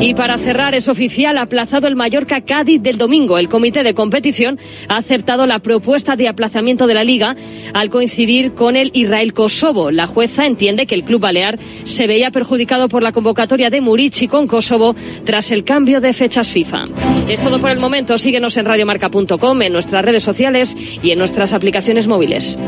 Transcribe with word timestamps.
Y 0.00 0.14
para 0.14 0.38
cerrar, 0.38 0.74
es 0.74 0.88
oficial 0.88 1.36
aplazado 1.36 1.86
el 1.86 1.94
Mallorca 1.94 2.40
Cádiz 2.40 2.82
del 2.82 2.96
domingo. 2.96 3.36
El 3.36 3.50
comité 3.50 3.82
de 3.82 3.92
competición 3.92 4.58
ha 4.88 4.96
aceptado 4.96 5.44
la 5.46 5.58
propuesta 5.58 6.16
de 6.16 6.26
aplazamiento 6.26 6.86
de 6.86 6.94
la 6.94 7.04
liga 7.04 7.36
al 7.74 7.90
coincidir 7.90 8.54
con 8.54 8.76
el 8.76 8.90
Israel-Kosovo. 8.94 9.90
La 9.90 10.06
jueza 10.06 10.46
entiende 10.46 10.86
que 10.86 10.94
el 10.94 11.04
club 11.04 11.20
balear 11.20 11.58
se 11.84 12.06
veía 12.06 12.30
perjudicado 12.30 12.88
por 12.88 13.02
la 13.02 13.12
convocatoria 13.12 13.68
de 13.68 13.82
Murici 13.82 14.26
con 14.26 14.46
Kosovo 14.46 14.94
tras 15.24 15.50
el 15.50 15.64
cambio 15.64 16.00
de 16.00 16.14
fechas 16.14 16.48
FIFA. 16.48 16.86
Es 17.28 17.42
todo 17.42 17.60
por 17.60 17.68
el 17.68 17.78
momento. 17.78 18.16
Síguenos 18.16 18.56
en 18.56 18.64
radiomarca.com, 18.64 19.62
en 19.62 19.72
nuestras 19.74 20.02
redes 20.02 20.22
sociales 20.22 20.74
y 21.02 21.10
en 21.10 21.18
nuestras 21.18 21.52
aplicaciones 21.52 22.06
móviles. 22.06 22.58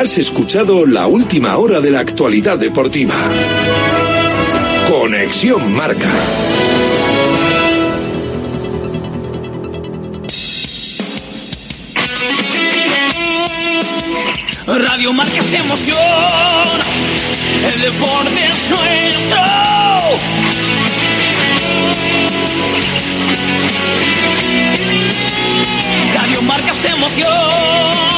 Has 0.00 0.16
escuchado 0.16 0.86
la 0.86 1.08
última 1.08 1.56
hora 1.56 1.80
de 1.80 1.90
la 1.90 1.98
actualidad 1.98 2.56
deportiva. 2.56 3.16
Conexión 4.88 5.74
Marca. 5.74 6.08
Radio 14.68 15.12
Marca 15.12 15.42
se 15.42 15.56
emoción. 15.56 15.98
El 17.74 17.80
deporte 17.80 18.40
es 18.52 18.70
nuestro. 18.70 19.40
Radio 26.14 26.42
Marca 26.42 26.72
se 26.72 26.88
emoción 26.90 28.17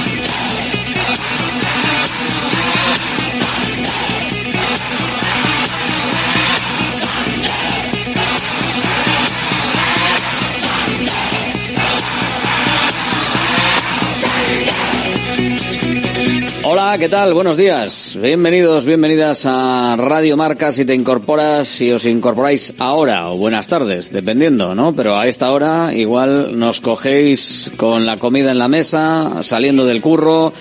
Hola, 16.91 16.99
¿qué 16.99 17.07
tal? 17.07 17.33
Buenos 17.33 17.55
días. 17.55 18.19
Bienvenidos, 18.21 18.83
bienvenidas 18.83 19.45
a 19.45 19.95
Radio 19.97 20.35
Marca 20.35 20.73
si 20.73 20.83
te 20.83 20.93
incorporas, 20.93 21.69
si 21.69 21.89
os 21.89 22.05
incorporáis 22.05 22.73
ahora 22.79 23.29
o 23.29 23.37
buenas 23.37 23.67
tardes, 23.67 24.11
dependiendo, 24.11 24.75
¿no? 24.75 24.93
Pero 24.93 25.17
a 25.17 25.25
esta 25.25 25.53
hora 25.53 25.93
igual 25.93 26.59
nos 26.59 26.81
cogéis 26.81 27.71
con 27.77 28.05
la 28.05 28.17
comida 28.17 28.51
en 28.51 28.59
la 28.59 28.67
mesa, 28.67 29.41
saliendo 29.41 29.85
del 29.85 30.01
curro, 30.01 30.51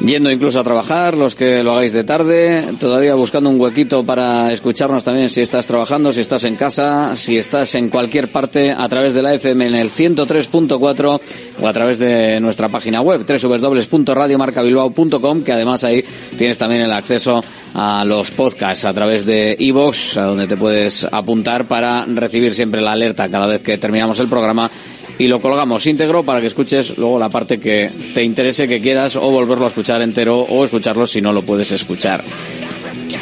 yendo 0.00 0.30
incluso 0.30 0.60
a 0.60 0.64
trabajar, 0.64 1.16
los 1.16 1.34
que 1.34 1.62
lo 1.62 1.72
hagáis 1.72 1.92
de 1.92 2.04
tarde, 2.04 2.64
todavía 2.78 3.14
buscando 3.14 3.50
un 3.50 3.60
huequito 3.60 4.04
para 4.04 4.52
escucharnos 4.52 5.04
también 5.04 5.30
si 5.30 5.40
estás 5.40 5.66
trabajando, 5.66 6.12
si 6.12 6.20
estás 6.20 6.44
en 6.44 6.54
casa, 6.56 7.16
si 7.16 7.38
estás 7.38 7.74
en 7.74 7.88
cualquier 7.88 8.30
parte 8.30 8.70
a 8.70 8.86
través 8.88 9.14
de 9.14 9.22
la 9.22 9.34
FM 9.34 9.66
en 9.66 9.74
el 9.74 9.90
103.4 9.90 11.20
o 11.60 11.66
a 11.66 11.72
través 11.72 11.98
de 11.98 12.38
nuestra 12.40 12.68
página 12.68 13.00
web 13.00 13.24
www.radiomarcabilbao.com 13.26 15.42
que 15.42 15.52
además 15.52 15.82
ahí 15.84 16.04
tienes 16.36 16.58
también 16.58 16.82
el 16.82 16.92
acceso 16.92 17.42
a 17.74 18.04
los 18.04 18.30
podcasts 18.30 18.84
a 18.84 18.92
través 18.92 19.26
de 19.26 19.56
iVoox, 19.58 20.16
a 20.16 20.22
donde 20.24 20.46
te 20.46 20.56
puedes 20.56 21.06
apuntar 21.10 21.66
para 21.66 22.04
recibir 22.06 22.54
siempre 22.54 22.80
la 22.80 22.92
alerta 22.92 23.28
cada 23.28 23.46
vez 23.46 23.60
que 23.60 23.76
terminamos 23.78 24.20
el 24.20 24.28
programa 24.28 24.70
y 25.18 25.28
lo 25.28 25.40
colgamos 25.40 25.86
íntegro 25.86 26.22
para 26.22 26.40
que 26.40 26.46
escuches 26.48 26.96
luego 26.98 27.18
la 27.18 27.28
parte 27.28 27.58
que 27.58 27.90
te 28.14 28.22
interese, 28.22 28.68
que 28.68 28.80
quieras, 28.80 29.16
o 29.16 29.30
volverlo 29.30 29.64
a 29.64 29.68
escuchar 29.68 30.02
entero, 30.02 30.40
o 30.40 30.64
escucharlo 30.64 31.06
si 31.06 31.20
no 31.20 31.32
lo 31.32 31.42
puedes 31.42 31.72
escuchar. 31.72 32.22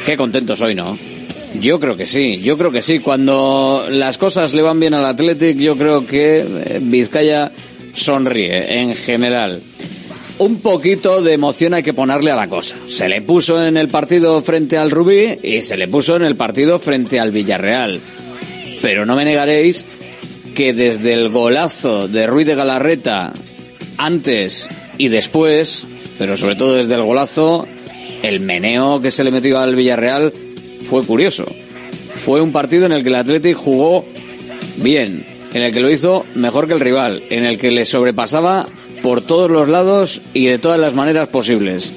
Qué 0.04 0.16
contento 0.16 0.56
soy, 0.56 0.74
¿no? 0.74 0.98
Yo 1.60 1.78
creo 1.78 1.96
que 1.96 2.06
sí, 2.06 2.40
yo 2.40 2.58
creo 2.58 2.72
que 2.72 2.82
sí. 2.82 2.98
Cuando 2.98 3.86
las 3.88 4.18
cosas 4.18 4.54
le 4.54 4.62
van 4.62 4.80
bien 4.80 4.94
al 4.94 5.06
Athletic, 5.06 5.56
yo 5.56 5.76
creo 5.76 6.04
que 6.04 6.40
eh, 6.40 6.78
Vizcaya 6.82 7.52
sonríe 7.92 8.80
en 8.80 8.94
general. 8.94 9.60
Un 10.38 10.60
poquito 10.60 11.22
de 11.22 11.32
emoción 11.32 11.74
hay 11.74 11.84
que 11.84 11.94
ponerle 11.94 12.32
a 12.32 12.36
la 12.36 12.48
cosa. 12.48 12.76
Se 12.88 13.08
le 13.08 13.22
puso 13.22 13.64
en 13.64 13.76
el 13.76 13.88
partido 13.88 14.42
frente 14.42 14.76
al 14.76 14.90
Rubí 14.90 15.38
y 15.42 15.62
se 15.62 15.76
le 15.76 15.86
puso 15.86 16.16
en 16.16 16.24
el 16.24 16.34
partido 16.34 16.80
frente 16.80 17.20
al 17.20 17.30
Villarreal. 17.30 18.00
Pero 18.82 19.06
no 19.06 19.14
me 19.14 19.24
negaréis 19.24 19.84
que 20.54 20.72
desde 20.72 21.12
el 21.12 21.28
golazo 21.28 22.08
de 22.08 22.26
Ruiz 22.26 22.46
de 22.46 22.54
Galarreta 22.54 23.32
antes 23.98 24.68
y 24.98 25.08
después, 25.08 25.84
pero 26.18 26.36
sobre 26.36 26.54
todo 26.54 26.76
desde 26.76 26.94
el 26.94 27.02
golazo, 27.02 27.66
el 28.22 28.40
meneo 28.40 29.00
que 29.00 29.10
se 29.10 29.24
le 29.24 29.30
metió 29.30 29.58
al 29.58 29.74
Villarreal 29.74 30.32
fue 30.82 31.02
curioso. 31.04 31.44
Fue 31.44 32.40
un 32.40 32.52
partido 32.52 32.86
en 32.86 32.92
el 32.92 33.02
que 33.02 33.08
el 33.08 33.16
Athletic 33.16 33.56
jugó 33.56 34.04
bien, 34.76 35.26
en 35.52 35.62
el 35.62 35.72
que 35.72 35.80
lo 35.80 35.90
hizo 35.90 36.24
mejor 36.34 36.68
que 36.68 36.74
el 36.74 36.80
rival, 36.80 37.22
en 37.30 37.44
el 37.44 37.58
que 37.58 37.72
le 37.72 37.84
sobrepasaba 37.84 38.66
por 39.02 39.20
todos 39.20 39.50
los 39.50 39.68
lados 39.68 40.20
y 40.32 40.46
de 40.46 40.58
todas 40.58 40.78
las 40.78 40.94
maneras 40.94 41.28
posibles. 41.28 41.92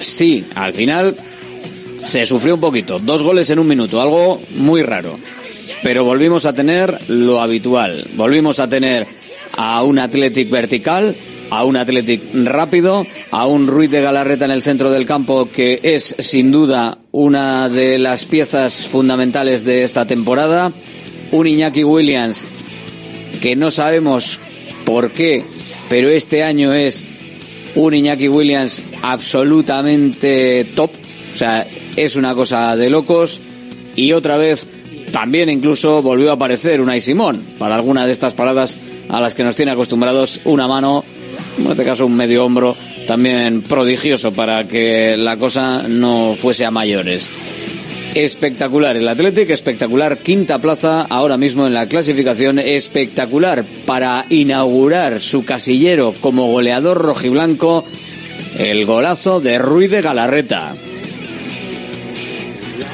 Sí, 0.00 0.44
al 0.54 0.74
final 0.74 1.16
se 1.98 2.26
sufrió 2.26 2.56
un 2.56 2.60
poquito, 2.60 2.98
dos 2.98 3.22
goles 3.22 3.48
en 3.48 3.58
un 3.58 3.66
minuto, 3.66 4.00
algo 4.00 4.40
muy 4.54 4.82
raro 4.82 5.18
pero 5.82 6.04
volvimos 6.04 6.46
a 6.46 6.52
tener 6.52 6.98
lo 7.08 7.40
habitual. 7.40 8.06
Volvimos 8.16 8.60
a 8.60 8.68
tener 8.68 9.06
a 9.56 9.82
un 9.82 9.98
Athletic 9.98 10.50
vertical, 10.50 11.14
a 11.50 11.64
un 11.64 11.76
Athletic 11.76 12.22
rápido, 12.44 13.06
a 13.30 13.46
un 13.46 13.66
Ruiz 13.66 13.90
de 13.90 14.00
Galarreta 14.00 14.44
en 14.44 14.50
el 14.50 14.62
centro 14.62 14.90
del 14.90 15.06
campo 15.06 15.50
que 15.50 15.80
es 15.82 16.16
sin 16.18 16.50
duda 16.50 16.98
una 17.12 17.68
de 17.68 17.98
las 17.98 18.24
piezas 18.24 18.88
fundamentales 18.88 19.64
de 19.64 19.84
esta 19.84 20.06
temporada, 20.06 20.72
un 21.32 21.46
Iñaki 21.46 21.84
Williams 21.84 22.44
que 23.40 23.56
no 23.56 23.70
sabemos 23.70 24.40
por 24.84 25.10
qué, 25.10 25.44
pero 25.88 26.08
este 26.08 26.42
año 26.42 26.72
es 26.72 27.02
un 27.74 27.94
Iñaki 27.94 28.28
Williams 28.28 28.82
absolutamente 29.02 30.64
top, 30.74 30.90
o 31.32 31.36
sea, 31.36 31.66
es 31.96 32.16
una 32.16 32.34
cosa 32.34 32.76
de 32.76 32.90
locos. 32.90 33.40
Y 33.96 34.12
otra 34.12 34.36
vez 34.36 34.66
también 35.14 35.48
incluso 35.48 36.02
volvió 36.02 36.30
a 36.30 36.34
aparecer 36.34 36.80
Unai 36.80 37.00
Simón 37.00 37.40
para 37.56 37.76
alguna 37.76 38.04
de 38.04 38.10
estas 38.10 38.34
paradas 38.34 38.76
a 39.08 39.20
las 39.20 39.36
que 39.36 39.44
nos 39.44 39.54
tiene 39.54 39.70
acostumbrados 39.70 40.40
una 40.44 40.66
mano, 40.66 41.04
en 41.56 41.70
este 41.70 41.84
caso 41.84 42.06
un 42.06 42.16
medio 42.16 42.44
hombro, 42.44 42.76
también 43.06 43.62
prodigioso 43.62 44.32
para 44.32 44.66
que 44.66 45.16
la 45.16 45.36
cosa 45.36 45.84
no 45.86 46.34
fuese 46.34 46.64
a 46.64 46.72
mayores. 46.72 47.30
Espectacular 48.16 48.96
el 48.96 49.06
Athletic, 49.06 49.50
espectacular 49.50 50.18
quinta 50.18 50.58
plaza 50.58 51.06
ahora 51.08 51.36
mismo 51.36 51.64
en 51.68 51.74
la 51.74 51.86
clasificación, 51.86 52.58
espectacular 52.58 53.64
para 53.86 54.26
inaugurar 54.30 55.20
su 55.20 55.44
casillero 55.44 56.12
como 56.20 56.48
goleador 56.48 56.98
rojiblanco, 56.98 57.84
el 58.58 58.84
golazo 58.84 59.40
de 59.40 59.60
Ruiz 59.60 59.92
de 59.92 60.02
Galarreta. 60.02 60.74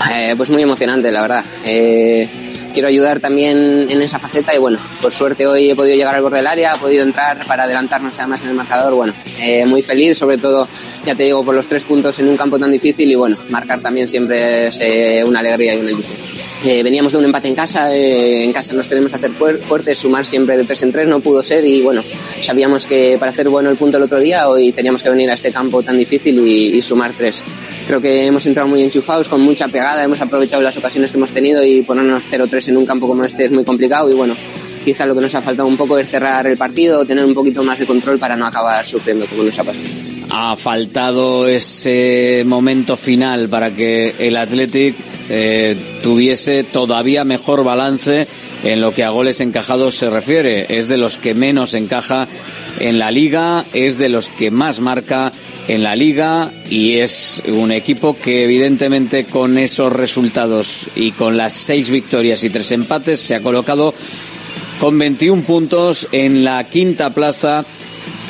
Eh, 0.09 0.35
pues 0.37 0.51
muy 0.51 0.63
emocionante, 0.63 1.11
la 1.11 1.23
verdad. 1.23 1.45
Eh, 1.65 2.29
quiero 2.73 2.89
ayudar 2.89 3.21
también 3.21 3.87
en 3.91 4.03
esa 4.03 4.19
faceta 4.19 4.55
y 4.55 4.59
bueno, 4.59 4.79
por 5.03 5.13
suerte 5.13 5.47
hoy 5.47 5.71
he 5.71 5.77
podido 5.77 5.97
llegar 5.97 6.15
al 6.15 6.23
borde 6.23 6.39
del 6.39 6.47
área, 6.47 6.73
he 6.75 6.79
podido 6.79 7.03
entrar 7.03 7.45
para 7.47 7.65
adelantarnos 7.65 8.19
además 8.19 8.43
en 8.43 8.49
el 8.49 8.55
marcador. 8.55 8.95
Bueno, 8.95 9.13
eh, 9.39 9.67
muy 9.67 9.83
feliz, 9.83 10.17
sobre 10.17 10.39
todo, 10.39 10.67
ya 11.05 11.15
te 11.15 11.25
digo, 11.25 11.45
por 11.45 11.55
los 11.55 11.67
tres 11.67 11.85
puntos 11.85 12.19
en 12.19 12.29
un 12.29 12.37
campo 12.37 12.59
tan 12.59 12.71
difícil 12.71 13.11
y 13.11 13.15
bueno, 13.15 13.37
marcar 13.51 13.81
también 13.81 14.09
siempre 14.09 14.69
es 14.69 14.81
una 15.27 15.41
alegría 15.41 15.75
y 15.75 15.81
una 15.81 15.91
ilusión. 15.91 16.19
Veníamos 16.63 17.13
de 17.13 17.19
un 17.19 17.25
empate 17.25 17.49
en 17.49 17.55
casa, 17.55 17.95
en 17.95 18.53
casa 18.53 18.75
nos 18.75 18.87
queremos 18.87 19.15
hacer 19.15 19.31
fuertes, 19.31 19.99
sumar 19.99 20.27
siempre 20.27 20.59
de 20.59 20.65
tres 20.65 20.83
en 20.83 20.93
tres, 20.93 21.09
no 21.09 21.21
pudo 21.21 21.43
ser 21.43 21.65
y 21.65 21.81
bueno, 21.81 22.03
sabíamos 22.43 22.85
que 22.85 23.17
para 23.19 23.31
hacer 23.31 23.49
bueno 23.49 23.71
el 23.71 23.77
punto 23.77 23.97
el 23.97 24.03
otro 24.03 24.19
día 24.19 24.47
hoy 24.47 24.73
teníamos 24.73 25.03
que 25.03 25.09
venir 25.09 25.31
a 25.31 25.35
este 25.35 25.53
campo 25.53 25.83
tan 25.83 25.97
difícil 25.97 26.47
y, 26.47 26.83
sumar 26.83 27.13
tres. 27.17 27.43
Creo 27.91 28.01
que 28.01 28.25
hemos 28.25 28.47
entrado 28.47 28.69
muy 28.69 28.85
enchufados, 28.85 29.27
con 29.27 29.41
mucha 29.41 29.67
pegada, 29.67 30.05
hemos 30.05 30.21
aprovechado 30.21 30.63
las 30.63 30.77
ocasiones 30.77 31.11
que 31.11 31.17
hemos 31.17 31.33
tenido 31.33 31.65
y 31.65 31.83
ponernos 31.83 32.23
0-3 32.31 32.69
en 32.69 32.77
un 32.77 32.87
campo 32.87 33.09
como 33.09 33.25
este 33.25 33.47
es 33.47 33.51
muy 33.51 33.65
complicado 33.65 34.09
y 34.09 34.15
bueno, 34.15 34.37
quizá 34.85 35.07
lo 35.07 35.15
que 35.17 35.23
nos 35.23 35.35
ha 35.35 35.43
faltado 35.43 35.67
un 35.67 35.77
poco 35.77 35.99
es 35.99 36.09
cerrar 36.09 36.47
el 36.47 36.57
partido, 36.57 37.05
tener 37.05 37.25
un 37.25 37.35
poquito 37.35 37.65
más 37.65 37.81
de 37.81 37.87
control 37.87 38.21
para 38.21 38.37
no 38.37 38.47
acabar 38.47 38.87
sufriendo 38.87 39.27
como 39.27 39.43
nos 39.43 39.59
ha 39.59 39.65
pasado. 39.65 39.85
Ha 40.31 40.55
faltado 40.55 41.49
ese 41.49 42.45
momento 42.47 42.97
final 42.97 43.49
para 43.49 43.75
que 43.75 44.15
el 44.21 44.37
Athletic 44.37 44.95
eh, 45.29 45.77
tuviese 46.01 46.63
todavía 46.63 47.25
mejor 47.25 47.65
balance 47.65 48.25
en 48.65 48.81
lo 48.81 48.93
que 48.93 49.05
a 49.05 49.11
goles 49.11 49.41
encajados 49.41 49.97
se 49.97 50.11
refiere. 50.11 50.67
Es 50.69 50.89
de 50.89 50.97
los 50.97 51.17
que 51.17 51.35
menos 51.35 51.75
encaja 51.75 52.27
en 52.79 52.99
la 52.99 53.11
liga, 53.11 53.65
es 53.73 53.99
de 53.99 54.09
los 54.09 54.29
que 54.31 54.51
más 54.51 54.81
marca 54.81 55.33
en 55.69 55.83
la 55.83 55.95
liga 55.95 56.51
y 56.69 56.97
es 56.97 57.43
un 57.47 57.71
equipo 57.71 58.17
que 58.17 58.45
evidentemente 58.45 59.25
con 59.25 59.59
esos 59.59 59.93
resultados 59.93 60.89
y 60.97 61.13
con 61.13 61.37
las 61.37 61.53
seis 61.53 61.91
victorias 61.91 62.43
y 62.45 62.51
tres 62.51 62.73
empates 62.73 63.21
se 63.21 63.35
ha 63.35 63.43
colocado 63.43 63.95
con 64.81 64.99
21 64.99 65.43
puntos 65.43 66.09
en 66.13 66.43
la 66.43 66.65
quinta 66.65 67.13
plaza 67.13 67.65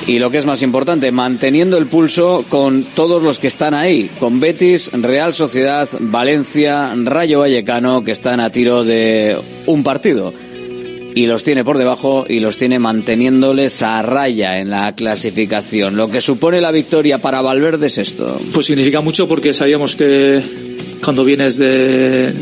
y 0.07 0.19
lo 0.19 0.31
que 0.31 0.39
es 0.39 0.47
más 0.47 0.63
importante, 0.63 1.13
manteniendo 1.13 1.77
el 1.77 1.87
pulso 1.87 2.45
con 2.49 2.85
todos 2.85 3.23
los 3.23 3.39
que 3.39 3.47
están 3.47 3.75
ahí, 3.75 4.11
con 4.19 4.41
Betis, 4.41 4.91
Real 4.93 5.35
Sociedad, 5.35 5.89
Valencia, 6.01 6.93
Rayo 6.97 7.41
Vallecano, 7.41 8.03
que 8.03 8.13
están 8.13 8.41
a 8.41 8.51
tiro 8.51 8.85
de 8.85 9.37
un 9.67 9.83
partido. 9.83 10.33
Y 11.15 11.27
los 11.27 11.43
tiene 11.43 11.65
por 11.65 11.77
debajo 11.77 12.25
y 12.29 12.39
los 12.39 12.57
tiene 12.57 12.79
manteniéndoles 12.79 13.83
a 13.83 14.01
raya 14.03 14.61
en 14.61 14.71
la 14.71 14.95
clasificación. 14.95 15.97
Lo 15.97 16.09
que 16.09 16.21
supone 16.21 16.61
la 16.61 16.71
victoria 16.71 17.19
para 17.19 17.43
Valverde 17.43 17.89
es 17.89 17.99
esto. 17.99 18.41
Pues 18.53 18.67
significa 18.67 19.01
mucho 19.01 19.27
porque 19.27 19.53
sabíamos 19.53 19.97
que 19.97 20.41
cuando 21.03 21.25
vienes 21.25 21.57
de, 21.57 22.33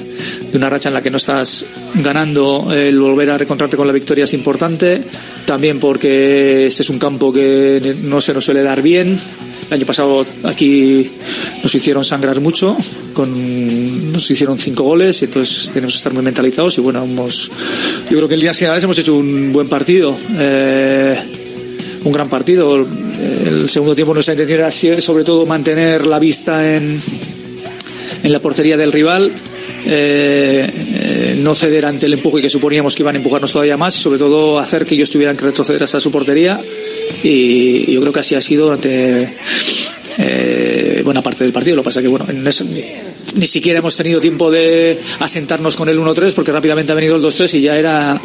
una 0.55 0.69
racha 0.69 0.88
en 0.88 0.94
la 0.94 1.02
que 1.02 1.10
no 1.10 1.19
estás 1.19 1.66
ganando, 1.94 2.72
el 2.72 2.99
volver 2.99 3.31
a 3.31 3.38
reencontrarte 3.38 3.76
con 3.76 3.87
la 3.87 3.93
victoria 3.93 4.25
es 4.25 4.34
importante. 4.34 5.02
También 5.46 5.78
porque 5.81 6.66
este 6.66 6.82
es 6.82 6.90
un 6.90 6.99
campo 6.99 7.32
que 7.32 7.96
no 8.02 8.20
se 8.20 8.34
nos 8.34 8.44
suele 8.44 8.62
dar 8.62 8.82
bien. 8.82 9.19
El 9.69 9.75
año 9.75 9.87
pasado 9.87 10.25
aquí 10.44 11.08
nos 11.62 11.75
hicieron 11.75 12.02
sangrar 12.02 12.40
mucho, 12.40 12.76
con, 13.12 14.12
nos 14.12 14.31
hicieron 14.31 14.58
cinco 14.58 14.82
goles 14.84 15.20
y 15.20 15.26
entonces 15.26 15.70
tenemos 15.70 15.93
que 15.93 15.99
estar 15.99 16.12
muy 16.14 16.22
mentalizados 16.22 16.78
y 16.78 16.81
bueno, 16.81 17.04
hemos, 17.04 17.50
yo 18.11 18.16
creo 18.16 18.28
que 18.28 18.34
en 18.34 18.40
líneas 18.40 18.56
generales 18.56 18.84
hemos 18.84 18.99
hecho 18.99 19.14
un 19.14 19.52
buen 19.52 19.69
partido, 19.69 20.16
eh, 20.38 21.19
un 22.02 22.12
gran 22.12 22.31
partido. 22.31 22.87
El 23.44 23.69
segundo 23.69 23.94
tiempo 23.94 24.14
nuestra 24.14 24.32
intención 24.32 24.61
era 24.61 25.00
sobre 25.02 25.25
todo 25.25 25.44
mantener 25.44 26.06
la 26.06 26.19
vista 26.19 26.75
en, 26.75 26.99
en 28.22 28.32
la 28.32 28.40
portería 28.40 28.76
del 28.76 28.93
rival. 28.93 29.32
Eh, 29.84 30.69
eh, 30.69 31.38
no 31.38 31.55
ceder 31.55 31.87
ante 31.87 32.06
el 32.06 32.14
empuje 32.14 32.43
que 32.43 32.50
suponíamos 32.50 32.94
que 32.94 33.02
iban 33.02 33.14
a 33.14 33.19
empujarnos 33.19 33.52
todavía 33.52 33.76
más 33.76 33.96
y 33.96 34.00
sobre 34.00 34.19
todo 34.19 34.58
hacer 34.58 34.84
que 34.84 34.94
ellos 34.94 35.10
tuvieran 35.10 35.37
que 35.37 35.44
retroceder 35.44 35.82
hasta 35.82 36.00
su 36.00 36.10
portería 36.10 36.60
y 37.22 37.93
yo 37.93 38.00
creo 38.00 38.12
que 38.12 38.20
así 38.20 38.34
ha 38.34 38.40
sido 38.40 38.64
durante 38.64 39.32
eh, 40.19 41.02
buena 41.05 41.22
parte 41.22 41.44
del 41.44 41.52
partido. 41.52 41.76
Lo 41.76 41.82
que 41.82 41.87
pasa 41.87 42.02
que 42.02 42.08
bueno, 42.08 42.26
ni 43.34 43.46
siquiera 43.46 43.78
hemos 43.78 43.96
tenido 43.96 44.20
tiempo 44.20 44.50
de 44.50 44.99
asentarnos 45.20 45.76
con 45.76 45.88
el 45.88 45.99
1-3 45.99 46.32
porque 46.32 46.50
rápidamente 46.50 46.93
ha 46.93 46.96
venido 46.96 47.16
el 47.16 47.22
2-3 47.22 47.54
y 47.54 47.61
ya 47.62 47.78
era 47.78 48.20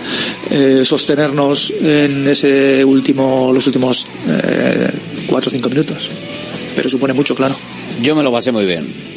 sostenernos 0.84 1.72
en 1.82 2.28
ese 2.28 2.84
último 2.84 3.52
los 3.54 3.66
últimos 3.68 4.08
4 5.28 5.50
o 5.50 5.52
5 5.52 5.70
minutos. 5.70 6.10
Pero 6.76 6.90
supone 6.90 7.14
mucho, 7.14 7.36
claro. 7.36 7.56
Yo 8.02 8.16
me 8.16 8.24
lo 8.24 8.32
pasé 8.32 8.52
muy 8.52 8.66
bien 8.66 9.14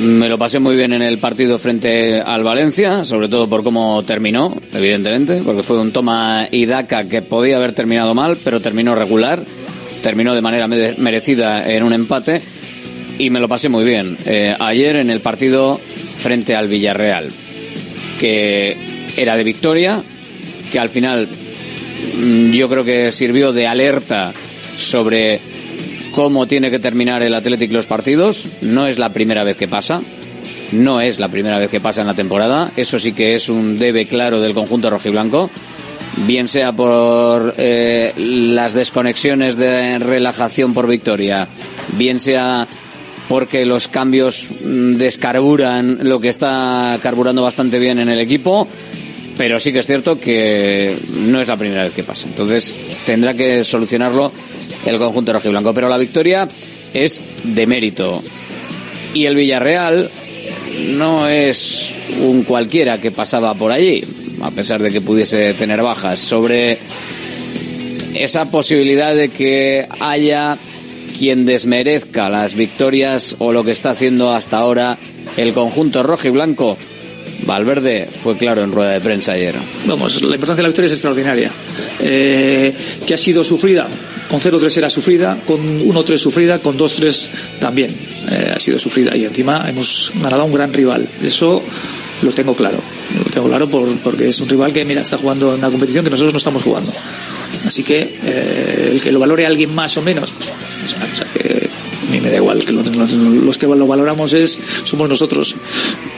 me 0.00 0.30
lo 0.30 0.38
pasé 0.38 0.58
muy 0.58 0.76
bien 0.76 0.94
en 0.94 1.02
el 1.02 1.18
partido 1.18 1.58
frente 1.58 2.20
al 2.20 2.42
Valencia, 2.42 3.04
sobre 3.04 3.28
todo 3.28 3.48
por 3.48 3.62
cómo 3.62 4.02
terminó, 4.02 4.54
evidentemente, 4.72 5.42
porque 5.44 5.62
fue 5.62 5.78
un 5.78 5.92
toma 5.92 6.48
y 6.50 6.66
que 7.08 7.22
podía 7.22 7.56
haber 7.56 7.74
terminado 7.74 8.14
mal, 8.14 8.38
pero 8.42 8.60
terminó 8.60 8.94
regular, 8.94 9.42
terminó 10.02 10.34
de 10.34 10.40
manera 10.40 10.66
merecida 10.68 11.70
en 11.70 11.82
un 11.82 11.92
empate 11.92 12.40
y 13.18 13.28
me 13.28 13.40
lo 13.40 13.48
pasé 13.48 13.68
muy 13.68 13.84
bien. 13.84 14.16
Eh, 14.24 14.56
ayer 14.58 14.96
en 14.96 15.10
el 15.10 15.20
partido 15.20 15.78
frente 16.16 16.56
al 16.56 16.68
Villarreal, 16.68 17.28
que 18.18 18.76
era 19.18 19.36
de 19.36 19.44
victoria, 19.44 20.02
que 20.72 20.78
al 20.78 20.88
final 20.88 21.28
mm, 22.16 22.52
yo 22.52 22.70
creo 22.70 22.84
que 22.84 23.12
sirvió 23.12 23.52
de 23.52 23.66
alerta 23.66 24.32
sobre 24.78 25.40
cómo 26.12 26.46
tiene 26.46 26.70
que 26.70 26.78
terminar 26.78 27.22
el 27.22 27.34
Athletic 27.34 27.72
los 27.72 27.86
partidos. 27.86 28.46
No 28.62 28.86
es 28.86 28.98
la 28.98 29.10
primera 29.10 29.44
vez 29.44 29.56
que 29.56 29.68
pasa. 29.68 30.02
No 30.72 31.00
es 31.00 31.18
la 31.18 31.28
primera 31.28 31.58
vez 31.58 31.70
que 31.70 31.80
pasa 31.80 32.00
en 32.00 32.06
la 32.06 32.14
temporada. 32.14 32.70
Eso 32.76 32.98
sí 32.98 33.12
que 33.12 33.34
es 33.34 33.48
un 33.48 33.78
debe 33.78 34.06
claro 34.06 34.40
del 34.40 34.54
conjunto 34.54 34.90
rojiblanco. 34.90 35.50
Bien 36.26 36.48
sea 36.48 36.72
por 36.72 37.54
eh, 37.56 38.12
las 38.16 38.74
desconexiones 38.74 39.56
de 39.56 39.98
relajación 39.98 40.74
por 40.74 40.88
victoria, 40.88 41.46
bien 41.96 42.18
sea 42.18 42.66
porque 43.28 43.64
los 43.64 43.86
cambios 43.86 44.48
mm, 44.60 44.94
descarburan 44.94 46.00
lo 46.02 46.20
que 46.20 46.28
está 46.28 46.98
carburando 47.00 47.42
bastante 47.42 47.78
bien 47.78 48.00
en 48.00 48.08
el 48.08 48.20
equipo, 48.20 48.66
pero 49.38 49.60
sí 49.60 49.72
que 49.72 49.78
es 49.78 49.86
cierto 49.86 50.18
que 50.18 50.96
no 51.28 51.40
es 51.40 51.46
la 51.46 51.56
primera 51.56 51.84
vez 51.84 51.94
que 51.94 52.02
pasa. 52.02 52.26
Entonces 52.26 52.74
tendrá 53.06 53.32
que 53.34 53.62
solucionarlo 53.62 54.32
el 54.86 54.98
conjunto 54.98 55.32
rojiblanco. 55.32 55.74
Pero 55.74 55.88
la 55.88 55.98
victoria 55.98 56.48
es 56.94 57.20
de 57.44 57.66
mérito. 57.66 58.22
Y 59.14 59.26
el 59.26 59.34
Villarreal 59.34 60.10
no 60.96 61.28
es 61.28 61.92
un 62.20 62.44
cualquiera 62.44 63.00
que 63.00 63.10
pasaba 63.10 63.54
por 63.54 63.72
allí, 63.72 64.04
a 64.40 64.50
pesar 64.50 64.80
de 64.82 64.90
que 64.90 65.00
pudiese 65.00 65.54
tener 65.54 65.82
bajas, 65.82 66.20
sobre 66.20 66.78
esa 68.14 68.50
posibilidad 68.50 69.14
de 69.14 69.28
que 69.28 69.86
haya 70.00 70.58
quien 71.18 71.44
desmerezca 71.44 72.28
las 72.28 72.54
victorias 72.54 73.36
o 73.38 73.52
lo 73.52 73.64
que 73.64 73.72
está 73.72 73.90
haciendo 73.90 74.32
hasta 74.32 74.58
ahora 74.58 74.98
el 75.36 75.52
conjunto 75.52 76.02
rojo 76.02 76.28
y 76.28 76.30
blanco. 76.30 76.78
Valverde 77.46 78.06
fue 78.22 78.36
claro 78.36 78.62
en 78.62 78.72
rueda 78.72 78.92
de 78.92 79.00
prensa 79.00 79.32
ayer. 79.32 79.54
Vamos, 79.86 80.22
la 80.22 80.34
importancia 80.34 80.56
de 80.56 80.62
la 80.62 80.68
victoria 80.68 80.86
es 80.86 80.92
extraordinaria. 80.92 81.50
Eh, 82.00 82.74
que 83.06 83.14
ha 83.14 83.18
sido 83.18 83.44
sufrida, 83.44 83.86
con 84.30 84.40
0-3 84.40 84.76
era 84.76 84.88
sufrida, 84.88 85.36
con 85.44 85.60
1-3 85.60 86.16
sufrida, 86.16 86.58
con 86.60 86.78
2-3 86.78 87.28
también 87.58 87.90
eh, 88.30 88.52
ha 88.54 88.60
sido 88.60 88.78
sufrida. 88.78 89.16
Y 89.16 89.24
encima 89.24 89.68
hemos 89.68 90.12
ganado 90.22 90.42
a 90.42 90.44
un 90.44 90.52
gran 90.52 90.72
rival. 90.72 91.08
Eso 91.20 91.62
lo 92.22 92.30
tengo 92.30 92.54
claro. 92.54 92.78
Lo 93.16 93.24
tengo 93.24 93.48
claro 93.48 93.68
porque 93.68 94.28
es 94.28 94.40
un 94.40 94.48
rival 94.48 94.72
que, 94.72 94.84
mira, 94.84 95.02
está 95.02 95.18
jugando 95.18 95.52
en 95.52 95.58
una 95.58 95.70
competición 95.70 96.04
que 96.04 96.10
nosotros 96.10 96.32
no 96.32 96.38
estamos 96.38 96.62
jugando. 96.62 96.92
Así 97.66 97.82
que 97.82 98.18
eh, 98.24 98.90
el 98.92 99.00
que 99.00 99.10
lo 99.10 99.18
valore 99.18 99.46
alguien 99.46 99.74
más 99.74 99.96
o 99.96 100.02
menos, 100.02 100.30
o 100.30 100.88
sea, 100.88 101.00
que 101.34 101.68
a 102.08 102.12
mí 102.12 102.20
me 102.20 102.30
da 102.30 102.36
igual, 102.36 102.64
que 102.64 102.72
los, 102.72 103.58
que 103.58 103.66
lo 103.66 103.86
valoramos 103.86 104.32
es 104.32 104.58
somos 104.84 105.08
nosotros. 105.08 105.56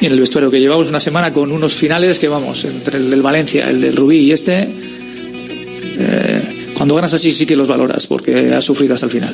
Y 0.02 0.06
en 0.06 0.12
el 0.12 0.20
vestuario 0.20 0.50
que 0.50 0.60
llevamos 0.60 0.88
una 0.90 1.00
semana 1.00 1.32
con 1.32 1.50
unos 1.50 1.72
finales 1.72 2.18
que 2.18 2.28
vamos, 2.28 2.64
entre 2.66 2.98
el 2.98 3.10
del 3.10 3.22
Valencia, 3.22 3.70
el 3.70 3.80
del 3.80 3.96
Rubí 3.96 4.18
y 4.18 4.32
este, 4.32 4.68
eh, 5.98 6.51
cuando 6.82 6.96
ganas 6.96 7.14
así 7.14 7.30
sí 7.30 7.46
que 7.46 7.54
los 7.54 7.68
valoras 7.68 8.08
porque 8.08 8.52
has 8.52 8.64
sufrido 8.64 8.94
hasta 8.94 9.06
el 9.06 9.12
final. 9.12 9.32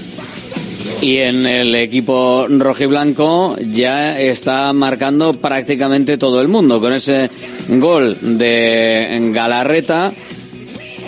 Y 1.00 1.17
en 1.17 1.47
el 1.47 1.75
equipo 1.76 2.47
rojiblanco 2.47 3.57
ya 3.73 4.21
está 4.21 4.71
marcando 4.75 5.33
prácticamente 5.33 6.19
todo 6.19 6.43
el 6.43 6.49
mundo 6.49 6.78
con 6.78 6.93
ese 6.93 7.31
gol 7.67 8.19
de 8.21 9.31
Galarreta 9.33 10.12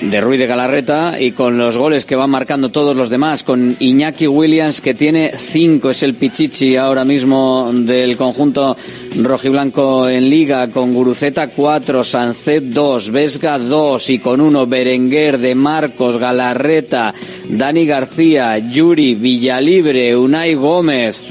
de 0.01 0.21
Ruiz 0.21 0.39
de 0.39 0.47
Galarreta 0.47 1.21
y 1.21 1.33
con 1.33 1.59
los 1.59 1.77
goles 1.77 2.07
que 2.07 2.17
van 2.17 2.31
marcando 2.31 2.71
todos 2.71 2.97
los 2.97 3.11
demás, 3.11 3.45
con 3.45 3.77
Iñaki 3.79 4.27
Williams 4.27 4.81
que 4.81 4.95
tiene 4.95 5.33
cinco, 5.37 5.91
es 5.91 6.03
el 6.03 6.15
Pichichi 6.15 6.77
ahora 6.77 7.05
mismo 7.05 7.71
del 7.73 8.17
conjunto 8.17 8.77
rojiblanco 9.21 10.09
en 10.09 10.31
liga, 10.31 10.69
con 10.69 10.95
Guruceta 10.95 11.49
cuatro, 11.49 12.03
Sancet 12.03 12.65
dos, 12.65 13.11
Vesga 13.11 13.59
dos 13.59 14.09
y 14.11 14.19
con 14.19 14.41
uno 14.41 14.67
Berenguer 14.67 15.39
de 15.39 15.55
Marcos, 15.55 16.17
Galarreta, 16.17 17.15
Dani 17.49 17.85
García, 17.85 18.59
Yuri, 18.59 19.15
Villalibre, 19.15 20.17
Unai 20.17 20.55
Gómez. 20.55 21.25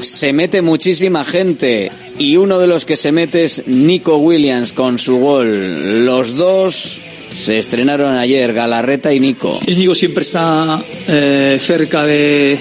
Se 0.00 0.32
mete 0.32 0.60
muchísima 0.60 1.24
gente 1.24 1.90
y 2.18 2.36
uno 2.36 2.58
de 2.58 2.66
los 2.66 2.84
que 2.84 2.96
se 2.96 3.12
mete 3.12 3.44
es 3.44 3.62
Nico 3.66 4.16
Williams 4.16 4.72
con 4.72 4.98
su 4.98 5.16
gol. 5.16 6.04
Los 6.04 6.34
dos 6.36 7.00
se 7.34 7.58
estrenaron 7.58 8.16
ayer 8.16 8.52
Galarreta 8.52 9.12
y 9.12 9.20
Nico. 9.20 9.58
Nico 9.66 9.94
siempre 9.94 10.22
está 10.22 10.82
eh, 11.08 11.58
cerca 11.60 12.04
de 12.04 12.58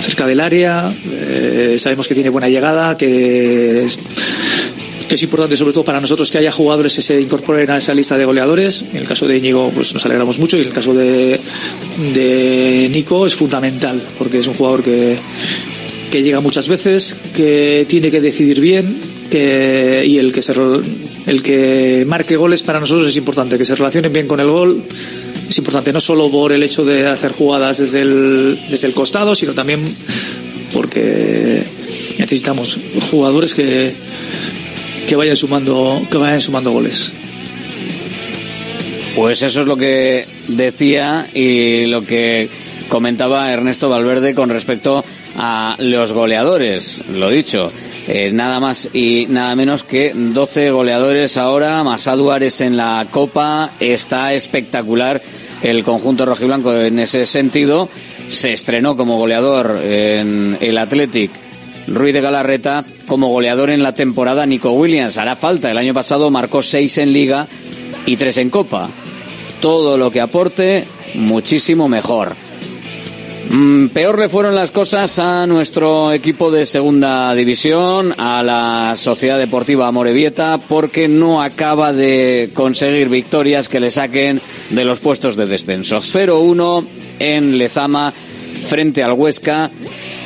cerca 0.00 0.26
del 0.26 0.40
área. 0.40 0.88
Eh, 1.10 1.76
sabemos 1.78 2.08
que 2.08 2.14
tiene 2.14 2.30
buena 2.30 2.48
llegada, 2.48 2.96
que 2.96 3.86
es 5.08 5.22
importante 5.22 5.56
sobre 5.56 5.72
todo 5.72 5.84
para 5.84 6.00
nosotros 6.00 6.30
que 6.30 6.38
haya 6.38 6.52
jugadores 6.52 6.94
que 6.94 7.02
se 7.02 7.20
incorporen 7.20 7.70
a 7.70 7.78
esa 7.78 7.94
lista 7.94 8.16
de 8.16 8.24
goleadores. 8.24 8.84
En 8.92 8.98
el 8.98 9.08
caso 9.08 9.26
de 9.26 9.38
Íñigo 9.38 9.70
pues 9.74 9.94
nos 9.94 10.04
alegramos 10.04 10.38
mucho 10.38 10.56
y 10.56 10.62
en 10.62 10.68
el 10.68 10.72
caso 10.72 10.94
de, 10.94 11.40
de 12.14 12.88
Nico 12.92 13.26
es 13.26 13.34
fundamental 13.34 14.02
porque 14.18 14.38
es 14.40 14.46
un 14.46 14.54
jugador 14.54 14.82
que, 14.82 15.16
que 16.10 16.22
llega 16.22 16.40
muchas 16.40 16.68
veces, 16.68 17.16
que 17.34 17.86
tiene 17.88 18.10
que 18.10 18.20
decidir 18.20 18.60
bien 18.60 18.96
que, 19.30 20.04
y 20.06 20.18
el 20.18 20.32
que, 20.32 20.42
se, 20.42 20.54
el 21.26 21.42
que 21.42 22.04
marque 22.06 22.36
goles 22.36 22.62
para 22.62 22.80
nosotros 22.80 23.08
es 23.08 23.16
importante, 23.16 23.58
que 23.58 23.64
se 23.64 23.74
relacionen 23.74 24.12
bien 24.12 24.28
con 24.28 24.40
el 24.40 24.46
gol. 24.46 24.82
Es 25.48 25.58
importante 25.58 25.92
no 25.92 26.00
solo 26.00 26.30
por 26.30 26.52
el 26.52 26.62
hecho 26.62 26.84
de 26.84 27.06
hacer 27.06 27.32
jugadas 27.32 27.78
desde 27.78 28.00
el, 28.00 28.58
desde 28.70 28.86
el 28.86 28.94
costado, 28.94 29.34
sino 29.34 29.52
también 29.52 29.80
porque 30.72 31.64
necesitamos 32.18 32.78
jugadores 33.10 33.54
que, 33.54 33.92
que 35.08 35.16
vayan 35.16 35.36
sumando 35.36 36.00
que 36.10 36.16
vayan 36.16 36.40
sumando 36.40 36.70
goles. 36.70 37.12
Pues 39.16 39.42
eso 39.42 39.62
es 39.62 39.66
lo 39.66 39.76
que 39.76 40.26
decía 40.48 41.26
y 41.32 41.86
lo 41.86 42.04
que 42.04 42.48
comentaba 42.88 43.50
Ernesto 43.50 43.88
Valverde 43.88 44.34
con 44.34 44.50
respecto 44.50 45.04
a 45.36 45.76
los 45.78 46.12
goleadores. 46.12 47.02
Lo 47.08 47.30
dicho, 47.30 47.70
eh, 48.06 48.30
nada 48.32 48.60
más 48.60 48.88
y 48.92 49.26
nada 49.28 49.54
menos 49.56 49.84
que 49.84 50.12
12 50.14 50.70
goleadores 50.70 51.36
ahora, 51.36 51.82
más 51.82 52.08
Aduares 52.08 52.60
en 52.60 52.76
la 52.76 53.06
Copa. 53.10 53.70
Está 53.80 54.34
espectacular 54.34 55.22
el 55.62 55.84
conjunto 55.84 56.24
rojiblanco 56.24 56.74
en 56.74 56.98
ese 56.98 57.26
sentido. 57.26 57.88
Se 58.28 58.52
estrenó 58.52 58.96
como 58.96 59.18
goleador 59.18 59.80
en 59.82 60.56
el 60.60 60.78
Athletic 60.78 61.30
Ruiz 61.86 62.12
de 62.12 62.20
Galarreta 62.20 62.84
como 63.06 63.28
goleador 63.28 63.70
en 63.70 63.82
la 63.82 63.94
temporada 63.94 64.46
Nico 64.46 64.72
Williams. 64.72 65.18
Hará 65.18 65.36
falta. 65.36 65.70
El 65.70 65.78
año 65.78 65.94
pasado 65.94 66.30
marcó 66.30 66.62
seis 66.62 66.98
en 66.98 67.12
Liga 67.12 67.46
y 68.06 68.16
tres 68.16 68.38
en 68.38 68.50
Copa. 68.50 68.88
Todo 69.60 69.96
lo 69.96 70.10
que 70.10 70.20
aporte, 70.20 70.84
muchísimo 71.14 71.88
mejor. 71.88 72.34
Mm, 73.50 73.88
peor 73.88 74.18
le 74.18 74.28
fueron 74.28 74.54
las 74.54 74.70
cosas 74.70 75.18
a 75.18 75.46
nuestro 75.46 76.12
equipo 76.12 76.50
de 76.50 76.66
segunda 76.66 77.32
división, 77.34 78.14
a 78.18 78.42
la 78.42 78.94
Sociedad 78.96 79.38
Deportiva 79.38 79.90
Morevieta, 79.92 80.58
porque 80.68 81.08
no 81.08 81.42
acaba 81.42 81.92
de 81.92 82.50
conseguir 82.54 83.08
victorias 83.08 83.68
que 83.68 83.80
le 83.80 83.90
saquen 83.90 84.40
de 84.70 84.84
los 84.84 85.00
puestos 85.00 85.36
de 85.36 85.46
descenso. 85.46 85.98
0-1 85.98 86.84
en 87.18 87.58
Lezama 87.58 88.12
frente 88.68 89.02
al 89.02 89.12
Huesca 89.12 89.70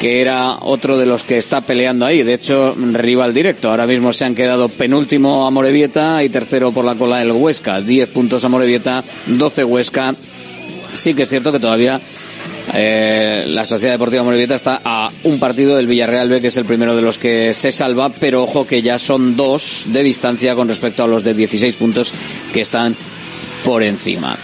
que 0.00 0.22
era 0.22 0.56
otro 0.62 0.96
de 0.96 1.04
los 1.04 1.24
que 1.24 1.36
está 1.36 1.60
peleando 1.60 2.06
ahí. 2.06 2.22
De 2.22 2.32
hecho, 2.32 2.74
rival 2.74 3.34
directo. 3.34 3.68
Ahora 3.68 3.86
mismo 3.86 4.14
se 4.14 4.24
han 4.24 4.34
quedado 4.34 4.70
penúltimo 4.70 5.46
a 5.46 5.50
Morevieta 5.50 6.24
y 6.24 6.30
tercero 6.30 6.72
por 6.72 6.86
la 6.86 6.94
cola 6.94 7.20
el 7.20 7.32
Huesca. 7.32 7.82
10 7.82 8.08
puntos 8.08 8.42
a 8.42 8.48
Morevieta, 8.48 9.04
12 9.26 9.62
Huesca. 9.62 10.14
Sí 10.94 11.12
que 11.12 11.24
es 11.24 11.28
cierto 11.28 11.52
que 11.52 11.60
todavía 11.60 12.00
eh, 12.74 13.44
la 13.48 13.64
Sociedad 13.64 13.94
Deportiva 13.94 14.22
Morevieta 14.22 14.54
está 14.54 14.80
a 14.84 15.10
un 15.24 15.38
partido 15.38 15.76
del 15.76 15.86
Villarreal 15.86 16.28
B, 16.28 16.40
que 16.40 16.48
es 16.48 16.56
el 16.56 16.64
primero 16.64 16.94
de 16.96 17.02
los 17.02 17.18
que 17.18 17.54
se 17.54 17.72
salva, 17.72 18.10
pero 18.10 18.42
ojo 18.42 18.66
que 18.66 18.82
ya 18.82 18.98
son 18.98 19.36
dos 19.36 19.84
de 19.86 20.02
distancia 20.02 20.54
con 20.54 20.68
respecto 20.68 21.04
a 21.04 21.08
los 21.08 21.24
de 21.24 21.34
16 21.34 21.74
puntos 21.76 22.12
que 22.52 22.60
están 22.60 22.94
por 23.64 23.82
encima. 23.82 24.36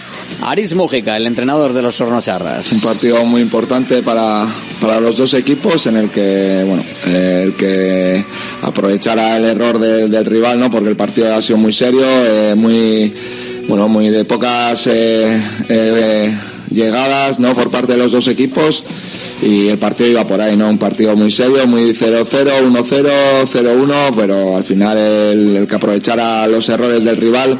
Aris 0.43 0.75
Mújica, 0.75 1.17
el 1.17 1.25
entrenador 1.25 1.73
de 1.73 1.81
los 1.81 1.95
Sornocharras. 1.95 2.71
Un 2.71 2.81
partido 2.81 3.23
muy 3.25 3.41
importante 3.41 4.03
para, 4.03 4.45
para 4.79 4.99
los 4.99 5.17
dos 5.17 5.33
equipos 5.33 5.87
en 5.87 5.97
el 5.97 6.09
que, 6.09 6.63
bueno, 6.67 6.83
eh, 7.07 7.43
el 7.45 7.53
que 7.53 8.23
aprovechara 8.61 9.37
el 9.37 9.45
error 9.45 9.79
del 9.79 10.25
rival, 10.25 10.59
¿no? 10.59 10.69
Porque 10.69 10.89
el 10.89 10.95
partido 10.95 11.33
ha 11.33 11.41
sido 11.41 11.57
muy 11.57 11.73
serio, 11.73 12.03
eh, 12.05 12.53
muy, 12.55 13.13
bueno, 13.67 13.87
muy 13.87 14.09
de 14.09 14.25
pocas 14.25 14.87
llegadas, 16.71 17.39
¿no? 17.39 17.55
Por 17.55 17.69
parte 17.69 17.93
de 17.93 17.97
los 17.97 18.11
dos 18.11 18.27
equipos 18.27 18.83
y 19.41 19.67
el 19.67 19.77
partido 19.77 20.09
iba 20.09 20.27
por 20.27 20.41
ahí, 20.41 20.57
¿no? 20.57 20.69
Un 20.69 20.77
partido 20.77 21.15
muy 21.15 21.31
serio, 21.31 21.67
muy 21.67 21.93
0-0, 21.93 22.25
1-0, 22.25 23.45
0-1, 23.45 24.13
pero 24.15 24.57
al 24.57 24.63
final 24.63 24.97
el, 24.97 25.67
que 25.67 25.75
aprovechara 25.75 26.47
los 26.47 26.67
errores 26.69 27.03
del 27.03 27.17
rival 27.17 27.57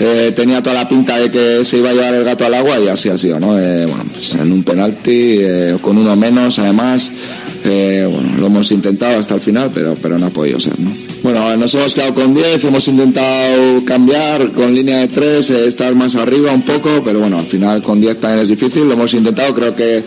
eh, 0.00 0.32
tenía 0.34 0.62
toda 0.62 0.74
la 0.74 0.88
pinta 0.88 1.16
de 1.18 1.30
que 1.30 1.64
se 1.64 1.78
iba 1.78 1.90
a 1.90 1.92
llevar 1.92 2.14
el 2.14 2.24
gato 2.24 2.44
al 2.46 2.54
agua 2.54 2.78
y 2.80 2.88
así 2.88 3.08
ha 3.08 3.18
sido, 3.18 3.38
¿no? 3.38 3.58
Eh, 3.58 3.86
bueno, 3.86 4.04
pues 4.12 4.34
en 4.34 4.50
un 4.50 4.64
penalti, 4.64 5.38
eh, 5.40 5.76
con 5.80 5.98
uno 5.98 6.16
menos 6.16 6.58
además, 6.58 7.10
bueno, 7.64 8.30
lo 8.38 8.46
hemos 8.46 8.70
intentado 8.72 9.18
hasta 9.18 9.34
el 9.34 9.40
final, 9.40 9.70
pero, 9.72 9.94
pero 10.00 10.18
no 10.18 10.26
ha 10.26 10.30
podido 10.30 10.58
ser, 10.58 10.78
¿no? 10.78 10.92
Bueno, 11.22 11.56
nos 11.56 11.74
hemos 11.74 11.94
quedado 11.94 12.14
con 12.14 12.34
10, 12.34 12.64
hemos 12.64 12.88
intentado 12.88 13.84
cambiar 13.84 14.50
con 14.50 14.74
línea 14.74 14.98
de 14.98 15.08
3, 15.08 15.50
estar 15.50 15.94
más 15.94 16.16
arriba 16.16 16.52
un 16.52 16.62
poco, 16.62 17.02
pero 17.04 17.20
bueno, 17.20 17.38
al 17.38 17.46
final 17.46 17.82
con 17.82 18.00
10 18.00 18.18
también 18.18 18.40
es 18.40 18.48
difícil, 18.48 18.84
lo 18.84 18.94
hemos 18.94 19.14
intentado, 19.14 19.54
creo 19.54 19.74
que 19.74 20.04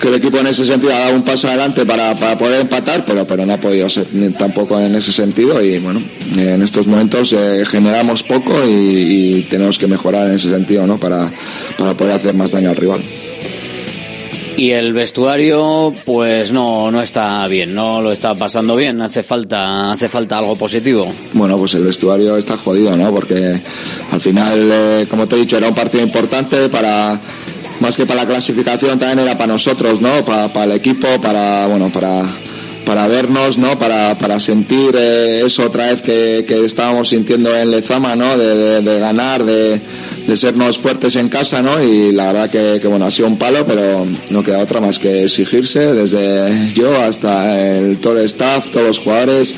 que 0.00 0.08
el 0.08 0.14
equipo 0.14 0.38
en 0.38 0.46
ese 0.46 0.64
sentido 0.64 0.94
ha 0.94 1.00
dado 1.00 1.16
un 1.16 1.22
paso 1.22 1.48
adelante 1.48 1.84
para, 1.84 2.14
para 2.14 2.38
poder 2.38 2.60
empatar, 2.60 3.04
pero, 3.04 3.26
pero 3.26 3.44
no 3.44 3.54
ha 3.54 3.56
podido 3.56 3.88
ser 3.88 4.06
tampoco 4.38 4.78
en 4.80 4.94
ese 4.94 5.12
sentido 5.12 5.62
y 5.62 5.78
bueno, 5.78 6.00
en 6.36 6.62
estos 6.62 6.86
momentos 6.86 7.32
eh, 7.32 7.64
generamos 7.66 8.22
poco 8.22 8.54
y, 8.66 9.46
tenemos 9.50 9.78
que 9.78 9.86
mejorar 9.86 10.28
en 10.28 10.34
ese 10.34 10.50
sentido 10.50 10.86
¿no? 10.86 10.98
para, 10.98 11.30
para 11.76 11.94
poder 11.94 12.14
hacer 12.14 12.34
más 12.34 12.52
daño 12.52 12.70
al 12.70 12.76
rival. 12.76 13.00
Y 14.58 14.72
el 14.72 14.92
vestuario, 14.92 15.94
pues 16.04 16.50
no, 16.50 16.90
no 16.90 17.00
está 17.00 17.46
bien, 17.46 17.72
no 17.72 18.02
lo 18.02 18.10
está 18.10 18.34
pasando 18.34 18.74
bien. 18.74 19.00
Hace 19.00 19.22
falta, 19.22 19.92
hace 19.92 20.08
falta 20.08 20.36
algo 20.38 20.56
positivo. 20.56 21.06
Bueno, 21.32 21.56
pues 21.56 21.74
el 21.74 21.84
vestuario 21.84 22.36
está 22.36 22.56
jodido, 22.56 22.96
¿no? 22.96 23.12
Porque 23.12 23.60
al 24.10 24.20
final, 24.20 24.68
eh, 24.72 25.06
como 25.08 25.28
te 25.28 25.36
he 25.36 25.38
dicho, 25.38 25.56
era 25.56 25.68
un 25.68 25.76
partido 25.76 26.02
importante 26.02 26.68
para 26.70 27.20
más 27.78 27.96
que 27.96 28.04
para 28.04 28.24
la 28.24 28.28
clasificación 28.28 28.98
también 28.98 29.20
era 29.20 29.38
para 29.38 29.52
nosotros, 29.52 30.00
¿no? 30.00 30.24
Para, 30.24 30.64
el 30.64 30.72
equipo, 30.72 31.06
para, 31.22 31.68
bueno, 31.68 31.88
para, 31.90 32.24
para 32.84 33.06
vernos, 33.06 33.58
¿no? 33.58 33.78
Para, 33.78 34.18
para 34.18 34.40
sentir 34.40 34.96
eh, 34.98 35.42
eso 35.46 35.66
otra 35.66 35.86
vez 35.86 36.02
que, 36.02 36.44
que, 36.48 36.64
estábamos 36.64 37.10
sintiendo 37.10 37.56
en 37.56 37.70
Lezama, 37.70 38.16
¿no? 38.16 38.36
de 38.36 38.98
ganar, 38.98 39.44
de, 39.44 39.80
de 40.28 40.36
sernos 40.36 40.78
fuertes 40.78 41.16
en 41.16 41.30
casa, 41.30 41.62
¿no? 41.62 41.82
Y 41.82 42.12
la 42.12 42.30
verdad 42.30 42.50
que, 42.50 42.86
bueno, 42.86 43.06
ha 43.06 43.10
sido 43.10 43.28
un 43.28 43.38
palo, 43.38 43.64
pero 43.66 44.06
no 44.28 44.42
queda 44.42 44.58
otra 44.58 44.78
más 44.78 44.98
que 44.98 45.24
exigirse, 45.24 45.94
desde 45.94 46.70
yo 46.74 47.00
hasta 47.00 47.58
el, 47.70 47.96
todo 47.96 48.18
el 48.18 48.26
staff, 48.26 48.70
todos 48.70 48.88
los 48.88 48.98
jugadores, 48.98 49.54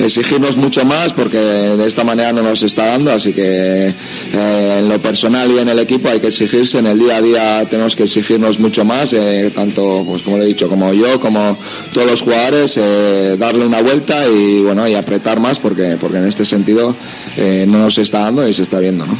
exigirnos 0.00 0.56
mucho 0.56 0.86
más 0.86 1.12
porque 1.12 1.36
de 1.36 1.86
esta 1.86 2.02
manera 2.02 2.32
no 2.32 2.42
nos 2.42 2.62
está 2.62 2.86
dando, 2.86 3.12
así 3.12 3.34
que 3.34 3.88
eh, 3.88 4.76
en 4.78 4.88
lo 4.88 4.98
personal 5.00 5.50
y 5.50 5.58
en 5.58 5.68
el 5.68 5.78
equipo 5.80 6.08
hay 6.08 6.18
que 6.18 6.28
exigirse, 6.28 6.78
en 6.78 6.86
el 6.86 6.98
día 6.98 7.16
a 7.16 7.20
día 7.20 7.66
tenemos 7.68 7.94
que 7.94 8.04
exigirnos 8.04 8.58
mucho 8.58 8.86
más, 8.86 9.12
eh, 9.12 9.52
tanto, 9.54 10.02
pues 10.06 10.22
como 10.22 10.38
le 10.38 10.44
he 10.44 10.46
dicho, 10.46 10.66
como 10.66 10.94
yo, 10.94 11.20
como 11.20 11.58
todos 11.92 12.10
los 12.10 12.22
jugadores, 12.22 12.78
eh, 12.78 13.36
darle 13.38 13.66
una 13.66 13.82
vuelta 13.82 14.26
y 14.26 14.62
bueno, 14.62 14.88
y 14.88 14.94
apretar 14.94 15.40
más 15.40 15.60
porque, 15.60 15.98
porque 16.00 16.16
en 16.16 16.26
este 16.26 16.46
sentido 16.46 16.96
no 17.36 17.78
nos 17.78 17.98
está 17.98 18.20
dando 18.20 18.48
y 18.48 18.54
se 18.54 18.62
está 18.62 18.78
viendo, 18.78 19.04
¿no? 19.04 19.14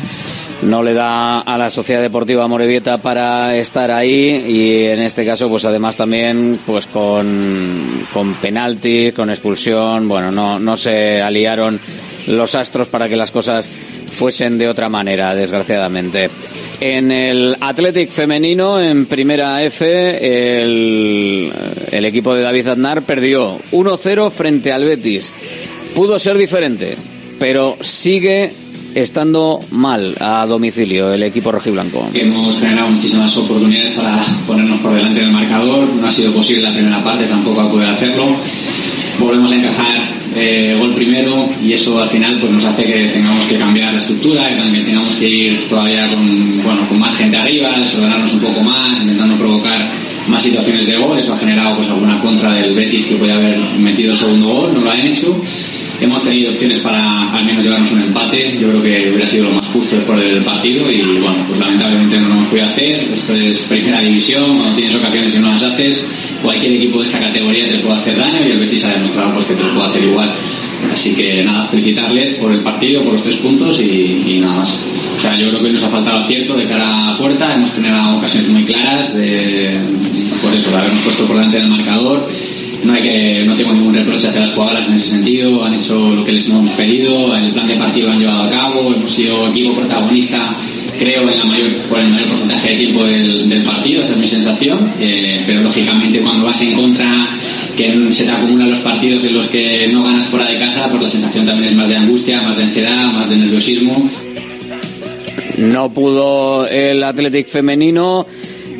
No 0.63 0.83
le 0.83 0.95
da 0.95 1.41
a 1.41 1.59
la 1.59 1.71
Sociedad 1.71 2.01
Deportiva 2.01 2.49
Morevieta 2.49 2.99
para 2.99 3.57
estar 3.57 3.91
ahí 3.91 4.45
y 4.49 4.85
en 4.85 5.01
este 5.01 5.25
caso 5.25 5.49
pues 5.49 5.65
además 5.65 5.97
también 5.97 6.59
pues 6.67 6.87
con, 6.87 8.07
con 8.13 8.35
penalti, 8.35 9.13
con 9.13 9.31
expulsión, 9.31 10.09
bueno, 10.09 10.33
no, 10.33 10.59
no 10.59 10.77
se 10.77 11.21
aliaron 11.21 11.79
los 12.29 12.55
astros 12.55 12.89
para 12.89 13.09
que 13.09 13.17
las 13.17 13.31
cosas 13.31 13.69
fuesen 14.07 14.59
de 14.59 14.69
otra 14.69 14.89
manera, 14.89 15.35
desgraciadamente. 15.35 16.31
En 16.81 17.11
el 17.13 17.57
Athletic 17.61 18.11
femenino, 18.11 18.81
en 18.81 19.07
primera 19.07 19.63
F, 19.63 20.63
el, 20.63 21.53
el 21.91 22.05
equipo 22.05 22.35
de 22.35 22.43
David 22.43 22.69
Aznar 22.69 23.03
perdió 23.03 23.59
1-0 23.73 24.31
frente 24.31 24.73
al 24.73 24.85
Betis. 24.85 25.33
Pudo 25.95 26.19
ser 26.19 26.37
diferente, 26.37 26.97
pero 27.39 27.77
sigue 27.81 28.51
estando 28.97 29.61
mal 29.73 30.17
a 30.21 30.47
domicilio 30.47 31.13
el 31.13 31.23
equipo 31.23 31.53
rojiblanco. 31.53 32.09
Hemos 32.15 32.59
generado 32.59 32.89
muchísimas 32.89 33.37
oportunidades 33.37 33.93
para 33.93 34.25
ponernos 34.47 34.81
por 34.81 34.95
delante 34.95 35.21
del 35.21 35.31
marcador, 35.31 35.87
no 35.87 36.07
ha 36.07 36.11
sido 36.11 36.33
posible 36.33 36.63
la 36.63 36.73
primera 36.73 37.05
parte, 37.05 37.27
tampoco 37.27 37.61
a 37.61 37.71
poder 37.71 37.91
hacerlo. 37.91 38.25
Volvemos 39.19 39.53
a 39.53 39.57
encajar 39.57 39.97
eh, 40.35 40.77
gol 40.79 40.95
primero 40.95 41.47
y 41.63 41.75
eso 41.75 42.01
al 42.01 42.09
final 42.09 42.39
pues 42.41 42.51
nos 42.51 42.65
hace 42.65 42.85
que 42.85 43.09
tengamos 43.09 43.45
que 43.45 43.59
cambiar 43.59 43.93
la 43.93 43.99
estructura, 43.99 44.49
que 44.49 44.81
tengamos 44.81 45.15
que 45.17 45.29
ir 45.29 45.69
todavía 45.69 46.09
con, 46.09 46.63
bueno, 46.63 46.81
con 46.89 46.99
más 46.99 47.15
gente 47.17 47.37
arriba, 47.37 47.79
desordenarnos 47.79 48.33
un 48.33 48.41
poco 48.41 48.63
más, 48.63 48.99
intentando 48.99 49.37
provocar 49.37 49.91
más 50.27 50.43
situaciones 50.43 50.87
de 50.87 50.97
gol. 50.97 51.19
Eso 51.19 51.35
ha 51.35 51.39
generado 51.39 51.77
pues 51.77 51.89
alguna 51.89 52.19
contra 52.19 52.55
del 52.55 52.75
Betis 52.75 53.05
que 53.05 53.17
puede 53.17 53.33
haber 53.33 53.59
metido 53.79 54.13
el 54.13 54.19
segundo 54.19 54.47
gol, 54.47 54.73
no 54.73 54.81
lo 54.81 54.91
han 54.91 55.01
hecho 55.01 55.37
Hemos 56.01 56.23
tenido 56.23 56.51
opciones 56.51 56.79
para 56.81 57.33
al 57.33 57.45
menos 57.45 57.65
llevarnos 57.65 57.91
un 57.93 58.03
empate. 58.03 58.57
Yo 58.61 58.69
creo 58.69 58.83
que 58.83 59.09
hubiera 59.09 59.27
sido 59.27 59.45
lo 59.45 59.53
más 59.53 59.67
justo 59.67 59.97
después 59.97 60.19
del 60.21 60.43
partido 60.43 60.91
y 60.91 61.01
bueno, 61.19 61.37
pues 61.47 61.59
lamentablemente 61.59 62.19
no 62.21 62.29
lo 62.29 62.35
hemos 62.35 62.49
podido 62.49 62.67
hacer. 62.67 63.09
Esto 63.13 63.35
es 63.35 63.61
primera 63.63 64.01
división, 64.01 64.59
cuando 64.59 64.77
tienes 64.77 64.95
ocasiones 64.95 65.35
y 65.35 65.39
no 65.39 65.53
las 65.53 65.63
haces, 65.63 66.07
cualquier 66.43 66.73
equipo 66.73 67.01
de 67.01 67.07
esta 67.07 67.19
categoría 67.19 67.69
te 67.69 67.79
puede 67.79 67.99
hacer 67.99 68.19
daño 68.19 68.47
y 68.47 68.51
el 68.51 68.59
Betis 68.59 68.85
ha 68.85 68.93
demostrado 68.93 69.35
pues, 69.35 69.47
que 69.47 69.55
te 69.55 69.63
lo 69.63 69.75
puede 69.75 69.89
hacer 69.89 70.05
igual. 70.05 70.31
Así 70.93 71.15
que 71.15 71.43
nada, 71.43 71.67
felicitarles 71.69 72.35
por 72.35 72.53
el 72.53 72.61
partido, 72.61 73.03
por 73.03 73.15
los 73.15 73.23
tres 73.23 73.37
puntos 73.37 73.81
y, 73.81 74.39
nada 74.41 74.57
más. 74.57 74.79
O 75.17 75.21
sea, 75.21 75.39
yo 75.39 75.49
creo 75.49 75.63
que 75.63 75.73
nos 75.73 75.83
ha 75.83 75.89
faltado 75.89 76.19
acierto 76.19 76.57
de 76.57 76.67
cara 76.67 77.15
a 77.15 77.19
puerta, 77.19 77.55
hemos 77.55 77.73
generado 77.73 78.19
ocasiones 78.19 78.51
muy 78.51 78.65
claras 78.65 79.15
de, 79.15 79.73
pues 80.43 80.57
eso, 80.57 80.71
de 80.71 80.77
habernos 80.77 81.01
puesto 81.01 81.25
por 81.27 81.37
delante 81.37 81.57
del 81.59 81.69
marcador. 81.69 82.29
No, 82.85 82.93
hay 82.93 83.03
que, 83.03 83.45
no 83.45 83.55
tengo 83.55 83.73
ningún 83.73 83.95
reproche 83.95 84.29
hacia 84.29 84.41
las 84.41 84.51
jugadoras 84.51 84.87
en 84.89 84.95
ese 84.95 85.07
sentido, 85.07 85.65
han 85.65 85.75
hecho 85.75 86.15
lo 86.15 86.25
que 86.25 86.33
les 86.33 86.47
hemos 86.49 86.71
pedido, 86.73 87.37
el 87.37 87.51
plan 87.53 87.67
de 87.67 87.75
partido 87.75 88.09
lo 88.09 88.13
han 88.13 88.21
llevado 88.21 88.43
a 88.45 88.51
cabo, 88.51 88.95
hemos 88.95 89.11
sido 89.11 89.49
equipo 89.49 89.75
protagonista 89.75 90.55
creo 90.99 91.31
en 91.31 91.39
la 91.39 91.45
mayor, 91.45 91.75
por 91.89 91.99
el 91.99 92.09
mayor 92.09 92.29
porcentaje 92.29 92.71
de 92.71 92.77
tiempo 92.77 93.05
del, 93.05 93.63
partido, 93.65 94.03
esa 94.03 94.13
es 94.13 94.19
mi 94.19 94.29
sensación, 94.29 94.91
eh, 95.01 95.43
pero 95.47 95.63
lógicamente 95.63 96.21
cuando 96.21 96.45
vas 96.45 96.61
en 96.61 96.75
contra 96.75 97.29
que 97.77 98.13
se 98.13 98.25
te 98.25 98.31
acumulan 98.31 98.71
los 98.71 98.81
partidos 98.81 99.25
en 99.25 99.35
los 99.35 99.49
que 99.49 99.89
no 99.89 100.03
ganas 100.05 100.27
fuera 100.27 100.47
de 100.47 100.59
casa, 100.59 100.89
pues 100.89 101.03
la 101.03 101.09
sensación 101.09 101.45
también 101.45 101.71
es 101.71 101.77
más 101.77 101.89
de 101.89 101.97
angustia, 101.97 102.43
más 102.43 102.57
de 102.57 102.65
ansiedad, 102.65 103.13
más 103.13 103.29
de 103.29 103.37
nerviosismo. 103.37 104.11
No 105.59 105.91
pudo 105.91 106.67
el 106.67 107.03
Athletic 107.03 107.47
femenino 107.47 108.27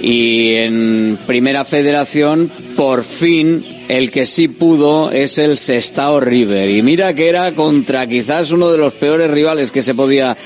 y 0.07 0.55
en 0.55 1.19
Primera 1.27 1.65
Federación 1.65 2.49
por 2.77 3.03
fin 3.03 3.65
el 3.89 4.13
que 4.13 4.25
sí 4.25 4.47
pudo 4.47 5.11
es 5.11 5.37
el 5.39 5.57
Sestao 5.57 6.21
River 6.21 6.71
y 6.71 6.81
mira 6.83 7.13
que 7.13 7.29
era 7.29 7.51
contra 7.57 8.07
quizás 8.07 8.53
uno 8.53 8.71
de 8.71 8.79
los 8.79 8.93
peores 8.93 9.29
rivales 9.29 9.73
que 9.73 9.83
se 9.83 9.97
podía 9.97 10.37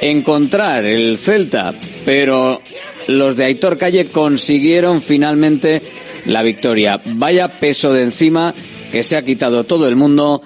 encontrar 0.00 0.84
el 0.84 1.18
Celta, 1.18 1.74
pero 2.04 2.62
los 3.08 3.34
de 3.34 3.46
Aitor 3.46 3.76
Calle 3.76 4.04
consiguieron 4.04 5.02
finalmente 5.02 5.82
la 6.26 6.42
victoria. 6.42 7.00
Vaya 7.04 7.48
peso 7.48 7.92
de 7.92 8.04
encima 8.04 8.54
que 8.92 9.02
se 9.02 9.16
ha 9.16 9.24
quitado 9.24 9.64
todo 9.64 9.88
el 9.88 9.96
mundo. 9.96 10.42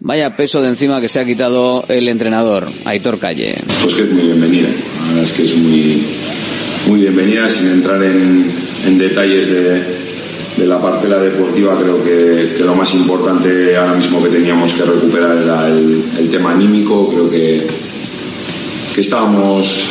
Vaya 0.00 0.36
peso 0.36 0.60
de 0.60 0.70
encima 0.70 1.00
que 1.00 1.08
se 1.08 1.20
ha 1.20 1.24
quitado 1.24 1.84
el 1.88 2.08
entrenador, 2.08 2.68
Aitor 2.86 3.20
Calle. 3.20 3.54
Pues 3.84 3.94
que 3.94 4.02
es 4.02 4.10
muy 4.10 4.24
bienvenida. 4.24 4.68
Es 5.22 5.32
que 5.32 5.44
es 5.44 5.56
muy, 5.56 6.02
muy 6.86 7.00
bienvenida 7.00 7.48
sin 7.48 7.68
entrar 7.68 8.02
en, 8.02 8.98
detalles 8.98 9.48
de, 9.48 9.84
de, 10.56 10.66
la 10.66 10.80
parcela 10.80 11.18
deportiva. 11.18 11.76
Creo 11.80 12.02
que, 12.02 12.62
lo 12.64 12.74
más 12.74 12.94
importante 12.94 13.76
ahora 13.76 13.94
mismo 13.94 14.22
que 14.22 14.28
teníamos 14.28 14.72
que 14.72 14.84
recuperar 14.84 15.36
era 15.36 15.68
el, 15.68 16.28
tema 16.30 16.52
anímico. 16.52 17.10
Creo 17.10 17.30
que, 17.30 17.66
que 18.94 19.00
estábamos 19.00 19.90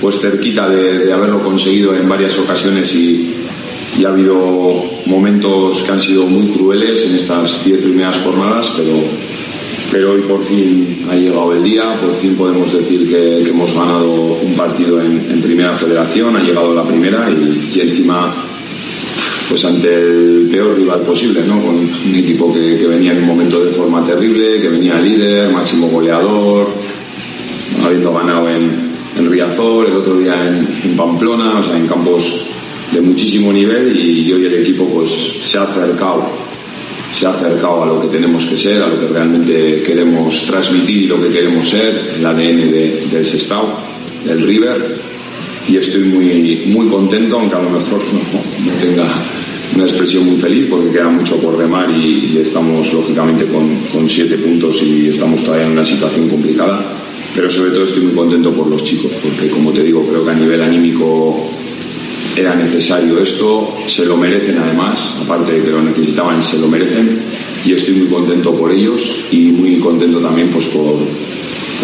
pues 0.00 0.20
cerquita 0.20 0.68
de, 0.68 0.98
de 0.98 1.12
haberlo 1.12 1.42
conseguido 1.42 1.94
en 1.96 2.08
varias 2.08 2.38
ocasiones 2.38 2.94
y, 2.94 3.34
y 3.98 4.04
ha 4.04 4.08
habido 4.08 4.84
momentos 5.06 5.82
que 5.82 5.92
han 5.92 6.00
sido 6.00 6.26
muy 6.26 6.48
crueles 6.52 7.02
en 7.04 7.16
estas 7.16 7.64
diez 7.64 7.80
primeras 7.80 8.16
jornadas, 8.18 8.72
pero, 8.76 8.92
pero 9.90 10.12
hoy 10.12 10.22
por 10.22 10.42
fin 10.44 11.06
ha 11.10 11.14
llegado 11.14 11.54
el 11.54 11.62
día, 11.62 11.94
por 12.00 12.14
fin 12.16 12.34
podemos 12.34 12.72
decir 12.72 13.08
que, 13.08 13.48
hemos 13.48 13.72
ganado 13.72 14.12
un 14.12 14.54
partido 14.54 15.00
en, 15.00 15.40
primera 15.42 15.76
federación, 15.76 16.36
ha 16.36 16.42
llegado 16.42 16.74
la 16.74 16.82
primera 16.82 17.30
y, 17.30 17.70
y, 17.74 17.80
encima 17.80 18.34
pues 19.48 19.64
ante 19.64 19.94
el 19.94 20.48
peor 20.50 20.76
rival 20.76 21.00
posible, 21.02 21.40
¿no? 21.46 21.62
con 21.62 21.76
un 21.76 22.14
equipo 22.14 22.52
que, 22.52 22.86
venía 22.86 23.12
en 23.12 23.18
un 23.18 23.26
momento 23.26 23.64
de 23.64 23.70
forma 23.72 24.04
terrible, 24.04 24.60
que 24.60 24.68
venía 24.68 24.98
líder, 24.98 25.52
máximo 25.52 25.88
goleador, 25.88 26.68
habiendo 27.84 28.12
ganado 28.12 28.48
en, 28.48 28.90
en 29.16 29.30
Riazor, 29.30 29.86
el 29.86 29.96
otro 29.96 30.18
día 30.18 30.34
en, 30.48 30.68
en 30.82 30.96
Pamplona, 30.96 31.60
o 31.60 31.62
sea, 31.62 31.76
en 31.76 31.86
campos 31.86 32.46
de 32.92 33.00
muchísimo 33.00 33.52
nivel 33.52 33.96
y 33.96 34.32
hoy 34.32 34.46
el 34.46 34.54
equipo 34.54 34.84
pues 34.88 35.10
se 35.42 35.58
ha 35.58 35.62
acercado 35.62 36.45
se 37.12 37.26
ha 37.26 37.30
acercado 37.30 37.82
a 37.82 37.86
lo 37.86 38.00
que 38.00 38.08
tenemos 38.08 38.44
que 38.44 38.56
ser, 38.56 38.82
a 38.82 38.88
lo 38.88 39.00
que 39.00 39.06
realmente 39.06 39.82
queremos 39.86 40.44
transmitir 40.46 41.04
y 41.04 41.06
lo 41.06 41.22
que 41.22 41.30
queremos 41.30 41.68
ser, 41.68 42.14
el 42.18 42.26
ADN 42.26 42.70
de, 42.70 43.06
del 43.10 43.26
Sestao, 43.26 43.78
del 44.26 44.42
River, 44.42 44.82
y 45.68 45.76
estoy 45.76 46.04
muy, 46.04 46.64
muy 46.66 46.88
contento, 46.88 47.38
aunque 47.38 47.56
a 47.56 47.62
lo 47.62 47.70
mejor 47.70 48.00
no, 48.12 48.72
tenga 48.80 49.08
una 49.74 49.84
expresión 49.84 50.26
muy 50.26 50.36
feliz 50.36 50.66
porque 50.70 50.90
queda 50.90 51.08
mucho 51.08 51.36
por 51.38 51.58
remar 51.58 51.90
y, 51.90 52.34
y 52.34 52.38
estamos 52.40 52.92
lógicamente 52.92 53.46
con, 53.46 53.76
con, 53.92 54.08
siete 54.08 54.36
puntos 54.38 54.80
y 54.82 55.08
estamos 55.08 55.42
todavía 55.42 55.66
en 55.66 55.72
una 55.72 55.84
situación 55.84 56.28
complicada, 56.28 56.92
pero 57.34 57.50
sobre 57.50 57.70
todo 57.70 57.84
estoy 57.84 58.04
muy 58.04 58.14
contento 58.14 58.52
por 58.52 58.68
los 58.68 58.84
chicos, 58.84 59.10
porque 59.22 59.48
como 59.50 59.72
te 59.72 59.82
digo, 59.82 60.02
creo 60.02 60.24
que 60.24 60.30
a 60.30 60.34
nivel 60.34 60.62
anímico 60.62 61.50
era 62.36 62.54
necesario 62.54 63.18
esto, 63.18 63.74
se 63.86 64.04
lo 64.04 64.16
merecen 64.16 64.58
además, 64.58 65.14
aparte 65.22 65.52
de 65.52 65.62
que 65.62 65.70
lo 65.70 65.82
necesitaban, 65.82 66.42
se 66.42 66.58
lo 66.58 66.68
merecen 66.68 67.18
y 67.64 67.72
estoy 67.72 67.94
muy 67.94 68.08
contento 68.08 68.54
por 68.54 68.70
ellos 68.70 69.02
y 69.32 69.46
muy 69.46 69.78
contento 69.78 70.18
también 70.18 70.50
pues 70.50 70.66
por, 70.66 70.96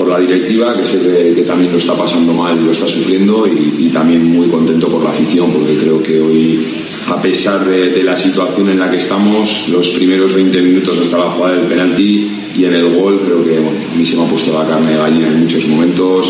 la 0.08 0.18
directiva 0.18 0.76
que 0.76 0.84
sé 0.84 1.32
que, 1.34 1.42
también 1.42 1.72
lo 1.72 1.78
está 1.78 1.94
pasando 1.94 2.34
mal 2.34 2.58
y 2.60 2.64
lo 2.64 2.72
está 2.72 2.86
sufriendo 2.86 3.46
y, 3.46 3.88
también 3.88 4.24
muy 4.24 4.48
contento 4.48 4.88
por 4.88 5.04
la 5.04 5.10
afición 5.10 5.50
porque 5.52 5.76
creo 5.76 6.02
que 6.02 6.20
hoy 6.20 6.66
a 7.08 7.20
pesar 7.20 7.64
de, 7.64 7.90
de, 7.90 8.02
la 8.02 8.16
situación 8.16 8.68
en 8.70 8.78
la 8.78 8.90
que 8.90 8.96
estamos 8.96 9.68
los 9.68 9.88
primeros 9.90 10.34
20 10.34 10.62
minutos 10.62 10.98
hasta 10.98 11.18
la 11.18 11.30
jugada 11.30 11.56
del 11.56 11.66
penalti 11.66 12.30
y 12.56 12.64
en 12.64 12.74
el 12.74 12.94
gol 12.94 13.20
creo 13.24 13.44
que 13.44 13.60
bueno, 13.60 13.78
a 13.92 13.96
mí 13.96 14.04
se 14.04 14.16
me 14.16 14.24
ha 14.24 14.26
puesto 14.26 14.52
la 14.58 14.66
carne 14.66 14.92
de 14.92 14.96
gallina 14.96 15.28
en 15.28 15.40
muchos 15.40 15.66
momentos 15.66 16.26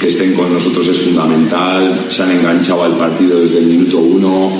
que 0.00 0.08
estén 0.08 0.34
con 0.34 0.52
nosotros 0.52 0.88
es 0.88 1.00
fundamental, 1.00 2.06
se 2.10 2.22
han 2.22 2.32
enganchado 2.32 2.84
al 2.84 2.96
partido 2.96 3.40
desde 3.40 3.58
el 3.58 3.66
minuto 3.66 3.98
uno, 3.98 4.52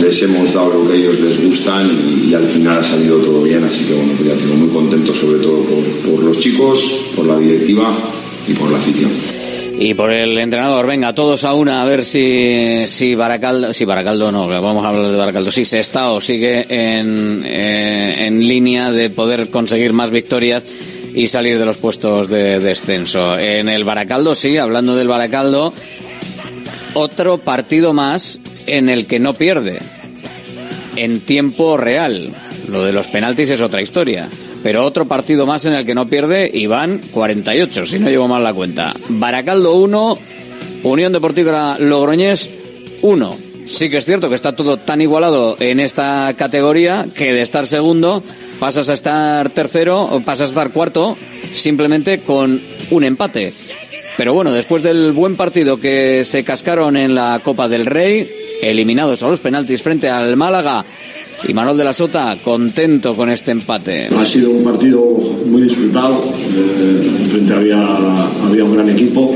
les 0.00 0.22
hemos 0.22 0.52
dado 0.52 0.82
lo 0.82 0.90
que 0.90 0.98
ellos 0.98 1.20
les 1.20 1.44
gustan 1.44 1.86
y, 1.86 2.30
y 2.30 2.34
al 2.34 2.46
final 2.46 2.78
ha 2.78 2.82
salido 2.82 3.18
todo 3.18 3.42
bien, 3.42 3.62
así 3.64 3.84
que 3.84 3.94
bueno, 3.94 4.12
pues 4.16 4.28
ya 4.28 4.36
tengo 4.36 4.54
muy 4.54 4.68
contento 4.68 5.14
sobre 5.14 5.38
todo 5.38 5.62
por, 5.62 5.84
por 6.10 6.24
los 6.24 6.38
chicos, 6.38 6.82
por 7.16 7.26
la 7.26 7.38
directiva 7.38 7.92
y 8.48 8.52
por 8.52 8.70
la 8.70 8.78
afición 8.78 9.10
y 9.78 9.94
por 9.94 10.12
el 10.12 10.38
entrenador. 10.38 10.86
Venga, 10.86 11.14
todos 11.14 11.44
a 11.44 11.54
una 11.54 11.82
a 11.82 11.84
ver 11.84 12.04
si, 12.04 12.86
si 12.86 13.14
Baracaldo, 13.14 13.72
si 13.72 13.84
Baracaldo 13.84 14.30
no, 14.30 14.46
vamos 14.46 14.84
a 14.84 14.88
hablar 14.88 15.10
de 15.10 15.16
Baracaldo, 15.16 15.50
si 15.50 15.64
Sestao 15.64 16.20
sigue 16.20 16.64
en, 16.68 17.42
eh, 17.44 18.26
en 18.26 18.46
línea 18.46 18.90
de 18.90 19.10
poder 19.10 19.50
conseguir 19.50 19.92
más 19.92 20.10
victorias 20.10 20.64
y 21.14 21.28
salir 21.28 21.58
de 21.58 21.64
los 21.64 21.78
puestos 21.78 22.28
de 22.28 22.60
descenso. 22.60 23.38
En 23.38 23.68
el 23.68 23.84
Baracaldo, 23.84 24.34
sí, 24.34 24.58
hablando 24.58 24.96
del 24.96 25.08
Baracaldo, 25.08 25.72
otro 26.94 27.38
partido 27.38 27.92
más 27.92 28.40
en 28.66 28.88
el 28.88 29.06
que 29.06 29.20
no 29.20 29.34
pierde 29.34 29.78
en 30.96 31.20
tiempo 31.20 31.76
real. 31.76 32.30
Lo 32.68 32.84
de 32.84 32.92
los 32.92 33.06
penaltis 33.08 33.50
es 33.50 33.60
otra 33.60 33.82
historia. 33.82 34.28
Pero 34.62 34.84
otro 34.84 35.06
partido 35.06 35.44
más 35.44 35.66
en 35.66 35.74
el 35.74 35.84
que 35.84 35.94
no 35.94 36.08
pierde 36.08 36.50
y 36.52 36.66
van 36.66 36.98
48, 37.10 37.84
si 37.84 37.98
no 37.98 38.08
llevo 38.08 38.28
mal 38.28 38.42
la 38.42 38.54
cuenta. 38.54 38.94
Baracaldo 39.10 39.74
1, 39.74 40.18
Unión 40.84 41.12
Deportiva 41.12 41.76
Logroñés 41.78 42.50
1. 43.02 43.36
Sí 43.66 43.90
que 43.90 43.98
es 43.98 44.06
cierto 44.06 44.30
que 44.30 44.34
está 44.34 44.56
todo 44.56 44.78
tan 44.78 45.02
igualado 45.02 45.56
en 45.60 45.80
esta 45.80 46.32
categoría 46.36 47.06
que 47.14 47.32
de 47.34 47.42
estar 47.42 47.66
segundo 47.66 48.22
pasas 48.58 48.88
a 48.88 48.94
estar 48.94 49.50
tercero 49.50 50.02
o 50.02 50.20
pasas 50.20 50.48
a 50.48 50.52
estar 50.52 50.70
cuarto 50.70 51.16
simplemente 51.52 52.20
con 52.20 52.60
un 52.90 53.04
empate. 53.04 53.52
Pero 54.16 54.32
bueno, 54.32 54.52
después 54.52 54.82
del 54.82 55.12
buen 55.12 55.36
partido 55.36 55.78
que 55.78 56.24
se 56.24 56.44
cascaron 56.44 56.96
en 56.96 57.14
la 57.14 57.40
Copa 57.42 57.68
del 57.68 57.86
Rey, 57.86 58.30
eliminados 58.62 59.22
a 59.22 59.28
los 59.28 59.40
penaltis 59.40 59.82
frente 59.82 60.08
al 60.08 60.36
Málaga, 60.36 60.84
y 61.46 61.52
Manuel 61.52 61.76
de 61.76 61.84
la 61.84 61.92
Sota 61.92 62.36
contento 62.42 63.14
con 63.14 63.28
este 63.28 63.50
empate. 63.50 64.06
Ha 64.06 64.24
sido 64.24 64.50
un 64.50 64.64
partido 64.64 65.00
muy 65.46 65.62
disputado, 65.62 66.14
eh, 66.14 67.26
frente 67.30 67.52
había, 67.52 67.82
había 68.46 68.64
un 68.64 68.74
gran 68.74 68.88
equipo. 68.88 69.34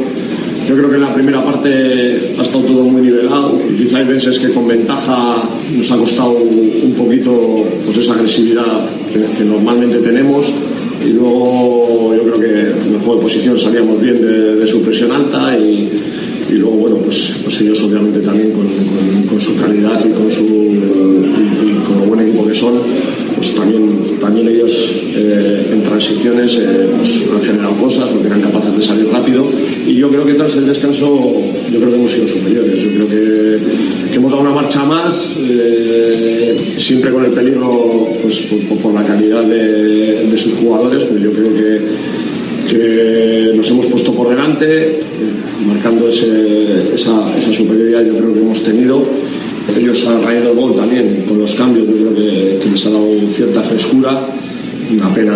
Yo 0.68 0.76
creo 0.76 0.90
que 0.90 0.96
en 0.96 1.00
la 1.00 1.14
primera 1.14 1.42
parte 1.42 2.34
ha 2.38 2.42
estado 2.42 2.64
todo 2.64 2.82
muy 2.82 3.00
nivelado. 3.00 3.58
Quizá 3.74 3.98
hay 3.98 4.04
veces 4.04 4.38
que 4.38 4.50
con 4.50 4.68
ventaja 4.68 5.36
nos 5.74 5.90
ha 5.90 5.96
costado 5.96 6.32
un 6.32 6.92
poquito 6.92 7.64
pues 7.86 7.96
esa 7.96 8.12
agresividad 8.12 8.84
que, 9.10 9.44
normalmente 9.44 9.96
tenemos. 10.00 10.46
Y 11.06 11.12
luego 11.14 12.14
yo 12.14 12.22
creo 12.22 12.40
que 12.40 12.60
en 12.86 12.94
el 12.94 13.00
juego 13.00 13.16
de 13.16 13.22
posición 13.22 13.58
salíamos 13.58 13.98
bien 13.98 14.20
de, 14.20 14.66
su 14.66 14.82
presión 14.82 15.10
alta 15.10 15.56
y, 15.56 15.90
luego 16.50 16.76
bueno 16.76 16.96
pues, 16.96 17.36
pues 17.44 17.60
ellos 17.62 17.80
obviamente 17.84 18.20
también 18.20 18.52
con, 18.52 19.40
su 19.40 19.56
calidad 19.56 19.98
y 20.04 20.10
con 20.10 20.30
su 20.30 20.44
y, 20.44 21.86
con 21.86 21.98
lo 21.98 22.04
buen 22.08 22.28
equipo 22.28 22.46
que 22.46 22.54
son 22.54 22.74
pues 23.38 23.54
también 23.54 24.02
también 24.20 24.48
ellos 24.48 24.92
eh, 25.14 25.70
en 25.72 25.82
transiciones 25.82 26.58
eh, 26.60 26.88
pues 26.98 27.30
han 27.32 27.42
generado 27.42 27.74
cosas 27.74 28.08
porque 28.08 28.26
eran 28.26 28.42
capaces 28.42 28.76
de 28.76 28.82
salir 28.82 29.08
rápido 29.10 29.46
y 29.86 29.94
yo 29.94 30.08
creo 30.10 30.26
que 30.26 30.34
tras 30.34 30.56
el 30.56 30.66
descanso 30.66 31.20
yo 31.72 31.78
creo 31.78 31.90
que 31.90 31.96
hemos 31.96 32.12
sido 32.12 32.28
superiores 32.28 32.82
yo 32.82 32.90
creo 32.90 33.08
que, 33.08 33.58
hemos 34.16 34.32
dado 34.32 34.42
una 34.42 34.52
marcha 34.52 34.84
más 34.84 35.34
eh, 35.38 36.56
siempre 36.76 37.12
con 37.12 37.24
el 37.24 37.30
peligro 37.30 38.08
pues 38.20 38.38
por, 38.82 38.92
la 38.92 39.04
calidad 39.04 39.44
de, 39.44 40.36
sus 40.36 40.54
jugadores 40.54 41.04
pero 41.04 41.20
yo 41.20 41.32
creo 41.32 41.54
que 41.54 41.78
nos 43.58 43.70
hemos 43.70 43.86
puesto 43.86 44.12
por 44.12 44.28
delante, 44.28 45.00
marcando 45.66 46.08
ese, 46.08 46.94
esa, 46.94 47.26
superioridad 47.52 48.04
yo 48.04 48.14
creo 48.14 48.32
que 48.32 48.40
hemos 48.40 48.62
tenido. 48.62 49.04
Ellos 49.76 50.04
raíz 50.24 50.42
del 50.42 50.54
gol 50.54 50.74
también, 50.74 51.24
con 51.26 51.38
los 51.38 51.54
cambios, 51.54 51.86
yo 51.86 51.94
creo 51.94 52.14
que, 52.14 52.70
les 52.70 52.86
ha 52.86 52.90
dado 52.90 53.06
cierta 53.30 53.62
frescura. 53.62 54.20
Una 54.90 55.14
pena 55.14 55.34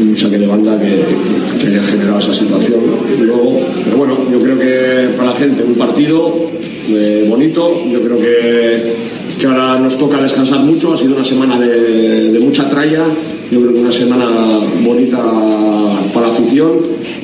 un 0.00 0.16
saque 0.16 0.38
de 0.38 0.46
banda 0.46 0.78
que, 0.78 1.04
que 1.60 1.66
haya 1.68 1.82
generado 1.82 2.18
esa 2.18 2.34
situación. 2.34 2.80
Luego, 3.20 3.58
pero 3.84 3.96
bueno, 3.96 4.18
yo 4.30 4.38
creo 4.38 4.58
que 4.58 5.08
para 5.16 5.30
la 5.30 5.36
gente 5.36 5.62
un 5.62 5.74
partido 5.74 6.50
eh, 6.90 7.26
bonito, 7.28 7.84
yo 7.90 8.00
creo 8.00 8.18
que, 8.18 8.92
que 9.38 9.46
ahora 9.46 9.78
nos 9.78 9.96
toca 9.98 10.20
descansar 10.22 10.60
mucho, 10.60 10.94
ha 10.94 10.96
sido 10.96 11.16
una 11.16 11.24
semana 11.24 11.58
de, 11.58 12.38
mucha 12.40 12.68
tralla, 12.68 13.04
yo 13.50 13.60
creo 13.60 13.74
que 13.74 13.80
una 13.80 13.92
semana 13.92 14.26
bonita 14.82 15.18
para 16.14 16.28
la 16.28 16.32
afición 16.32 16.72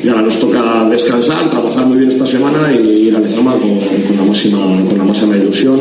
y 0.02 0.08
ahora 0.08 0.22
nos 0.22 0.38
toca 0.38 0.88
descansar, 0.90 1.48
trabajar 1.48 1.86
muy 1.86 1.98
bien 1.98 2.10
esta 2.10 2.26
semana 2.26 2.72
y 2.72 3.08
ir 3.08 3.16
a 3.16 3.20
Lezama 3.20 3.54
con, 3.54 3.78
la 4.16 4.24
máxima, 4.24 4.58
con 4.88 4.98
la 4.98 5.04
máxima 5.04 5.36
ilusión 5.36 5.80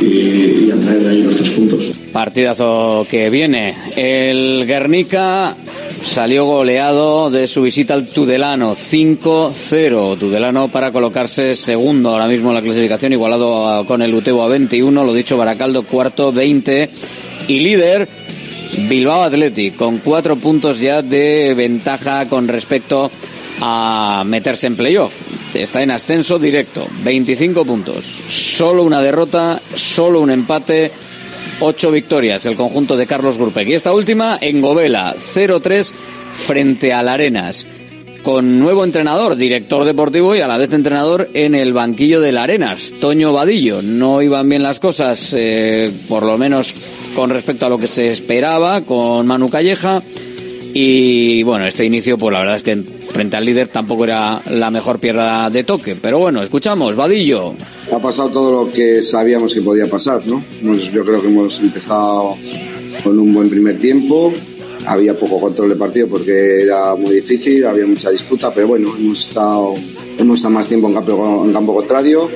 y, 0.00 0.66
y 0.66 0.70
a 0.70 0.76
traer 0.76 1.04
de 1.04 1.10
ahí 1.10 1.22
los 1.22 1.36
tres 1.36 1.50
puntos. 1.50 1.92
Partidazo 2.12 3.06
que 3.10 3.30
viene. 3.30 3.76
El 3.96 4.64
Guernica 4.66 5.56
salió 6.04 6.44
goleado 6.44 7.30
de 7.30 7.48
su 7.48 7.62
visita 7.62 7.94
al 7.94 8.06
Tudelano, 8.06 8.72
5-0. 8.74 10.18
Tudelano 10.18 10.68
para 10.68 10.92
colocarse 10.92 11.54
segundo 11.54 12.10
ahora 12.10 12.28
mismo 12.28 12.50
en 12.50 12.56
la 12.56 12.62
clasificación, 12.62 13.12
igualado 13.12 13.84
con 13.86 14.02
el 14.02 14.14
Utebo 14.14 14.44
a 14.44 14.48
21, 14.48 15.04
lo 15.04 15.12
dicho 15.12 15.36
Baracaldo 15.36 15.82
cuarto, 15.82 16.30
20. 16.30 16.88
Y 17.48 17.60
líder, 17.60 18.08
Bilbao 18.88 19.22
Athletic, 19.22 19.76
con 19.76 19.98
cuatro 19.98 20.36
puntos 20.36 20.78
ya 20.78 21.02
de 21.02 21.54
ventaja 21.54 22.28
con 22.28 22.48
respecto 22.48 23.06
a 23.06 23.10
meterse 24.24 24.66
en 24.66 24.76
playoff. 24.76 25.14
Está 25.54 25.82
en 25.82 25.90
ascenso 25.90 26.38
directo, 26.38 26.86
25 27.04 27.64
puntos. 27.64 28.04
Solo 28.28 28.82
una 28.82 29.00
derrota, 29.00 29.60
solo 29.74 30.20
un 30.20 30.30
empate, 30.30 30.90
ocho 31.60 31.90
victorias 31.90 32.46
el 32.46 32.56
conjunto 32.56 32.96
de 32.96 33.06
Carlos 33.06 33.36
Gurpec. 33.36 33.68
Y 33.68 33.74
esta 33.74 33.92
última 33.92 34.38
en 34.40 34.60
Govela, 34.60 35.14
0-3 35.16 35.92
frente 36.46 36.92
al 36.92 37.08
Arenas. 37.08 37.68
Con 38.22 38.58
nuevo 38.58 38.84
entrenador, 38.84 39.36
director 39.36 39.84
deportivo 39.84 40.34
y 40.34 40.40
a 40.40 40.48
la 40.48 40.56
vez 40.56 40.72
entrenador 40.72 41.28
en 41.34 41.54
el 41.54 41.74
banquillo 41.74 42.22
del 42.22 42.38
Arenas, 42.38 42.94
Toño 42.98 43.34
Vadillo. 43.34 43.82
No 43.82 44.22
iban 44.22 44.48
bien 44.48 44.62
las 44.62 44.80
cosas, 44.80 45.34
eh, 45.36 45.92
por 46.08 46.22
lo 46.22 46.38
menos 46.38 46.74
con 47.14 47.28
respecto 47.28 47.66
a 47.66 47.68
lo 47.68 47.76
que 47.76 47.86
se 47.86 48.08
esperaba, 48.08 48.80
con 48.80 49.26
Manu 49.26 49.50
Calleja. 49.50 50.02
Y 50.72 51.42
bueno, 51.42 51.66
este 51.66 51.84
inicio, 51.84 52.16
pues 52.16 52.32
la 52.32 52.38
verdad 52.40 52.56
es 52.56 52.62
que 52.62 52.82
frente 53.14 53.36
al 53.36 53.44
líder 53.44 53.68
tampoco 53.68 54.04
era 54.04 54.42
la 54.50 54.70
mejor 54.70 54.98
pierna 54.98 55.48
de 55.48 55.62
toque. 55.64 55.94
Pero 55.96 56.18
bueno, 56.18 56.42
escuchamos, 56.42 56.96
Vadillo. 56.96 57.54
Ha 57.92 57.98
pasado 58.00 58.28
todo 58.28 58.64
lo 58.66 58.72
que 58.72 59.00
sabíamos 59.02 59.54
que 59.54 59.62
podía 59.62 59.86
pasar, 59.86 60.26
¿no? 60.26 60.42
Hemos- 60.60 60.90
Yo 60.92 61.04
creo 61.04 61.22
que 61.22 61.28
hemos 61.28 61.60
empezado 61.60 62.36
con 63.04 63.18
un 63.18 63.32
buen 63.32 63.48
primer 63.48 63.78
tiempo. 63.78 64.32
Había 64.86 65.18
poco 65.18 65.40
control 65.40 65.70
de 65.70 65.76
partido 65.76 66.08
porque 66.08 66.60
era 66.60 66.94
muy 66.96 67.14
difícil, 67.14 67.64
había 67.64 67.86
mucha 67.86 68.10
disputa, 68.10 68.52
pero 68.52 68.68
bueno, 68.68 68.92
hemos 68.98 69.28
estado, 69.28 69.74
hemos 70.18 70.36
estado 70.36 70.54
más 70.54 70.66
tiempo 70.66 70.88
en 70.88 70.94
campo, 70.94 71.42
en 71.46 71.52
campo 71.54 71.72
contrario 71.74 72.28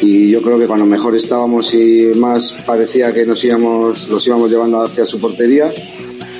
y 0.00 0.30
yo 0.30 0.42
creo 0.42 0.58
que 0.58 0.66
cuando 0.66 0.84
mejor 0.86 1.16
estábamos 1.16 1.74
y 1.74 2.12
más 2.16 2.56
parecía 2.66 3.12
que 3.12 3.24
nos 3.26 3.42
íbamos, 3.42 4.08
los 4.08 4.24
íbamos 4.26 4.50
llevando 4.50 4.80
hacia 4.82 5.04
su 5.06 5.18
portería, 5.18 5.70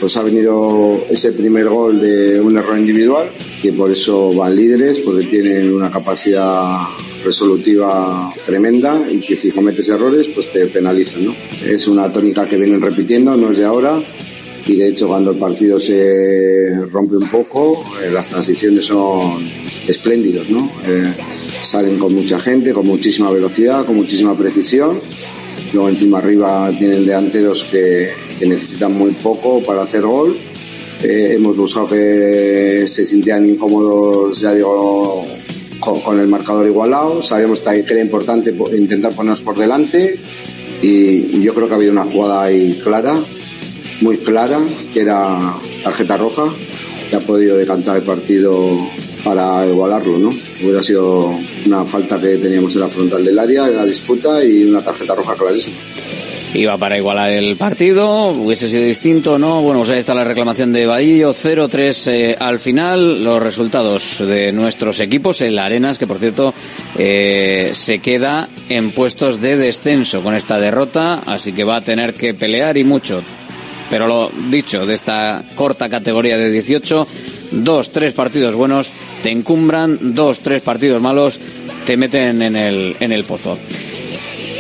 pues 0.03 0.17
ha 0.17 0.23
venido 0.25 1.07
ese 1.09 1.31
primer 1.31 1.69
gol 1.69 2.01
de 2.01 2.41
un 2.41 2.59
error 2.59 2.77
individual, 2.77 3.31
que 3.63 3.73
por 3.73 3.89
eso 3.89 4.33
van 4.33 4.57
líderes, 4.57 4.99
porque 4.99 5.27
tienen 5.27 5.73
una 5.73 5.93
capacidad 5.93 6.81
resolutiva 7.25 8.29
tremenda 8.45 9.01
y 9.09 9.21
que 9.21 9.37
si 9.37 9.53
cometes 9.53 9.89
errores, 9.91 10.27
pues 10.35 10.51
te 10.51 10.67
penalizan, 10.67 11.27
¿no? 11.27 11.37
Es 11.65 11.87
una 11.87 12.13
tónica 12.13 12.49
que 12.49 12.57
vienen 12.57 12.83
repitiendo, 12.83 13.37
no 13.37 13.53
es 13.53 13.59
de 13.59 13.65
ahora, 13.65 14.03
y 14.67 14.75
de 14.75 14.89
hecho 14.89 15.07
cuando 15.07 15.31
el 15.31 15.39
partido 15.39 15.79
se 15.79 16.85
rompe 16.91 17.15
un 17.15 17.29
poco, 17.29 17.81
eh, 18.03 18.11
las 18.11 18.27
transiciones 18.27 18.87
son 18.87 19.49
espléndidos, 19.87 20.51
¿no? 20.51 20.69
Eh, 20.85 21.15
salen 21.63 21.97
con 21.97 22.13
mucha 22.13 22.41
gente, 22.41 22.73
con 22.73 22.89
muchísima 22.89 23.31
velocidad, 23.31 23.87
con 23.87 23.95
muchísima 23.95 24.37
precisión. 24.37 24.99
Luego 25.73 25.89
encima 25.89 26.19
arriba 26.19 26.71
tienen 26.79 27.07
delanteros 27.07 27.65
que, 27.65 28.11
que 28.39 28.47
necesitan 28.47 28.93
muy 28.93 29.13
poco 29.13 29.63
para 29.63 29.83
hacer 29.83 30.03
gol. 30.03 30.37
Eh, 31.03 31.33
hemos 31.35 31.57
buscado 31.57 31.89
que 31.89 32.85
se 32.87 33.05
sintieran 33.05 33.49
incómodos, 33.49 34.39
ya 34.41 34.53
digo, 34.55 35.25
con, 35.81 36.21
el 36.21 36.29
marcador 36.29 36.67
igualado. 36.67 37.23
Sabíamos 37.23 37.61
que 37.61 37.81
era 37.95 38.03
importante 38.03 38.53
po- 38.53 38.73
intentar 38.75 39.13
ponernos 39.15 39.41
por 39.41 39.57
delante 39.57 40.19
y, 40.83 40.89
y 41.37 41.43
yo 41.43 41.55
creo 41.55 41.67
que 41.69 41.73
ha 41.73 41.77
habido 41.77 41.93
una 41.93 42.05
jugada 42.05 42.43
ahí 42.45 42.79
clara, 42.85 43.19
muy 44.03 44.19
clara, 44.19 44.61
que 44.93 45.01
era 45.01 45.55
tarjeta 45.83 46.17
roja, 46.19 46.45
que 47.09 47.17
ha 47.17 47.21
podido 47.21 47.57
decantar 47.57 47.97
el 47.97 48.03
partido 48.03 48.61
para 49.25 49.67
igualarlo, 49.67 50.19
¿no? 50.19 50.31
Hubiera 50.63 50.83
sido 50.83 51.35
una 51.67 51.85
falta 51.85 52.21
que 52.21 52.37
teníamos 52.39 52.75
en 52.75 52.81
la 52.81 52.89
frontal 52.89 53.25
del 53.25 53.39
área, 53.39 53.69
en 53.69 53.77
la 53.77 53.85
disputa 53.85 54.45
y 54.45 54.65
una 54.65 54.83
tarjeta 54.83 55.15
roja 55.15 55.35
clarísima. 55.35 55.77
Iba 56.55 56.77
para 56.77 56.99
igualar 56.99 57.33
el 57.33 57.57
partido, 57.57 58.27
hubiese 58.27 58.69
sido 58.69 58.85
distinto, 58.85 59.39
¿no? 59.39 59.63
Bueno, 59.63 59.81
pues 59.81 59.91
ahí 59.91 59.99
está 60.01 60.13
la 60.13 60.23
reclamación 60.23 60.71
de 60.71 60.85
Vadillo, 60.85 61.31
0-3 61.31 62.13
eh, 62.13 62.37
al 62.39 62.59
final. 62.59 63.25
Los 63.25 63.43
resultados 63.43 64.23
de 64.27 64.53
nuestros 64.53 65.01
equipos, 65.01 65.41
el 65.41 65.59
Arenas, 65.59 65.99
que 65.99 66.07
por 66.07 66.19
cierto 66.19 66.53
eh, 66.99 67.71
se 67.73 68.01
queda 68.01 68.51
en 68.69 68.93
puestos 68.93 69.41
de 69.41 69.57
descenso 69.57 70.23
con 70.23 70.35
esta 70.35 70.59
derrota, 70.59 71.23
así 71.25 71.55
que 71.55 71.65
va 71.65 71.77
a 71.77 71.85
tener 71.85 72.13
que 72.13 72.35
pelear 72.35 72.77
y 72.77 72.85
mucho. 72.85 73.23
Pero 73.89 74.07
lo 74.07 74.31
dicho, 74.51 74.85
de 74.85 74.93
esta 74.93 75.43
corta 75.55 75.89
categoría 75.89 76.37
de 76.37 76.51
18, 76.51 77.07
dos, 77.53 77.91
tres 77.91 78.13
partidos 78.13 78.55
buenos 78.55 78.91
te 79.23 79.31
encumbran, 79.31 80.15
dos, 80.15 80.41
tres 80.41 80.63
partidos 80.63 81.01
malos 81.01 81.39
te 81.87 81.97
meten 81.97 82.43
en 82.43 82.57
el, 82.57 82.97
en 83.01 83.13
el 83.13 83.25
pozo. 83.25 83.59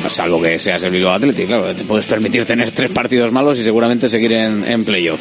Salvo 0.09 0.43
que 0.43 0.59
seas 0.59 0.83
el 0.83 0.91
Bilbao 0.91 1.15
Athletic, 1.15 1.47
claro, 1.47 1.75
te 1.75 1.85
puedes 1.85 2.07
permitir 2.07 2.45
tener 2.45 2.71
tres 2.73 2.91
partidos 2.91 3.31
malos 3.31 3.59
y 3.59 3.63
seguramente 3.63 4.09
seguir 4.09 4.33
en, 4.33 4.65
en 4.67 4.85
playoff. 4.85 5.21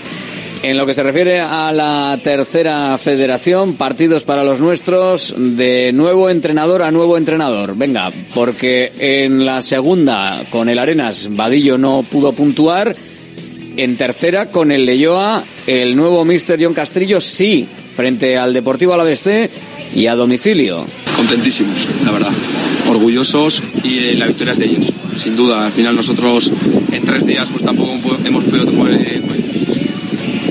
En 0.64 0.78
lo 0.78 0.86
que 0.86 0.94
se 0.94 1.02
refiere 1.02 1.40
a 1.40 1.72
la 1.72 2.20
tercera 2.24 2.96
federación, 3.00 3.76
partidos 3.76 4.24
para 4.24 4.44
los 4.44 4.60
nuestros, 4.60 5.34
de 5.36 5.92
nuevo 5.92 6.30
entrenador 6.30 6.84
a 6.84 6.92
nuevo 6.92 7.18
entrenador. 7.18 7.76
Venga, 7.76 8.12
porque 8.36 8.92
en 9.00 9.44
la 9.44 9.64
segunda, 9.64 10.44
con 10.52 10.70
el 10.70 10.78
Arenas, 10.78 11.30
Vadillo 11.32 11.80
no 11.80 12.04
pudo 12.04 12.34
puntuar. 12.34 12.96
En 13.82 13.98
tercera, 13.98 14.46
con 14.46 14.72
el 14.72 14.86
Leyoa, 14.86 15.44
el 15.66 15.96
nuevo 15.96 16.24
Mister 16.24 16.64
John 16.64 16.76
Castrillo 16.76 17.20
sí, 17.20 17.66
frente 17.96 18.38
al 18.38 18.54
Deportivo 18.54 18.94
Alavés 18.94 19.22
C 19.22 19.50
y 19.96 20.06
a 20.06 20.14
domicilio. 20.14 20.86
contentísimos, 21.18 21.88
la 22.06 22.12
verdad. 22.12 22.32
Orgullosos 22.88 23.64
y 23.84 23.98
eh, 23.98 24.14
la 24.16 24.28
victoria 24.28 24.52
es 24.52 24.60
de 24.60 24.66
ellos, 24.66 24.94
sin 25.18 25.36
duda. 25.36 25.66
Al 25.66 25.72
final 25.72 25.96
nosotros 25.96 26.52
en 26.92 27.04
tres 27.06 27.26
días 27.26 27.50
pues 27.50 27.66
tampoco 27.66 28.16
hemos 28.24 28.44
podido 28.44 28.68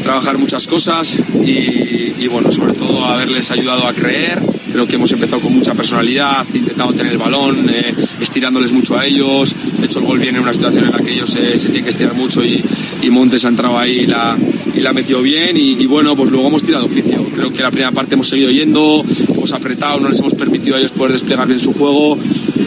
trabajar 0.03 0.37
muchas 0.37 0.67
cosas 0.67 1.17
y, 1.45 2.15
y, 2.19 2.27
bueno, 2.29 2.51
sobre 2.51 2.73
todo 2.73 3.05
haberles 3.05 3.53
ayudado 3.53 3.87
a 3.87 3.93
creer. 3.93 4.41
Creo 4.73 4.87
que 4.87 4.97
hemos 4.97 5.11
empezado 5.13 5.43
con 5.43 5.53
mucha 5.53 5.75
personalidad, 5.75 6.47
intentando 6.55 6.95
tener 6.95 7.13
el 7.13 7.19
balón, 7.19 7.69
eh, 7.69 7.95
estirándoles 8.21 8.73
mucho 8.73 8.99
a 8.99 9.07
ellos. 9.07 9.55
De 9.79 9.87
hecho, 9.87 9.99
el 9.99 10.05
gol 10.05 10.19
viene 10.19 10.39
en 10.39 10.45
una 10.45 10.53
situación 10.53 10.85
en 10.85 10.93
la 10.93 10.99
que 10.99 11.13
ellos 11.13 11.35
eh, 11.37 11.59
se 11.59 11.67
tienen 11.67 11.85
que 11.85 11.91
estirar 11.91 12.15
mucho 12.15 12.45
y, 12.45 12.63
y 13.03 13.11
Montes 13.11 13.45
ha 13.45 13.49
entrado 13.49 13.79
ahí 13.79 14.01
y 14.01 14.07
la, 14.07 14.37
y 14.75 14.81
la 14.81 14.93
metió 14.93 15.23
bien. 15.23 15.57
Y, 15.57 15.73
y 15.73 15.87
bueno, 15.87 16.15
pues 16.17 16.31
luego 16.31 16.49
hemos 16.49 16.63
tirado 16.63 16.87
oficio. 16.87 17.25
Creo 17.35 17.53
que 17.53 17.63
la 17.63 17.71
primera 17.71 17.93
parte 17.93 18.15
hemos 18.15 18.29
seguido 18.29 18.51
yendo, 18.51 19.05
hemos 19.29 19.53
apretado, 19.53 20.01
no 20.01 20.09
les 20.09 20.21
hemos 20.21 20.35
permitido 20.35 20.77
a 20.77 20.79
ellos 20.79 20.93
poder 20.93 21.13
desplegar 21.13 21.47
bien 21.47 21.59
su 21.59 21.73
juego. 21.73 22.17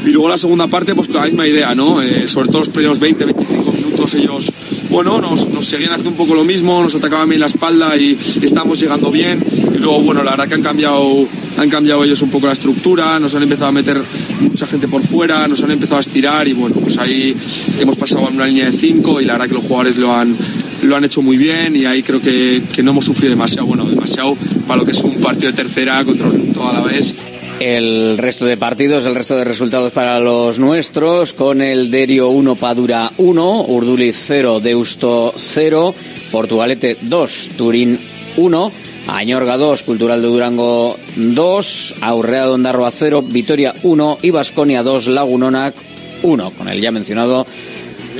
Y 0.05 0.09
luego 0.09 0.27
la 0.27 0.37
segunda 0.37 0.67
parte, 0.67 0.95
pues 0.95 1.07
con 1.07 1.21
la 1.21 1.27
misma 1.27 1.47
idea, 1.47 1.73
¿no? 1.75 2.01
Eh, 2.01 2.27
sobre 2.27 2.49
todo 2.49 2.59
los 2.59 2.69
primeros 2.69 2.99
20, 2.99 3.25
25 3.25 3.71
minutos 3.71 4.13
ellos, 4.15 4.51
bueno, 4.89 5.21
nos, 5.21 5.47
nos 5.47 5.65
seguían 5.65 5.91
haciendo 5.91 6.09
un 6.09 6.17
poco 6.17 6.35
lo 6.35 6.43
mismo, 6.43 6.83
nos 6.83 6.93
atacaban 6.93 7.29
bien 7.29 7.39
la 7.39 7.47
espalda 7.47 7.95
y 7.95 8.17
estábamos 8.41 8.79
llegando 8.79 9.11
bien. 9.11 9.39
Y 9.73 9.77
luego, 9.77 10.01
bueno, 10.01 10.23
la 10.23 10.31
verdad 10.31 10.47
que 10.47 10.55
han 10.55 10.61
cambiado, 10.61 11.25
han 11.57 11.69
cambiado 11.69 12.03
ellos 12.03 12.21
un 12.21 12.29
poco 12.29 12.47
la 12.47 12.53
estructura, 12.53 13.19
nos 13.19 13.35
han 13.35 13.43
empezado 13.43 13.67
a 13.67 13.71
meter 13.71 14.01
mucha 14.41 14.65
gente 14.65 14.87
por 14.87 15.01
fuera, 15.01 15.47
nos 15.47 15.61
han 15.63 15.71
empezado 15.71 15.97
a 15.97 16.01
estirar 16.01 16.47
y 16.47 16.53
bueno, 16.53 16.75
pues 16.75 16.97
ahí 16.97 17.35
hemos 17.79 17.95
pasado 17.95 18.25
a 18.25 18.29
una 18.29 18.47
línea 18.47 18.65
de 18.65 18.71
5 18.71 19.21
y 19.21 19.25
la 19.25 19.33
verdad 19.33 19.47
que 19.47 19.53
los 19.55 19.63
jugadores 19.63 19.97
lo 19.97 20.13
han, 20.13 20.35
lo 20.83 20.95
han 20.95 21.03
hecho 21.03 21.21
muy 21.21 21.37
bien 21.37 21.75
y 21.75 21.85
ahí 21.85 22.03
creo 22.03 22.21
que, 22.21 22.63
que 22.73 22.83
no 22.83 22.91
hemos 22.91 23.05
sufrido 23.05 23.31
demasiado, 23.31 23.67
bueno, 23.67 23.85
demasiado 23.85 24.35
para 24.67 24.79
lo 24.79 24.85
que 24.85 24.91
es 24.91 25.01
un 25.01 25.15
partido 25.15 25.51
de 25.51 25.57
tercera 25.57 26.03
contra 26.03 26.29
toda 26.53 26.73
la 26.73 26.81
vez. 26.81 27.15
El 27.59 28.17
resto 28.17 28.45
de 28.45 28.57
partidos, 28.57 29.05
el 29.05 29.15
resto 29.15 29.37
de 29.37 29.43
resultados 29.43 29.91
para 29.91 30.19
los 30.19 30.59
nuestros, 30.59 31.33
con 31.33 31.61
el 31.61 31.91
Derio 31.91 32.29
1, 32.29 32.55
Padura 32.55 33.11
1, 33.17 33.65
Urduliz 33.67 34.17
0, 34.19 34.59
Deusto 34.59 35.33
0, 35.35 35.95
Portugalete 36.31 36.97
2, 37.01 37.49
Turín 37.55 37.97
1, 38.37 38.71
Añorga 39.07 39.57
2, 39.57 39.83
Cultural 39.83 40.21
de 40.21 40.27
Durango 40.27 40.97
2, 41.15 41.95
Aurrea 42.01 42.45
de 42.45 42.53
Ondarroa 42.53 42.91
0, 42.91 43.23
Vitoria 43.27 43.73
1 43.83 44.19
y 44.21 44.29
Basconia 44.29 44.83
2, 44.83 45.07
Lagunonac 45.07 45.75
1, 46.23 46.51
con 46.51 46.67
el 46.67 46.81
ya 46.81 46.91
mencionado 46.91 47.45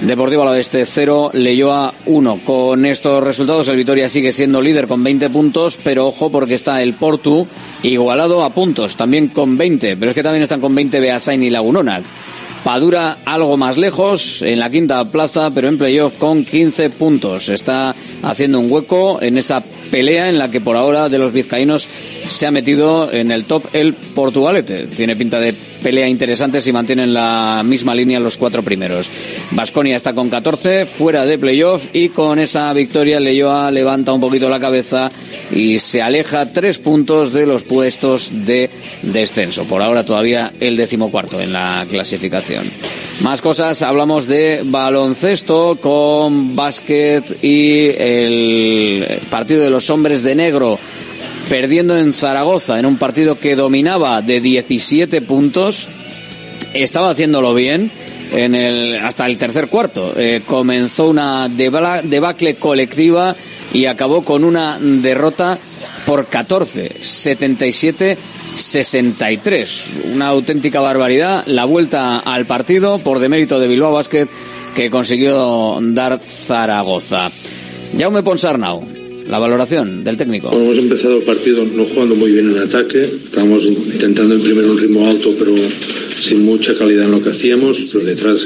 Deportivo 0.02 0.44
Oeste 0.44 0.86
0, 0.86 1.32
Leyoa 1.34 1.94
1. 2.06 2.40
Con 2.46 2.86
estos 2.86 3.24
resultados 3.24 3.70
el 3.70 3.78
Vitoria 3.78 4.10
sigue 4.10 4.34
siendo 4.34 4.62
líder 4.62 4.88
con 4.88 5.02
20 5.02 5.30
puntos, 5.30 5.80
pero 5.82 6.08
ojo 6.08 6.30
porque 6.30 6.56
está 6.56 6.82
el 6.82 6.94
Portu 6.94 7.48
igualado 7.84 8.44
a 8.44 8.50
puntos, 8.50 8.98
también 8.98 9.30
con 9.30 9.58
20, 9.58 9.96
pero 9.96 10.12
es 10.12 10.16
que 10.16 10.24
también 10.24 10.44
están 10.44 10.60
con 10.60 10.76
20 10.76 11.00
Beasain 11.00 11.42
y 11.42 11.50
Lagunonac. 11.50 12.04
Padura 12.64 13.18
algo 13.26 13.58
más 13.58 13.78
lejos, 13.78 14.42
en 14.42 14.60
la 14.60 14.70
quinta 14.70 15.04
plaza, 15.04 15.52
pero 15.54 15.68
en 15.68 15.78
playoff 15.78 16.18
con 16.18 16.46
15 16.46 16.90
puntos. 16.92 17.50
Está 17.50 17.94
haciendo 18.22 18.60
un 18.60 18.72
hueco 18.72 19.22
en 19.22 19.38
esa 19.38 19.62
pelea 19.92 20.30
en 20.30 20.40
la 20.40 20.50
que 20.50 20.62
por 20.62 20.78
ahora 20.78 21.10
de 21.10 21.20
los 21.20 21.34
vizcaínos 21.34 21.86
se 22.24 22.48
ha 22.48 22.52
metido 22.52 23.12
en 23.12 23.32
el 23.32 23.44
top 23.44 23.66
el 23.74 23.94
Portugalete. 23.94 24.88
Tiene 24.88 25.18
pinta 25.18 25.42
de 25.42 25.54
pelea 25.84 26.08
interesante 26.08 26.62
si 26.62 26.72
mantienen 26.72 27.14
la 27.14 27.62
misma 27.64 27.94
línea 27.94 28.20
los 28.20 28.38
cuatro 28.38 28.64
primeros. 28.64 29.10
Vasconia 29.52 29.98
está 29.98 30.14
con 30.14 30.30
14, 30.30 30.86
fuera 30.86 31.26
de 31.26 31.38
playoff 31.38 31.84
y 31.94 32.10
con 32.10 32.40
esa 32.40 32.72
victoria 32.74 33.20
Leyoa 33.20 33.70
levanta 33.70 34.14
un 34.14 34.22
poquito 34.22 34.50
la 34.50 34.60
cabeza 34.60 35.12
y 35.52 35.78
se 35.80 36.02
aleja 36.02 36.52
tres 36.52 36.80
puntos 36.80 37.34
de 37.34 37.46
los 37.46 37.64
puestos 37.64 38.46
de 38.46 38.70
descenso. 39.02 39.66
Por 39.66 39.82
ahora 39.82 40.06
todavía 40.06 40.54
el 40.60 40.78
decimocuarto 40.78 41.42
en 41.42 41.52
la 41.52 41.86
clasificación. 41.90 42.64
Más 43.22 43.42
cosas, 43.42 43.82
hablamos 43.82 44.28
de 44.28 44.62
baloncesto 44.64 45.78
con 45.82 46.56
básquet 46.56 47.44
y 47.44 47.90
el 47.90 49.06
partido 49.30 49.62
de 49.62 49.70
los 49.70 49.90
hombres 49.90 50.24
de 50.24 50.36
negro 50.36 50.80
perdiendo 51.54 51.96
en 51.96 52.14
Zaragoza 52.14 52.80
en 52.80 52.88
un 52.88 52.98
partido 52.98 53.38
que 53.38 53.56
dominaba 53.56 54.24
de 54.24 54.42
17 54.42 55.22
puntos. 55.22 55.88
Estaba 56.74 57.12
haciéndolo 57.12 57.54
bien 57.54 57.92
en 58.32 58.56
el, 58.56 58.96
hasta 58.96 59.28
el 59.28 59.38
tercer 59.38 59.68
cuarto. 59.68 60.14
Eh, 60.18 60.42
comenzó 60.48 61.08
una 61.08 61.48
debacle 61.50 62.56
colectiva 62.56 63.36
y 63.72 63.86
acabó 63.86 64.24
con 64.24 64.44
una 64.44 64.80
derrota 64.80 65.60
por 66.08 66.26
14, 66.26 66.92
77 67.02 68.18
63. 68.56 69.90
Una 70.16 70.30
auténtica 70.30 70.82
barbaridad. 70.82 71.46
La 71.46 71.66
vuelta 71.66 72.18
al 72.18 72.48
partido 72.48 72.98
por 72.98 73.20
demérito 73.20 73.60
de 73.60 73.68
Bilbao 73.68 73.94
Basket 73.94 74.28
que 74.76 74.90
consiguió 74.90 75.78
dar 75.80 76.20
Zaragoza. 76.20 77.30
Jaume 77.96 78.24
Ponsarnau, 78.24 79.03
la 79.28 79.40
valoración 79.40 80.04
del 80.04 80.18
técnico. 80.18 80.52
hemos 80.52 80.78
empezado 80.78 81.18
el 81.18 81.24
partido 81.24 81.66
no 81.66 81.86
jugando 81.86 82.16
muy 82.16 82.32
bien 82.32 82.52
en 82.52 82.60
ataque. 82.60 83.10
Estábamos 83.26 83.66
intentando 83.66 84.36
imprimir 84.36 84.66
un 84.66 84.78
ritmo 84.78 85.08
alto, 85.08 85.34
pero 85.38 85.56
sin 86.20 86.44
mucha 86.44 86.78
calidad 86.78 87.06
en 87.06 87.12
lo 87.12 87.24
que 87.24 87.30
hacíamos. 87.30 87.80
Pero 87.92 88.06
detrás 88.06 88.46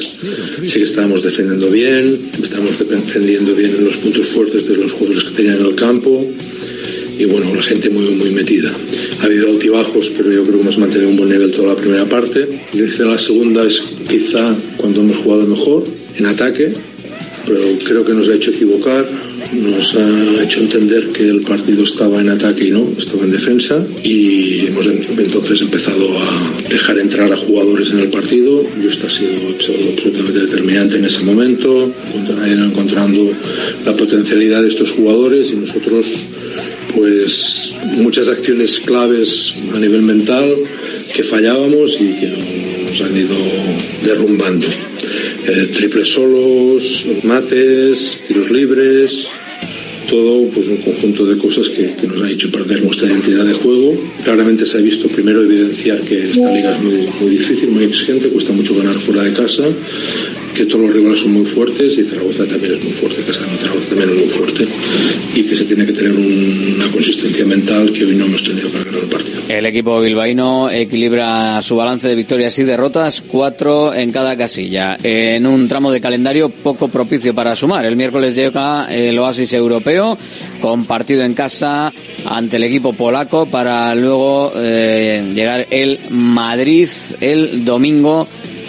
sí 0.65 0.79
que 0.79 0.83
estábamos 0.83 1.23
defendiendo 1.23 1.67
bien, 1.69 2.19
estábamos 2.41 2.77
defendiendo 2.79 3.53
bien 3.55 3.71
en 3.71 3.85
los 3.85 3.97
puntos 3.97 4.27
fuertes 4.27 4.67
de 4.67 4.77
los 4.77 4.93
jugadores 4.93 5.23
que 5.25 5.31
tenían 5.31 5.59
en 5.59 5.65
el 5.65 5.75
campo. 5.75 6.25
Y 7.19 7.25
bueno, 7.25 7.53
la 7.55 7.63
gente 7.63 7.89
muy, 7.89 8.05
muy 8.11 8.29
metida. 8.29 8.71
Ha 9.21 9.25
habido 9.25 9.49
altibajos, 9.49 10.11
pero 10.15 10.31
yo 10.31 10.43
creo 10.43 10.57
que 10.57 10.61
hemos 10.61 10.77
mantenido 10.77 11.09
un 11.09 11.17
buen 11.17 11.29
nivel 11.29 11.51
toda 11.51 11.73
la 11.73 11.75
primera 11.75 12.05
parte. 12.05 12.47
Y 12.73 12.81
la 13.03 13.17
segunda 13.17 13.65
es 13.65 13.81
quizá 14.07 14.55
cuando 14.77 15.01
hemos 15.01 15.17
jugado 15.17 15.47
mejor 15.47 15.83
en 16.15 16.25
ataque, 16.27 16.73
pero 17.47 17.61
creo 17.83 18.05
que 18.05 18.13
nos 18.13 18.27
ha 18.29 18.35
hecho 18.35 18.51
equivocar, 18.51 19.05
nos 19.54 19.95
ha 19.95 20.43
hecho 20.43 20.60
entender 20.60 21.10
que 21.10 21.28
el 21.28 21.41
partido 21.41 21.84
estaba 21.84 22.19
en 22.21 22.30
ataque 22.30 22.65
y 22.65 22.71
no, 22.71 22.89
estaba 22.97 23.23
en 23.23 23.32
defensa 23.32 23.86
y 24.04 24.67
hemos 24.67 24.86
entonces 24.86 25.62
empezado 25.62 26.17
a 26.19 26.62
dejar 26.69 27.00
entrar 27.00 27.32
a 27.32 27.38
jugadores 27.38 27.91
en 27.91 28.00
el 28.00 28.10
partido. 28.10 28.62
Yo 28.82 28.89
ha 28.89 29.10
sido 29.10 29.32
absolutamente 29.50 30.39
determinante 30.39 30.97
en 30.97 31.06
ese 31.06 31.21
momento, 31.21 31.91
encontrando 32.45 33.32
la 33.86 33.95
potencialidad 33.95 34.63
de 34.63 34.69
estos 34.69 34.91
jugadores 34.91 35.52
y 35.52 35.56
nosotros 35.56 36.06
pues 36.95 37.71
muchas 37.97 38.28
acciones 38.28 38.80
claves 38.80 39.54
a 39.73 39.80
nivel 39.80 40.02
mental 40.02 40.56
que 41.13 41.23
fallábamos 41.23 41.93
y 42.00 42.13
que 42.13 42.34
nos 42.89 43.02
han 43.02 43.17
ido 43.17 43.36
derrumbando. 44.04 44.67
Eh, 45.49 45.67
triples 45.67 46.10
solos, 46.10 47.05
mates, 47.23 48.19
tiros 48.27 48.51
libres, 48.51 49.29
todo 50.08 50.50
pues 50.50 50.67
un 50.67 50.78
conjunto 50.78 51.26
de 51.26 51.38
cosas 51.38 51.70
que, 51.70 51.96
nos 52.08 52.22
ha 52.22 52.30
hecho 52.30 52.50
perder 52.50 52.84
nuestra 52.84 53.08
identidad 53.08 53.46
de 53.46 53.54
juego. 53.54 53.93
Claramente 54.24 54.65
se 54.65 54.78
ha 54.78 54.82
visto 54.82 55.08
primero 55.10 55.43
evidenciar 55.43 56.00
que 56.02 56.30
esta 56.30 56.52
liga 56.52 56.76
es 56.76 56.82
muy, 56.82 57.08
muy 57.20 57.30
difícil, 57.30 57.70
muy 57.70 57.84
exigente, 57.84 58.30
cuesta 58.30 58.54
mucho 58.54 58.76
ganar 58.76 58.96
fuera 58.96 59.24
de 59.24 59.34
casa, 59.34 59.63
que 60.56 60.65
todos 60.65 60.82
los 60.82 60.93
rivales 60.93 61.20
son 61.20 61.34
muy 61.34 61.46
fuertes 61.46 61.98
y 61.98 62.04
Zaragoza 62.04 62.46
también 62.46 62.76
es 62.76 62.84
muy 62.84 62.93
fuerte, 62.93 63.22
que 63.24 63.34
Zaragoza 63.34 63.89
también 63.89 64.10
es 64.10 64.15
muy 64.15 64.30
fuerte 64.30 64.67
y 65.36 65.43
que 65.43 65.58
se 65.58 65.65
tiene 65.65 65.86
que 65.86 65.93
tener 65.93 66.12
una 66.12 66.88
consistencia 66.91 67.46
mental 67.46 67.91
que 67.91 68.06
hoy 68.06 68.15
no 68.15 68.26
hemos 68.26 68.43
tenido 68.43 68.70
para 68.70 68.86
ganar 68.86 69.02
el 69.02 69.10
partido. 69.10 69.38
El 69.50 69.65
equipo 69.65 70.00
bilbaíno 70.00 70.70
equilibra 70.70 71.62
su 71.62 71.76
balance 71.76 72.08
de 72.08 72.15
victorias 72.15 72.58
y 72.60 72.63
derrotas, 72.63 73.22
cuatro 73.22 73.93
en 73.93 74.12
cada 74.12 74.36
casilla, 74.38 74.98
en 75.04 75.46
un 75.46 75.67
tramo 75.67 75.91
de 75.91 76.02
calendario 76.02 76.50
poco 76.50 76.88
propicio 76.88 77.36
para 77.36 77.56
sumar. 77.56 77.86
El 77.86 77.96
miércoles 77.96 78.36
llega 78.36 78.88
el 78.93 79.17
Oasis 79.20 79.54
Europeo 79.54 79.96
con 80.62 80.86
partido 80.86 81.23
en 81.23 81.33
casa 81.33 81.91
ante 82.29 82.57
el 82.57 82.63
equipo 82.63 82.93
polaco 82.93 83.45
para 83.45 83.93
luego 83.95 84.51
eh, 84.55 85.31
llegar 85.33 85.67
el 85.71 85.99
Madrid 86.10 86.89
el 87.21 87.65
domingo 87.65 88.27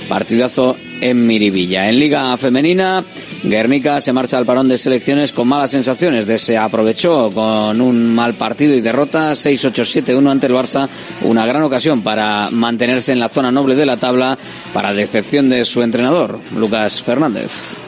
partidazo 0.08 0.76
en 1.00 1.26
Miribilla. 1.26 1.88
En 1.88 1.98
Liga 1.98 2.36
Femenina, 2.36 3.04
Guernica 3.44 4.00
se 4.00 4.12
marcha 4.12 4.38
al 4.38 4.46
parón 4.46 4.68
de 4.68 4.78
selecciones 4.78 5.32
con 5.32 5.48
malas 5.48 5.70
sensaciones. 5.70 6.26
Se 6.40 6.56
aprovechó 6.56 7.30
con 7.30 7.80
un 7.80 8.14
mal 8.14 8.34
partido 8.34 8.74
y 8.74 8.80
derrota 8.80 9.32
6-8-7-1 9.32 10.30
ante 10.30 10.46
el 10.46 10.54
Barça. 10.54 10.88
Una 11.22 11.46
gran 11.46 11.62
ocasión 11.62 12.02
para 12.02 12.50
mantenerse 12.50 13.12
en 13.12 13.20
la 13.20 13.28
zona 13.28 13.52
noble 13.52 13.74
de 13.74 13.86
la 13.86 13.96
tabla 13.96 14.36
para 14.72 14.94
decepción 14.94 15.48
de 15.48 15.64
su 15.64 15.82
entrenador, 15.82 16.40
Lucas 16.56 17.02
Fernández. 17.02 17.87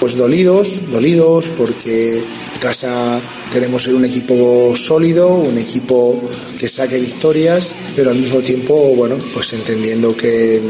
Pues 0.00 0.16
dolidos, 0.16 0.90
dolidos 0.90 1.46
porque 1.58 2.24
casa 2.58 3.20
queremos 3.52 3.82
ser 3.82 3.94
un 3.94 4.06
equipo 4.06 4.74
sólido, 4.74 5.28
un 5.28 5.58
equipo 5.58 6.18
que 6.58 6.68
saque 6.68 6.98
victorias, 6.98 7.74
pero 7.94 8.10
al 8.10 8.18
mismo 8.18 8.40
tiempo, 8.40 8.74
bueno, 8.94 9.18
pues 9.34 9.52
entendiendo 9.52 10.16
que, 10.16 10.62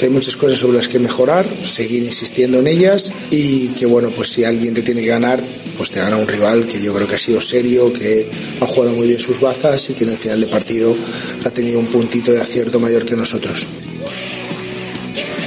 hay 0.00 0.08
muchas 0.08 0.36
cosas 0.36 0.58
sobre 0.58 0.78
las 0.78 0.88
que 0.88 0.98
mejorar, 0.98 1.46
seguir 1.64 2.02
insistiendo 2.02 2.60
en 2.60 2.66
ellas 2.66 3.12
y 3.30 3.68
que, 3.68 3.84
bueno, 3.84 4.10
pues 4.10 4.30
si 4.30 4.44
alguien 4.44 4.72
te 4.72 4.80
tiene 4.80 5.02
que 5.02 5.08
ganar, 5.08 5.42
pues 5.76 5.90
te 5.90 6.00
gana 6.00 6.16
un 6.16 6.26
rival 6.26 6.66
que 6.66 6.80
yo 6.80 6.94
creo 6.94 7.06
que 7.06 7.16
ha 7.16 7.18
sido 7.18 7.42
serio, 7.42 7.92
que 7.92 8.28
ha 8.60 8.66
jugado 8.66 8.94
muy 8.94 9.06
bien 9.06 9.20
sus 9.20 9.38
bazas 9.38 9.90
y 9.90 9.94
que 9.94 10.04
en 10.04 10.10
el 10.10 10.16
final 10.16 10.40
de 10.40 10.46
partido 10.46 10.96
ha 11.44 11.50
tenido 11.50 11.78
un 11.78 11.86
puntito 11.86 12.32
de 12.32 12.40
acierto 12.40 12.80
mayor 12.80 13.04
que 13.04 13.16
nosotros. 13.16 13.68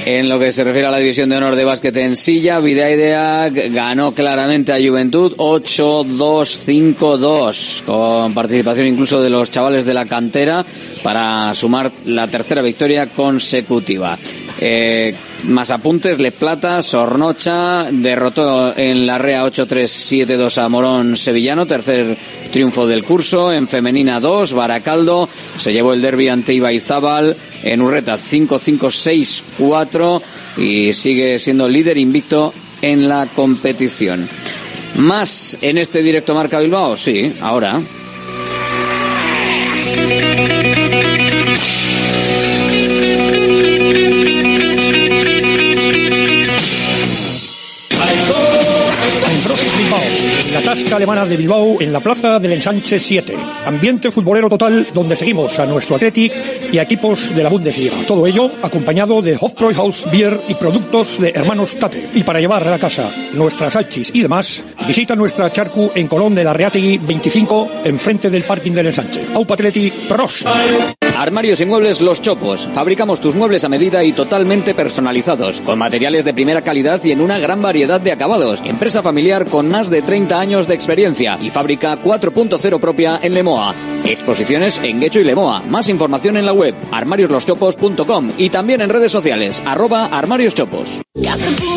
En 0.04 0.28
lo 0.28 0.40
que 0.40 0.50
se 0.50 0.64
refiere 0.64 0.88
a 0.88 0.90
la 0.90 0.98
división 0.98 1.28
de 1.28 1.36
honor 1.36 1.54
de 1.54 1.64
básquet 1.64 1.96
en 1.96 2.16
silla, 2.16 2.58
Videaidea 2.58 3.48
ganó 3.50 4.10
claramente 4.12 4.72
a 4.72 4.84
Juventud 4.84 5.36
8-2-5-2, 5.36 7.84
con 7.84 8.34
participación 8.34 8.88
incluso 8.88 9.22
de 9.22 9.30
los 9.30 9.52
chavales 9.52 9.86
de 9.86 9.94
la 9.94 10.06
cantera 10.06 10.66
para 11.04 11.54
sumar 11.54 11.92
la 12.06 12.26
tercera 12.26 12.62
victoria 12.62 13.06
consecutiva. 13.06 14.18
Eh, 14.64 15.12
más 15.48 15.70
apuntes, 15.70 16.20
Le 16.20 16.30
Plata, 16.30 16.82
Sornocha, 16.82 17.88
derrotó 17.90 18.72
en 18.78 19.04
la 19.04 19.18
REA 19.18 19.44
8-3-7-2 19.44 20.58
a 20.58 20.68
Morón 20.68 21.16
Sevillano, 21.16 21.66
tercer 21.66 22.16
triunfo 22.52 22.86
del 22.86 23.02
curso. 23.02 23.52
En 23.52 23.66
femenina 23.66 24.20
2, 24.20 24.52
Baracaldo 24.52 25.28
se 25.58 25.72
llevó 25.72 25.94
el 25.94 26.00
derby 26.00 26.28
ante 26.28 26.54
Ibaizábal 26.54 27.34
en 27.64 27.82
Urreta 27.82 28.14
5-5-6-4 28.14 30.22
y 30.58 30.92
sigue 30.92 31.40
siendo 31.40 31.66
líder 31.66 31.98
invicto 31.98 32.54
en 32.82 33.08
la 33.08 33.26
competición. 33.34 34.28
Más 34.98 35.58
en 35.60 35.78
este 35.78 36.04
directo 36.04 36.36
Marca 36.36 36.60
Bilbao, 36.60 36.96
sí, 36.96 37.32
ahora. 37.40 37.80
Tasca 50.72 50.96
alemana 50.96 51.26
de 51.26 51.36
Bilbao 51.36 51.82
en 51.82 51.92
la 51.92 52.00
plaza 52.00 52.38
del 52.38 52.54
Ensanche 52.54 52.98
7. 52.98 53.36
Ambiente 53.66 54.10
futbolero 54.10 54.48
total 54.48 54.88
donde 54.94 55.16
seguimos 55.16 55.58
a 55.58 55.66
nuestro 55.66 55.96
Athletic 55.96 56.32
y 56.72 56.78
a 56.78 56.82
equipos 56.84 57.34
de 57.34 57.42
la 57.42 57.50
Bundesliga. 57.50 58.06
Todo 58.06 58.26
ello 58.26 58.50
acompañado 58.62 59.20
de 59.20 59.36
Hofbräuhaus 59.38 60.10
Beer 60.10 60.40
y 60.48 60.54
productos 60.54 61.20
de 61.20 61.28
Hermanos 61.28 61.78
Tate. 61.78 62.08
Y 62.14 62.22
para 62.22 62.40
llevar 62.40 62.66
a 62.66 62.70
la 62.70 62.78
casa 62.78 63.12
nuestras 63.34 63.74
salchis 63.74 64.12
y 64.14 64.22
demás, 64.22 64.64
visita 64.86 65.14
nuestra 65.14 65.52
charcu 65.52 65.90
en 65.94 66.08
Colón 66.08 66.34
de 66.34 66.44
la 66.44 66.54
Reategui 66.54 66.96
25 66.96 67.70
enfrente 67.84 68.30
del 68.30 68.44
parking 68.44 68.72
del 68.72 68.86
Ensanche. 68.86 69.26
Aupa 69.34 69.56
Pros. 70.08 70.46
Armarios 71.16 71.60
y 71.60 71.66
muebles 71.66 72.00
Los 72.00 72.20
Chopos. 72.20 72.68
Fabricamos 72.72 73.20
tus 73.20 73.34
muebles 73.34 73.64
a 73.64 73.68
medida 73.68 74.02
y 74.02 74.12
totalmente 74.12 74.74
personalizados, 74.74 75.60
con 75.60 75.78
materiales 75.78 76.24
de 76.24 76.34
primera 76.34 76.62
calidad 76.62 77.02
y 77.04 77.12
en 77.12 77.20
una 77.20 77.38
gran 77.38 77.62
variedad 77.62 78.00
de 78.00 78.12
acabados. 78.12 78.62
Empresa 78.64 79.02
familiar 79.02 79.44
con 79.46 79.68
más 79.68 79.90
de 79.90 80.02
30 80.02 80.40
años 80.40 80.66
de 80.66 80.74
experiencia 80.74 81.38
y 81.40 81.50
fábrica 81.50 82.02
4.0 82.02 82.80
propia 82.80 83.20
en 83.22 83.34
Lemoa. 83.34 83.74
Exposiciones 84.04 84.80
en 84.82 85.00
Guecho 85.00 85.20
y 85.20 85.24
Lemoa. 85.24 85.62
Más 85.62 85.88
información 85.88 86.36
en 86.36 86.46
la 86.46 86.52
web 86.52 86.74
armariosloschopos.com 86.90 88.30
y 88.38 88.50
también 88.50 88.80
en 88.80 88.88
redes 88.88 89.12
sociales 89.12 89.62
arroba 89.66 90.06
armarioschopos. 90.06 91.02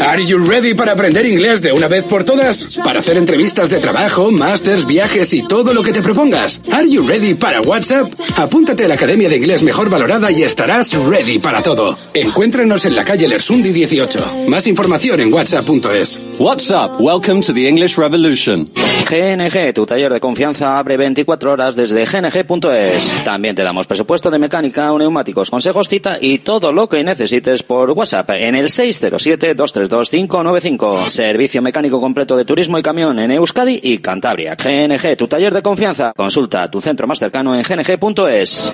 Are 0.01 0.25
you 0.25 0.39
ready 0.39 0.73
para 0.73 0.93
aprender 0.93 1.25
inglés 1.25 1.61
de 1.61 1.71
una 1.71 1.87
vez 1.87 2.03
por 2.05 2.23
todas? 2.23 2.77
Para 2.83 2.99
hacer 2.99 3.17
entrevistas 3.17 3.69
de 3.69 3.79
trabajo, 3.79 4.31
másters, 4.31 4.85
viajes 4.87 5.33
y 5.33 5.45
todo 5.47 5.73
lo 5.73 5.83
que 5.83 5.91
te 5.91 6.01
propongas. 6.01 6.61
Are 6.71 6.89
you 6.89 7.05
ready 7.05 7.33
para 7.33 7.61
WhatsApp? 7.61 8.11
Apúntate 8.37 8.85
a 8.85 8.87
la 8.87 8.95
Academia 8.95 9.24
de 9.29 9.37
Inglés 9.37 9.63
Mejor 9.63 9.89
Valorada 9.89 10.31
y 10.31 10.43
estarás 10.43 10.93
ready 10.93 11.39
para 11.39 11.61
todo. 11.61 11.97
Encuéntranos 12.13 12.85
en 12.85 12.95
la 12.95 13.03
calle 13.03 13.27
Lersundi 13.27 13.71
18. 13.71 14.45
Más 14.47 14.67
información 14.67 15.19
en 15.19 15.33
whatsapp.es. 15.33 16.21
WhatsApp, 16.37 16.99
welcome 16.99 17.41
to 17.41 17.53
the 17.53 17.67
English 17.67 17.97
Revolution. 17.97 18.69
GNG, 19.09 19.73
tu 19.73 19.85
taller 19.85 20.11
de 20.11 20.19
confianza 20.19 20.77
abre 20.79 20.97
24 20.97 21.51
horas 21.51 21.75
desde 21.75 22.05
gng.es. 22.05 23.23
También 23.23 23.55
te 23.55 23.61
damos 23.63 23.85
presupuesto 23.85 24.31
de 24.31 24.39
mecánica, 24.39 24.91
neumáticos, 24.97 25.51
consejos, 25.51 25.87
cita 25.87 26.17
y 26.19 26.39
todo 26.39 26.71
lo 26.71 26.89
que 26.89 27.03
necesites 27.03 27.61
por 27.61 27.91
WhatsApp 27.91 28.31
en 28.31 28.55
el 28.55 28.69
607-232-595. 28.69 31.07
Servicio 31.07 31.61
mecánico 31.61 32.01
completo 32.01 32.35
de 32.35 32.45
turismo 32.45 32.79
y 32.79 32.81
camión 32.81 33.19
en 33.19 33.29
Euskadi 33.31 33.79
y 33.83 33.99
Cantabria. 33.99 34.55
GNG, 34.55 35.17
tu 35.17 35.27
taller 35.27 35.53
de 35.53 35.61
confianza. 35.61 36.11
Consulta 36.15 36.71
tu 36.71 36.81
centro 36.81 37.05
más 37.05 37.19
cercano 37.19 37.55
en 37.55 37.61
gng.es. 37.61 38.73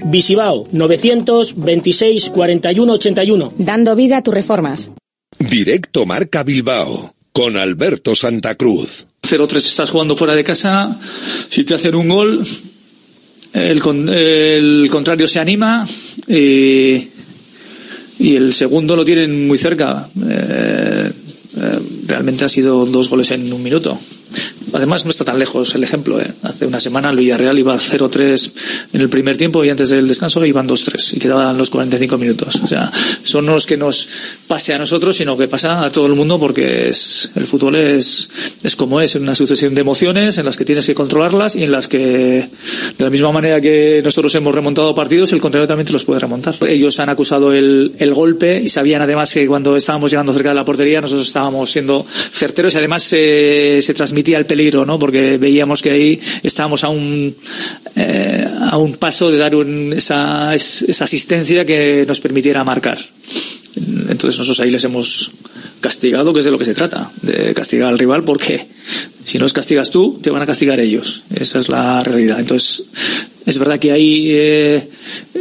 Visibao 0.05 0.67
926 0.71 2.29
41 2.29 2.93
81. 2.93 3.53
Dando 3.57 3.95
vida 3.95 4.17
a 4.17 4.23
tus 4.23 4.33
reformas. 4.33 4.91
Directo 5.39 6.05
Marca 6.05 6.43
Bilbao 6.43 7.13
con 7.31 7.57
Alberto 7.57 8.15
Santa 8.15 8.55
Cruz. 8.55 9.05
0-3 9.23 9.55
estás 9.57 9.89
jugando 9.91 10.15
fuera 10.15 10.35
de 10.35 10.43
casa, 10.43 10.99
si 11.49 11.63
te 11.63 11.75
hacen 11.75 11.95
un 11.95 12.09
gol, 12.09 12.45
el, 13.53 13.79
con- 13.79 14.09
el 14.09 14.87
contrario 14.91 15.27
se 15.27 15.39
anima 15.39 15.87
y, 16.27 17.07
y 18.19 18.35
el 18.35 18.51
segundo 18.53 18.95
lo 18.95 19.05
tienen 19.05 19.47
muy 19.47 19.57
cerca. 19.57 20.09
Eh, 20.27 21.11
eh, 21.57 21.79
realmente 22.07 22.43
ha 22.45 22.49
sido 22.49 22.85
dos 22.85 23.09
goles 23.09 23.31
en 23.31 23.51
un 23.53 23.61
minuto. 23.63 23.97
Además, 24.73 25.05
no 25.05 25.11
está 25.11 25.25
tan 25.25 25.39
lejos 25.39 25.73
el 25.75 25.83
ejemplo. 25.83 26.19
¿eh? 26.21 26.31
Hace 26.43 26.65
una 26.65 26.79
semana 26.79 27.09
el 27.09 27.17
Villarreal 27.17 27.57
iba 27.59 27.75
0-3 27.75 28.51
en 28.93 29.01
el 29.01 29.09
primer 29.09 29.37
tiempo 29.37 29.63
y 29.63 29.69
antes 29.69 29.89
del 29.89 30.07
descanso 30.07 30.45
iban 30.45 30.67
2-3 30.67 31.17
y 31.17 31.19
quedaban 31.19 31.57
los 31.57 31.69
45 31.69 32.17
minutos. 32.17 32.55
O 32.63 32.67
sea, 32.67 32.91
son 33.23 33.45
los 33.45 33.65
que 33.65 33.77
nos 33.77 34.07
pase 34.47 34.73
a 34.73 34.79
nosotros, 34.79 35.15
sino 35.17 35.37
que 35.37 35.47
pasa 35.47 35.83
a 35.83 35.89
todo 35.89 36.07
el 36.07 36.15
mundo 36.15 36.39
porque 36.39 36.89
es, 36.89 37.31
el 37.35 37.45
fútbol 37.47 37.75
es, 37.75 38.29
es 38.63 38.75
como 38.75 39.01
es, 39.01 39.15
una 39.15 39.35
sucesión 39.35 39.75
de 39.75 39.81
emociones 39.81 40.37
en 40.37 40.45
las 40.45 40.57
que 40.57 40.65
tienes 40.65 40.85
que 40.85 40.95
controlarlas 40.95 41.55
y 41.55 41.63
en 41.63 41.71
las 41.71 41.87
que, 41.87 42.49
de 42.97 43.03
la 43.03 43.09
misma 43.09 43.31
manera 43.31 43.61
que 43.61 44.01
nosotros 44.03 44.33
hemos 44.35 44.53
remontado 44.53 44.93
partidos, 44.95 45.33
el 45.33 45.41
contrario 45.41 45.67
también 45.67 45.87
te 45.87 45.93
los 45.93 46.05
puede 46.05 46.19
remontar. 46.19 46.55
Ellos 46.67 46.99
han 46.99 47.09
acusado 47.09 47.53
el, 47.53 47.93
el 47.99 48.13
golpe 48.13 48.61
y 48.61 48.69
sabían 48.69 49.01
además 49.01 49.33
que 49.33 49.47
cuando 49.47 49.75
estábamos 49.75 50.11
llegando 50.11 50.33
cerca 50.33 50.49
de 50.49 50.55
la 50.55 50.65
portería 50.65 51.01
nosotros 51.01 51.27
estábamos 51.27 51.71
siendo 51.71 52.05
certeros 52.31 52.73
y 52.73 52.77
además 52.77 53.03
se, 53.03 53.79
se 53.81 53.93
transmitía 53.93 54.37
el 54.37 54.45
peligro, 54.45 54.60
¿no? 54.69 54.99
Porque 54.99 55.37
veíamos 55.37 55.81
que 55.81 55.89
ahí 55.91 56.19
estábamos 56.43 56.83
a 56.83 56.89
un, 56.89 57.35
eh, 57.95 58.47
a 58.69 58.77
un 58.77 58.93
paso 58.93 59.31
de 59.31 59.37
dar 59.37 59.55
un- 59.55 59.93
esa, 59.93 60.53
es- 60.53 60.83
esa 60.83 61.05
asistencia 61.05 61.65
que 61.65 62.05
nos 62.07 62.19
permitiera 62.19 62.63
marcar. 62.63 62.99
Entonces 63.75 64.37
nosotros 64.37 64.59
ahí 64.59 64.69
les 64.69 64.83
hemos 64.83 65.31
castigado, 65.79 66.33
que 66.33 66.39
es 66.39 66.45
de 66.45 66.51
lo 66.51 66.59
que 66.59 66.65
se 66.65 66.73
trata, 66.75 67.11
de 67.21 67.53
castigar 67.53 67.89
al 67.89 67.97
rival, 67.97 68.23
porque 68.23 68.67
si 69.23 69.39
no 69.39 69.45
os 69.45 69.53
castigas 69.53 69.89
tú, 69.89 70.19
te 70.21 70.29
van 70.29 70.41
a 70.41 70.45
castigar 70.45 70.79
ellos. 70.79 71.23
Esa 71.33 71.59
es 71.59 71.69
la 71.69 72.01
realidad. 72.03 72.39
Entonces, 72.39 72.85
es 73.45 73.57
verdad 73.57 73.79
que 73.79 73.91
ahí 73.91 74.27
eh, 74.29 74.89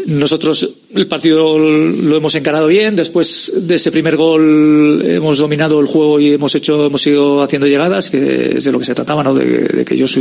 nosotros 0.06 0.76
el 0.94 1.06
partido 1.06 1.58
lo 1.58 2.16
hemos 2.16 2.34
encarado 2.34 2.66
bien. 2.66 2.96
Después 2.96 3.52
de 3.66 3.74
ese 3.74 3.92
primer 3.92 4.16
gol 4.16 5.02
hemos 5.06 5.38
dominado 5.38 5.80
el 5.80 5.86
juego 5.86 6.18
y 6.18 6.32
hemos 6.32 6.54
hecho, 6.54 6.86
hemos 6.86 7.06
ido 7.06 7.42
haciendo 7.42 7.66
llegadas, 7.66 8.10
que 8.10 8.56
es 8.56 8.64
de 8.64 8.72
lo 8.72 8.78
que 8.78 8.84
se 8.84 8.94
trataba, 8.94 9.22
¿no? 9.22 9.34
De, 9.34 9.44
de 9.44 9.84
que 9.84 9.94
ellos 9.94 10.18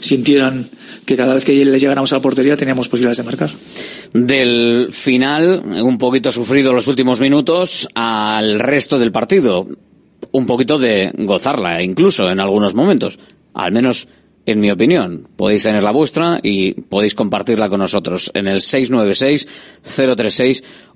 sintieran 0.00 0.68
que 1.08 1.16
cada 1.16 1.34
vez 1.34 1.44
que 1.44 1.64
le 1.64 1.78
llegáramos 1.78 2.12
a 2.12 2.16
la 2.16 2.22
portería 2.22 2.56
teníamos 2.56 2.88
posibilidades 2.88 3.16
de 3.16 3.24
marcar. 3.24 3.50
Del 4.12 4.88
final, 4.90 5.62
un 5.82 5.96
poquito 5.96 6.30
sufrido 6.30 6.72
los 6.72 6.86
últimos 6.86 7.18
minutos, 7.18 7.88
al 7.94 8.60
resto 8.60 8.98
del 8.98 9.10
partido. 9.10 9.66
Un 10.32 10.44
poquito 10.44 10.78
de 10.78 11.10
gozarla, 11.16 11.82
incluso 11.82 12.28
en 12.28 12.40
algunos 12.40 12.74
momentos. 12.74 13.18
Al 13.54 13.72
menos 13.72 14.06
en 14.50 14.60
mi 14.60 14.70
opinión. 14.70 15.28
Podéis 15.36 15.62
tener 15.64 15.82
la 15.82 15.90
vuestra 15.92 16.40
y 16.42 16.72
podéis 16.72 17.14
compartirla 17.14 17.68
con 17.68 17.80
nosotros 17.80 18.30
en 18.34 18.46
el 18.48 18.60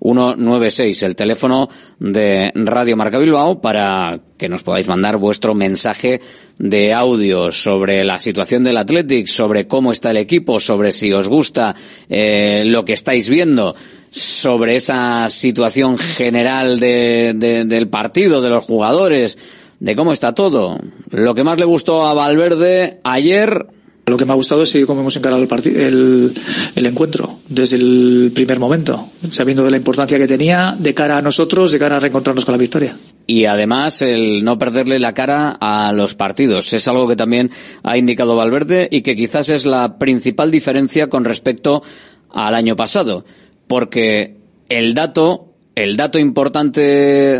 696-036-196, 0.00 1.02
el 1.04 1.16
teléfono 1.16 1.68
de 1.98 2.50
Radio 2.54 2.96
Marca 2.96 3.18
Bilbao 3.18 3.60
para 3.60 4.20
que 4.38 4.48
nos 4.48 4.62
podáis 4.62 4.88
mandar 4.88 5.16
vuestro 5.18 5.54
mensaje 5.54 6.20
de 6.58 6.92
audio 6.92 7.52
sobre 7.52 8.02
la 8.04 8.18
situación 8.18 8.64
del 8.64 8.76
Athletic, 8.78 9.26
sobre 9.26 9.66
cómo 9.66 9.92
está 9.92 10.10
el 10.10 10.16
equipo, 10.16 10.58
sobre 10.60 10.90
si 10.92 11.12
os 11.12 11.28
gusta 11.28 11.74
eh, 12.08 12.64
lo 12.66 12.84
que 12.84 12.92
estáis 12.94 13.28
viendo, 13.28 13.74
sobre 14.10 14.76
esa 14.76 15.28
situación 15.28 15.96
general 15.98 16.78
de- 16.80 17.32
de- 17.36 17.64
del 17.64 17.88
partido, 17.88 18.40
de 18.40 18.50
los 18.50 18.64
jugadores, 18.64 19.38
de 19.82 19.96
cómo 19.96 20.12
está 20.12 20.32
todo. 20.32 20.78
Lo 21.10 21.34
que 21.34 21.42
más 21.42 21.58
le 21.58 21.64
gustó 21.64 22.06
a 22.06 22.14
Valverde 22.14 23.00
ayer 23.02 23.66
Lo 24.06 24.16
que 24.16 24.24
me 24.24 24.32
ha 24.32 24.36
gustado 24.36 24.62
es 24.62 24.76
cómo 24.86 25.00
hemos 25.00 25.16
encarado 25.16 25.42
el, 25.42 25.76
el, 25.76 26.32
el 26.76 26.86
encuentro 26.86 27.38
desde 27.48 27.76
el 27.76 28.30
primer 28.32 28.60
momento, 28.60 29.08
sabiendo 29.30 29.64
de 29.64 29.72
la 29.72 29.76
importancia 29.76 30.18
que 30.18 30.28
tenía 30.28 30.76
de 30.78 30.94
cara 30.94 31.18
a 31.18 31.22
nosotros, 31.22 31.72
de 31.72 31.78
cara 31.80 31.96
a 31.96 32.00
reencontrarnos 32.00 32.44
con 32.44 32.52
la 32.52 32.58
victoria. 32.58 32.96
y 33.26 33.46
además 33.46 34.02
el 34.02 34.44
no 34.44 34.56
perderle 34.56 34.98
la 34.98 35.14
cara 35.14 35.56
a 35.60 35.92
los 35.92 36.14
partidos. 36.14 36.72
Es 36.72 36.86
algo 36.86 37.08
que 37.08 37.16
también 37.16 37.50
ha 37.82 37.96
indicado 37.96 38.36
Valverde 38.36 38.88
y 38.90 39.02
que 39.02 39.16
quizás 39.16 39.48
es 39.48 39.66
la 39.66 39.98
principal 39.98 40.50
diferencia 40.50 41.08
con 41.08 41.24
respecto 41.24 41.82
al 42.30 42.54
año 42.54 42.76
pasado. 42.76 43.24
Porque 43.66 44.36
el 44.68 44.94
dato, 44.94 45.54
el 45.74 45.96
dato 45.96 46.18
importante 46.18 46.80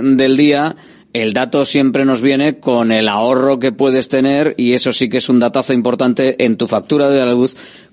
del 0.00 0.36
día, 0.36 0.76
el 1.12 1.32
dato 1.32 1.64
siempre 1.64 2.04
nos 2.04 2.22
viene 2.22 2.58
con 2.58 2.90
el 2.90 3.08
ahorro 3.08 3.58
que 3.58 3.72
puedes 3.72 4.08
tener 4.08 4.54
y 4.56 4.72
eso 4.72 4.92
sí 4.92 5.08
que 5.08 5.18
es 5.18 5.28
un 5.28 5.40
datazo 5.40 5.72
importante 5.72 6.44
en 6.44 6.56
tu 6.56 6.66
factura 6.66 7.10
de 7.10 7.20
la 7.20 7.32
luz 7.32 7.56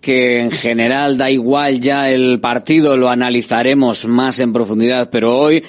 que 0.00 0.40
en 0.40 0.50
general 0.50 1.18
da 1.18 1.30
igual 1.30 1.80
ya 1.80 2.10
el 2.10 2.40
partido, 2.40 2.96
lo 2.96 3.08
analizaremos 3.08 4.06
más 4.06 4.40
en 4.40 4.52
profundidad, 4.52 5.10
pero 5.10 5.36
hoy, 5.36 5.62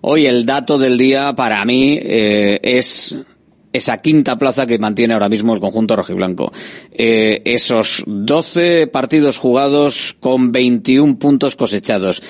hoy 0.00 0.26
el 0.26 0.44
dato 0.44 0.78
del 0.78 0.98
día 0.98 1.34
para 1.34 1.64
mí 1.64 1.98
eh, 2.00 2.58
es 2.62 3.16
esa 3.72 3.98
quinta 3.98 4.36
plaza 4.38 4.66
que 4.66 4.78
mantiene 4.78 5.14
ahora 5.14 5.28
mismo 5.28 5.54
el 5.54 5.60
conjunto 5.60 5.96
rojiblanco. 5.96 6.52
Eh, 6.90 7.42
esos 7.44 8.02
12 8.06 8.88
partidos 8.88 9.36
jugados 9.36 10.16
con 10.18 10.52
21 10.52 11.18
puntos 11.18 11.56
cosechados 11.56 12.22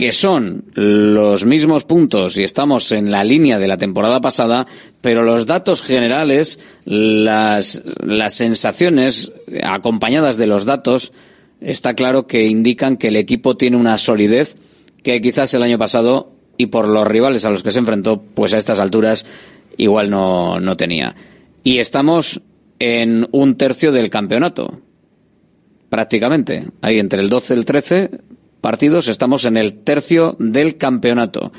que 0.00 0.12
son 0.12 0.64
los 0.72 1.44
mismos 1.44 1.84
puntos 1.84 2.38
y 2.38 2.42
estamos 2.42 2.90
en 2.90 3.10
la 3.10 3.22
línea 3.22 3.58
de 3.58 3.68
la 3.68 3.76
temporada 3.76 4.18
pasada, 4.22 4.66
pero 5.02 5.22
los 5.22 5.44
datos 5.44 5.82
generales, 5.82 6.58
las, 6.86 7.82
sensaciones 8.28 9.30
acompañadas 9.62 10.38
de 10.38 10.46
los 10.46 10.64
datos, 10.64 11.12
está 11.60 11.92
claro 11.92 12.26
que 12.26 12.46
indican 12.46 12.96
que 12.96 13.08
el 13.08 13.16
equipo 13.16 13.58
tiene 13.58 13.76
una 13.76 13.98
solidez 13.98 14.56
que 15.02 15.20
quizás 15.20 15.52
el 15.52 15.64
año 15.64 15.76
pasado 15.76 16.32
y 16.56 16.68
por 16.68 16.88
los 16.88 17.06
rivales 17.06 17.44
a 17.44 17.50
los 17.50 17.62
que 17.62 17.70
se 17.70 17.80
enfrentó, 17.80 18.22
pues 18.22 18.54
a 18.54 18.56
estas 18.56 18.80
alturas 18.80 19.26
igual 19.76 20.08
no, 20.08 20.60
no 20.60 20.78
tenía. 20.78 21.14
Y 21.62 21.76
estamos 21.76 22.40
en 22.78 23.28
un 23.32 23.58
tercio 23.58 23.92
del 23.92 24.08
campeonato, 24.08 24.80
prácticamente. 25.90 26.64
Ahí 26.80 26.98
entre 26.98 27.20
el 27.20 27.28
12 27.28 27.52
y 27.52 27.58
el 27.58 27.64
13 27.66 28.10
partidos 28.60 29.08
estamos 29.08 29.44
en 29.44 29.56
el 29.56 29.74
tercio 29.74 30.36
del 30.38 30.76
campeonato. 30.76 31.52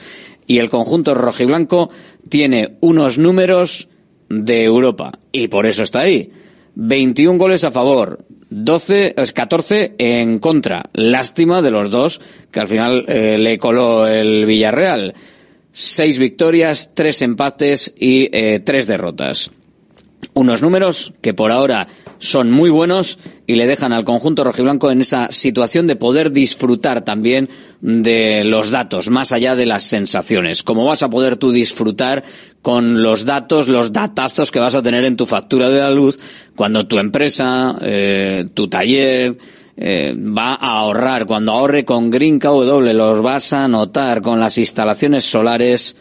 Y 0.47 0.59
el 0.59 0.69
conjunto 0.69 1.15
rojiblanco 1.15 1.89
tiene 2.29 2.77
unos 2.81 3.17
números 3.17 3.87
de 4.29 4.63
Europa. 4.63 5.19
Y 5.31 5.47
por 5.47 5.65
eso 5.65 5.83
está 5.83 6.01
ahí. 6.01 6.31
21 6.75 7.37
goles 7.37 7.63
a 7.63 7.71
favor, 7.71 8.25
12, 8.49 9.15
14 9.33 9.95
en 9.97 10.39
contra. 10.39 10.89
Lástima 10.93 11.61
de 11.61 11.71
los 11.71 11.91
dos, 11.91 12.21
que 12.51 12.59
al 12.59 12.67
final 12.67 13.05
eh, 13.07 13.37
le 13.37 13.57
coló 13.57 14.07
el 14.07 14.45
Villarreal. 14.45 15.13
Seis 15.73 16.19
victorias, 16.19 16.91
tres 16.93 17.21
empates 17.21 17.93
y 17.97 18.29
eh, 18.31 18.59
tres 18.59 18.87
derrotas. 18.87 19.51
Unos 20.33 20.61
números 20.61 21.13
que 21.21 21.33
por 21.33 21.51
ahora 21.51 21.87
son 22.21 22.51
muy 22.51 22.69
buenos 22.69 23.17
y 23.47 23.55
le 23.55 23.65
dejan 23.65 23.93
al 23.93 24.05
conjunto 24.05 24.43
rojiblanco 24.43 24.91
en 24.91 25.01
esa 25.01 25.31
situación 25.31 25.87
de 25.87 25.95
poder 25.95 26.31
disfrutar 26.31 27.01
también 27.01 27.49
de 27.81 28.43
los 28.43 28.69
datos, 28.69 29.09
más 29.09 29.31
allá 29.31 29.55
de 29.55 29.65
las 29.65 29.83
sensaciones. 29.83 30.61
Como 30.61 30.85
vas 30.85 31.01
a 31.01 31.09
poder 31.09 31.37
tú 31.37 31.51
disfrutar 31.51 32.23
con 32.61 33.01
los 33.01 33.25
datos, 33.25 33.67
los 33.67 33.91
datazos 33.91 34.51
que 34.51 34.59
vas 34.59 34.75
a 34.75 34.83
tener 34.83 35.03
en 35.03 35.17
tu 35.17 35.25
factura 35.25 35.67
de 35.69 35.79
la 35.79 35.89
luz 35.89 36.19
cuando 36.55 36.85
tu 36.85 36.99
empresa, 36.99 37.75
eh, 37.81 38.45
tu 38.53 38.67
taller, 38.67 39.39
eh, 39.75 40.13
va 40.15 40.53
a 40.53 40.79
ahorrar. 40.79 41.25
Cuando 41.25 41.53
ahorre 41.53 41.85
con 41.85 42.11
Green 42.11 42.39
KW 42.39 42.81
los 42.93 43.21
vas 43.23 43.51
a 43.51 43.67
notar 43.67 44.21
con 44.21 44.39
las 44.39 44.59
instalaciones 44.59 45.25
solares 45.25 45.97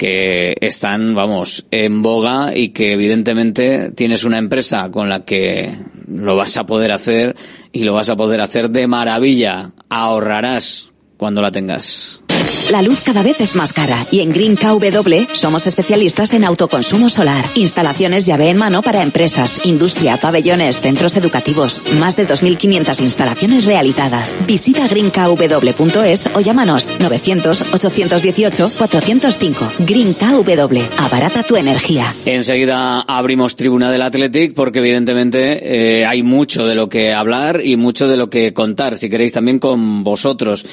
que 0.00 0.56
están, 0.62 1.14
vamos, 1.14 1.66
en 1.70 2.00
boga 2.00 2.56
y 2.56 2.70
que 2.70 2.94
evidentemente 2.94 3.90
tienes 3.90 4.24
una 4.24 4.38
empresa 4.38 4.90
con 4.90 5.10
la 5.10 5.26
que 5.26 5.76
lo 6.08 6.36
vas 6.36 6.56
a 6.56 6.64
poder 6.64 6.90
hacer 6.90 7.36
y 7.70 7.84
lo 7.84 7.92
vas 7.92 8.08
a 8.08 8.16
poder 8.16 8.40
hacer 8.40 8.70
de 8.70 8.86
maravilla. 8.86 9.72
Ahorrarás 9.90 10.90
cuando 11.18 11.42
la 11.42 11.52
tengas. 11.52 12.22
La 12.68 12.82
luz 12.82 13.00
cada 13.04 13.22
vez 13.24 13.40
es 13.40 13.56
más 13.56 13.72
cara 13.72 14.06
y 14.12 14.20
en 14.20 14.30
Green 14.30 14.54
KW 14.54 15.32
somos 15.32 15.66
especialistas 15.66 16.32
en 16.34 16.44
autoconsumo 16.44 17.08
solar, 17.08 17.44
instalaciones 17.56 18.26
llave 18.26 18.48
en 18.48 18.58
mano 18.58 18.80
para 18.82 19.02
empresas, 19.02 19.66
industria, 19.66 20.18
pabellones, 20.18 20.80
centros 20.80 21.16
educativos, 21.16 21.82
más 21.98 22.14
de 22.14 22.28
2.500 22.28 23.00
instalaciones 23.00 23.64
realizadas. 23.64 24.36
Visita 24.46 24.86
greenkw.es 24.86 26.30
o 26.32 26.40
llámanos 26.40 26.88
900-818-405. 27.00 29.72
Green 29.80 30.14
KW, 30.14 30.80
abarata 30.98 31.42
tu 31.42 31.56
energía. 31.56 32.04
Enseguida 32.24 33.00
abrimos 33.00 33.56
tribuna 33.56 33.90
del 33.90 34.02
Athletic 34.02 34.54
porque 34.54 34.78
evidentemente 34.78 35.98
eh, 36.00 36.06
hay 36.06 36.22
mucho 36.22 36.64
de 36.66 36.76
lo 36.76 36.88
que 36.88 37.12
hablar 37.12 37.62
y 37.64 37.76
mucho 37.76 38.06
de 38.06 38.16
lo 38.16 38.30
que 38.30 38.52
contar, 38.52 38.96
si 38.96 39.10
queréis 39.10 39.32
también 39.32 39.58
con 39.58 40.04
vosotros 40.04 40.64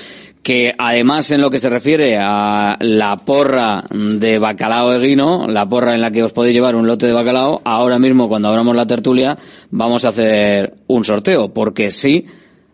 que 0.47 0.73
además 0.77 1.29
en 1.31 1.41
lo 1.41 1.49
que 1.49 1.59
se 1.59 1.69
refiere 1.69 2.17
a 2.17 2.77
la 2.79 3.17
porra 3.17 3.83
de 3.91 4.39
bacalao 4.39 4.93
eguino, 4.93 5.45
la 5.45 5.67
porra 5.67 5.93
en 5.93 5.99
la 5.99 6.09
que 6.09 6.23
os 6.23 6.31
podéis 6.31 6.53
llevar 6.53 6.77
un 6.77 6.87
lote 6.87 7.05
de 7.05 7.11
bacalao, 7.11 7.61
ahora 7.65 7.99
mismo 7.99 8.29
cuando 8.29 8.47
abramos 8.47 8.73
la 8.73 8.87
tertulia 8.87 9.37
vamos 9.71 10.05
a 10.05 10.09
hacer 10.09 10.75
un 10.87 11.03
sorteo, 11.03 11.53
porque 11.53 11.91
sí, 11.91 12.27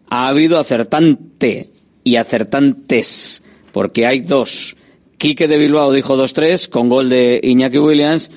ha 0.07 0.27
habido 0.27 0.59
acertante 0.59 1.71
y 2.03 2.17
acertantes, 2.17 3.41
porque 3.71 4.05
hay 4.05 4.19
dos. 4.19 4.75
Quique 5.17 5.47
de 5.47 5.57
Bilbao 5.57 5.91
dijo 5.91 6.15
2-3 6.15 6.69
con 6.69 6.89
gol 6.89 7.09
de 7.09 7.41
Iñaki 7.41 7.79
Williams. 7.79 8.29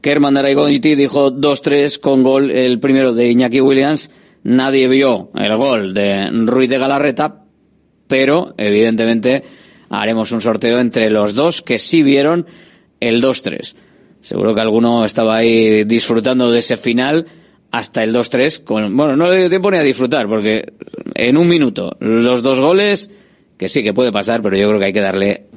Kerman 0.00 0.36
Araigoniti 0.36 0.96
dijo 0.96 1.30
2-3 1.30 2.00
con 2.00 2.24
gol 2.24 2.50
el 2.50 2.80
primero 2.80 3.14
de 3.14 3.30
Iñaki 3.30 3.60
Williams. 3.60 4.10
Nadie 4.42 4.88
vio 4.88 5.30
el 5.36 5.56
gol 5.56 5.94
de 5.94 6.28
Ruiz 6.32 6.68
de 6.68 6.78
Galarreta, 6.78 7.43
pero 8.14 8.54
evidentemente 8.58 9.42
haremos 9.90 10.30
un 10.30 10.40
sorteo 10.40 10.78
entre 10.78 11.10
los 11.10 11.34
dos 11.34 11.62
que 11.62 11.80
sí 11.80 12.04
vieron 12.04 12.46
el 13.00 13.20
2-3. 13.20 13.74
Seguro 14.20 14.54
que 14.54 14.60
alguno 14.60 15.04
estaba 15.04 15.34
ahí 15.34 15.82
disfrutando 15.82 16.52
de 16.52 16.60
ese 16.60 16.76
final 16.76 17.26
hasta 17.72 18.04
el 18.04 18.14
2-3. 18.14 18.62
Con, 18.62 18.96
bueno, 18.96 19.16
no 19.16 19.26
le 19.26 19.38
dio 19.38 19.48
tiempo 19.48 19.68
ni 19.68 19.78
a 19.78 19.82
disfrutar, 19.82 20.28
porque 20.28 20.74
en 21.16 21.36
un 21.36 21.48
minuto 21.48 21.96
los 21.98 22.44
dos 22.44 22.60
goles, 22.60 23.10
que 23.58 23.66
sí 23.66 23.82
que 23.82 23.92
puede 23.92 24.12
pasar, 24.12 24.42
pero 24.42 24.56
yo 24.56 24.68
creo 24.68 24.78
que 24.78 24.86
hay 24.86 24.92
que 24.92 25.00
darle 25.00 25.46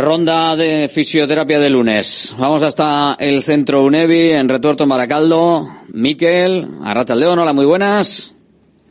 Ronda 0.00 0.54
de 0.54 0.88
fisioterapia 0.88 1.58
de 1.58 1.70
lunes. 1.70 2.36
Vamos 2.38 2.62
hasta 2.62 3.16
el 3.18 3.42
centro 3.42 3.82
UNEVI 3.82 4.30
en 4.30 4.48
Retuerto 4.48 4.86
Maracaldo. 4.86 5.68
Miquel, 5.92 6.68
Arrachaldeón, 6.84 7.40
hola, 7.40 7.52
muy 7.52 7.66
buenas. 7.66 8.32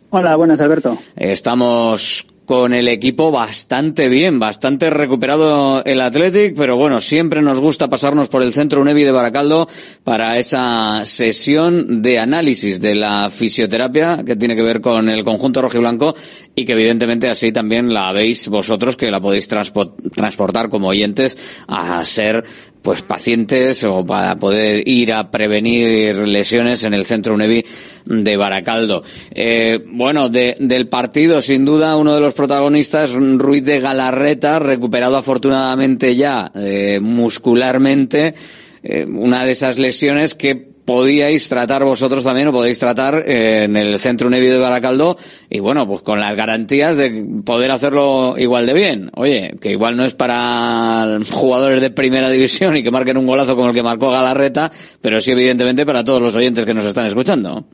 Hola, 0.10 0.36
buenas, 0.36 0.60
Alberto. 0.60 0.98
Estamos 1.16 2.28
con 2.48 2.74
el 2.74 2.88
equipo 2.88 3.30
bastante 3.30 4.08
bien, 4.08 4.40
bastante 4.40 4.90
recuperado 4.90 5.84
el 5.84 6.00
Athletic, 6.00 6.56
pero 6.56 6.78
bueno, 6.78 7.02
siempre 7.02 7.42
nos 7.42 7.60
gusta 7.60 7.90
pasarnos 7.90 8.30
por 8.30 8.42
el 8.42 8.54
centro 8.54 8.80
UNEVI 8.80 9.04
de 9.04 9.12
Baracaldo 9.12 9.68
para 10.06 10.38
esa 10.38 11.04
sesión 11.04 12.02
de 12.02 12.20
análisis 12.20 12.80
de 12.80 12.96
la 12.96 13.30
fisioterapia 13.30 14.24
que 14.26 14.38
tiene 14.38 14.56
que 14.56 14.64
ver 14.64 14.80
con 14.80 15.10
el 15.10 15.26
conjunto 15.26 15.62
rojo 15.62 15.76
y 15.76 15.82
blanco 15.82 16.16
y 16.56 16.64
que 16.64 16.72
evidentemente 16.72 17.30
así 17.30 17.52
también 17.52 17.94
la 17.94 18.14
veis 18.14 18.48
vosotros 18.48 18.96
que 18.96 19.12
la 19.12 19.20
podéis 19.20 19.50
transportar 19.50 20.70
como 20.70 20.88
oyentes 20.88 21.38
a 21.68 22.02
ser 22.06 22.46
pues 22.82 23.02
pacientes 23.02 23.84
o 23.84 24.06
para 24.06 24.38
poder 24.38 24.88
ir 24.88 25.12
a 25.12 25.30
prevenir 25.30 26.16
lesiones 26.16 26.86
en 26.86 26.94
el 26.94 27.04
centro 27.04 27.34
UNEVI 27.34 27.66
de 28.10 28.38
Baracaldo. 28.38 29.04
Eh, 29.32 29.80
bueno, 29.88 30.30
de, 30.30 30.56
del 30.60 30.88
partido, 30.88 31.42
sin 31.42 31.66
duda, 31.66 31.96
uno 31.98 32.16
de 32.16 32.22
los 32.22 32.34
protagonistas, 32.34 33.14
Ruiz 33.14 33.64
de 33.64 33.80
Galarreta, 33.80 34.60
recuperado 34.60 35.18
afortunadamente 35.18 36.16
ya 36.16 36.52
eh, 36.56 37.00
muscularmente, 37.02 38.36
eh, 38.84 39.06
una 39.06 39.46
de 39.46 39.52
esas 39.52 39.78
lesiones 39.80 40.36
que 40.36 40.78
podíais 40.88 41.50
tratar 41.50 41.84
vosotros 41.84 42.24
también 42.24 42.48
o 42.48 42.54
podéis 42.54 42.80
tratar 42.80 43.30
en 43.30 43.76
el 43.76 44.00
Centro 44.00 44.30
Nevi 44.30 44.48
de 44.48 44.58
Baracaldo 44.58 45.18
y 45.50 45.60
bueno, 45.60 45.86
pues 45.86 46.02
con 46.02 46.22
las 46.22 46.34
garantías 46.34 46.96
de 46.96 47.26
poder 47.44 47.72
hacerlo 47.72 48.36
igual 48.38 48.66
de 48.66 48.74
bien. 48.74 49.12
Oye, 49.16 49.58
que 49.60 49.72
igual 49.72 49.98
no 49.98 50.06
es 50.06 50.14
para 50.14 51.20
jugadores 51.30 51.82
de 51.82 51.90
primera 51.90 52.30
división 52.30 52.78
y 52.78 52.84
que 52.84 52.92
marquen 52.92 53.18
un 53.18 53.28
golazo 53.28 53.58
como 53.58 53.68
el 53.68 53.76
que 53.76 53.84
marcó 53.84 54.12
Galarreta, 54.12 54.72
pero 55.02 55.20
sí 55.20 55.32
evidentemente 55.34 55.86
para 55.86 56.06
todos 56.06 56.22
los 56.22 56.34
oyentes 56.36 56.66
que 56.66 56.74
nos 56.74 56.86
están 56.86 57.06
escuchando. 57.06 57.66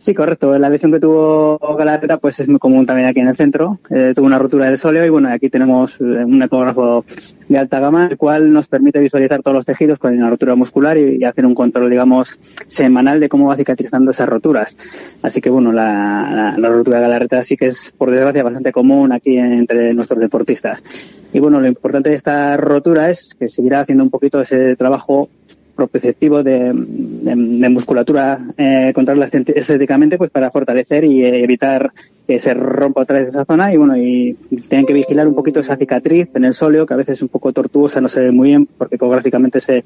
Sí, 0.00 0.14
correcto. 0.14 0.56
La 0.56 0.70
lesión 0.70 0.92
que 0.92 0.98
tuvo 0.98 1.58
Galarreta 1.76 2.16
pues 2.16 2.40
es 2.40 2.48
muy 2.48 2.58
común 2.58 2.86
también 2.86 3.06
aquí 3.06 3.20
en 3.20 3.28
el 3.28 3.34
centro. 3.34 3.80
Eh, 3.90 4.14
tuvo 4.16 4.24
una 4.24 4.38
rotura 4.38 4.70
de 4.70 4.78
sóleo 4.78 5.04
y 5.04 5.10
bueno, 5.10 5.28
aquí 5.28 5.50
tenemos 5.50 6.00
eh, 6.00 6.24
un 6.24 6.42
ecógrafo 6.42 7.04
de 7.46 7.58
alta 7.58 7.80
gama, 7.80 8.06
el 8.06 8.16
cual 8.16 8.50
nos 8.50 8.66
permite 8.66 8.98
visualizar 8.98 9.42
todos 9.42 9.54
los 9.56 9.66
tejidos 9.66 9.98
con 9.98 10.16
una 10.16 10.30
rotura 10.30 10.54
muscular 10.54 10.96
y, 10.96 11.22
hacer 11.22 11.44
un 11.44 11.54
control, 11.54 11.90
digamos, 11.90 12.38
semanal 12.66 13.20
de 13.20 13.28
cómo 13.28 13.48
va 13.48 13.56
cicatrizando 13.56 14.12
esas 14.12 14.26
roturas. 14.26 14.74
Así 15.20 15.42
que 15.42 15.50
bueno, 15.50 15.70
la, 15.70 16.54
la, 16.56 16.68
rotura 16.70 16.96
de 16.96 17.02
Galarreta 17.02 17.42
sí 17.42 17.58
que 17.58 17.66
es, 17.66 17.92
por 17.92 18.10
desgracia, 18.10 18.42
bastante 18.42 18.72
común 18.72 19.12
aquí 19.12 19.36
entre 19.36 19.92
nuestros 19.92 20.18
deportistas. 20.18 20.82
Y 21.34 21.40
bueno, 21.40 21.60
lo 21.60 21.66
importante 21.66 22.08
de 22.08 22.16
esta 22.16 22.56
rotura 22.56 23.10
es 23.10 23.36
que 23.38 23.50
seguirá 23.50 23.80
haciendo 23.80 24.02
un 24.02 24.10
poquito 24.10 24.40
ese 24.40 24.76
trabajo 24.76 25.28
propioceptivo 25.80 26.42
de, 26.42 26.72
de, 26.74 27.68
musculatura 27.70 28.38
eh, 28.58 28.92
controlarla 28.94 29.30
estéticamente 29.32 30.18
pues 30.18 30.30
para 30.30 30.50
fortalecer 30.50 31.04
y 31.04 31.24
evitar 31.24 31.90
que 32.26 32.38
se 32.38 32.54
rompa 32.54 33.02
otra 33.02 33.18
vez 33.18 33.28
esa 33.28 33.44
zona 33.44 33.72
y 33.72 33.76
bueno 33.76 33.96
y 33.96 34.36
tienen 34.68 34.86
que 34.86 34.92
vigilar 34.92 35.26
un 35.26 35.34
poquito 35.34 35.60
esa 35.60 35.76
cicatriz 35.76 36.28
en 36.34 36.44
el 36.44 36.54
sóleo 36.54 36.86
que 36.86 36.94
a 36.94 36.96
veces 36.96 37.14
es 37.14 37.22
un 37.22 37.28
poco 37.28 37.52
tortuosa 37.52 38.00
no 38.00 38.08
se 38.08 38.20
ve 38.20 38.30
muy 38.30 38.48
bien 38.48 38.66
porque 38.66 38.96
ecográficamente 38.96 39.58
ese, 39.58 39.84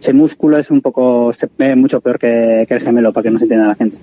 ese 0.00 0.12
músculo 0.12 0.58
es 0.58 0.70
un 0.70 0.80
poco 0.80 1.32
se 1.32 1.48
ve 1.58 1.74
mucho 1.76 2.00
peor 2.00 2.18
que, 2.18 2.66
el 2.68 2.80
gemelo 2.80 3.12
para 3.12 3.24
que 3.24 3.30
no 3.30 3.38
se 3.38 3.44
entienda 3.44 3.68
la 3.68 3.74
gente 3.74 3.98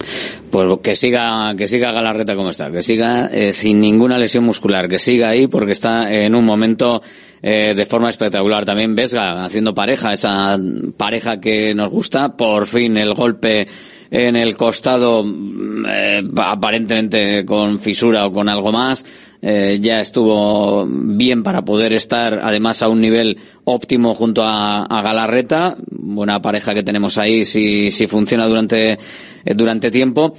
pues 0.52 0.80
que 0.84 0.96
siga 0.96 1.56
que 1.56 1.68
siga 1.68 1.92
Galarreta 1.92 2.36
como 2.36 2.50
está 2.50 2.72
que 2.72 2.84
siga 2.84 3.28
eh, 3.28 3.54
sin 3.54 3.80
ninguna 3.80 4.18
lesión 4.18 4.44
muscular 4.44 4.88
que 4.88 5.00
siga 5.00 5.30
ahí 5.30 5.48
porque 5.48 5.72
está 5.72 6.12
en 6.12 6.36
un 6.36 6.44
momento 6.44 7.02
eh, 7.42 7.74
de 7.76 7.86
forma 7.86 8.10
espectacular. 8.10 8.66
También 8.66 8.96
Vesga 8.96 9.46
haciendo 9.46 9.74
pareja, 9.74 10.14
esa 10.14 10.58
pareja 10.98 11.40
que 11.40 11.74
nos 11.76 11.90
gusta. 11.90 12.36
Por 12.36 12.66
fin 12.66 12.98
el 12.98 13.14
golpe 13.14 13.68
en 14.12 14.36
el 14.36 14.56
costado, 14.58 15.24
mm, 15.24 15.86
eh, 15.88 16.24
aparentemente 16.38 17.46
con 17.46 17.80
fisura 17.80 18.26
o 18.26 18.32
con 18.32 18.50
algo 18.50 18.72
más. 18.72 19.06
Eh, 19.42 19.78
ya 19.82 20.00
estuvo 20.00 20.86
bien 20.88 21.44
para 21.44 21.64
poder 21.64 21.94
estar 21.94 22.40
además 22.44 22.82
a 22.82 22.90
un 22.90 23.00
nivel 23.00 23.38
óptimo 23.66 24.16
junto 24.16 24.44
a, 24.44 24.84
a 24.86 25.02
Galarreta, 25.04 25.78
buena 25.92 26.42
pareja 26.42 26.74
que 26.74 26.82
tenemos 26.82 27.20
ahí 27.20 27.46
si, 27.46 27.92
si 27.92 28.08
funciona 28.08 28.48
durante, 28.48 28.98
durante 29.46 29.92
tiempo. 29.92 30.34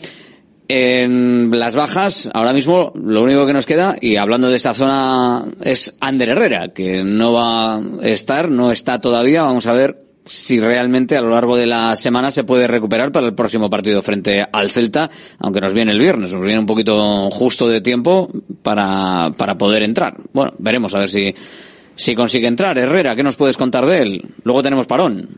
En 0.70 1.50
las 1.58 1.74
bajas, 1.74 2.30
ahora 2.34 2.52
mismo 2.52 2.92
lo 2.94 3.22
único 3.22 3.46
que 3.46 3.54
nos 3.54 3.64
queda, 3.64 3.96
y 3.98 4.16
hablando 4.16 4.50
de 4.50 4.56
esa 4.56 4.74
zona, 4.74 5.46
es 5.62 5.94
Ander 5.98 6.28
Herrera, 6.28 6.74
que 6.74 7.02
no 7.04 7.32
va 7.32 7.76
a 7.76 7.82
estar, 8.02 8.50
no 8.50 8.70
está 8.70 9.00
todavía. 9.00 9.44
Vamos 9.44 9.66
a 9.66 9.72
ver 9.72 10.07
si 10.28 10.60
realmente 10.60 11.16
a 11.16 11.22
lo 11.22 11.30
largo 11.30 11.56
de 11.56 11.64
la 11.64 11.96
semana 11.96 12.30
se 12.30 12.44
puede 12.44 12.66
recuperar 12.66 13.10
para 13.10 13.26
el 13.26 13.34
próximo 13.34 13.70
partido 13.70 14.02
frente 14.02 14.44
al 14.52 14.68
Celta, 14.68 15.08
aunque 15.38 15.60
nos 15.60 15.72
viene 15.72 15.92
el 15.92 15.98
viernes, 15.98 16.34
nos 16.34 16.44
viene 16.44 16.60
un 16.60 16.66
poquito 16.66 17.30
justo 17.30 17.66
de 17.66 17.80
tiempo 17.80 18.30
para, 18.62 19.32
para 19.38 19.56
poder 19.56 19.82
entrar. 19.82 20.14
Bueno, 20.34 20.52
veremos 20.58 20.94
a 20.94 20.98
ver 20.98 21.08
si, 21.08 21.34
si 21.94 22.14
consigue 22.14 22.46
entrar. 22.46 22.76
Herrera, 22.76 23.16
¿qué 23.16 23.22
nos 23.22 23.36
puedes 23.36 23.56
contar 23.56 23.86
de 23.86 24.02
él? 24.02 24.22
Luego 24.44 24.62
tenemos 24.62 24.86
parón. 24.86 25.28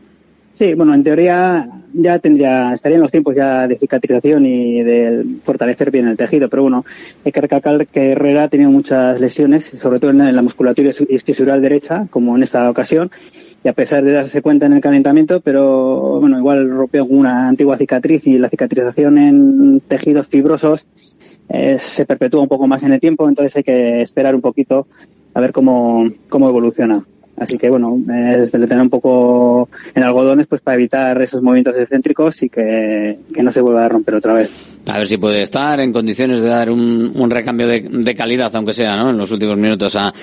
Sí, 0.53 0.73
bueno, 0.73 0.93
en 0.93 1.03
teoría 1.05 1.69
ya 1.93 2.19
tendría, 2.19 2.73
estaría 2.73 2.97
en 2.97 3.01
los 3.01 3.11
tiempos 3.11 3.33
ya 3.33 3.67
de 3.67 3.77
cicatrización 3.77 4.45
y 4.45 4.83
de 4.83 5.25
fortalecer 5.43 5.89
bien 5.91 6.09
el 6.09 6.17
tejido, 6.17 6.49
pero 6.49 6.63
bueno, 6.63 6.85
hay 7.23 7.31
que 7.31 7.39
recalcar 7.39 7.87
que 7.87 8.11
Herrera 8.11 8.43
ha 8.43 8.47
tenido 8.49 8.69
muchas 8.69 9.21
lesiones, 9.21 9.63
sobre 9.63 9.99
todo 9.99 10.11
en 10.11 10.35
la 10.35 10.41
musculatura 10.41 10.91
isquiosural 11.09 11.61
derecha, 11.61 12.07
como 12.09 12.35
en 12.35 12.43
esta 12.43 12.69
ocasión, 12.69 13.09
y 13.63 13.67
a 13.67 13.73
pesar 13.73 14.03
de 14.03 14.11
darse 14.11 14.41
cuenta 14.41 14.65
en 14.65 14.73
el 14.73 14.81
calentamiento, 14.81 15.39
pero 15.39 16.19
bueno, 16.19 16.37
igual 16.37 16.69
rompió 16.69 17.05
una 17.05 17.47
antigua 17.47 17.77
cicatriz 17.77 18.25
y 18.27 18.37
la 18.37 18.49
cicatrización 18.49 19.17
en 19.17 19.81
tejidos 19.81 20.27
fibrosos 20.27 20.87
eh, 21.49 21.77
se 21.79 22.05
perpetúa 22.05 22.41
un 22.41 22.47
poco 22.47 22.67
más 22.67 22.83
en 22.83 22.93
el 22.93 22.99
tiempo, 22.99 23.27
entonces 23.27 23.57
hay 23.57 23.63
que 23.63 24.01
esperar 24.01 24.33
un 24.33 24.41
poquito 24.41 24.87
a 25.33 25.41
ver 25.41 25.51
cómo, 25.51 26.09
cómo 26.29 26.49
evoluciona. 26.49 27.03
Así 27.37 27.57
que 27.57 27.69
bueno, 27.69 27.97
es 28.13 28.51
de 28.51 28.67
tener 28.67 28.81
un 28.81 28.89
poco 28.89 29.67
en 29.95 30.03
algodones 30.03 30.45
pues 30.45 30.61
para 30.61 30.75
evitar 30.75 31.19
esos 31.21 31.41
movimientos 31.41 31.75
excéntricos 31.75 32.43
y 32.43 32.49
que, 32.49 33.17
no 33.41 33.51
se 33.51 33.61
vuelva 33.61 33.85
a 33.85 33.89
romper 33.89 34.15
otra 34.15 34.33
vez. 34.33 34.79
A 34.87 34.99
ver 34.99 35.07
si 35.07 35.17
puede 35.17 35.41
estar 35.41 35.79
en 35.79 35.91
condiciones 35.91 36.41
de 36.41 36.49
dar 36.49 36.69
un, 36.69 37.11
un 37.15 37.29
recambio 37.31 37.67
de, 37.67 38.15
calidad, 38.15 38.55
aunque 38.55 38.73
sea, 38.73 38.95
¿no? 38.95 39.09
En 39.09 39.17
los 39.17 39.31
últimos 39.31 39.57
minutos 39.57 39.95
a, 39.95 40.13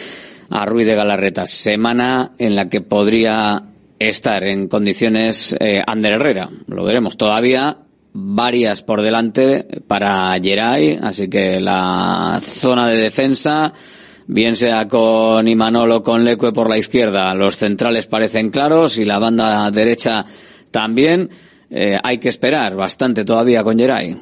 a 0.51 0.65
Ruiz 0.65 0.87
de 0.87 0.95
Galarreta. 0.95 1.47
Semana 1.47 2.33
en 2.39 2.55
la 2.55 2.69
que 2.69 2.81
podría 2.81 3.65
estar 3.99 4.45
en 4.45 4.69
condiciones 4.69 5.57
eh, 5.59 5.83
Ander 5.87 6.15
Herrera. 6.15 6.51
Lo 6.67 6.85
veremos. 6.85 7.17
Todavía 7.17 7.79
varias 8.13 8.83
por 8.83 9.03
delante 9.03 9.67
para 9.87 10.39
Geray, 10.41 10.99
así 11.03 11.29
que 11.29 11.61
la 11.61 12.39
zona 12.41 12.89
de 12.89 12.97
defensa 12.97 13.73
bien 14.27 14.57
sea 14.57 14.87
con 14.89 15.47
Imanol 15.49 15.91
o 15.93 16.03
con 16.03 16.25
Leque 16.25 16.53
por 16.53 16.69
la 16.69 16.79
izquierda, 16.79 17.35
los 17.35 17.57
centrales 17.57 18.07
parecen 18.07 18.51
claros 18.51 18.99
y 18.99 19.05
la 19.05 19.19
banda 19.19 19.71
derecha 19.71 20.25
también. 20.71 21.31
Eh, 21.71 21.99
hay 22.03 22.19
que 22.19 22.29
esperar 22.29 22.75
bastante 22.77 23.25
todavía 23.25 23.63
con 23.63 23.79
Geray. 23.79 24.17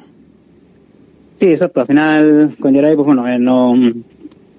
Sí, 1.39 1.45
exacto. 1.45 1.81
Al 1.81 1.87
final, 1.87 2.55
con 2.59 2.73
Geray, 2.73 2.95
pues 2.95 3.05
bueno, 3.05 3.27
eh, 3.27 3.39
no 3.39 3.73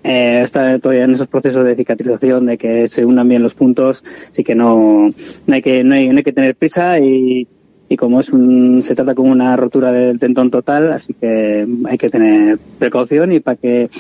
eh, 0.05 0.41
está 0.45 0.79
todavía 0.79 1.05
en 1.05 1.13
esos 1.13 1.29
procesos 1.29 1.65
de 1.65 1.77
cicatrización, 1.77 2.47
de 2.47 2.59
que 2.59 2.89
se 2.89 3.05
unan 3.05 3.29
bien 3.29 3.43
los 3.43 3.55
puntos, 3.55 4.05
así 4.31 4.45
que 4.45 4.55
no, 4.55 5.09
no 5.47 5.55
hay 5.55 5.63
que 5.63 5.85
no 5.85 5.95
hay, 5.95 6.09
no 6.09 6.19
hay 6.19 6.25
que 6.25 6.33
tener 6.33 6.55
prisa 6.55 6.99
y, 6.99 7.47
y 7.89 7.97
como 7.97 8.21
es 8.21 8.31
un, 8.31 8.83
se 8.83 8.95
trata 8.95 9.15
como 9.15 9.33
una 9.33 9.57
rotura 9.57 9.93
del 9.93 10.19
tendón 10.19 10.51
total, 10.51 10.93
así 10.93 11.15
que 11.15 11.67
hay 11.87 11.99
que 11.99 12.11
tener 12.11 12.59
precaución 12.79 13.33
y 13.33 13.41
para 13.41 13.57
que 13.57 13.91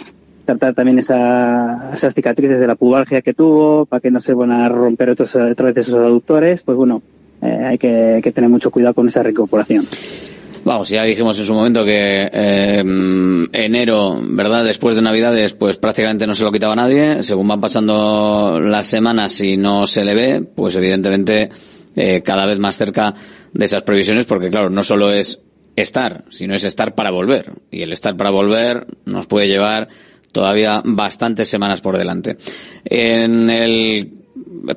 tratar 0.44 0.74
también 0.74 0.98
esa, 0.98 1.90
esas 1.92 2.14
cicatrices 2.14 2.58
de 2.58 2.66
la 2.66 2.74
pubalgia 2.74 3.22
que 3.22 3.34
tuvo, 3.34 3.86
para 3.86 4.00
que 4.00 4.10
no 4.10 4.20
se 4.20 4.32
van 4.34 4.50
a 4.50 4.68
romper 4.68 5.10
otros, 5.10 5.36
otra 5.36 5.66
vez 5.66 5.76
esos 5.76 5.94
aductores, 5.94 6.62
pues 6.62 6.76
bueno, 6.76 7.02
eh, 7.42 7.64
hay, 7.64 7.78
que, 7.78 8.32
tener 8.34 8.50
mucho 8.50 8.70
cuidado 8.70 8.94
con 8.94 9.08
esa 9.08 9.22
recuperación. 9.22 9.86
Vamos, 10.64 10.88
ya 10.90 11.04
dijimos 11.04 11.38
en 11.38 11.46
su 11.46 11.54
momento 11.54 11.84
que 11.84 12.28
eh, 12.32 12.78
enero, 13.52 14.18
¿verdad? 14.22 14.64
Después 14.64 14.96
de 14.96 15.02
Navidades, 15.02 15.54
pues 15.54 15.76
prácticamente 15.78 16.26
no 16.26 16.34
se 16.34 16.44
lo 16.44 16.52
quitaba 16.52 16.74
nadie. 16.74 17.22
Según 17.22 17.48
van 17.48 17.60
pasando 17.60 18.60
las 18.60 18.86
semanas 18.86 19.40
y 19.40 19.56
no 19.56 19.86
se 19.86 20.04
le 20.04 20.14
ve, 20.14 20.42
pues 20.42 20.76
evidentemente 20.76 21.48
eh, 21.96 22.22
cada 22.22 22.46
vez 22.46 22.58
más 22.58 22.76
cerca 22.76 23.14
de 23.52 23.64
esas 23.64 23.82
previsiones, 23.82 24.24
porque 24.24 24.50
claro, 24.50 24.70
no 24.70 24.82
solo 24.82 25.10
es 25.10 25.40
estar, 25.76 26.24
sino 26.30 26.54
es 26.54 26.64
estar 26.64 26.94
para 26.94 27.10
volver. 27.10 27.52
Y 27.70 27.82
el 27.82 27.92
estar 27.92 28.16
para 28.16 28.30
volver 28.30 28.86
nos 29.04 29.26
puede 29.26 29.48
llevar 29.48 29.88
todavía 30.32 30.82
bastantes 30.84 31.48
semanas 31.48 31.80
por 31.80 31.96
delante. 31.96 32.36
En 32.84 33.48
el 33.50 34.17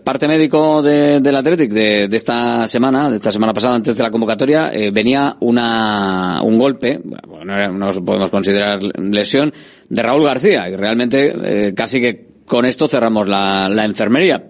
parte 0.03 0.27
médico 0.27 0.81
de, 0.81 1.19
del 1.19 1.35
Athletic 1.35 1.71
de, 1.71 2.09
esta 2.11 2.67
semana, 2.67 3.09
de 3.09 3.15
esta 3.15 3.31
semana 3.31 3.53
pasada, 3.53 3.75
antes 3.75 3.97
de 3.97 4.03
la 4.03 4.11
convocatoria, 4.11 4.71
eh, 4.73 4.91
venía 4.91 5.37
una, 5.39 6.41
un 6.43 6.57
golpe, 6.57 7.01
bueno, 7.27 7.71
no 7.71 7.89
podemos 8.03 8.29
considerar 8.29 8.81
lesión, 8.83 9.53
de 9.89 10.01
Raúl 10.01 10.23
García, 10.23 10.69
y 10.69 10.75
realmente 10.75 11.33
eh, 11.43 11.73
casi 11.73 11.99
que 11.99 12.27
con 12.45 12.65
esto 12.65 12.87
cerramos 12.87 13.27
la, 13.27 13.69
la 13.69 13.85
enfermería. 13.85 14.43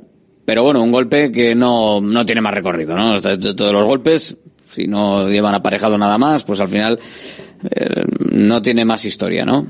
Pero 0.45 0.63
bueno, 0.63 0.81
un 0.81 0.91
golpe 0.91 1.31
que 1.31 1.55
no, 1.55 2.01
no 2.01 2.25
tiene 2.25 2.41
más 2.41 2.53
recorrido, 2.53 2.95
¿no? 2.95 3.19
Todos 3.21 3.73
los 3.73 3.85
golpes, 3.85 4.35
si 4.67 4.87
no 4.87 5.29
llevan 5.29 5.53
aparejado 5.53 5.97
nada 5.97 6.17
más, 6.17 6.43
pues 6.43 6.59
al 6.59 6.67
final 6.67 6.99
eh, 7.69 8.03
no 8.31 8.61
tiene 8.61 8.83
más 8.83 9.05
historia, 9.05 9.45
¿no? 9.45 9.67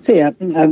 Sí, 0.00 0.14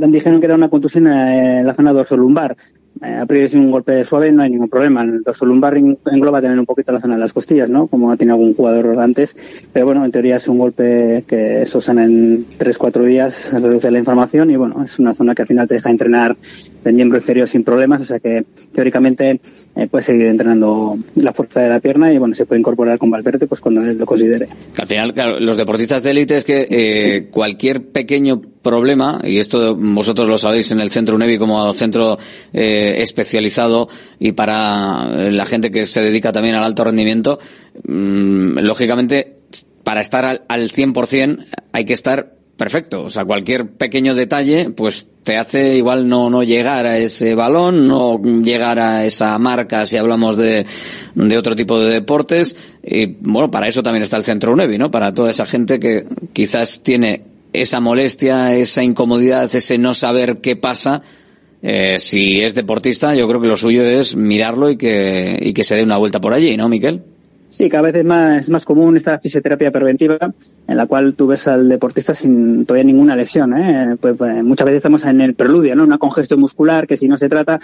dijeron 0.09 0.40
que 0.40 0.47
era 0.47 0.55
una 0.55 0.68
contusión 0.68 1.07
en 1.07 1.66
la 1.66 1.74
zona 1.74 1.93
dorsolumbar. 1.93 2.55
A 3.01 3.26
priori, 3.26 3.49
sin 3.49 3.61
un 3.61 3.70
golpe 3.70 4.05
suave 4.05 4.30
no 4.30 4.43
hay 4.43 4.51
ningún 4.51 4.68
problema. 4.68 5.03
El 5.03 5.22
dorsolumbar 5.22 5.76
engloba 5.76 6.40
también 6.40 6.61
un 6.61 6.66
poquito 6.66 6.93
la 6.93 7.01
zona 7.01 7.14
de 7.14 7.20
las 7.20 7.32
costillas, 7.32 7.68
¿no? 7.68 7.86
Como 7.88 8.16
tiene 8.16 8.32
algún 8.32 8.55
jugador 8.55 8.99
antes. 9.01 9.64
Pero 9.72 9.86
bueno, 9.86 10.05
en 10.05 10.12
teoría 10.12 10.36
es 10.36 10.47
un 10.47 10.59
golpe 10.59 11.24
que 11.26 11.62
eso 11.62 11.80
sana 11.80 12.05
en 12.05 12.47
3-4 12.59 13.03
días, 13.05 13.53
reduce 13.53 13.90
la 13.90 13.99
inflamación 13.99 14.51
y 14.51 14.57
bueno, 14.57 14.84
es 14.84 14.99
una 14.99 15.14
zona 15.14 15.34
que 15.34 15.43
al 15.43 15.49
final 15.49 15.66
te 15.66 15.74
deja 15.74 15.90
entrenar 15.90 16.36
el 16.84 16.95
miembro 16.95 17.18
inferior 17.18 17.49
sin 17.49 17.64
problemas. 17.64 18.03
O 18.03 18.05
sea 18.05 18.20
que 18.20 18.45
teóricamente 18.72 19.40
eh, 19.74 19.86
puede 19.86 20.04
seguir 20.04 20.26
entrenando 20.26 20.98
la 21.14 21.32
fuerza 21.32 21.60
de 21.60 21.68
la 21.70 21.80
pierna 21.80 22.12
y 22.12 22.18
bueno, 22.18 22.34
se 22.34 22.44
puede 22.44 22.60
incorporar 22.60 22.98
con 22.98 23.10
Valverde 23.10 23.46
pues 23.46 23.60
cuando 23.60 23.80
él 23.80 23.96
lo 23.96 24.04
considere. 24.04 24.48
Al 24.78 24.86
final, 24.86 25.14
claro, 25.14 25.40
los 25.40 25.56
deportistas 25.56 26.02
de 26.02 26.10
élite 26.10 26.36
es 26.36 26.44
que 26.44 26.66
eh, 26.68 27.28
cualquier 27.30 27.86
pequeño 27.86 28.42
problema, 28.62 29.20
y 29.24 29.38
esto 29.38 29.74
vosotros 29.74 30.28
lo 30.28 30.36
sabéis 30.36 30.70
en 30.72 30.80
el 30.80 30.90
Centro 30.90 31.16
UNEVI 31.16 31.38
como 31.38 31.72
centro 31.72 32.18
eh, 32.52 32.96
especializado 32.98 33.88
y 34.18 34.32
para 34.32 35.30
la 35.30 35.46
gente 35.46 35.70
que 35.70 35.86
se 35.86 36.02
dedica 36.02 36.32
también 36.32 36.54
al 36.54 36.64
alto 36.64 36.84
rendimiento, 36.84 37.38
mm, 37.84 38.58
lógicamente, 38.58 39.38
para 39.84 40.02
estar 40.02 40.24
al, 40.26 40.42
al 40.48 40.70
100% 40.70 41.46
hay 41.72 41.84
que 41.86 41.94
estar 41.94 42.41
perfecto. 42.57 43.05
O 43.05 43.11
sea, 43.11 43.24
cualquier 43.24 43.70
pequeño 43.70 44.14
detalle, 44.14 44.70
pues 44.70 45.09
te 45.22 45.36
hace 45.36 45.76
igual 45.76 46.09
no, 46.09 46.30
no 46.30 46.42
llegar 46.42 46.86
a 46.86 46.98
ese 46.98 47.34
balón, 47.34 47.88
no 47.88 48.20
llegar 48.20 48.78
a 48.78 49.05
esa 49.05 49.38
marca 49.38 49.86
si 49.86 49.96
hablamos 49.96 50.36
de, 50.36 50.66
de 51.14 51.38
otro 51.38 51.57
tipo 51.57 51.78
de 51.78 51.92
deportes. 51.92 52.57
Y 52.82 53.07
bueno, 53.07 53.50
para 53.50 53.68
eso 53.68 53.82
también 53.82 54.03
está 54.03 54.16
el 54.16 54.24
Centro 54.24 54.53
UNEVI, 54.53 54.78
¿no? 54.78 54.90
Para 54.90 55.14
toda 55.14 55.30
esa 55.30 55.46
gente 55.46 55.78
que 55.78 56.07
quizás 56.32 56.82
tiene 56.82 57.22
esa 57.53 57.80
molestia, 57.80 58.57
esa 58.57 58.82
incomodidad, 58.82 59.44
ese 59.44 59.78
no 59.78 59.94
saber 59.94 60.38
qué 60.38 60.57
pasa. 60.57 61.03
Eh, 61.62 61.96
si 61.98 62.42
es 62.42 62.55
deportista, 62.55 63.14
yo 63.14 63.28
creo 63.28 63.40
que 63.40 63.46
lo 63.46 63.57
suyo 63.57 63.84
es 63.84 64.16
mirarlo 64.16 64.70
y 64.70 64.76
que, 64.76 65.38
y 65.40 65.53
que 65.53 65.62
se 65.62 65.76
dé 65.76 65.84
una 65.84 65.96
vuelta 65.96 66.20
por 66.20 66.32
allí, 66.32 66.57
¿no, 66.57 66.68
Miquel? 66.68 67.03
Sí, 67.53 67.68
cada 67.68 67.82
vez 67.82 67.96
es 67.96 68.05
más, 68.07 68.44
es 68.44 68.48
más 68.48 68.64
común 68.64 68.96
esta 68.96 69.18
fisioterapia 69.18 69.70
preventiva 69.70 70.16
en 70.66 70.74
la 70.74 70.86
cual 70.86 71.14
tú 71.14 71.26
ves 71.26 71.46
al 71.46 71.68
deportista 71.68 72.14
sin 72.14 72.64
todavía 72.64 72.84
ninguna 72.84 73.14
lesión. 73.14 73.53
¿eh? 73.53 73.98
Pues, 74.00 74.14
pues, 74.16 74.42
muchas 74.42 74.64
veces 74.64 74.76
estamos 74.76 75.05
en 75.05 75.20
el 75.20 75.34
preludio, 75.34 75.76
¿no? 75.76 75.84
Una 75.84 75.98
congestión 75.98 76.40
muscular 76.40 76.86
que 76.86 76.96
si 76.96 77.09
no 77.09 77.18
se 77.18 77.28
trata, 77.28 77.61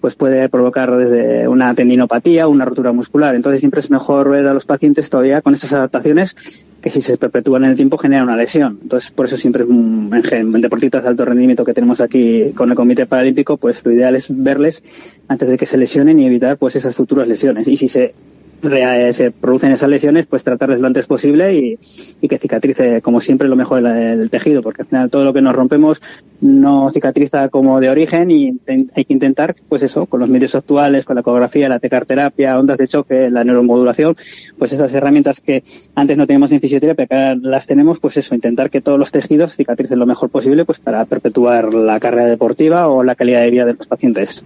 pues 0.00 0.14
puede 0.14 0.48
provocar 0.48 0.96
desde 0.96 1.48
una 1.48 1.74
tendinopatía 1.74 2.46
o 2.46 2.50
una 2.50 2.64
rotura 2.64 2.92
muscular. 2.92 3.34
Entonces 3.34 3.58
siempre 3.58 3.80
es 3.80 3.90
mejor 3.90 4.30
ver 4.30 4.46
a 4.46 4.54
los 4.54 4.64
pacientes 4.64 5.10
todavía 5.10 5.42
con 5.42 5.54
esas 5.54 5.72
adaptaciones 5.72 6.64
que 6.80 6.90
si 6.90 7.00
se 7.00 7.16
perpetúan 7.16 7.64
en 7.64 7.70
el 7.70 7.76
tiempo 7.76 7.98
genera 7.98 8.22
una 8.22 8.36
lesión. 8.36 8.78
Entonces 8.80 9.10
por 9.10 9.26
eso 9.26 9.36
siempre 9.36 9.64
en 9.64 10.52
deportistas 10.60 11.02
de 11.02 11.08
alto 11.08 11.24
rendimiento 11.24 11.64
que 11.64 11.74
tenemos 11.74 12.00
aquí 12.00 12.52
con 12.54 12.70
el 12.70 12.76
Comité 12.76 13.06
Paralímpico, 13.06 13.56
pues 13.56 13.84
lo 13.84 13.90
ideal 13.90 14.14
es 14.14 14.28
verles 14.30 15.18
antes 15.26 15.48
de 15.48 15.58
que 15.58 15.66
se 15.66 15.78
lesionen 15.78 16.20
y 16.20 16.26
evitar 16.26 16.58
pues 16.58 16.76
esas 16.76 16.94
futuras 16.94 17.26
lesiones. 17.26 17.66
Y 17.66 17.76
si 17.76 17.88
se 17.88 18.14
se 18.62 19.30
producen 19.32 19.72
esas 19.72 19.90
lesiones, 19.90 20.26
pues 20.26 20.44
tratarles 20.44 20.80
lo 20.80 20.86
antes 20.86 21.06
posible 21.06 21.54
y, 21.54 22.28
que 22.28 22.38
cicatrice, 22.38 23.02
como 23.02 23.20
siempre, 23.20 23.48
lo 23.48 23.56
mejor 23.56 23.82
del 23.82 24.30
tejido, 24.30 24.62
porque 24.62 24.82
al 24.82 24.88
final 24.88 25.10
todo 25.10 25.24
lo 25.24 25.32
que 25.32 25.42
nos 25.42 25.54
rompemos 25.54 26.00
no 26.40 26.90
cicatriza 26.90 27.48
como 27.48 27.80
de 27.80 27.90
origen 27.90 28.30
y 28.30 28.52
hay 28.66 29.04
que 29.04 29.12
intentar, 29.12 29.54
pues 29.68 29.82
eso, 29.82 30.06
con 30.06 30.20
los 30.20 30.28
medios 30.28 30.54
actuales, 30.54 31.04
con 31.04 31.16
la 31.16 31.20
ecografía, 31.20 31.68
la 31.68 31.78
tecarterapia, 31.78 32.58
ondas 32.58 32.78
de 32.78 32.88
choque, 32.88 33.30
la 33.30 33.44
neuromodulación, 33.44 34.16
pues 34.58 34.72
esas 34.72 34.92
herramientas 34.94 35.40
que 35.40 35.62
antes 35.94 36.16
no 36.16 36.26
teníamos 36.26 36.52
en 36.52 36.60
fisioterapia, 36.60 37.06
que 37.06 37.38
las 37.42 37.66
tenemos, 37.66 37.98
pues 37.98 38.16
eso, 38.16 38.34
intentar 38.34 38.70
que 38.70 38.80
todos 38.80 38.98
los 38.98 39.10
tejidos 39.10 39.56
cicatricen 39.56 39.98
lo 39.98 40.06
mejor 40.06 40.30
posible, 40.30 40.64
pues 40.64 40.78
para 40.78 41.04
perpetuar 41.04 41.74
la 41.74 41.98
carrera 41.98 42.26
deportiva 42.26 42.88
o 42.88 43.02
la 43.02 43.14
calidad 43.14 43.42
de 43.42 43.50
vida 43.50 43.64
de 43.64 43.74
los 43.74 43.86
pacientes. 43.86 44.44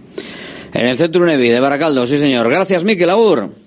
En 0.73 0.87
el 0.87 0.97
Centro 0.97 1.21
UNEVI 1.21 1.49
de 1.49 1.59
Baracaldo, 1.59 2.05
sí 2.05 2.17
señor. 2.17 2.49
Gracias, 2.49 2.83
Miquel 2.83 3.09
Aur. 3.09 3.66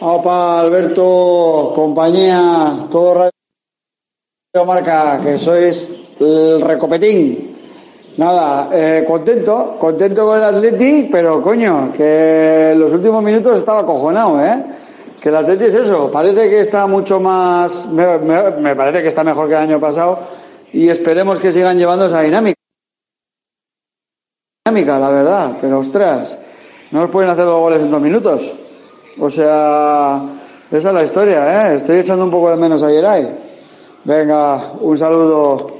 Opa, 0.00 0.60
Alberto, 0.60 1.72
compañía, 1.74 2.86
todo 2.90 3.14
Radio 3.14 4.66
Marca, 4.66 5.18
que 5.22 5.38
sois 5.38 5.88
el 6.20 6.60
recopetín. 6.60 7.56
Nada, 8.18 8.68
eh, 8.72 9.04
contento, 9.06 9.76
contento 9.78 10.26
con 10.26 10.36
el 10.36 10.44
Atleti, 10.44 11.08
pero 11.10 11.40
coño, 11.40 11.92
que 11.96 12.74
los 12.76 12.92
últimos 12.92 13.22
minutos 13.22 13.56
estaba 13.56 13.80
acojonado, 13.80 14.44
¿eh? 14.44 14.64
Que 15.18 15.30
el 15.30 15.36
Atleti 15.36 15.64
es 15.64 15.74
eso, 15.74 16.10
parece 16.10 16.50
que 16.50 16.60
está 16.60 16.86
mucho 16.86 17.18
más, 17.18 17.86
me, 17.86 18.76
parece 18.76 19.00
que 19.00 19.08
está 19.08 19.24
mejor 19.24 19.48
que 19.48 19.54
el 19.54 19.60
año 19.60 19.80
pasado 19.80 20.20
y 20.74 20.90
esperemos 20.90 21.40
que 21.40 21.54
sigan 21.54 21.78
llevando 21.78 22.06
esa 22.06 22.20
dinámica. 22.20 22.60
Dinámica, 24.66 24.98
la 24.98 25.08
verdad, 25.08 25.56
pero 25.58 25.78
ostras, 25.78 26.38
no 26.90 27.00
nos 27.00 27.10
pueden 27.10 27.30
hacer 27.30 27.46
los 27.46 27.60
goles 27.60 27.80
en 27.80 27.90
dos 27.90 28.00
minutos. 28.00 28.52
O 29.18 29.30
sea, 29.30 30.22
esa 30.70 30.88
es 30.88 30.94
la 30.94 31.04
historia, 31.04 31.72
¿eh? 31.72 31.76
Estoy 31.76 31.98
echando 31.98 32.24
un 32.24 32.30
poco 32.30 32.50
de 32.50 32.56
menos 32.56 32.82
a 32.82 32.90
Yeray. 32.90 33.28
Venga, 34.04 34.72
un 34.80 34.98
saludo. 34.98 35.76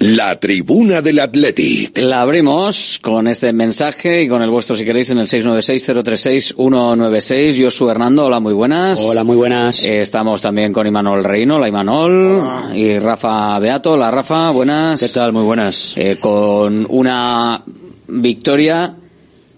La 0.00 0.40
tribuna 0.40 1.00
del 1.02 1.18
Atleti. 1.18 1.90
La 1.96 2.22
abrimos 2.22 2.98
con 3.02 3.28
este 3.28 3.52
mensaje 3.52 4.22
y 4.22 4.28
con 4.28 4.40
el 4.40 4.48
vuestro 4.48 4.74
si 4.74 4.86
queréis 4.86 5.10
en 5.10 5.18
el 5.18 5.26
696-036-196. 5.26 7.62
Josu 7.62 7.90
Hernando, 7.90 8.24
hola, 8.24 8.40
muy 8.40 8.54
buenas. 8.54 9.04
Hola, 9.04 9.24
muy 9.24 9.36
buenas. 9.36 9.84
Eh, 9.84 10.00
estamos 10.00 10.40
también 10.40 10.72
con 10.72 10.86
Imanol 10.86 11.22
Reino, 11.22 11.58
la 11.58 11.68
Imanol. 11.68 12.40
Hola. 12.40 12.70
Y 12.74 12.98
Rafa 12.98 13.58
Beato, 13.58 13.94
la 13.98 14.10
Rafa, 14.10 14.50
buenas. 14.52 15.00
¿Qué 15.00 15.08
tal? 15.08 15.34
Muy 15.34 15.44
buenas. 15.44 15.92
Eh, 15.98 16.16
con 16.18 16.86
una 16.88 17.62
victoria 18.08 18.96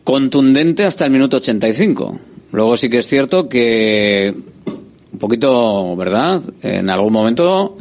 contundente 0.02 0.84
hasta 0.84 1.04
el 1.04 1.12
minuto 1.12 1.36
85. 1.36 2.18
Luego 2.52 2.76
sí 2.76 2.88
que 2.88 2.98
es 2.98 3.06
cierto 3.06 3.48
que 3.48 4.34
un 5.12 5.18
poquito, 5.18 5.96
¿verdad? 5.96 6.40
En 6.62 6.88
algún 6.88 7.12
momento 7.12 7.76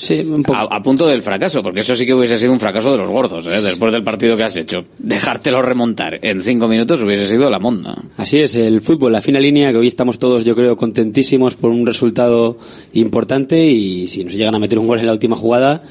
Sí, 0.00 0.20
un 0.20 0.42
a, 0.54 0.62
a, 0.62 0.82
punto 0.82 1.06
del 1.06 1.22
fracaso, 1.22 1.62
porque 1.62 1.80
eso 1.80 1.94
sí 1.94 2.06
que 2.06 2.14
hubiese 2.14 2.38
sido 2.38 2.54
un 2.54 2.58
fracaso 2.58 2.92
de 2.92 2.96
los 2.96 3.10
gordos, 3.10 3.46
¿eh? 3.46 3.60
después 3.60 3.92
del 3.92 4.02
partido 4.02 4.34
que 4.34 4.44
has 4.44 4.56
hecho. 4.56 4.78
Dejártelo 4.98 5.60
remontar 5.60 6.18
en 6.22 6.42
cinco 6.42 6.68
minutos 6.68 7.02
hubiese 7.02 7.28
sido 7.28 7.50
la 7.50 7.58
monda. 7.58 8.02
Así 8.16 8.38
es, 8.38 8.54
el 8.54 8.80
fútbol, 8.80 9.12
la 9.12 9.20
fina 9.20 9.38
línea, 9.38 9.72
que 9.72 9.76
hoy 9.76 9.88
estamos 9.88 10.18
todos, 10.18 10.46
yo 10.46 10.56
creo, 10.56 10.74
contentísimos 10.78 11.56
por 11.56 11.70
un 11.70 11.84
resultado 11.84 12.56
importante 12.94 13.66
y 13.66 14.08
si 14.08 14.24
nos 14.24 14.32
llegan 14.32 14.54
a 14.54 14.58
meter 14.58 14.78
un 14.78 14.86
gol 14.86 15.00
en 15.00 15.06
la 15.06 15.12
última 15.12 15.36
jugada, 15.36 15.82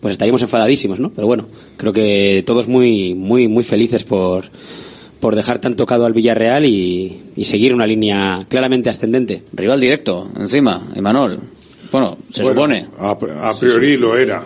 pues 0.00 0.10
estaríamos 0.10 0.42
enfadadísimos, 0.42 0.98
¿no? 0.98 1.10
Pero 1.10 1.28
bueno, 1.28 1.46
creo 1.76 1.92
que 1.92 2.42
todos 2.44 2.66
muy, 2.66 3.14
muy, 3.14 3.46
muy 3.46 3.62
felices 3.62 4.02
por, 4.02 4.46
por 5.22 5.36
dejar 5.36 5.60
tan 5.60 5.76
tocado 5.76 6.04
al 6.04 6.14
Villarreal 6.14 6.64
y, 6.64 7.16
y 7.36 7.44
seguir 7.44 7.72
una 7.72 7.86
línea 7.86 8.44
claramente 8.48 8.90
ascendente. 8.90 9.44
Rival 9.52 9.80
directo, 9.80 10.28
encima, 10.36 10.82
Emanuel. 10.96 11.38
Bueno, 11.92 12.18
se 12.32 12.42
bueno, 12.42 12.56
supone. 12.56 12.88
A, 12.98 13.10
a 13.10 13.54
priori 13.54 13.96
lo 13.96 14.16
era. 14.16 14.42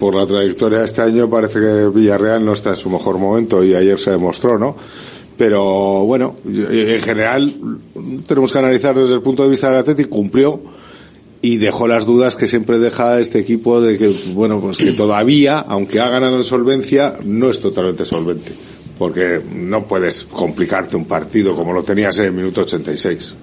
Por 0.00 0.16
la 0.16 0.26
trayectoria 0.26 0.80
de 0.80 0.84
este 0.84 1.02
año 1.02 1.30
parece 1.30 1.60
que 1.60 1.88
Villarreal 1.94 2.44
no 2.44 2.54
está 2.54 2.70
en 2.70 2.76
su 2.76 2.90
mejor 2.90 3.18
momento 3.18 3.62
y 3.62 3.76
ayer 3.76 4.00
se 4.00 4.10
demostró, 4.10 4.58
¿no? 4.58 4.74
Pero 5.36 6.04
bueno, 6.04 6.34
en 6.44 7.00
general 7.00 7.54
tenemos 8.26 8.50
que 8.50 8.58
analizar 8.58 8.98
desde 8.98 9.14
el 9.14 9.22
punto 9.22 9.44
de 9.44 9.50
vista 9.50 9.70
del 9.70 9.78
Atlético, 9.78 10.10
cumplió 10.10 10.60
y 11.40 11.58
dejó 11.58 11.86
las 11.86 12.04
dudas 12.04 12.34
que 12.34 12.48
siempre 12.48 12.80
deja 12.80 13.20
este 13.20 13.38
equipo 13.38 13.80
de 13.80 13.96
que, 13.96 14.12
bueno, 14.34 14.60
pues 14.60 14.78
que 14.78 14.90
todavía, 14.94 15.60
aunque 15.60 16.00
ha 16.00 16.08
ganado 16.08 16.36
en 16.36 16.42
solvencia, 16.42 17.14
no 17.22 17.48
es 17.48 17.60
totalmente 17.60 18.04
solvente. 18.04 18.50
Porque 18.98 19.40
no 19.54 19.86
puedes 19.86 20.24
complicarte 20.24 20.96
un 20.96 21.04
partido 21.04 21.54
como 21.54 21.72
lo 21.72 21.82
tenías 21.82 22.18
en 22.18 22.26
el 22.26 22.32
minuto 22.32 22.62
86. 22.62 23.34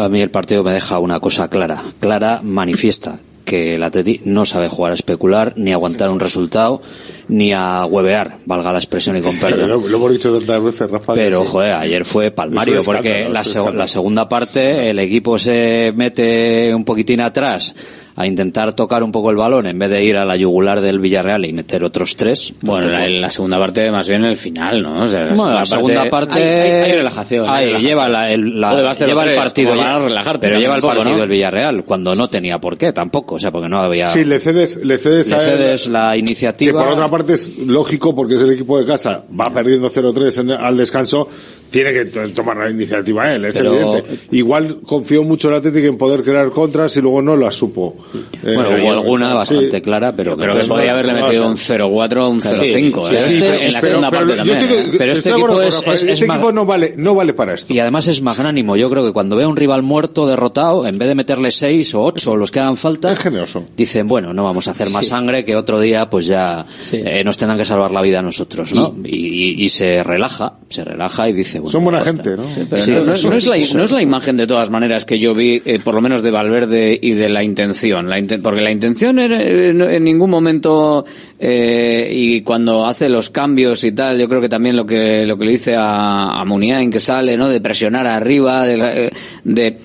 A 0.00 0.08
mí 0.08 0.20
el 0.20 0.30
partido 0.30 0.62
me 0.62 0.72
deja 0.72 0.98
una 0.98 1.18
cosa 1.20 1.48
clara, 1.48 1.82
clara, 1.98 2.40
manifiesta, 2.44 3.18
que 3.44 3.74
el 3.74 3.82
Atleti 3.82 4.20
no 4.24 4.46
sabe 4.46 4.68
jugar 4.68 4.92
a 4.92 4.94
especular, 4.94 5.52
ni 5.56 5.72
aguantar 5.72 6.10
un 6.10 6.20
resultado, 6.20 6.80
ni 7.26 7.52
a 7.52 7.84
huevear, 7.86 8.38
valga 8.46 8.72
la 8.72 8.78
expresión 8.78 9.16
y 9.16 9.20
con 9.20 9.36
perdón. 9.40 9.68
Lo, 9.68 9.88
lo 9.88 9.96
hemos 9.96 10.12
dicho 10.12 10.36
tantas 10.38 10.62
veces, 10.62 10.88
Rafa. 10.90 11.14
Pero, 11.14 11.42
sí. 11.42 11.48
joder, 11.50 11.72
ayer 11.72 12.04
fue 12.04 12.30
palmario, 12.30 12.78
Es 12.78 12.84
porque 12.84 13.10
escándalo, 13.10 13.34
la, 13.34 13.40
seg- 13.40 13.46
escándalo. 13.48 13.78
la 13.78 13.86
segunda 13.88 14.28
parte 14.28 14.90
el 14.90 14.98
equipo 15.00 15.38
se 15.40 15.92
mete 15.96 16.72
un 16.72 16.84
poquitín 16.84 17.20
atrás 17.20 17.74
a 18.20 18.26
intentar 18.26 18.72
tocar 18.74 19.02
un 19.02 19.12
poco 19.12 19.30
el 19.30 19.36
balón 19.36 19.66
en 19.66 19.78
vez 19.78 19.90
de 19.90 20.04
ir 20.04 20.16
a 20.16 20.24
la 20.24 20.36
yugular 20.36 20.80
del 20.80 20.98
Villarreal 20.98 21.44
y 21.44 21.52
meter 21.52 21.82
otros 21.84 22.16
tres. 22.16 22.54
Bueno, 22.60 22.88
la, 22.88 23.08
la 23.08 23.30
segunda 23.30 23.58
parte 23.58 23.90
más 23.90 24.08
bien 24.08 24.24
el 24.24 24.36
final, 24.36 24.82
¿no? 24.82 25.02
O 25.02 25.06
sea, 25.06 25.24
la 25.24 25.34
Bueno, 25.34 25.54
la 25.54 25.66
segunda 25.66 26.04
parte 26.10 26.42
Hay- 26.42 26.70
hay- 26.70 26.80
hay 26.90 26.92
relajación, 26.92 27.48
hay 27.48 27.50
Ahí, 27.50 27.64
relajación. 27.66 27.88
lleva 27.90 28.08
la- 28.08 28.30
el, 28.32 28.60
la- 28.60 28.70
lleva 28.94 29.24
el 29.24 29.30
0-3, 29.30 29.36
partido 29.36 29.74
ya- 29.76 29.98
relajarte 29.98 30.46
pero 30.48 30.60
lleva 30.60 30.74
el 30.76 30.80
poco, 30.80 30.94
partido 30.94 31.16
¿no? 31.18 31.22
el 31.24 31.28
Villarreal 31.30 31.84
cuando 31.84 32.14
no 32.14 32.28
tenía 32.28 32.58
por 32.60 32.76
qué 32.76 32.92
tampoco 32.92 33.36
o 33.36 33.38
sea 33.40 33.50
porque 33.50 33.68
no 33.68 33.78
había 33.78 34.10
Sí, 34.12 34.24
le 34.24 34.38
cedes, 34.40 34.76
le 34.84 34.98
cedes, 34.98 35.28
le 35.30 35.34
a 35.36 35.54
él- 35.72 35.92
la 35.92 36.12
Que 36.12 36.18
iniciativa 36.18 36.82
por 36.84 36.92
otra 36.92 37.08
parte 37.08 37.32
es 37.34 37.58
lógico 37.66 38.14
porque 38.14 38.34
es 38.34 38.42
el 38.42 38.52
equipo 38.52 38.78
de 38.78 38.86
casa, 38.86 39.24
va 39.38 39.50
perdiendo 39.50 39.88
0-3 39.90 40.38
en- 40.38 40.50
al 40.50 40.76
descanso, 40.76 41.28
tiene 41.70 41.92
que 41.92 42.04
to- 42.06 42.28
tomar 42.30 42.56
la 42.56 42.70
iniciativa 42.70 43.32
él, 43.34 43.44
es 43.46 43.56
Pero- 43.56 43.74
evidente. 43.74 44.18
Igual 44.32 44.78
confió 44.84 45.22
mucho 45.22 45.48
el 45.48 45.54
Atlético 45.56 45.86
en 45.86 45.96
poder 45.98 46.22
crear 46.22 46.50
contras 46.50 46.96
y 46.96 47.00
luego 47.00 47.22
no 47.22 47.36
las 47.36 47.54
supo. 47.54 47.96
Eh, 48.14 48.54
bueno 48.54 48.76
eh, 48.76 48.82
hubo 48.82 48.92
alguna 48.92 49.30
sí. 49.30 49.34
bastante 49.36 49.82
clara 49.82 50.14
pero 50.16 50.36
Creo 50.36 50.58
que 50.58 50.64
podía 50.64 50.86
no, 50.86 50.92
haberle 50.92 51.12
metido 51.22 51.46
un 51.48 51.56
sea, 51.56 51.78
0-4 51.78 52.16
o 52.18 52.28
un 52.30 52.40
0-5. 52.40 53.08
sí, 53.08 53.14
¿eh? 53.14 53.18
sí, 53.18 53.36
Este- 53.36 53.40
pero- 53.40 53.54
en 53.60 53.72
la 53.72 53.80
pero- 53.80 53.86
segunda 53.88 54.10
pero 54.10 54.20
parte 54.26 54.36
también. 54.36 54.58
¿eh? 54.58 54.66
Pero 54.98 55.12
estoy 55.12 55.18
este 55.18 55.28
de 55.30 55.34
acuerdo 55.34 55.62
equipo 55.62 55.78
es- 55.78 55.86
es- 55.86 56.02
es 56.04 56.10
este 56.20 56.24
equipo 56.26 56.52
no 56.52 56.66
vale, 56.66 56.94
no 56.96 57.14
vale 57.14 57.32
para 57.34 57.54
esto. 57.54 57.72
y 57.72 57.78
además 57.78 58.08
es 58.08 58.20
magnánimo 58.22 58.76
yo 58.76 58.90
creo 58.90 59.04
que 59.04 59.12
cuando 59.12 59.36
ve 59.36 59.44
a 59.44 59.48
un 59.48 59.56
rival 59.56 59.82
muerto 59.82 60.26
derrotado 60.26 60.86
en 60.86 60.98
vez 60.98 61.08
de 61.08 61.14
meterle 61.14 61.50
seis 61.50 61.94
o 61.94 62.02
ocho 62.02 62.36
los 62.36 62.50
que 62.50 62.60
hagan 62.60 62.76
falta 62.76 63.12
Es 63.12 63.18
generoso. 63.18 63.64
dicen 63.76 64.08
bueno 64.08 64.32
no 64.32 64.44
vamos 64.44 64.66
a 64.68 64.72
hacer 64.72 64.90
más 64.90 65.04
Sí. 65.04 65.10
sangre 65.10 65.44
que 65.44 65.54
otro 65.56 65.80
día 65.80 66.08
pues 66.10 66.26
ya 66.26 66.66
Sí. 66.68 67.00
eh, 67.04 67.22
nos 67.24 67.36
tendrán 67.36 67.58
que 67.58 67.64
salvar 67.64 67.90
la 67.92 68.00
vida 68.02 68.18
a 68.18 68.22
nosotros 68.22 68.72
no 68.72 68.94
y, 69.04 69.16
y- 69.16 69.64
y 69.64 69.68
se 69.68 70.02
relaja 70.02 70.54
se 70.68 70.84
relaja 70.84 71.28
y 71.28 71.32
dice 71.32 71.59
Son 71.68 71.84
buena 71.84 72.00
gente, 72.00 72.36
¿no? 72.36 72.44
Pero 72.68 72.82
Sí, 72.82 72.90
no, 72.92 73.04
no 73.04 73.12
es, 73.14 73.24
no 73.24 73.34
es 73.34 73.46
la, 73.46 73.56
sí. 73.56 73.76
no 73.76 73.82
es 73.84 73.90
la 73.92 74.00
imagen 74.02 74.36
de 74.36 74.46
todas 74.46 74.70
maneras 74.70 75.04
que 75.04 75.18
yo 75.18 75.34
vi, 75.34 75.60
eh, 75.64 75.78
por 75.82 75.94
lo 75.94 76.00
menos 76.00 76.22
de 76.22 76.30
Valverde 76.30 76.98
y 77.00 77.12
de 77.14 77.28
la 77.28 77.42
intención. 77.42 78.08
La 78.08 78.18
inten- 78.18 78.40
porque 78.42 78.60
la 78.60 78.70
intención 78.70 79.18
era, 79.18 79.42
eh, 79.42 79.70
en 79.70 80.04
ningún 80.04 80.30
momento, 80.30 81.04
eh, 81.38 82.08
y 82.12 82.42
cuando 82.42 82.86
hace 82.86 83.08
los 83.08 83.30
cambios 83.30 83.82
y 83.84 83.92
tal, 83.92 84.18
yo 84.18 84.28
creo 84.28 84.40
que 84.40 84.48
también 84.48 84.76
lo 84.76 84.86
que, 84.86 85.24
lo 85.26 85.36
que 85.36 85.44
le 85.44 85.50
dice 85.52 85.74
a, 85.76 86.28
a 86.40 86.44
Muniain 86.44 86.90
que 86.90 87.00
sale, 87.00 87.36
¿no? 87.36 87.48
De 87.48 87.60
presionar 87.60 88.06
arriba, 88.06 88.66
de, 88.66 89.06
eh, 89.06 89.10
de 89.44 89.78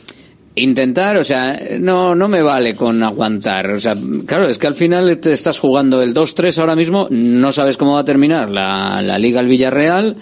intentar, 0.57 1.17
o 1.17 1.23
sea, 1.23 1.59
no, 1.79 2.15
no 2.15 2.27
me 2.29 2.41
vale 2.41 2.75
con 2.75 3.03
aguantar. 3.03 3.71
O 3.71 3.79
sea, 3.79 3.93
claro, 4.25 4.47
es 4.47 4.57
que 4.57 4.67
al 4.67 4.75
final 4.75 5.17
te 5.17 5.33
estás 5.33 5.59
jugando 5.59 6.01
el 6.01 6.13
2-3 6.13 6.57
ahora 6.59 6.75
mismo, 6.77 7.07
no 7.09 7.51
sabes 7.51 7.75
cómo 7.75 7.93
va 7.95 7.99
a 7.99 8.05
terminar 8.05 8.49
la, 8.51 9.01
la 9.01 9.19
Liga 9.19 9.41
al 9.41 9.47
Villarreal, 9.47 10.15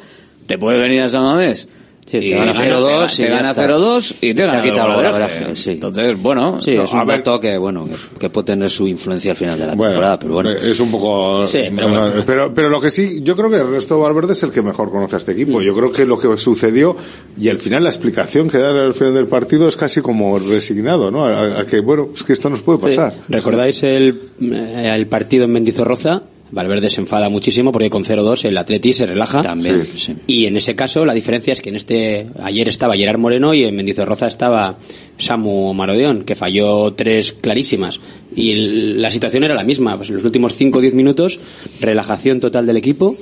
te 0.54 0.58
puede 0.60 0.78
venir 0.80 1.02
a 1.02 1.10
San 1.10 1.24
Mamés. 1.24 1.68
Sí, 2.06 2.20
te 2.20 2.26
Y 2.26 2.30
gana 2.32 2.52
te 2.52 2.60
0-2 2.60 2.84
gana- 2.84 3.14
y 3.14 3.16
te 3.16 3.28
gana 3.30 3.50
está. 3.52 3.62
0-2 3.66 4.16
y 4.22 4.34
te 4.34 4.46
gana 4.46 4.62
quitado 4.62 4.90
el 4.90 4.96
golaveraje, 4.98 5.56
sí. 5.56 5.72
Entonces, 5.72 6.22
bueno, 6.22 6.60
Sí, 6.60 6.72
es 6.72 6.92
un 6.92 7.08
ver. 7.08 7.20
dato 7.20 7.40
que, 7.40 7.58
bueno, 7.58 7.86
que, 7.88 8.20
que 8.20 8.30
puede 8.30 8.46
tener 8.48 8.70
su 8.70 8.86
influencia 8.90 9.32
al 9.32 9.38
final 9.38 9.58
de 9.58 9.68
la 9.68 9.74
Bueno, 9.76 9.94
temporada, 9.94 10.20
pero 10.20 10.34
bueno. 10.34 10.52
es 10.52 10.78
un 10.82 10.92
poco. 10.92 11.48
Sí, 11.48 11.60
pero 11.74 11.88
no, 11.90 12.00
bueno. 12.02 12.24
pero, 12.26 12.54
pero 12.54 12.68
lo 12.70 12.82
que 12.82 12.90
sí, 12.90 13.22
yo 13.24 13.38
creo 13.38 13.50
que 13.50 13.56
Ernesto 13.56 13.98
Valverde 14.02 14.34
es 14.34 14.44
el 14.44 14.52
que 14.52 14.62
mejor 14.62 14.92
conoce 14.92 15.16
a 15.16 15.20
este 15.20 15.32
equipo. 15.32 15.62
Yo 15.62 15.74
creo 15.74 15.94
que 15.94 16.06
lo 16.06 16.20
que 16.20 16.38
sucedió 16.38 16.98
y 17.40 17.48
al 17.48 17.60
final 17.60 17.84
la 17.86 17.90
explicación 17.90 18.50
que 18.50 18.58
da 18.58 18.72
al 18.72 18.94
final 18.94 19.14
del 19.14 19.28
partido 19.28 19.70
es 19.70 19.78
casi 19.78 20.02
como 20.02 20.38
resignado, 20.38 21.10
¿no? 21.10 21.24
A, 21.26 21.62
a 21.62 21.66
que, 21.66 21.80
bueno, 21.80 22.10
es 22.14 22.24
que 22.24 22.34
esto 22.34 22.50
nos 22.50 22.60
puede 22.60 22.80
pasar. 22.80 23.14
¿Recordáis 23.30 23.82
el, 23.84 24.20
eh, 24.42 24.92
el 24.94 25.08
partido 25.08 25.46
en 25.46 25.54
Mendizorroza? 25.54 26.24
Valverde 26.54 26.92
se 26.92 27.02
enfada 27.02 27.30
muchísimo 27.30 27.72
porque 27.72 27.90
con 27.90 28.06
0-2 28.06 28.46
el 28.46 28.58
Atleti 28.58 28.94
se 28.94 29.08
relaja. 29.08 29.42
También, 29.42 29.88
sí. 29.96 30.16
Y 30.28 30.46
en 30.46 30.56
ese 30.56 30.76
caso 30.76 31.04
la 31.04 31.16
diferencia 31.16 31.52
es 31.52 31.62
que 31.62 31.70
en 31.70 31.76
este 31.76 32.28
ayer 32.42 32.68
estaba 32.68 32.96
Gerard 32.96 33.18
Moreno 33.18 33.56
y 33.56 33.64
en 33.64 33.76
Mendizorroza 33.76 34.28
estaba 34.28 34.78
Samu 35.18 35.74
Marodeón, 35.74 36.24
que 36.24 36.36
falló 36.36 36.94
tres 36.94 37.34
clarísimas. 37.34 38.00
Y 38.36 38.54
la 38.96 39.10
situación 39.10 39.44
era 39.44 39.56
la 39.56 39.64
misma. 39.64 39.98
Pues 39.98 40.10
en 40.10 40.16
los 40.16 40.26
últimos 40.26 40.54
5 40.56 40.78
o 40.78 40.82
10 40.82 40.94
minutos, 40.94 41.40
relajación 41.82 42.40
total 42.40 42.68
del 42.68 42.78
equipo. 42.78 43.18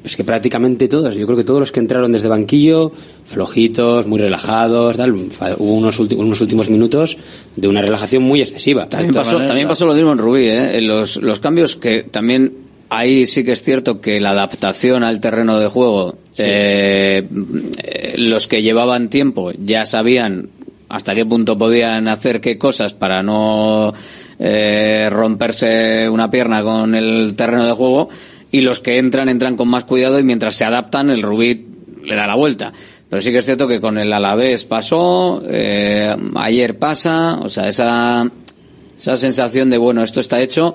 Pues 0.00 0.16
que 0.16 0.24
prácticamente 0.24 0.88
todos, 0.88 1.14
yo 1.14 1.26
creo 1.26 1.38
que 1.38 1.44
todos 1.44 1.60
los 1.60 1.72
que 1.72 1.80
entraron 1.80 2.12
desde 2.12 2.28
banquillo, 2.28 2.92
flojitos, 3.24 4.06
muy 4.06 4.20
relajados, 4.20 4.96
tal, 4.96 5.12
hubo 5.14 5.74
unos, 5.74 5.98
unos 5.98 6.40
últimos 6.40 6.68
minutos 6.68 7.16
de 7.56 7.66
una 7.66 7.80
relajación 7.80 8.22
muy 8.22 8.42
excesiva. 8.42 8.88
También 8.88 9.14
pasó, 9.14 9.38
también 9.44 9.66
pasó 9.66 9.86
lo 9.86 9.94
mismo 9.94 10.12
en 10.12 10.18
Rubí, 10.18 10.46
¿eh? 10.46 10.78
En 10.78 10.86
Los, 10.86 11.16
los 11.16 11.40
cambios 11.40 11.76
que 11.76 12.02
también 12.04 12.52
ahí 12.88 13.26
sí 13.26 13.44
que 13.44 13.52
es 13.52 13.62
cierto 13.62 14.00
que 14.00 14.20
la 14.20 14.30
adaptación 14.30 15.02
al 15.02 15.20
terreno 15.20 15.58
de 15.58 15.68
juego, 15.68 16.16
eh, 16.38 17.26
los 18.16 18.46
que 18.48 18.62
llevaban 18.62 19.08
tiempo 19.08 19.52
ya 19.52 19.86
sabían 19.86 20.50
hasta 20.88 21.14
qué 21.14 21.26
punto 21.26 21.56
podían 21.56 22.08
hacer 22.08 22.40
qué 22.40 22.58
cosas 22.58 22.94
para 22.94 23.22
no 23.22 23.92
eh, 24.38 25.08
romperse 25.10 26.08
una 26.08 26.30
pierna 26.30 26.62
con 26.62 26.94
el 26.94 27.34
terreno 27.34 27.66
de 27.66 27.72
juego 27.72 28.08
y 28.56 28.62
los 28.62 28.80
que 28.80 28.96
entran 28.96 29.28
entran 29.28 29.54
con 29.54 29.68
más 29.68 29.84
cuidado 29.84 30.18
y 30.18 30.24
mientras 30.24 30.54
se 30.54 30.64
adaptan 30.64 31.10
el 31.10 31.20
Rubí 31.20 31.66
le 32.02 32.16
da 32.16 32.26
la 32.26 32.36
vuelta. 32.36 32.72
Pero 33.06 33.20
sí 33.20 33.30
que 33.30 33.38
es 33.38 33.44
cierto 33.44 33.68
que 33.68 33.80
con 33.80 33.98
el 33.98 34.10
Alavés 34.10 34.64
pasó, 34.64 35.42
eh, 35.46 36.16
ayer 36.36 36.78
pasa, 36.78 37.38
o 37.42 37.50
sea, 37.50 37.68
esa, 37.68 38.26
esa 38.96 39.16
sensación 39.16 39.68
de, 39.68 39.76
bueno, 39.76 40.02
esto 40.02 40.20
está 40.20 40.40
hecho 40.40 40.74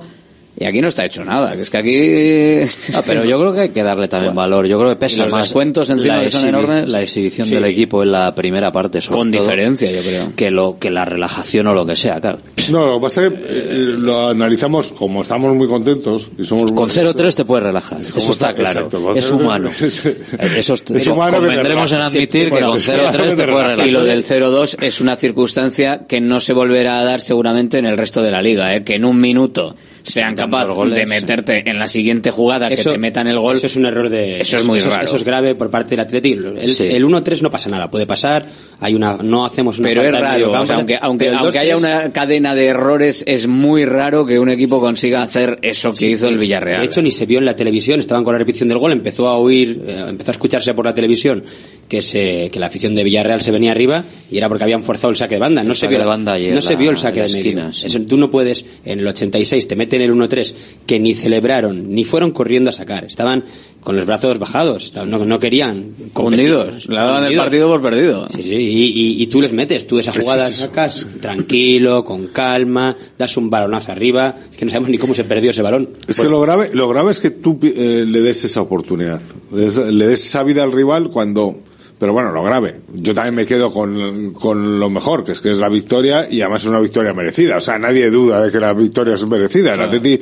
y 0.59 0.65
aquí 0.65 0.81
no 0.81 0.89
está 0.89 1.05
hecho 1.05 1.23
nada, 1.23 1.55
que 1.55 1.61
es 1.61 1.69
que 1.69 1.77
aquí... 1.77 2.93
Ah, 2.95 3.03
pero 3.05 3.23
yo 3.25 3.39
creo 3.39 3.53
que 3.53 3.59
hay 3.61 3.69
que 3.69 3.81
darle 3.83 4.07
también 4.07 4.35
valor. 4.35 4.67
Yo 4.67 4.77
creo 4.77 4.89
que 4.91 4.95
pesa 4.97 5.23
los 5.23 5.31
más 5.31 5.45
descuentos 5.45 5.89
encima 5.89 6.17
la 6.17 6.23
que 6.23 6.29
son 6.29 6.47
enormes. 6.49 6.89
La 6.89 7.01
exhibición 7.01 7.47
Sí. 7.47 7.55
del 7.55 7.65
equipo 7.65 8.03
en 8.03 8.11
la 8.11 8.35
primera 8.35 8.71
parte, 8.71 9.01
sobre 9.01 9.17
Con 9.17 9.31
todo, 9.31 9.41
diferencia, 9.41 9.89
yo 9.91 10.01
creo. 10.01 10.35
Que, 10.35 10.51
lo, 10.51 10.77
que 10.77 10.91
la 10.91 11.05
relajación 11.05 11.67
o 11.67 11.73
lo 11.73 11.85
que 11.85 11.95
sea, 11.95 12.19
claro. 12.21 12.39
No, 12.69 12.85
lo 12.85 12.95
que 12.95 13.01
pasa 13.01 13.23
es 13.25 13.29
que 13.31 13.35
eh, 13.47 13.65
lo 13.97 14.27
analizamos 14.27 14.91
como 14.91 15.21
estamos 15.23 15.55
muy 15.55 15.67
contentos 15.67 16.29
y 16.37 16.43
somos 16.43 16.71
Con 16.73 16.89
0-3 16.89 17.33
te 17.33 17.45
puedes 17.45 17.63
relajar, 17.65 17.99
eso 18.01 18.15
está 18.17 18.31
está- 18.31 18.53
claro. 18.53 18.79
exacto, 18.81 19.15
es 19.15 19.31
0-3 19.31 19.35
humano. 19.41 19.69
es- 19.81 20.05
Eso 20.05 20.73
es, 20.75 20.83
es 20.91 21.07
humano 21.07 21.37
convendremos 21.37 21.91
en 21.91 21.99
admitir 22.01 22.45
que 22.45 22.49
Bueno, 22.51 22.67
con 22.69 22.77
es 22.77 22.87
0-3 22.87 22.93
te 22.93 22.99
humano 23.01 23.23
que 23.23 23.35
te 23.35 23.47
puedes 23.47 23.47
relajar. 23.67 23.87
Y 23.87 23.91
lo 23.91 24.03
del 24.03 24.23
0-2 24.23 24.77
es 24.83 25.01
una 25.01 25.15
circunstancia 25.15 26.05
que 26.07 26.21
no 26.21 26.39
se 26.39 26.53
volverá 26.53 26.99
a 26.99 27.03
dar 27.03 27.19
seguramente 27.21 27.79
en 27.79 27.85
el 27.87 27.97
resto 27.97 28.21
de 28.21 28.31
la 28.31 28.41
liga, 28.41 28.75
¿eh? 28.75 28.83
que 28.83 28.95
en 28.95 29.05
un 29.05 29.17
minuto 29.17 29.75
sean 30.03 30.35
capaces 30.35 30.75
de 30.93 31.01
sí. 31.01 31.05
meterte 31.05 31.69
en 31.69 31.79
la 31.79 31.87
siguiente 31.87 32.31
jugada, 32.31 32.69
que 32.69 32.77
te 32.77 32.97
metan 32.97 33.27
el 33.27 33.39
gol. 33.39 33.55
Eso 33.55 33.67
es 33.67 33.75
un 33.75 33.85
error 33.85 34.09
de. 34.09 34.41
Eso 34.41 34.57
es 34.57 34.65
muy 34.65 34.79
eso 34.79 34.89
raro. 34.89 35.03
Eso 35.05 35.15
es 35.15 35.23
grave 35.23 35.55
por 35.55 35.69
parte 35.69 35.91
del 35.91 35.99
Atlético. 36.01 36.49
El, 36.49 36.69
Sí. 36.75 36.87
el 36.91 37.03
1-3 37.05 37.41
no 37.41 37.49
pasa 37.49 37.69
nada, 37.69 37.89
puede 37.91 38.05
pasar. 38.05 38.45
Hay 38.79 38.95
una, 38.95 39.17
no 39.21 39.45
hacemos 39.45 39.77
una 39.79 39.89
Pero 39.89 40.01
es 40.03 40.11
raro, 40.11 40.51
campo, 40.51 40.63
o 40.63 40.65
sea, 40.65 40.75
aunque, 40.77 40.97
aunque, 40.99 41.29
aunque 41.29 41.59
haya 41.59 41.75
2-3 41.75 41.79
una 41.79 42.11
cadena 42.11 42.55
de 42.55 42.65
errores, 42.65 43.23
es 43.27 43.47
muy 43.47 43.85
raro 43.85 44.25
que 44.25 44.39
un 44.39 44.49
equipo 44.49 44.79
consiga 44.79 45.21
hacer 45.21 45.59
eso 45.61 45.91
que 45.91 45.97
Sí, 45.99 46.07
hizo 46.11 46.27
el 46.27 46.37
Villarreal. 46.39 46.79
De 46.79 46.85
hecho, 46.85 47.01
ni 47.01 47.11
se 47.11 47.25
vio 47.25 47.39
en 47.39 47.45
la 47.45 47.55
televisión, 47.55 47.99
estaban 47.99 48.23
con 48.23 48.33
la 48.33 48.39
repetición 48.39 48.69
del 48.69 48.79
gol, 48.79 48.91
empezó 48.91 49.27
a 49.27 49.37
oír, 49.37 49.83
eh, 49.87 50.05
empezó 50.09 50.31
a 50.31 50.33
escucharse 50.33 50.73
por 50.73 50.85
la 50.85 50.93
televisión 50.93 51.43
que 51.87 52.01
se, 52.01 52.49
que 52.51 52.59
la 52.59 52.67
afición 52.67 52.95
de 52.95 53.03
Villarreal 53.03 53.41
se 53.41 53.51
venía 53.51 53.71
arriba 53.71 54.03
y 54.31 54.37
era 54.37 54.47
porque 54.47 54.63
habían 54.63 54.83
forzado 54.83 55.11
el 55.11 55.17
saque 55.17 55.35
de 55.35 55.39
banda. 55.41 55.61
No 55.63 55.75
se 55.75 55.87
vio, 55.87 55.99
de 55.99 56.05
banda 56.05 56.39
y 56.39 56.47
no 56.47 56.55
en 56.55 56.61
se 56.61 56.73
la- 56.73 56.79
vio 56.79 56.91
el 56.91 56.97
saque 56.97 57.19
la 57.19 57.27
de 57.27 57.33
medio. 57.33 57.49
esquina, 57.49 57.73
sí. 57.73 57.85
Eso, 57.87 58.01
tú 58.01 58.17
no 58.17 58.31
puedes, 58.31 58.65
en 58.85 58.99
el 58.99 59.07
86 59.07 59.67
te 59.67 59.75
meten 59.97 60.01
el 60.01 60.13
1-3, 60.15 60.53
que 60.85 60.99
ni 60.99 61.13
celebraron, 61.15 61.93
ni 61.93 62.03
fueron 62.05 62.31
corriendo 62.31 62.69
a 62.69 62.73
sacar. 62.73 63.03
Estaban 63.05 63.43
con 63.81 63.95
los 63.95 64.05
brazos 64.05 64.37
bajados, 64.39 64.83
estaban- 64.85 65.09
no, 65.09 65.17
no 65.25 65.39
querían. 65.39 65.91
Hundidos, 66.13 66.87
le 66.87 66.95
daban 66.95 67.23
el 67.25 67.35
partido 67.35 67.67
por 67.67 67.81
perdido. 67.81 68.27
Sí, 68.29 68.43
sí, 68.43 68.55
y, 68.55 68.83
y- 68.85 69.23
y 69.23 69.27
tú 69.27 69.41
les 69.41 69.51
metes, 69.53 69.87
tú 69.87 69.97
esa 69.99 70.11
jugada 70.11 70.49
sacas 70.51 71.05
tranquilo, 71.19 72.03
con 72.03 72.27
calma, 72.27 72.95
das 73.17 73.35
un 73.37 73.49
balonazo 73.49 73.91
arriba, 73.91 74.35
es 74.51 74.57
que 74.57 74.65
no 74.65 74.71
sabemos 74.71 74.89
ni 74.91 74.97
cómo 74.97 75.15
se 75.15 75.23
perdió 75.23 75.51
ese 75.51 75.61
balón. 75.61 75.89
Es 76.07 76.19
que 76.19 76.27
lo 76.29 76.39
grave, 76.41 76.69
lo 76.73 76.87
grave 76.87 77.11
es 77.11 77.19
que 77.19 77.31
tú 77.31 77.59
eh, 77.63 78.05
le 78.07 78.21
des 78.21 78.43
esa 78.45 78.61
oportunidad, 78.61 79.19
le 79.51 79.61
des, 79.65 79.77
le 79.77 80.07
des 80.07 80.25
esa 80.25 80.43
vida 80.43 80.63
al 80.63 80.71
rival 80.71 81.09
cuando, 81.09 81.59
pero 82.01 82.13
bueno, 82.13 82.31
lo 82.31 82.41
grave. 82.43 82.81
Yo 82.95 83.13
también 83.13 83.35
me 83.35 83.45
quedo 83.45 83.71
con, 83.71 84.33
con 84.33 84.79
lo 84.79 84.89
mejor, 84.89 85.23
que 85.23 85.33
es 85.33 85.39
que 85.39 85.51
es 85.51 85.57
la 85.59 85.69
victoria 85.69 86.27
y 86.27 86.41
además 86.41 86.63
es 86.63 86.67
una 86.69 86.79
victoria 86.79 87.13
merecida. 87.13 87.57
O 87.57 87.61
sea, 87.61 87.77
nadie 87.77 88.09
duda 88.09 88.41
de 88.41 88.51
que 88.51 88.59
la 88.59 88.73
victoria 88.73 89.13
es 89.13 89.27
merecida. 89.27 89.75
El 89.75 89.81
Atleti 89.81 90.19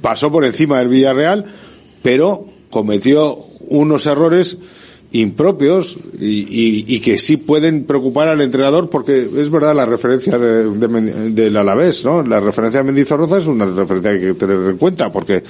pasó 0.00 0.32
por 0.32 0.46
encima 0.46 0.78
del 0.78 0.88
Villarreal, 0.88 1.44
pero 2.02 2.46
cometió 2.70 3.36
unos 3.68 4.06
errores 4.06 4.56
impropios 5.10 5.98
y, 6.18 6.26
y- 6.48 6.84
y 6.88 7.00
que 7.00 7.18
sí 7.18 7.36
pueden 7.36 7.84
preocupar 7.84 8.28
al 8.28 8.40
entrenador 8.40 8.88
porque 8.88 9.28
es 9.36 9.50
verdad 9.50 9.74
la 9.74 9.84
referencia 9.84 10.38
de, 10.38 10.64
de 10.70 11.30
del 11.32 11.56
Alavés, 11.58 12.02
¿no? 12.06 12.22
La 12.22 12.40
referencia 12.40 12.80
de 12.80 12.84
Mendizorroza 12.84 13.36
es 13.36 13.46
una 13.46 13.66
referencia 13.66 14.12
que 14.12 14.16
hay 14.28 14.32
que 14.32 14.38
tener 14.38 14.56
en 14.70 14.78
cuenta 14.78 15.12
porque 15.12 15.44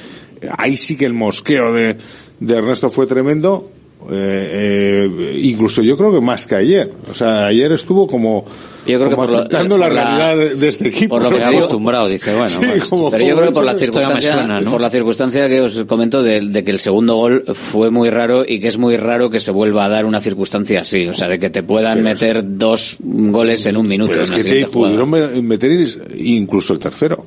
ahí 0.59 0.77
sí 0.77 0.97
que 0.97 1.05
el 1.05 1.15
mosqueo 1.15 1.73
de, 1.73 1.97
de 2.41 2.55
Ernesto 2.57 2.91
fue 2.91 3.07
tremendo 3.07 3.71
eh, 4.11 5.09
eh, 5.13 5.41
incluso 5.43 5.83
yo 5.83 5.97
creo 5.97 6.13
que 6.13 6.21
más 6.21 6.47
que 6.47 6.55
ayer. 6.57 6.93
O 7.11 7.15
sea, 7.15 7.47
ayer 7.47 7.73
estuvo 7.73 8.07
como, 8.07 8.45
yo 8.87 8.99
creo 8.99 9.11
como 9.11 9.23
que 9.27 9.33
por 9.33 9.37
aceptando 9.41 9.77
lo- 9.79 9.85
la 9.85 9.91
realidad 9.91 10.37
de, 10.37 10.55
de 10.57 10.69
este 10.69 10.89
equipo. 10.89 11.15
por 11.15 11.23
lo 11.23 11.31
que 11.31 11.37
me 11.37 11.43
he 11.43 11.47
acostumbrado, 11.47 12.09
dice, 12.09 12.33
bueno, 12.33 12.49
Sí, 12.49 12.57
bueno, 12.59 12.85
como- 12.91 13.11
Pero 13.11 13.25
yo 13.27 13.37
creo 13.37 13.49
que 13.49 13.55
por 13.55 13.65
la 13.65 13.75
circunstancia, 13.79 14.33
suena, 14.39 14.61
¿no? 14.61 14.71
por 14.71 14.81
la 14.81 14.91
circunstancia 14.91 15.49
que 15.49 15.61
os 15.61 15.85
comento 15.85 16.23
de, 16.23 16.41
de 16.41 16.65
que 16.65 16.71
el 16.71 16.81
segundo 16.81 17.17
gol 17.17 17.45
fue 17.55 17.91
muy 17.91 18.11
raro 18.11 18.45
y 18.47 18.61
que 18.61 18.69
es 18.69 18.79
muy 18.79 18.97
raro 18.97 19.31
que 19.31 19.41
se 19.41 19.51
vuelva 19.51 19.85
a 19.85 19.89
dar 19.89 20.05
una 20.07 20.21
circunstancia 20.21 20.81
así, 20.81 21.07
o 21.07 21.13
sea, 21.13 21.29
de 21.29 21.39
que 21.39 21.51
te 21.51 21.63
puedan 21.63 22.03
meter 22.03 22.43
dos 22.59 22.97
goles 23.01 23.67
en 23.67 23.77
un 23.77 23.87
minuto. 23.87 24.11
Pero 24.13 24.25
es 24.25 24.31
en 24.31 24.37
que 24.37 24.43
te 24.43 24.67
pudieron 24.67 25.09
me- 25.11 25.43
meter 25.43 25.71
incluso 26.17 26.73
el 26.73 26.79
tercero. 26.79 27.25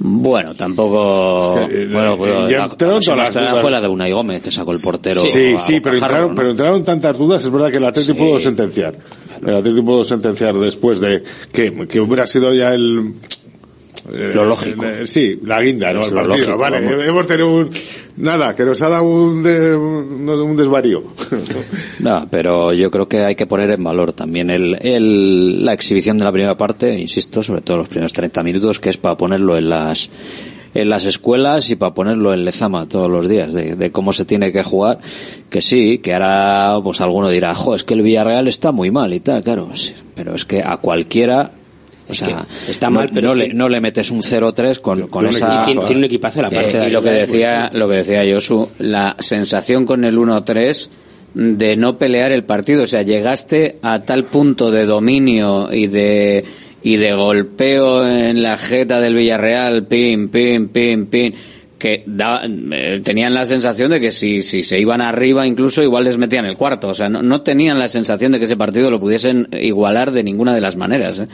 Bueno, 0.00 0.54
tampoco. 0.54 1.58
Es 1.60 1.68
que, 1.68 1.86
Bueno, 1.86 2.16
pues, 2.16 2.32
ya 2.48 2.58
la- 2.58 2.64
entraron 2.66 2.94
la 2.96 3.00
todas 3.00 3.06
las 3.06 3.16
más 3.16 3.30
clara 3.30 3.48
dudas. 3.50 3.62
fue 3.62 3.70
la 3.70 3.80
de 3.80 3.88
Unai 3.88 4.12
Gómez, 4.12 4.42
que 4.42 4.50
sacó 4.50 4.72
el 4.72 4.80
portero. 4.80 5.24
Sí, 5.24 5.56
sí, 5.58 5.80
pero 5.80 5.96
entraron, 5.96 6.30
¿no? 6.30 6.34
pero 6.36 6.50
entraron 6.50 6.84
tantas 6.84 7.18
dudas. 7.18 7.44
Es 7.44 7.50
verdad 7.50 7.70
que 7.72 7.78
el 7.78 7.84
Atlético 7.84 8.14
Sí. 8.14 8.18
pudo 8.20 8.38
sentenciar. 8.38 8.94
El 9.44 9.54
Atlético 9.56 9.84
pudo 9.84 10.04
sentenciar 10.04 10.54
después 10.54 11.00
de 11.00 11.22
que, 11.52 11.86
que 11.88 12.00
hubiera 12.00 12.26
sido 12.26 12.52
ya 12.54 12.74
el. 12.74 13.14
Eh, 14.12 14.30
Lo 14.34 14.44
lógico. 14.44 14.84
el- 14.84 15.06
sí, 15.08 15.38
la 15.44 15.60
guinda, 15.62 15.92
¿no? 15.92 16.00
Es 16.00 16.08
El 16.08 16.14
lo 16.14 16.20
partido. 16.22 16.36
lógico, 16.36 16.58
vale, 16.58 16.80
vamos. 16.84 17.04
hemos 17.06 17.26
tenido 17.26 17.50
un. 17.54 17.70
Nada, 18.16 18.54
que 18.56 18.64
nos 18.64 18.82
ha 18.82 18.88
dado 18.88 19.04
un, 19.04 19.42
de- 19.42 19.76
un, 19.76 20.28
un 20.28 20.56
desvarío. 20.56 21.02
No, 22.00 22.28
pero 22.30 22.72
yo 22.72 22.90
creo 22.90 23.08
que 23.08 23.20
hay 23.24 23.34
que 23.34 23.46
poner 23.46 23.70
en 23.70 23.82
valor 23.82 24.12
también 24.12 24.50
el, 24.50 24.76
el- 24.80 25.64
la 25.64 25.72
exhibición 25.72 26.16
de 26.16 26.24
la 26.24 26.32
primera 26.32 26.56
parte, 26.56 26.96
insisto, 26.98 27.42
sobre 27.42 27.60
todo 27.60 27.76
los 27.78 27.88
primeros 27.88 28.12
30 28.12 28.42
minutos, 28.42 28.78
que 28.80 28.90
es 28.90 28.96
para 28.96 29.16
ponerlo 29.16 29.56
en 29.58 29.68
las 29.68 30.10
en 30.74 30.90
las 30.90 31.06
escuelas 31.06 31.70
y 31.70 31.76
para 31.76 31.94
ponerlo 31.94 32.32
en 32.34 32.44
Lezama 32.44 32.86
todos 32.86 33.10
los 33.10 33.26
días, 33.28 33.52
de, 33.54 33.74
de 33.74 33.90
cómo 33.90 34.12
se 34.12 34.26
tiene 34.26 34.52
que 34.52 34.62
jugar, 34.62 34.98
que 35.48 35.60
sí, 35.62 35.98
que 35.98 36.12
ahora 36.12 36.78
pues 36.84 37.00
alguno 37.00 37.30
dirá, 37.30 37.54
jo, 37.54 37.74
es 37.74 37.84
que 37.84 37.94
el 37.94 38.02
Villarreal 38.02 38.46
está 38.46 38.70
muy 38.70 38.90
mal 38.90 39.12
y 39.14 39.20
tal, 39.20 39.42
claro, 39.42 39.70
sí, 39.74 39.94
pero 40.14 40.34
es 40.34 40.44
que 40.44 40.62
a 40.62 40.76
cualquiera 40.76 41.50
o 42.08 42.14
sea, 42.14 42.46
está 42.68 42.88
no- 42.88 42.96
mal, 42.96 43.10
pero 43.12 43.28
no, 43.28 43.34
le, 43.34 43.52
no 43.52 43.68
le 43.68 43.80
metes 43.80 44.10
un 44.10 44.22
0-3 44.22 44.80
con, 44.80 45.08
con 45.08 45.22
Tiene 45.24 45.28
un 45.28 45.34
esa... 45.36 45.46
equipazo, 45.46 45.64
Tiene- 45.72 45.86
tiene 45.86 45.98
un 45.98 46.04
equipazo 46.04 46.42
la 46.42 46.50
parte 46.50 46.76
Eh, 46.76 46.80
de 46.80 46.88
y 46.88 46.90
lo 46.90 47.02
que 47.02 47.10
decía, 47.10 47.70
lo 47.72 47.88
que 47.88 47.96
decía 47.96 48.24
Josu, 48.32 48.68
la 48.78 49.16
sensación 49.18 49.84
con 49.86 50.04
el 50.04 50.16
1-3 50.16 50.88
de 51.34 51.76
no 51.76 51.98
pelear 51.98 52.32
el 52.32 52.44
partido, 52.44 52.84
o 52.84 52.86
sea, 52.86 53.02
llegaste 53.02 53.78
a 53.82 54.00
tal 54.00 54.24
punto 54.24 54.70
de 54.70 54.86
dominio 54.86 55.72
y 55.72 55.86
de 55.86 56.44
y 56.82 56.96
de 56.96 57.12
golpeo 57.12 58.06
en 58.06 58.40
la 58.42 58.56
jeta 58.56 59.00
del 59.00 59.14
Villarreal, 59.14 59.86
pim, 59.86 60.28
pim, 60.28 60.68
pim, 60.68 61.06
pim, 61.06 61.32
que 61.78 62.02
da- 62.06 62.42
eh, 62.44 63.00
tenían 63.04 63.32
la 63.34 63.44
sensación 63.46 63.90
de 63.90 64.00
que 64.00 64.10
si, 64.10 64.42
si 64.42 64.62
se 64.62 64.80
iban 64.80 65.00
arriba 65.00 65.46
incluso 65.46 65.82
igual 65.82 66.04
les 66.04 66.18
metían 66.18 66.44
el 66.44 66.56
cuarto, 66.56 66.88
o 66.88 66.94
sea, 66.94 67.08
no, 67.08 67.22
no 67.22 67.42
tenían 67.42 67.78
la 67.78 67.86
sensación 67.88 68.32
de 68.32 68.38
que 68.38 68.46
ese 68.46 68.56
partido 68.56 68.90
lo 68.90 68.98
pudiesen 68.98 69.46
igualar 69.52 70.10
de 70.10 70.24
ninguna 70.24 70.54
de 70.54 70.60
las 70.60 70.76
maneras. 70.76 71.20
¿eh? 71.20 71.26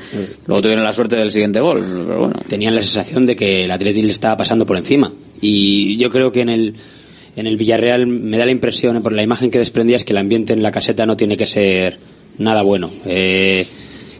Luego 0.46 0.62
tuvieron 0.62 0.84
la 0.84 0.92
suerte 0.92 1.16
del 1.16 1.30
siguiente 1.30 1.60
gol, 1.60 1.82
pero 2.06 2.18
bueno. 2.20 2.34
tenían 2.48 2.74
la 2.74 2.82
sensación 2.82 3.24
de 3.26 3.36
que 3.36 3.64
el 3.64 3.70
Atlético 3.70 4.06
le 4.06 4.12
estaba 4.12 4.36
pasando 4.36 4.66
por 4.66 4.76
encima. 4.76 5.12
Y 5.40 5.96
yo 5.96 6.10
creo 6.10 6.30
que 6.30 6.42
en 6.42 6.48
el, 6.50 6.74
en 7.36 7.46
el 7.46 7.56
Villarreal 7.56 8.06
me 8.06 8.36
da 8.38 8.44
la 8.44 8.52
impresión, 8.52 8.96
eh, 8.96 9.00
por 9.00 9.12
la 9.12 9.22
imagen 9.22 9.50
que 9.50 9.58
desprendía, 9.58 9.96
es 9.96 10.04
que 10.04 10.12
el 10.12 10.18
ambiente 10.18 10.52
en 10.52 10.62
la 10.62 10.70
caseta 10.70 11.06
no 11.06 11.16
tiene 11.16 11.36
que 11.36 11.46
ser 11.46 11.98
nada 12.38 12.62
bueno. 12.62 12.90
Eh, 13.06 13.66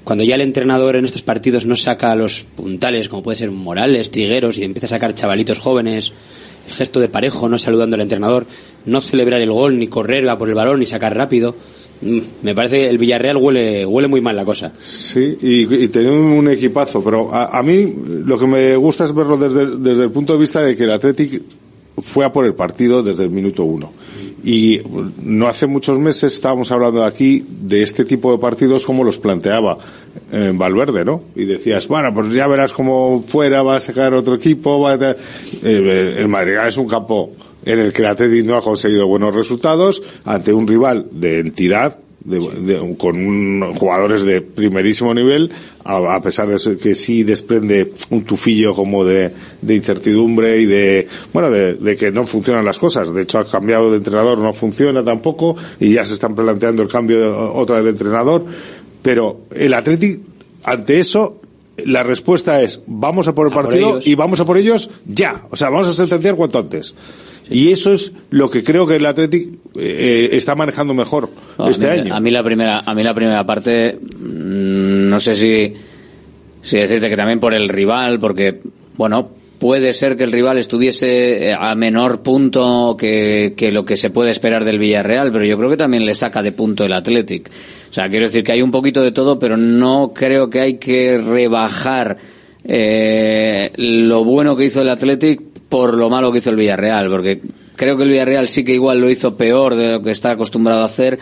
cuando 0.05 0.23
ya 0.25 0.35
el 0.35 0.41
entrenador 0.43 0.97
en 0.97 1.05
estos 1.07 1.23
partidos 1.23 1.67
no 1.67 1.77
saca 1.77 2.15
los 2.15 2.45
puntales, 2.57 3.09
como 3.09 3.23
puede 3.23 3.37
ser 3.37 3.51
Morales, 3.51 4.11
Trigueros, 4.11 4.59
y 4.59 4.65
empieza 4.65 4.87
a 4.87 4.91
sacar 4.91 5.15
chavalitos 5.15 5.59
jóvenes, 5.59 6.13
el 6.69 6.75
gesto 6.75 7.01
de 7.01 7.09
parejo, 7.09 7.49
no 7.49 7.59
saludando 7.59 7.95
al 7.97 8.03
entrenador, 8.03 8.47
no 8.87 9.01
celebrar 9.01 9.41
el 9.41 9.51
gol, 9.51 9.79
ni 9.79 9.89
correr 9.89 10.29
a 10.29 10.39
por 10.39 10.49
el 10.49 10.55
balón, 10.55 10.81
ni 10.81 10.87
sacar 10.87 11.17
rápido. 11.17 11.55
Mm, 12.03 12.19
Me 12.43 12.55
parece 12.55 12.77
que 12.77 12.89
el 12.91 12.99
Villarreal 12.99 13.37
huele, 13.37 13.87
huele 13.87 14.09
muy 14.09 14.21
mal 14.21 14.37
la 14.37 14.45
cosa. 14.45 14.73
Sí, 14.81 15.37
y, 15.41 15.63
y 15.63 16.07
un 16.07 16.49
equipazo, 16.51 17.03
pero 17.03 17.33
a, 17.33 17.59
a 17.59 17.63
mí 17.63 17.95
lo 18.25 18.39
que 18.39 18.47
me 18.47 18.77
gusta 18.77 19.05
es 19.05 19.15
verlo 19.15 19.37
desde, 19.37 19.77
desde 19.79 20.05
el 20.05 20.11
punto 20.11 20.35
de 20.35 20.39
vista 20.39 20.61
de 20.63 20.77
que 20.77 20.85
el 20.85 20.93
Athletic 20.93 21.43
fue 22.03 22.25
a 22.25 22.33
por 22.33 22.45
el 22.45 22.55
partido 22.55 23.03
desde 23.03 23.25
el 23.25 23.31
minuto 23.31 23.65
uno. 23.65 23.93
Y 24.47 24.83
no 25.23 25.49
hace 25.49 25.67
muchos 25.67 25.99
meses 25.99 26.35
estábamos 26.35 26.71
hablando 26.71 27.03
aquí 27.03 27.45
de 27.49 27.83
este 27.83 28.05
tipo 28.05 28.31
de 28.31 28.37
partidos 28.39 28.85
como 28.85 29.03
los 29.03 29.19
planteaba 29.19 29.79
eh, 30.33 30.53
Valverde, 30.55 31.03
¿no? 31.05 31.23
Y 31.35 31.45
decías, 31.47 31.89
bueno, 31.89 32.13
pues 32.13 32.31
ya 32.35 32.47
verás 32.47 32.75
cómo 32.75 33.25
fuera 33.27 33.63
va 33.63 33.77
a 33.77 33.81
sacar 33.81 34.13
otro 34.13 34.35
equipo. 34.35 34.81
Va 34.81 34.93
a 34.93 34.99
te- 34.99 35.17
Eh, 35.63 36.17
el 36.19 36.29
Madrigal 36.29 36.69
es 36.69 36.77
un 36.77 36.87
campo 36.87 37.31
en 37.65 37.79
el 37.79 37.93
que 37.95 38.03
el 38.03 38.09
Athletic 38.09 38.45
no 38.45 38.57
ha 38.57 38.63
conseguido 38.63 39.07
buenos 39.07 39.35
resultados 39.35 40.03
ante 40.27 40.53
un 40.53 40.67
rival 40.69 41.07
de 41.11 41.39
entidad 41.41 41.99
de- 42.23 42.39
de- 42.39 42.97
con 42.99 43.17
un- 43.17 43.75
jugadores 43.75 44.25
de 44.25 44.41
primerísimo 44.43 45.15
nivel, 45.15 45.51
a, 45.85 46.21
pesar 46.23 46.49
de 46.49 46.77
que 46.77 46.95
sí 46.95 47.23
desprende 47.25 47.93
un 48.11 48.25
tufillo 48.25 48.75
como 48.75 49.05
de, 49.05 49.31
de 49.61 49.75
incertidumbre 49.75 50.59
y 50.61 50.67
de, 50.67 51.07
bueno, 51.33 51.51
de, 51.51 51.75
de 51.75 51.97
que 51.97 52.11
no 52.11 52.27
funcionan 52.27 52.65
las 52.65 52.79
cosas. 52.79 53.13
De 53.13 53.23
hecho, 53.23 53.39
ha 53.39 53.47
cambiado 53.47 53.91
de 53.91 53.99
entrenador, 53.99 54.39
no 54.39 54.53
funciona 54.53 55.05
tampoco, 55.05 55.57
y 55.79 55.93
ya 55.93 56.05
se 56.07 56.15
están 56.15 56.35
planteando 56.35 56.83
el 56.83 56.89
cambio 56.89 57.21
de- 57.21 57.27
otra 57.29 57.77
vez 57.77 57.85
de 57.85 57.91
entrenador. 57.91 58.45
Pero 59.03 59.43
el 59.55 59.75
Athletic, 59.75 60.21
ante 60.63 60.99
eso, 60.99 61.41
la 61.77 62.03
respuesta 62.03 62.63
es, 62.63 62.81
vamos 62.87 63.29
a 63.29 63.35
por 63.35 63.47
el 63.49 63.53
partido 63.53 63.99
y 64.05 64.15
vamos 64.15 64.41
a 64.41 64.47
por 64.47 64.57
ellos 64.57 64.91
ya. 65.05 65.43
O 65.51 65.57
sea, 65.57 65.69
vamos 65.69 65.89
a 65.89 65.93
sentenciar 65.93 66.35
cuanto 66.37 66.61
antes. 66.61 66.95
Y 67.51 67.73
eso 67.73 67.93
es 67.93 68.13
lo 68.31 68.51
que 68.51 68.65
creo 68.65 68.87
que 68.87 68.97
el 68.97 69.07
Athletic 69.07 69.51
eh, 69.77 70.31
está 70.33 70.55
manejando 70.55 70.95
mejor 70.95 71.31
No, 71.59 71.69
este 71.69 71.91
a 71.91 71.95
mí, 71.95 72.01
año. 72.01 72.15
A 72.15 72.21
mí 72.21 72.31
la 72.31 72.43
primera, 72.43 72.81
a 72.85 72.95
mí 72.95 73.03
la 73.03 73.15
primera 73.15 73.45
parte, 73.45 73.99
mm, 73.99 75.09
no 75.09 75.21
sé 75.21 75.35
si, 75.35 75.73
si 76.63 76.79
decirte 76.79 77.09
que 77.11 77.17
también 77.17 77.41
por 77.41 77.55
el 77.55 77.69
rival, 77.69 78.19
porque, 78.19 78.61
bueno, 78.97 79.31
puede 79.59 79.93
ser 79.93 80.17
que 80.17 80.25
el 80.25 80.33
rival 80.33 80.59
estuviese 80.59 81.51
eh, 81.51 81.57
a 81.59 81.75
menor 81.75 82.23
punto 82.23 82.97
que, 82.99 83.55
que 83.57 83.73
lo 83.73 83.85
que 83.85 83.97
se 83.97 84.11
puede 84.11 84.31
esperar 84.31 84.65
del 84.65 84.79
Villarreal, 84.79 85.31
pero 85.33 85.45
yo 85.45 85.59
creo 85.59 85.71
que 85.71 85.77
también 85.77 86.07
le 86.07 86.15
saca 86.15 86.43
de 86.43 86.53
punto 86.53 86.85
el 86.85 86.93
Athletic. 86.93 87.51
O 87.91 87.93
sea, 87.93 88.09
quiero 88.09 88.27
decir 88.27 88.43
que 88.43 88.53
hay 88.53 88.63
un 88.63 88.71
poquito 88.71 89.03
de 89.03 89.13
todo, 89.13 89.39
pero 89.39 89.57
no 89.57 90.13
creo 90.15 90.49
que 90.51 90.61
hay 90.61 90.79
que 90.79 91.19
rebajar 91.19 92.17
eh, 92.65 93.71
lo 93.77 94.25
bueno 94.25 94.57
que 94.57 94.65
hizo 94.65 94.83
el 94.83 94.89
Athletic 94.89 95.54
por 95.75 95.95
lo 95.97 96.09
malo 96.09 96.31
que 96.31 96.39
hizo 96.39 96.51
el 96.51 96.57
Villarreal, 96.57 97.09
porque 97.11 97.41
creo 97.75 97.97
que 97.97 98.05
el 98.05 98.11
Villarreal 98.11 98.47
sí 98.47 98.63
que 98.65 98.75
igual 98.75 99.01
lo 99.01 99.11
hizo 99.11 99.37
peor 99.37 99.75
de 99.75 99.91
lo 99.95 100.03
que 100.03 100.13
está 100.13 100.31
acostumbrado 100.31 100.83
a 100.83 100.85
hacer, 100.85 101.19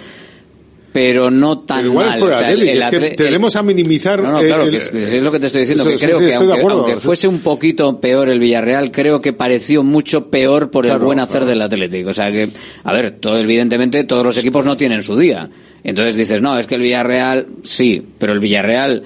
pero 0.92 1.30
no 1.30 1.60
tan 1.60 1.78
Pero 1.78 1.88
igual 1.88 2.06
mal. 2.06 2.14
es 2.16 2.20
por 2.20 2.28
el 2.28 2.34
O 2.34 2.38
sea, 2.38 2.48
Athletic, 2.48 2.68
el 2.74 2.82
es 2.82 2.90
que 2.90 2.96
el- 2.96 3.16
tendemos 3.16 3.56
a 3.56 3.62
minimizar. 3.62 4.22
no, 4.22 4.32
no, 4.32 4.40
eh, 4.42 4.46
claro, 4.48 4.64
el- 4.64 4.70
que 4.72 4.76
es, 4.76 5.22
lo 5.22 5.32
que 5.32 5.40
te 5.40 5.46
estoy 5.46 5.60
diciendo, 5.60 5.84
Eso, 5.88 5.98
que 5.98 6.04
creo 6.04 6.18
sí, 6.18 6.26
que 6.26 6.34
aunque, 6.34 6.60
aunque 6.60 6.96
fuese 6.98 7.28
un 7.28 7.38
poquito 7.40 7.98
peor 7.98 8.28
el 8.28 8.40
Villarreal, 8.40 8.90
creo 8.90 9.22
que 9.22 9.32
pareció 9.32 9.82
mucho 9.82 10.26
peor 10.28 10.70
por 10.70 10.86
el 10.86 10.98
buen 10.98 11.18
hacer 11.18 11.46
del 11.46 11.62
Atlético. 11.62 12.10
O 12.10 12.12
sea 12.12 12.30
que, 12.30 12.46
a 12.84 12.92
ver, 12.92 13.12
todo, 13.12 13.38
evidentemente 13.38 14.04
todos 14.04 14.22
los 14.22 14.36
equipos 14.36 14.66
no 14.66 14.76
tienen 14.76 15.02
su 15.02 15.16
día. 15.16 15.48
Entonces 15.82 16.14
dices, 16.14 16.42
no, 16.42 16.58
es 16.58 16.66
que 16.66 16.74
el 16.74 16.82
Villarreal, 16.82 17.46
sí, 17.62 18.02
pero 18.18 18.34
el 18.34 18.40
Villarreal 18.40 19.02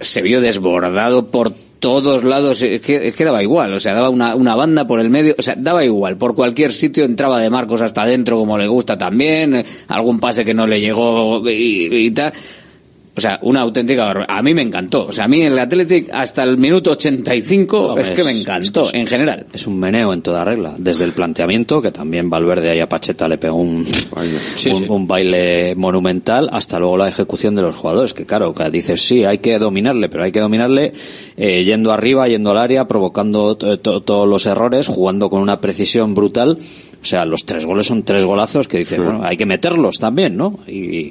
se 0.00 0.22
vio 0.22 0.40
desbordado 0.40 1.32
por 1.32 1.52
todos 1.82 2.22
lados, 2.22 2.62
es 2.62 2.80
que, 2.80 3.08
es 3.08 3.16
que 3.16 3.24
daba 3.24 3.42
igual, 3.42 3.74
o 3.74 3.80
sea, 3.80 3.92
daba 3.92 4.08
una, 4.08 4.36
una 4.36 4.54
banda 4.54 4.86
por 4.86 5.00
el 5.00 5.10
medio, 5.10 5.34
o 5.36 5.42
sea, 5.42 5.56
daba 5.58 5.84
igual, 5.84 6.16
por 6.16 6.32
cualquier 6.36 6.72
sitio 6.72 7.04
entraba 7.04 7.40
de 7.40 7.50
Marcos 7.50 7.82
hasta 7.82 8.02
adentro 8.02 8.38
como 8.38 8.56
le 8.56 8.68
gusta 8.68 8.96
también, 8.96 9.64
algún 9.88 10.20
pase 10.20 10.44
que 10.44 10.54
no 10.54 10.68
le 10.68 10.80
llegó 10.80 11.42
y, 11.50 11.88
y 11.92 12.10
tal. 12.12 12.32
O 13.14 13.20
sea, 13.20 13.38
una 13.42 13.60
auténtica 13.60 14.04
barbaridad. 14.04 14.34
A 14.38 14.40
mí 14.42 14.54
me 14.54 14.62
encantó. 14.62 15.06
O 15.08 15.12
sea, 15.12 15.24
a 15.24 15.28
mí 15.28 15.42
el 15.42 15.58
Athletic 15.58 16.08
hasta 16.14 16.42
el 16.44 16.56
minuto 16.56 16.92
85 16.92 17.88
Hombre, 17.88 18.02
es 18.04 18.10
que 18.10 18.24
me 18.24 18.30
es- 18.30 18.40
encantó, 18.40 18.88
en 18.94 19.06
general. 19.06 19.46
Es 19.52 19.66
un 19.66 19.78
meneo 19.78 20.14
en 20.14 20.22
toda 20.22 20.44
regla. 20.46 20.72
Desde 20.78 21.04
el 21.04 21.12
planteamiento, 21.12 21.82
que 21.82 21.90
también 21.90 22.30
Valverde 22.30 22.70
ahí 22.70 22.80
a 22.80 22.88
Pacheta 22.88 23.28
le 23.28 23.36
pegó 23.36 23.56
un, 23.56 23.84
un, 23.84 24.90
un 24.90 25.06
baile 25.06 25.74
monumental, 25.76 26.48
hasta 26.52 26.78
luego 26.78 26.96
la 26.96 27.08
ejecución 27.08 27.54
de 27.54 27.60
los 27.60 27.76
jugadores. 27.76 28.14
Que 28.14 28.24
claro, 28.24 28.54
que 28.54 28.70
dices, 28.70 29.02
sí, 29.04 29.24
hay 29.24 29.38
que 29.38 29.58
dominarle, 29.58 30.08
pero 30.08 30.24
hay 30.24 30.32
que 30.32 30.40
dominarle 30.40 30.94
eh, 31.36 31.64
yendo 31.64 31.92
arriba, 31.92 32.28
yendo 32.28 32.50
al 32.52 32.58
área, 32.58 32.88
provocando 32.88 33.56
to- 33.58 33.78
to- 33.78 34.00
todos 34.02 34.26
los 34.26 34.46
errores, 34.46 34.86
jugando 34.86 35.28
con 35.28 35.42
una 35.42 35.60
precisión 35.60 36.14
brutal. 36.14 36.56
O 37.02 37.04
sea, 37.04 37.24
los 37.26 37.44
tres 37.44 37.66
goles 37.66 37.86
son 37.86 38.04
tres 38.04 38.24
golazos 38.24 38.68
que 38.68 38.78
dices, 38.78 38.96
bueno, 38.96 39.20
hay 39.24 39.36
que 39.36 39.44
meterlos 39.44 39.98
también, 39.98 40.36
¿no? 40.36 40.60
Y, 40.68 41.10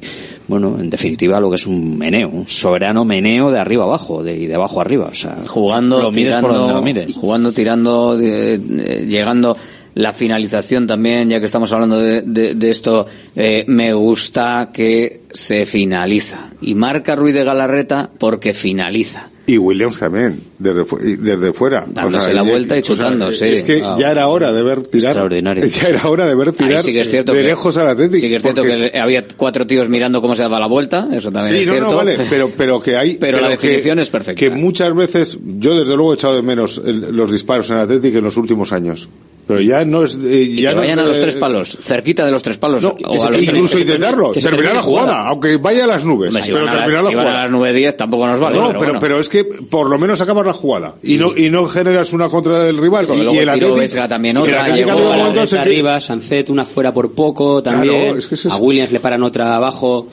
bueno, 0.51 0.77
en 0.79 0.89
definitiva, 0.89 1.39
lo 1.39 1.49
que 1.49 1.55
es 1.55 1.65
un 1.65 1.97
meneo, 1.97 2.29
un 2.29 2.45
soberano 2.45 3.03
meneo 3.05 3.49
de 3.49 3.57
arriba 3.59 3.85
abajo, 3.85 4.21
de, 4.23 4.37
y 4.37 4.45
de 4.45 4.53
abajo 4.55 4.79
arriba. 4.81 5.07
O 5.11 5.15
sea, 5.15 5.37
jugando, 5.47 5.99
lo 6.01 6.11
mires 6.11 6.35
por 6.35 6.51
tirando, 6.51 6.59
donde 6.59 6.73
lo 6.75 6.81
mires. 6.83 7.15
jugando, 7.15 7.51
tirando, 7.51 8.19
eh, 8.21 8.59
llegando 9.07 9.57
la 9.95 10.13
finalización 10.13 10.87
también, 10.87 11.29
ya 11.29 11.39
que 11.39 11.45
estamos 11.47 11.71
hablando 11.73 11.97
de, 11.99 12.21
de- 12.21 12.55
de 12.55 12.69
esto, 12.69 13.05
eh, 13.35 13.65
me 13.67 13.91
gusta 13.93 14.69
que 14.71 15.20
se 15.33 15.65
finaliza. 15.65 16.49
Y 16.61 16.75
marca 16.75 17.15
Ruiz 17.15 17.33
de 17.33 17.43
Galarreta 17.43 18.09
porque 18.19 18.53
finaliza. 18.53 19.27
Y 19.47 19.57
Williams 19.57 19.97
también, 19.99 20.39
desde, 20.59 20.85
fu- 20.85 20.97
desde 20.99 21.51
fuera. 21.51 21.83
Dándose 21.87 22.31
la 22.33 22.43
vuelta 22.43 22.77
y 22.77 22.83
chutando, 22.83 23.31
sí. 23.31 23.45
Es 23.45 23.63
que 23.63 23.81
Ah. 23.83 23.97
ya 23.99 24.11
era 24.11 24.27
hora 24.27 24.53
de 24.53 24.61
ver 24.61 24.83
tirar. 24.83 25.11
Extraordinario. 25.11 25.65
Ya 25.81 25.89
era 25.89 26.07
hora 26.07 26.25
de 26.27 26.35
ver 26.35 26.51
tirar 26.51 26.83
sí 26.83 26.93
que 26.93 27.01
es 27.01 27.09
cierto 27.09 27.33
de 27.33 27.41
que- 27.41 27.47
lejos 27.47 27.75
al 27.77 27.87
Atlético. 27.87 28.19
Sí 28.21 28.29
que 28.29 28.35
es 28.35 28.41
cierto 28.43 28.61
porque- 28.61 28.91
que 28.91 28.99
había 28.99 29.25
cuatro 29.35 29.65
tíos 29.65 29.89
mirando 29.89 30.21
cómo 30.21 30.35
se 30.35 30.43
daba 30.43 30.59
la 30.59 30.67
vuelta, 30.67 31.07
eso 31.11 31.31
también 31.31 31.55
Sí, 31.55 31.61
es 31.61 31.67
no, 31.67 31.73
cierto. 31.73 31.89
no, 31.89 31.97
vale, 31.97 32.17
pero, 32.29 32.51
pero 32.55 32.79
que 32.79 32.95
hay... 32.95 33.17
Pero 33.17 33.41
la 33.41 33.47
que- 33.47 33.53
definición 33.67 33.99
es 33.99 34.09
perfecta. 34.11 34.39
Que 34.39 34.51
muchas 34.51 34.93
veces, 34.95 35.39
yo 35.57 35.77
desde 35.77 35.95
luego 35.95 36.11
he 36.13 36.15
echado 36.15 36.35
de 36.35 36.43
menos 36.43 36.79
el- 36.85 37.13
los 37.13 37.31
disparos 37.31 37.69
en 37.71 37.77
Atlético 37.77 38.19
en 38.19 38.23
los 38.25 38.37
últimos 38.37 38.71
años. 38.71 39.09
Pero 39.47 39.59
ya 39.59 39.83
no 39.83 40.03
es... 40.03 40.17
eh, 40.23 40.53
ya 40.55 40.69
que 40.69 40.75
no 40.75 40.81
vayan 40.81 40.99
a 40.99 41.03
los 41.03 41.19
tres 41.19 41.35
palos, 41.35 41.75
cerquita 41.81 42.23
de 42.23 42.31
los 42.31 42.43
tres 42.43 42.57
palos. 42.59 42.83
o 42.85 42.95
a 42.95 43.31
los 43.31 43.41
incluso 43.41 43.71
tres- 43.77 43.81
intentarlo, 43.87 44.31
que 44.31 44.39
terminar 44.39 44.75
la 44.75 44.81
termine 44.81 45.01
aunque 45.27 45.57
vaya 45.57 45.85
a 45.85 45.87
las 45.87 46.05
nubes, 46.05 46.29
Hombre, 46.29 46.43
si 46.43 46.51
pero 46.51 46.65
van 46.65 46.69
a 46.69 46.75
la- 46.77 46.81
terminar 46.83 47.01
si 47.09 47.15
van 47.15 47.17
a 47.27 47.29
jugada. 47.29 47.47
las 47.47 47.51
9-10 47.75 47.95
tampoco 47.97 48.27
nos 48.27 48.39
vale. 48.39 48.57
no, 48.57 48.67
pero, 48.67 48.79
pero, 48.79 48.85
bueno. 48.91 48.99
pero 48.99 49.19
es 49.19 49.29
que 49.29 49.43
por 49.43 49.89
lo 49.89 49.97
menos 49.97 50.21
acabas 50.21 50.45
la 50.45 50.53
jugada 50.53 50.95
y 51.03 51.17
no 51.17 51.35
y 51.35 51.49
no 51.49 51.65
generas 51.67 52.13
una 52.13 52.29
contra 52.29 52.59
del 52.59 52.77
rival. 52.77 53.07
Porque 53.07 53.21
y, 53.21 53.25
luego 53.25 53.39
y 53.41 53.63
el 53.63 53.71
Vesga 53.79 54.07
también 54.07 54.35
el 54.37 54.43
otra, 54.43 54.69
llegó 54.69 54.91
a 54.91 55.17
la 55.17 55.33
que- 55.47 55.57
arriba, 55.57 56.01
Sancet 56.01 56.49
una 56.49 56.65
fuera 56.65 56.93
por 56.93 57.11
poco 57.13 57.61
también. 57.63 58.01
Claro, 58.03 58.17
es 58.17 58.27
que 58.27 58.35
es- 58.35 58.45
A 58.47 58.57
Williams 58.57 58.91
le 58.91 58.99
paran 58.99 59.23
otra 59.23 59.55
abajo. 59.55 60.07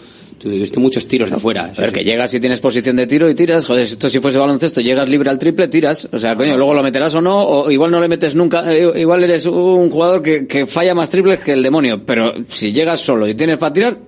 Visto 0.45 0.79
muchos 0.79 1.09
tiros 1.09 1.31
de 1.31 1.35
afuera. 1.37 1.73
A 1.77 1.81
ver, 1.81 1.93
que 1.93 2.05
llegas 2.05 2.33
y 2.33 2.39
tienes 2.39 2.61
posición 2.61 2.95
de 2.95 3.09
tiro 3.09 3.29
y 3.29 3.35
tiras. 3.35 3.67
Joder, 3.67 3.83
esto 3.83 4.09
si 4.09 4.21
fuese 4.21 4.39
baloncesto, 4.39 4.81
llegas 4.81 5.09
libre 5.09 5.31
al 5.31 5.39
triple, 5.39 5.67
tiras. 5.67 6.07
O 6.13 6.19
sea, 6.19 6.37
coño, 6.37 6.57
luego 6.57 6.75
lo 6.75 6.83
meterás 6.85 7.13
o 7.17 7.21
no, 7.21 7.43
o 7.45 7.71
igual 7.73 7.91
no 7.91 8.01
le 8.01 8.07
metes 8.07 8.37
nunca. 8.37 8.73
eh, 8.73 9.01
igual 9.01 9.25
eres 9.25 9.47
un 9.47 9.91
jugador 9.91 10.23
que, 10.23 10.47
que 10.47 10.65
falla 10.67 10.95
más 10.95 11.11
triples 11.11 11.41
que 11.41 11.55
el 11.55 11.63
demonio. 11.65 12.03
Pero 12.07 12.35
si 12.47 12.73
llegas 12.73 13.01
solo 13.01 13.27
y 13.27 13.35
tienes 13.35 13.59
para 13.59 13.73
tirar, 13.73 13.99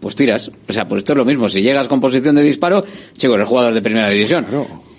pues 0.00 0.14
tiras. 0.14 0.50
O 0.68 0.72
sea, 0.72 0.86
pues 0.86 1.00
esto 1.00 1.12
es 1.12 1.18
lo 1.18 1.24
mismo. 1.24 1.48
Si 1.48 1.62
llegas 1.62 1.88
con 1.88 2.00
posición 2.00 2.34
de 2.34 2.42
disparo, 2.42 2.84
chico, 3.16 3.34
eres 3.34 3.48
jugador 3.48 3.74
de 3.74 3.82
primera 3.82 4.08
división. 4.10 4.46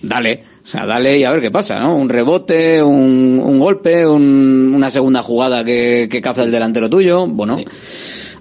Dale. 0.02 0.44
O 0.64 0.68
sea, 0.72 0.86
dale 0.86 1.18
y 1.18 1.24
a 1.24 1.32
ver 1.32 1.42
qué 1.42 1.52
pasa, 1.52 1.78
¿no? 1.80 1.96
Un 1.98 2.08
rebote, 2.10 2.82
un, 2.84 3.42
un 3.44 3.60
golpe, 3.60 4.06
un- 4.06 4.72
una 4.76 4.90
segunda 4.90 5.22
jugada 5.22 5.64
que, 5.66 6.08
que 6.10 6.22
caza 6.22 6.44
el 6.44 6.52
delantero 6.52 6.90
tuyo. 6.90 7.26
Bueno, 7.28 7.58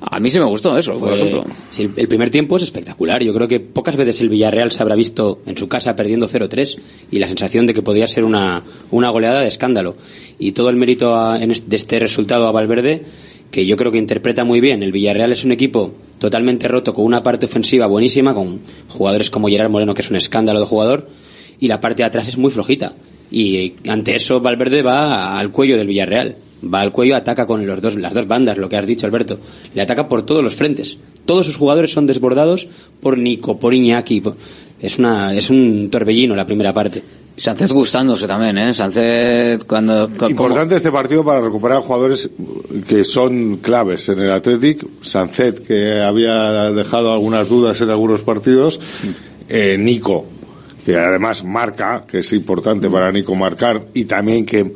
a 0.01 0.21
mí 0.21 0.31
sí 0.31 0.39
me 0.39 0.45
gustó 0.45 0.77
eso, 0.77 0.93
por 0.93 1.09
Fue- 1.09 1.15
ejemplo. 1.19 1.45
sí, 1.71 1.91
el- 1.97 2.07
primer 2.09 2.31
tiempo 2.31 2.57
es 2.59 2.63
espectacuar. 2.65 3.23
Yo 3.23 3.33
creo 3.35 3.49
que 3.49 3.61
pocas 3.61 3.97
veces 3.97 4.21
el 4.21 4.29
Villarreal 4.29 4.71
se 4.71 4.83
habrá 4.83 4.95
visto 4.95 5.41
en 5.47 5.57
su 5.57 5.69
casa 5.69 5.97
perdiendo 5.97 6.29
0-3 6.29 6.79
y 7.11 7.19
la 7.19 7.29
sensación 7.29 7.67
de 7.67 7.75
que 7.75 7.83
podía 7.83 8.07
ser 8.07 8.25
una, 8.25 8.63
una 8.91 9.11
goleada 9.11 9.41
de 9.41 9.49
escándalo. 9.49 9.97
Y 10.39 10.53
todo 10.53 10.71
el 10.71 10.77
mérito 10.77 11.15
a- 11.17 11.43
en 11.43 11.51
este, 11.51 11.69
de 11.71 11.77
este 11.77 11.99
resultado 11.99 12.47
a 12.47 12.53
Valverde, 12.53 13.03
que 13.51 13.67
yo 13.67 13.77
creo 13.77 13.93
que 13.93 13.99
interpreta 13.99 14.45
muy 14.45 14.61
bien. 14.61 14.83
El 14.83 14.93
Villarreal 14.93 15.33
es 15.33 15.45
un 15.45 15.53
equipo 15.53 15.95
totalmente 16.19 16.69
roto 16.69 16.93
con 16.93 17.05
una 17.05 17.23
parte 17.23 17.47
ofensiva 17.47 17.87
buenísima, 17.87 18.35
con 18.35 18.61
jugadores 18.89 19.31
como 19.31 19.49
Gerard 19.49 19.71
Moreno, 19.71 19.95
que 19.95 20.03
es 20.03 20.11
un 20.11 20.17
escándalo 20.17 20.61
de 20.61 20.67
jugador, 20.67 21.09
y 21.61 21.69
la 21.69 21.81
parte 21.81 22.03
de 22.03 22.07
atrás 22.07 22.29
es 22.29 22.37
muy 22.37 22.51
flojita. 22.51 22.93
Y 23.31 23.75
ante 23.89 24.17
eso 24.17 24.41
Valverde 24.41 24.83
va 24.83 25.39
al 25.39 25.51
cuello 25.51 25.77
del 25.77 25.87
Villarreal. 25.87 26.37
Va 26.63 26.81
al 26.81 26.91
cuello, 26.93 27.15
ataca 27.17 27.47
con 27.47 27.67
los 27.67 27.81
dos, 27.81 27.95
las 27.97 28.13
dos 28.15 28.27
bandas, 28.27 28.59
lo 28.59 28.69
que 28.69 28.77
has 28.77 28.87
dicho 28.87 29.07
Alberto. 29.07 29.39
Le 29.75 29.83
ataca 29.83 30.09
por 30.09 30.23
todos 30.23 30.43
los 30.43 30.55
frentes. 30.57 30.99
Todos 31.25 31.47
sus 31.47 31.57
jugadores 31.57 31.93
son 31.93 32.07
desbordados 32.07 32.67
por 33.01 33.17
Nico, 33.19 33.59
por 33.61 33.75
Iñaki. 33.75 34.21
por- 34.21 34.37
Es, 34.81 34.99
una, 34.99 35.35
es 35.35 35.51
un 35.51 35.89
torbellino 35.91 36.35
la 36.37 36.47
primera 36.47 36.73
parte. 36.73 37.03
Sánchez 37.37 37.71
gustándose 37.71 38.27
también, 38.27 38.59
¿eh? 38.59 38.75
Sánchez 38.75 39.65
cuando... 39.65 40.11
Importante 40.29 40.75
este 40.75 40.91
partido 40.91 41.25
para 41.25 41.41
recuperar 41.41 41.83
jugadores 41.83 42.31
que 42.89 43.05
son 43.05 43.59
claves 43.59 44.09
en 44.09 44.19
el 44.19 44.33
Athletic. 44.33 44.85
Sancet, 45.03 45.65
que 45.65 46.01
había 46.01 46.73
dejado 46.73 47.13
algunas 47.13 47.49
dudas 47.49 47.81
en 47.81 47.91
algunos 47.91 48.23
partidos. 48.23 48.81
Eh, 49.49 49.77
Nico, 49.79 50.27
que 50.85 50.97
además 50.97 51.45
marca, 51.45 52.03
que 52.11 52.19
es 52.19 52.33
importante 52.33 52.91
para 52.91 53.13
Nico 53.13 53.37
marcar. 53.37 53.87
Y 53.95 54.07
también 54.07 54.45
que 54.45 54.73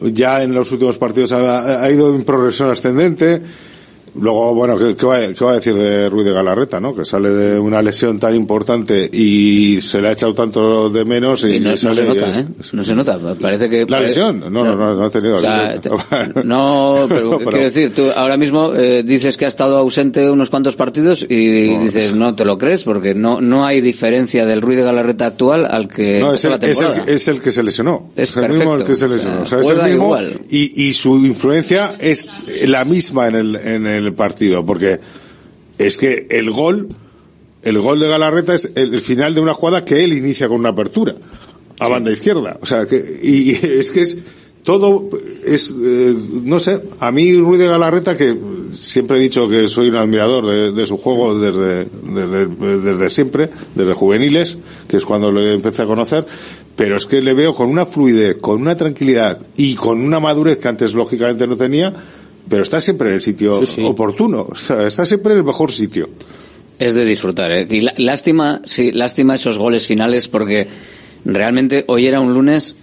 ya 0.00 0.42
en 0.42 0.54
los 0.54 0.70
últimos 0.72 0.98
partidos 0.98 1.32
ha, 1.32 1.90
ido 1.90 2.14
en 2.14 2.24
progresión 2.24 2.70
ascendente. 2.70 3.42
Luego, 4.20 4.54
bueno, 4.54 4.76
¿qué, 4.78 4.94
qué 4.96 5.06
va, 5.06 5.20
qué 5.20 5.44
va 5.44 5.52
a 5.52 5.54
decir 5.54 5.74
de 5.74 6.08
Ruiz 6.08 6.24
de 6.26 6.32
Galarreta, 6.32 6.80
no? 6.80 6.94
Que 6.94 7.04
sale 7.04 7.30
de 7.30 7.58
una 7.58 7.80
lesión 7.82 8.18
tan 8.18 8.34
importante 8.34 9.08
y 9.12 9.80
se 9.80 10.00
le 10.02 10.08
ha 10.08 10.12
echado 10.12 10.34
tanto 10.34 10.90
de 10.90 11.04
menos 11.04 11.44
y, 11.44 11.56
Y 11.56 11.60
no, 11.60 11.70
no 11.70 11.76
sale 11.76 11.94
se 11.96 12.04
y 12.04 12.08
nota, 12.08 12.30
es- 12.30 12.38
¿eh? 12.38 12.46
No 12.72 12.84
se 12.84 12.94
nota. 12.94 13.18
Parece 13.40 13.68
que... 13.68 13.84
¿La 13.88 14.00
lesión? 14.00 14.40
No, 14.40 14.50
no, 14.50 14.74
no, 14.76 14.94
no 14.94 15.04
ha 15.04 15.10
tenido 15.10 15.36
O 15.36 15.40
sea, 15.40 15.74
lesión. 15.74 15.98
te- 16.34 16.44
no, 16.44 17.06
pero, 17.08 17.30
Pero- 17.38 17.50
quiero 17.50 17.64
decir, 17.64 17.94
tú 17.94 18.10
ahora 18.14 18.36
mismo 18.36 18.74
eh, 18.74 19.02
dices 19.02 19.36
que 19.36 19.44
ha 19.44 19.48
estado 19.48 19.76
ausente 19.78 20.30
unos 20.30 20.50
cuantos 20.50 20.76
partidos 20.76 21.24
y 21.28 21.70
No, 21.74 21.82
dices, 21.82 22.06
es- 22.06 22.14
no 22.14 22.34
te 22.34 22.44
lo 22.44 22.58
crees, 22.58 22.84
porque 22.84 23.14
no 23.14 23.40
no 23.40 23.64
hay 23.66 23.80
diferencia 23.80 24.44
del 24.46 24.60
Ruiz 24.62 24.78
de 24.78 24.84
Galarreta 24.84 25.26
actual 25.26 25.66
al 25.66 25.88
que 25.88 26.18
No, 26.20 26.32
es 26.32 26.44
el, 26.44 26.50
la 26.52 26.56
es, 26.56 26.62
el, 26.62 26.74
temporada. 26.76 27.04
que- 27.04 27.12
es 27.14 27.28
el 27.28 27.40
que 27.40 27.50
se 27.52 27.62
lesionó. 27.62 28.10
Es 28.16 28.36
el 28.36 28.48
mismo 28.50 28.74
el 28.74 28.84
que 28.84 28.94
se 28.96 29.04
O 29.04 29.08
sea, 29.08 29.16
lesionó. 29.16 29.42
O 29.42 29.46
sea, 29.46 29.60
es 29.60 29.70
el 29.70 29.82
mismo 29.82 30.04
igual. 30.04 30.40
y, 30.50 30.88
y 30.88 30.92
su 30.92 31.16
influencia 31.24 31.94
es 31.98 32.28
la 32.66 32.84
misma 32.84 33.28
en 33.28 33.34
el, 33.36 33.56
en 33.56 33.86
el 33.86 34.07
partido, 34.12 34.64
porque 34.64 35.00
es 35.78 35.98
que 35.98 36.26
el 36.30 36.50
gol, 36.50 36.88
el 37.62 37.78
gol 37.80 38.00
de 38.00 38.08
Galarreta 38.08 38.54
es 38.54 38.72
el, 38.74 38.94
el 38.94 39.00
final 39.00 39.34
de 39.34 39.40
una 39.40 39.54
jugada 39.54 39.84
que 39.84 40.04
él 40.04 40.12
inicia 40.12 40.48
con 40.48 40.58
una 40.58 40.70
apertura 40.70 41.14
a 41.80 41.88
banda 41.88 42.10
izquierda. 42.10 42.58
O 42.60 42.66
sea, 42.66 42.86
que, 42.86 42.96
y, 43.22 43.50
y 43.50 43.54
es 43.62 43.90
que 43.90 44.00
es 44.00 44.18
todo 44.68 45.08
es, 45.46 45.74
eh, 45.82 46.14
no 46.44 46.60
sé, 46.60 46.82
a 47.00 47.10
mí 47.10 47.34
Ruiz 47.36 47.58
de 47.58 47.68
Galarreta, 47.68 48.16
que 48.18 48.36
siempre 48.72 49.16
he 49.16 49.20
dicho 49.20 49.48
que 49.48 49.66
soy 49.66 49.88
un 49.88 49.96
admirador 49.96 50.44
de, 50.44 50.72
de 50.72 50.84
su 50.84 50.98
juego 50.98 51.38
desde, 51.38 51.86
desde, 51.86 52.46
desde 52.76 53.08
siempre, 53.08 53.48
desde 53.74 53.94
juveniles, 53.94 54.58
que 54.86 54.98
es 54.98 55.06
cuando 55.06 55.32
lo 55.32 55.40
empecé 55.40 55.80
a 55.80 55.86
conocer, 55.86 56.26
pero 56.76 56.96
es 56.96 57.06
que 57.06 57.22
le 57.22 57.32
veo 57.32 57.54
con 57.54 57.70
una 57.70 57.86
fluidez, 57.86 58.36
con 58.42 58.60
una 58.60 58.76
tranquilidad 58.76 59.40
y 59.56 59.74
con 59.74 60.00
una 60.02 60.20
madurez 60.20 60.58
que 60.58 60.68
antes 60.68 60.92
lógicamente 60.92 61.46
no 61.46 61.56
tenía, 61.56 61.94
pero 62.48 62.62
está 62.62 62.80
siempre 62.80 63.08
en 63.08 63.14
el 63.16 63.22
sitio 63.22 63.60
oportuno, 63.86 64.46
o 64.50 64.54
sea, 64.54 64.86
está 64.86 65.04
siempre 65.06 65.32
en 65.32 65.38
el 65.38 65.44
mejor 65.44 65.70
sitio. 65.72 66.08
Es 66.78 66.94
de 66.94 67.04
disfrutar, 67.04 67.50
¿eh? 67.50 67.66
Y 67.68 67.80
lá- 67.80 67.94
lástima, 67.96 68.62
sí, 68.64 68.92
lástima 68.92 69.34
esos 69.34 69.58
goles 69.58 69.86
finales 69.86 70.28
porque 70.28 70.68
realmente 71.24 71.84
hoy 71.88 72.06
era 72.06 72.20
un 72.20 72.32
lunes 72.32 72.76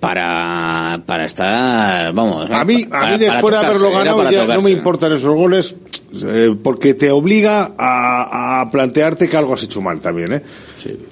para, 0.00 1.02
para 1.06 1.24
estar, 1.26 2.12
vamos. 2.14 2.48
A 2.50 2.64
mí, 2.64 2.86
a 2.90 3.06
mí 3.12 3.18
después 3.18 3.52
de 3.54 3.58
haberlo 3.66 3.90
ganado 3.90 4.30
ya 4.30 4.46
no 4.46 4.62
me 4.62 4.70
importan 4.70 5.12
esos 5.12 5.34
goles 5.34 5.74
eh, 6.26 6.54
porque 6.62 6.94
te 6.94 7.10
obliga 7.10 7.72
a, 7.78 8.60
a 8.62 8.70
plantearte 8.70 9.28
que 9.28 9.36
algo 9.36 9.54
has 9.54 9.62
hecho 9.62 9.80
mal 9.80 10.00
también, 10.00 10.32
¿eh? 10.32 10.42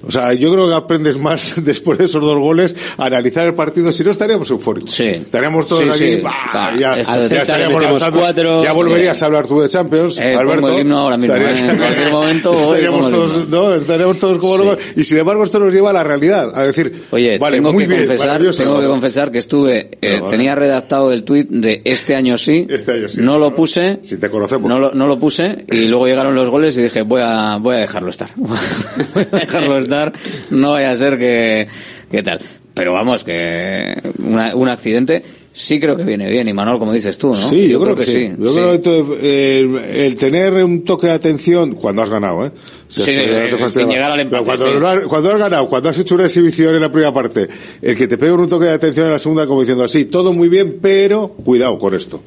O 0.07 0.11
sea, 0.11 0.33
yo 0.33 0.51
creo 0.53 0.67
que 0.67 0.73
aprendes 0.75 1.17
más 1.17 1.53
después 1.63 1.97
de 1.97 2.05
esos 2.05 2.21
dos 2.21 2.37
goles 2.39 2.75
a 2.97 3.05
analizar 3.05 3.45
el 3.45 3.53
partido, 3.53 3.91
si 3.91 4.03
no 4.03 4.11
estaríamos 4.11 4.49
eufóricos. 4.49 4.91
Sí. 4.91 5.05
Estaríamos 5.05 5.67
todos 5.67 5.83
Sí, 5.83 5.89
aquí, 6.05 6.15
sí. 6.15 6.21
bah, 6.21 6.73
ya, 6.77 6.99
estaríamos 6.99 7.81
lanzando- 7.83 8.19
cuatro, 8.19 8.63
volverías 8.73 9.17
sí. 9.17 9.23
a 9.23 9.27
hablar 9.27 9.47
tú 9.47 9.59
de 9.61 9.69
Champions, 9.69 10.17
Eh, 10.19 10.35
Alberto. 10.35 10.69
el 10.69 10.81
himno 10.81 10.97
ahora 10.99 11.17
mismo, 11.17 11.35
eh, 11.35 11.53
en 11.57 11.77
cualquier 11.77 12.11
momento 12.11 12.61
estaríamos 12.61 13.09
todos, 13.11 13.49
no, 13.49 13.75
estaríamos 13.75 14.19
todos 14.19 14.37
como 14.37 14.57
locos. 14.57 14.79
Y 14.95 15.03
sin 15.03 15.17
embargo 15.17 15.43
esto 15.43 15.59
nos 15.59 15.73
lleva 15.73 15.89
a 15.89 15.93
la 15.93 16.03
realidad, 16.03 16.51
a 16.57 16.63
decir, 16.63 17.03
Oye, 17.11 17.37
vale, 17.37 17.57
tengo 17.57 17.73
muy 17.73 17.83
que 17.83 17.89
bien, 17.95 18.07
confesar, 18.07 18.41
tengo 18.57 18.79
que 18.81 18.87
confesar 18.87 19.31
que 19.31 19.39
estuve, 19.39 19.97
eh, 20.01 20.21
tenía 20.29 20.55
redactado 20.55 21.11
el 21.11 21.23
tuit 21.23 21.49
de 21.49 21.81
este 21.85 22.15
año 22.15 22.37
sí, 22.37 22.65
Este 22.69 22.91
año 22.93 23.07
sí. 23.07 23.21
no 23.21 23.37
lo 23.39 23.53
puse, 23.55 23.99
Si 24.03 24.17
te 24.17 24.29
conocemos. 24.29 24.69
no 24.69 24.79
lo, 24.79 24.93
no 24.93 25.07
lo 25.07 25.19
puse 25.19 25.65
y 25.71 25.85
luego 25.87 26.07
llegaron 26.07 26.35
los 26.35 26.49
goles 26.49 26.77
y 26.77 26.83
dije 26.83 27.01
voy 27.01 27.21
a 27.23 27.57
voy 27.59 27.75
a 27.75 27.79
dejarlo 27.79 28.09
estar, 28.09 28.29
voy 28.35 28.57
a 29.31 29.35
dejarlo 29.37 29.58
estar, 29.79 30.13
no 30.51 30.71
vaya 30.71 30.91
a 30.91 30.95
ser 30.95 31.17
que, 31.17 31.67
que 32.11 32.23
tal. 32.23 32.39
Pero 32.73 32.93
vamos 32.93 33.23
que 33.23 33.93
una- 34.23 34.55
un 34.55 34.69
accidente 34.69 35.21
sí 35.51 35.79
creo 35.79 35.97
que 35.97 36.03
viene 36.03 36.29
bien 36.29 36.47
y 36.47 36.53
Manuel 36.53 36.79
como 36.79 36.93
dices 36.93 37.17
tú, 37.17 37.29
¿no? 37.29 37.35
Sí, 37.35 37.67
yo, 37.69 37.81
creo, 37.81 37.95
que, 37.95 38.03
sí. 38.03 38.31
Yo 38.39 38.49
sí. 38.51 38.55
creo 38.57 38.71
que 38.71 38.77
to- 38.79 39.17
el, 39.21 39.75
el 39.95 40.15
tener 40.17 40.53
un 40.63 40.83
toque 40.85 41.07
de 41.07 41.13
atención 41.13 41.73
cuando 41.75 42.01
has 42.01 42.09
ganado, 42.09 42.45
¿eh? 42.45 42.51
Sí, 42.87 43.01
no 43.59 43.69
sin 43.69 43.89
llegar 43.89 44.11
al 44.11 44.19
empate, 44.21 44.43
cuando, 44.45 44.87
has, 44.87 44.99
cuando 45.07 45.31
has 45.33 45.39
ganado, 45.39 45.67
cuando 45.67 45.89
has 45.89 45.99
hecho 45.99 46.15
una 46.15 46.25
exhibición 46.25 46.73
en 46.75 46.81
la 46.81 46.91
primera 46.91 47.13
parte, 47.13 47.47
el 47.81 47.95
que 47.97 48.07
te 48.07 48.17
pegue 48.17 48.31
un 48.31 48.47
toque 48.47 48.65
de 48.65 48.71
atención 48.71 49.07
en 49.07 49.11
la 49.13 49.19
segunda 49.19 49.45
como 49.45 49.59
diciendo 49.59 49.83
así, 49.83 50.05
todo 50.05 50.31
muy 50.31 50.47
bien, 50.47 50.77
pero 50.81 51.27
cuidado 51.29 51.77
con 51.77 51.93
esto. 51.93 52.23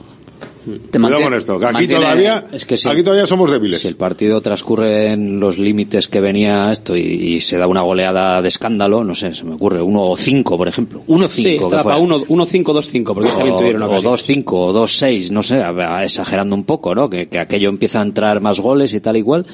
Te 0.91 1.01
cuidado 1.01 1.23
con 1.23 1.35
esto, 1.35 1.59
que 1.59 1.67
aquí 1.67 1.75
mantiene- 1.75 1.95
todavía, 2.01 2.45
Es 2.53 2.65
que 2.65 2.77
sí. 2.77 2.89
aquí 2.89 3.03
todavía 3.03 3.27
somos 3.27 3.51
débiles. 3.51 3.81
Si 3.81 3.89
el 3.89 3.97
partido 3.97 4.41
transcurre 4.41 5.13
en 5.13 5.41
los 5.41 5.59
límites 5.59 6.07
que 6.09 6.21
venía 6.21 6.71
esto 6.71 6.97
y, 6.97 7.01
y 7.01 7.41
se 7.41 7.59
da 7.59 7.67
una 7.67 7.83
goleada 7.83 8.41
de 8.41 8.49
escándalo, 8.49 9.03
no 9.03 9.15
sé, 9.15 9.35
se 9.35 9.45
me 9.45 9.55
ocurre, 9.55 9.81
1-5, 9.83 10.57
por 10.57 10.69
ejemplo. 10.69 11.03
1-5. 11.09 11.29
Sí, 11.29 11.59
para 11.69 11.99
1-5-2-5, 11.99 13.05
porque 13.15 13.29
ellos 13.29 13.37
también 13.37 13.57
tuvieron 13.57 13.83
o, 13.83 13.87
o 13.87 13.89
ocasiones. 13.89 14.27
2-5 14.45 14.45
o 14.53 14.73
2-6, 14.85 15.31
no 15.31 15.43
sé, 15.43 15.63
exagerando 16.05 16.55
un 16.55 16.65
poco, 16.65 16.95
¿no? 16.95 17.11
Que, 17.11 17.27
que 17.27 17.39
aquello 17.39 17.69
empieza 17.69 18.01
a 18.01 18.03
entrar 18.03 18.41
más 18.41 18.61
goles 18.61 18.95
y 18.95 19.01
tal 19.01 19.17
igual. 19.17 19.47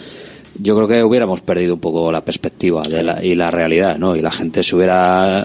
Yo 0.61 0.74
creo 0.76 0.88
que 0.88 1.02
hubiéramos 1.04 1.40
perdido 1.40 1.74
un 1.74 1.80
poco 1.80 2.11
la 2.11 2.24
perspectiva 2.24 2.82
de 2.82 3.02
la, 3.02 3.24
y 3.24 3.34
la 3.34 3.50
realidad, 3.50 3.96
¿no? 3.98 4.16
Y 4.16 4.20
la 4.20 4.30
gente 4.30 4.62
se 4.62 4.74
hubiera, 4.76 5.44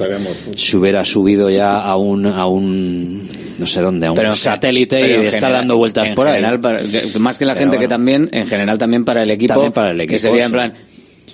se 0.55 0.77
hubiera 0.77 1.05
subido 1.05 1.49
ya 1.49 1.81
a 1.81 1.95
un, 1.97 2.25
a 2.25 2.45
un, 2.47 3.29
no 3.59 3.65
sé 3.65 3.81
dónde, 3.81 4.07
a 4.07 4.11
un 4.11 4.15
Pero 4.15 4.33
satélite 4.33 4.99
pero 5.01 5.21
y 5.23 5.25
general- 5.27 5.53
dando 5.53 5.77
vueltas 5.77 6.07
en 6.07 6.15
por 6.15 6.27
ahí. 6.27 6.35
general, 6.35 6.59
para- 6.59 6.79
que- 6.79 7.19
más 7.19 7.37
que 7.37 7.45
la 7.45 7.53
Pero 7.53 7.65
gente 7.65 7.79
que 7.79 7.87
también, 7.87 8.29
en 8.31 8.47
general 8.47 8.77
también 8.77 9.05
para 9.05 9.23
el 9.23 9.31
equipo. 9.31 9.53
También 9.53 9.71
para 9.73 9.91
el 9.91 10.01
equipo, 10.01 10.13
Que 10.15 10.19
sería 10.19 10.45
en 10.45 10.51
plan, 10.51 10.73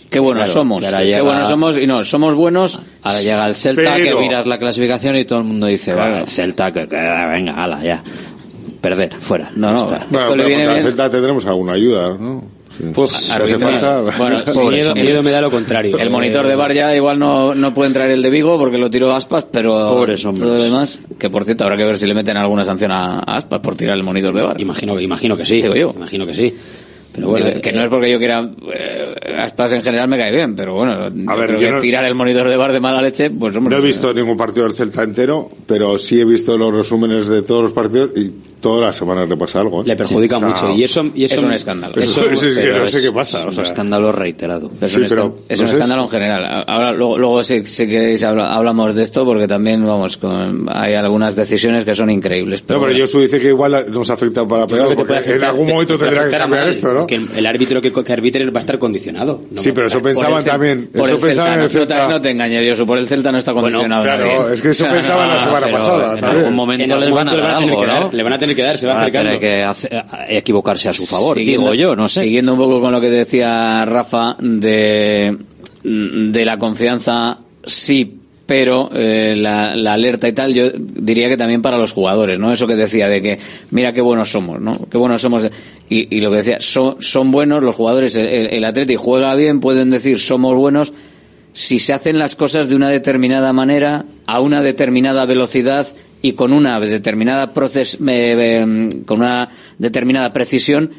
qué 0.10 0.20
buenos 0.20 0.46
Claro, 0.46 0.60
somos. 0.60 0.82
Qué 0.84 1.06
llega- 1.06 1.22
buenos 1.22 1.48
somos 1.48 1.78
y 1.78 1.88
no, 1.88 2.04
somos 2.04 2.36
buenos. 2.36 2.80
Ahora 3.04 3.22
llega 3.22 3.46
el 3.48 3.56
Celta, 3.56 3.94
Pero- 3.96 4.18
que 4.18 4.24
miras 4.24 4.46
la 4.48 4.58
clasificación 4.58 5.16
y 5.16 5.24
todo 5.26 5.40
el 5.40 5.46
mundo 5.46 5.68
dice, 5.68 5.94
Claro. 5.94 6.14
"Va, 6.16 6.20
el 6.22 6.28
Celta, 6.28 6.72
que, 6.74 6.88
que- 6.88 6.96
venga, 6.96 7.54
ala, 7.64 7.82
ya. 7.84 8.04
Perder, 8.82 9.14
fuera. 9.14 9.52
No, 9.56 9.72
no, 9.72 9.78
está. 9.78 10.06
Bueno, 10.10 10.26
Esto 10.26 10.36
le 10.38 10.46
viene 10.46 10.68
bien. 10.68 10.84
Celta 10.84 11.10
tendremos 11.10 11.46
alguna 11.46 11.74
ayuda, 11.74 12.18
¿no? 12.18 12.59
Sí. 12.80 12.86
Pues, 12.94 13.30
falta- 13.60 14.02
Bueno, 14.18 14.38
miedo, 14.70 14.96
miedo 14.96 15.24
me 15.24 15.32
da 15.32 15.42
lo 15.42 15.52
contrario. 15.52 15.98
El 15.98 16.10
monitor 16.10 16.48
de 16.48 16.56
bar 16.56 16.74
ya 16.74 16.96
igual 16.96 17.20
no, 17.20 17.54
no 17.54 17.74
puede 17.74 17.88
entrar 17.88 18.10
el 18.10 18.22
de 18.22 18.30
Vigo 18.30 18.58
porque 18.58 18.78
lo 18.78 18.90
tiró 18.90 19.14
Aspas, 19.14 19.46
pero 19.52 19.88
Pobres 19.90 20.26
hombres. 20.26 20.44
todo 20.46 20.58
lo 20.58 20.64
demás, 20.64 21.00
que 21.20 21.30
por 21.30 21.44
cierto 21.44 21.66
habrá 21.66 21.78
que 21.78 21.84
ver 21.84 21.98
si 21.98 22.08
le 22.08 22.14
meten 22.14 22.38
alguna 22.38 22.64
sanción 22.64 22.92
a 22.92 23.20
a 23.20 23.36
Aspas 23.38 23.60
por 23.60 23.76
tirar 23.76 23.98
el 23.98 24.04
monitor 24.04 24.34
de 24.34 24.42
bar. 24.42 24.62
Imagino, 24.62 25.00
imagino 25.00 25.36
que 25.36 25.46
sí. 25.46 25.62
Digo 25.62 25.76
yo. 25.76 25.92
Imagino 25.96 26.26
que 26.26 26.34
sí. 26.34 26.56
Pero 27.14 27.30
bueno, 27.30 27.62
que 27.62 27.72
no 27.74 27.84
es 27.84 27.90
porque 27.90 28.12
yo 28.12 28.18
quiera 28.20 28.50
eh, 28.74 29.16
Aspas 29.40 29.72
en 29.74 29.82
general 29.82 30.08
me 30.08 30.18
cae 30.18 30.32
bien, 30.32 30.56
pero 30.56 30.74
bueno, 30.76 31.10
yo 31.10 31.38
ver, 31.38 31.60
yo 31.60 31.72
no- 31.72 31.80
tirar 31.80 32.06
el 32.06 32.14
monitor 32.16 32.48
de 32.48 32.56
bar 32.56 32.72
de 32.72 32.80
mala 32.80 33.02
leche, 33.02 33.30
pues 33.32 33.56
hombre, 33.56 33.76
No 33.76 33.82
he 33.84 33.86
visto 33.86 34.14
ningún 34.14 34.38
partido 34.38 34.66
del 34.66 34.74
Celta 34.76 35.04
entero, 35.04 35.48
pero 35.66 35.98
sí 35.98 36.20
he 36.20 36.26
visto 36.26 36.58
los 36.58 36.74
resúmenes 36.76 37.28
de 37.28 37.42
todos 37.42 37.64
los 37.64 37.74
partidos 37.74 38.12
y 38.16 38.32
todas 38.62 38.82
las 38.82 38.96
semanas 38.98 39.28
le 39.30 39.38
pasa 39.38 39.62
algo. 39.62 39.82
¿eh? 39.82 39.86
le 39.88 39.96
perjudica 39.96 40.36
O 40.36 40.40
sea, 40.40 40.48
mucho. 40.50 40.74
Y 40.74 40.84
eso, 40.84 41.06
y 41.16 41.24
eso 41.24 41.36
es 41.36 41.44
un 41.44 41.54
escándalo. 41.54 41.94
Eso, 42.02 42.30
eso 42.30 42.48
es 42.48 42.58
que 42.60 42.72
no 42.74 42.86
sé 42.86 42.98
es 43.00 43.06
qué 43.06 43.12
pasa. 43.12 43.46
o 43.46 43.50
Un 43.50 43.60
escándalo 43.60 44.12
reiterado. 44.12 44.70
Es 44.82 44.92
Sí, 44.92 45.02
un, 45.02 45.08
pero, 45.10 45.38
es 45.48 45.60
un 45.62 45.68
escándalo 45.68 46.02
en 46.04 46.10
general. 46.10 46.64
Ahora, 46.68 46.92
luego, 46.92 47.18
luego 47.18 47.44
si, 47.44 47.66
si 47.66 47.88
queréis, 47.88 48.24
habla- 48.24 48.54
hablamos 48.54 48.94
de 48.96 49.04
esto 49.04 49.24
porque 49.26 49.48
también, 49.48 49.86
vamos, 49.86 50.18
con- 50.18 50.68
hay 50.72 50.94
algunas 50.96 51.36
decisiones 51.36 51.86
que 51.86 51.94
son 51.96 52.10
increíbles. 52.10 52.62
Pero 52.62 52.80
No, 52.80 52.86
pero 52.86 52.94
bueno. 52.94 53.06
Josu 53.08 53.22
dice 53.22 53.40
que 53.40 53.48
igual 53.48 53.86
nos 53.90 54.10
afecta 54.10 54.46
para 54.48 54.68
Yo 54.68 54.90
te 54.90 54.96
porque 54.96 55.14
afectar- 55.14 55.36
en 55.38 55.44
algún 55.46 55.68
momento 55.70 55.98
te 55.98 56.06
tendrá 56.06 56.30
que 56.30 56.38
cambiar 56.38 56.68
esto, 56.68 56.94
¿no? 56.94 56.99
Que 57.08 57.16
el, 57.16 57.28
el 57.36 57.46
árbitro 57.46 57.82
que, 57.82 57.92
que 57.92 58.14
arbitre 58.14 58.50
va 58.50 58.60
a 58.60 58.62
estar 58.62 58.80
condicionado. 58.80 59.42
No 59.52 59.62
Sí, 59.62 59.72
pero 59.72 59.88
eso 59.88 60.02
pensaban 60.02 60.44
Celta- 60.44 60.52
también. 60.52 60.90
por 60.94 61.06
Eso 61.06 61.16
el 61.16 61.22
Celta, 61.22 61.26
pensaban 61.28 61.52
en 61.54 61.60
no, 61.60 61.66
el 61.66 61.68
no 61.74 61.80
te, 61.80 61.94
Celta. 61.94 62.10
no 62.10 62.22
te 62.22 62.30
engañes, 62.30 62.70
Josu, 62.70 62.86
por 62.88 62.98
el 62.98 63.08
Celta 63.08 63.32
no 63.32 63.38
está 63.38 63.54
condicionado. 63.54 64.04
claro, 64.04 64.26
nadie. 64.26 64.54
es 64.54 64.62
que 64.62 64.70
eso 64.70 64.86
pensaba 64.92 65.28
la 65.28 65.40
semana 65.40 65.68
pasada. 65.72 66.14
en 66.16 66.22
también. 66.22 66.40
algún 66.46 66.56
momento 66.56 66.94
En 66.94 67.00
les 67.00 67.12
van 67.12 67.28
a 67.28 67.32
momento 67.32 67.38
dar 67.38 67.42
le 67.42 67.42
van 67.42 67.54
a 67.56 67.60
tener 67.60 67.70
algo, 67.70 67.82
que 67.82 67.88
dar, 67.88 68.02
¿no? 68.06 68.12
le 68.18 68.24
van 68.24 68.34
a 68.34 68.40
tener 68.40 68.56
que 68.56 68.64
dar, 68.64 68.78
se 68.78 68.88
va 68.88 68.94
Van 68.94 69.02
a 69.02 69.06
acercando. 69.06 69.40
tener 69.40 69.76
que 70.28 70.38
equivocarse 70.38 70.90
a 70.90 70.94
su 70.94 71.06
favor, 71.06 71.38
Siguiendo- 71.38 71.72
digo 71.72 71.90
yo, 71.90 71.96
no 71.96 72.08
sé. 72.08 72.22
Siguiendo 72.22 72.54
un 72.54 72.60
poco 72.60 72.82
con 72.82 72.92
lo 72.92 73.02
que 73.02 73.10
decía 73.10 73.86
Rafa 73.86 74.36
de, 74.40 75.38
de 75.84 76.46
la 76.46 76.58
confianza, 76.58 77.40
sí, 77.66 78.19
pero 78.50 78.90
eh, 78.92 79.36
la, 79.38 79.74
alerta 79.94 80.28
y 80.28 80.34
tal, 80.34 80.56
yo 80.56 80.72
diría 80.74 81.30
que 81.30 81.38
también 81.38 81.62
para 81.62 81.78
los 81.78 81.94
jugadores, 81.94 82.40
¿no? 82.40 82.52
Eso 82.52 82.66
que 82.66 82.76
decía 82.76 83.08
de 83.08 83.22
que, 83.22 83.40
mira 83.70 83.94
qué 83.94 84.02
buenos 84.02 84.32
somos, 84.32 84.60
¿no? 84.60 84.72
Qué 84.90 84.98
buenos 84.98 85.22
somos. 85.22 85.48
Y, 85.88 86.20
lo 86.20 86.32
que 86.32 86.38
decía, 86.38 86.58
son, 86.60 87.30
buenos 87.30 87.62
los 87.62 87.76
jugadores, 87.76 88.16
el, 88.16 88.26
el, 88.28 88.98
juega 88.98 89.36
bien, 89.36 89.60
pueden 89.60 89.92
decir 89.92 90.18
somos 90.18 90.58
buenos, 90.58 90.94
si 91.54 91.78
se 91.78 91.94
hacen 91.94 92.18
las 92.18 92.36
cosas 92.36 92.70
de 92.70 92.76
una 92.76 92.90
determinada 92.90 93.54
manera, 93.54 94.06
a 94.26 94.40
una 94.40 94.64
determinada 94.64 95.28
velocidad 95.28 95.86
y 96.24 96.34
con 96.34 96.52
una 96.52 96.80
determinada 96.80 97.54
eh, 97.54 97.94
eh, 98.08 98.90
con 99.06 99.20
una 99.20 99.50
determinada 99.78 100.34
precisión 100.34 100.90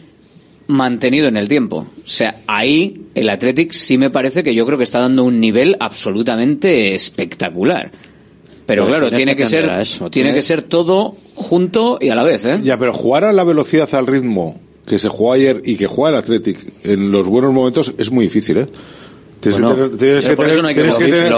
mantenido 0.70 1.28
en 1.28 1.36
el 1.36 1.48
tiempo. 1.48 1.78
O 1.78 2.08
sea, 2.08 2.36
ahí 2.46 3.02
el 3.14 3.28
Athletic 3.28 3.72
sí 3.72 3.98
me 3.98 4.10
parece 4.10 4.42
que 4.42 4.54
yo 4.54 4.64
creo 4.66 4.78
que 4.78 4.84
está 4.84 5.00
dando 5.00 5.24
un 5.24 5.40
nivel 5.40 5.76
absolutamente 5.80 6.94
espectacular. 6.94 7.90
Pero 8.66 8.84
Pues 8.84 8.94
claro, 8.96 9.16
tiene 9.16 9.34
que 9.34 9.42
que 9.42 9.48
ser 9.48 9.64
eso, 9.80 10.10
tiene 10.10 10.32
que 10.32 10.42
ser 10.42 10.62
todo 10.62 11.16
junto 11.34 11.98
y 12.00 12.08
a 12.08 12.14
la 12.14 12.22
vez, 12.22 12.44
¿eh? 12.44 12.60
Ya, 12.62 12.78
pero 12.78 12.92
jugar 12.92 13.24
a 13.24 13.32
la 13.32 13.42
velocidad, 13.42 13.92
al 13.94 14.06
ritmo 14.06 14.60
que 14.86 14.98
se 14.98 15.08
jugó 15.08 15.32
ayer 15.32 15.60
y 15.64 15.76
que 15.76 15.86
juega 15.86 16.10
el 16.10 16.22
Athletic 16.22 16.58
en 16.84 17.10
los 17.10 17.26
buenos 17.26 17.52
momentos 17.52 17.94
es 17.98 18.10
muy 18.10 18.26
difícil, 18.26 18.58
¿eh? 18.58 18.66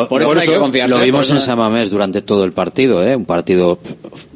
Por 0.09 0.23
eso 0.23 0.35
no 0.35 0.41
hay 0.41 0.49
que 0.49 0.59
confiar. 0.59 0.91
Lo- 0.91 0.97
vimos 1.05 1.31
en 1.31 1.39
Samamés 1.41 1.91
durante 1.91 2.23
todo 2.23 2.45
el 2.45 2.53
partido, 2.53 3.07
¿eh? 3.07 3.15
Un 3.15 3.25
partido 3.25 3.79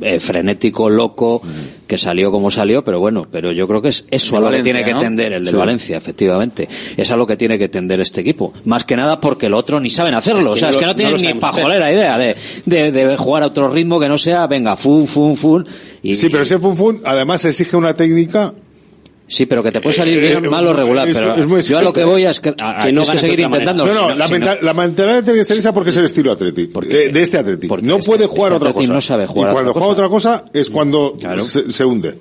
eh, 0.01 0.21
frenético, 0.21 0.89
loco, 0.89 1.43
que 1.87 1.99
salió 1.99 2.31
como 2.31 2.51
salió, 2.51 2.83
pero 2.85 2.99
bueno, 3.01 3.27
pero 3.31 3.53
yo 3.53 3.67
creo 3.69 3.83
que 3.83 3.89
es 3.89 4.07
eso 4.11 4.37
a 4.37 4.41
lo 4.41 4.51
que 4.51 4.63
tiene 4.63 4.85
que 4.85 4.95
tender, 4.95 5.33
el 5.33 5.45
del 5.45 5.55
Sí. 5.55 5.59
Valencia, 5.59 5.97
efectivamente. 5.97 6.69
Es 6.97 7.11
a 7.11 7.17
lo 7.17 7.27
que 7.27 7.37
tiene 7.37 7.59
que 7.59 7.69
tender 7.69 8.01
este 8.01 8.21
equipo. 8.21 8.53
Más 8.65 8.85
que 8.85 8.97
nada 8.97 9.21
porque 9.21 9.47
el 9.47 9.55
otro 9.55 9.81
ni 9.81 9.91
saben 9.91 10.15
hacerlo. 10.15 10.41
Es 10.41 10.47
que 10.47 10.53
o 10.53 10.57
sea, 10.57 10.71
es 10.71 10.77
que 10.77 10.87
no 10.87 10.95
tienen 10.97 11.15
no 11.15 11.21
ni 11.21 11.35
pajolera 11.35 11.93
idea 11.93 12.19
de, 12.19 12.37
de, 12.65 12.93
de 12.93 13.17
jugar 13.17 13.43
a 13.43 13.47
otro 13.47 13.69
ritmo 13.69 13.99
que 14.01 14.09
no 14.09 14.17
sea, 14.19 14.47
venga, 14.47 14.77
fun, 14.77 15.07
fun, 15.09 15.37
fun. 15.37 15.67
Y, 16.03 16.15
Sí, 16.15 16.29
pero 16.29 16.45
ese 16.45 16.59
fun 16.59 16.77
fun 16.77 17.01
además 17.05 17.45
exige 17.45 17.77
una 17.77 17.95
técnica 17.95 18.55
Sí, 19.29 19.47
pero 19.47 19.61
que 19.63 19.73
te 19.73 19.81
puede 19.81 19.97
salir 19.97 20.19
Eh, 20.19 20.21
bien, 20.21 20.45
eh, 20.45 20.49
mal 20.49 20.65
o 20.67 20.73
regular. 20.73 21.09
es- 21.09 21.17
pero 21.17 21.35
es 21.35 21.47
muy 21.47 21.61
yo 21.63 21.79
a 21.79 21.83
lo 21.83 21.93
que 21.93 22.05
voy 22.05 22.23
es 22.25 22.39
que, 22.41 22.55
a- 22.61 22.85
Que 22.85 22.93
no 22.93 23.03
es 23.03 23.11
que 23.11 23.19
seguir 23.19 23.41
intentando. 23.41 23.85
No, 23.85 23.93
no, 23.93 24.13
Si 24.13 24.19
la, 24.19 24.27
si 24.29 24.33
mental- 24.35 24.59
la 24.63 24.73
mentalidad 24.75 25.25
tiene 25.25 25.39
que 25.41 25.45
ser 25.45 25.59
esa 25.59 25.75
porque 25.75 25.91
es 25.91 25.97
el 25.97 26.05
estilo 26.05 26.31
Athletic. 26.33 26.71
Porque- 26.71 27.07
eh, 27.07 27.09
de 27.13 27.23
este 27.23 27.37
Athletic. 27.39 27.69
porque 27.69 27.85
No 27.87 27.97
este- 27.97 28.07
puede 28.07 28.27
jugar 28.27 28.53
este 28.53 28.57
otra 28.65 28.73
cosa. 28.73 28.93
no 28.93 29.01
sabe 29.01 29.27
jugar 29.27 29.49
y 29.49 29.51
a 29.51 29.53
cuando 29.55 29.71
otra 29.73 29.81
juega 29.83 30.09
cosa. 30.09 30.33
otra 30.35 30.45
cosa 30.45 30.45
es 30.53 30.71
cuando 30.71 31.15
Claro. 31.19 31.43
se, 31.43 31.71
se 31.71 31.85
hunde. 31.85 32.19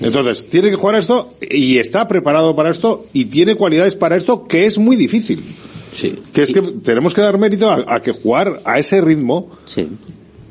Entonces, 0.00 0.48
tiene 0.48 0.70
que 0.70 0.76
jugar 0.76 0.94
a 0.94 0.98
esto 1.00 1.34
y 1.50 1.78
está 1.78 2.06
preparado 2.08 2.54
para 2.54 2.70
esto 2.70 3.06
y 3.12 3.26
tiene 3.26 3.56
cualidades 3.56 3.96
para 3.96 4.16
esto 4.16 4.46
que 4.46 4.64
es 4.64 4.78
muy 4.78 4.96
difícil. 4.96 5.42
Sí. 5.92 6.14
Que 6.32 6.44
es 6.44 6.52
que 6.52 6.62
tenemos 6.62 7.12
que 7.14 7.20
dar 7.20 7.36
mérito 7.36 7.68
a, 7.70 7.84
a 7.86 8.00
que 8.00 8.12
jugar 8.12 8.60
a 8.64 8.78
ese 8.78 9.00
ritmo 9.00 9.50
Sí. 9.66 9.88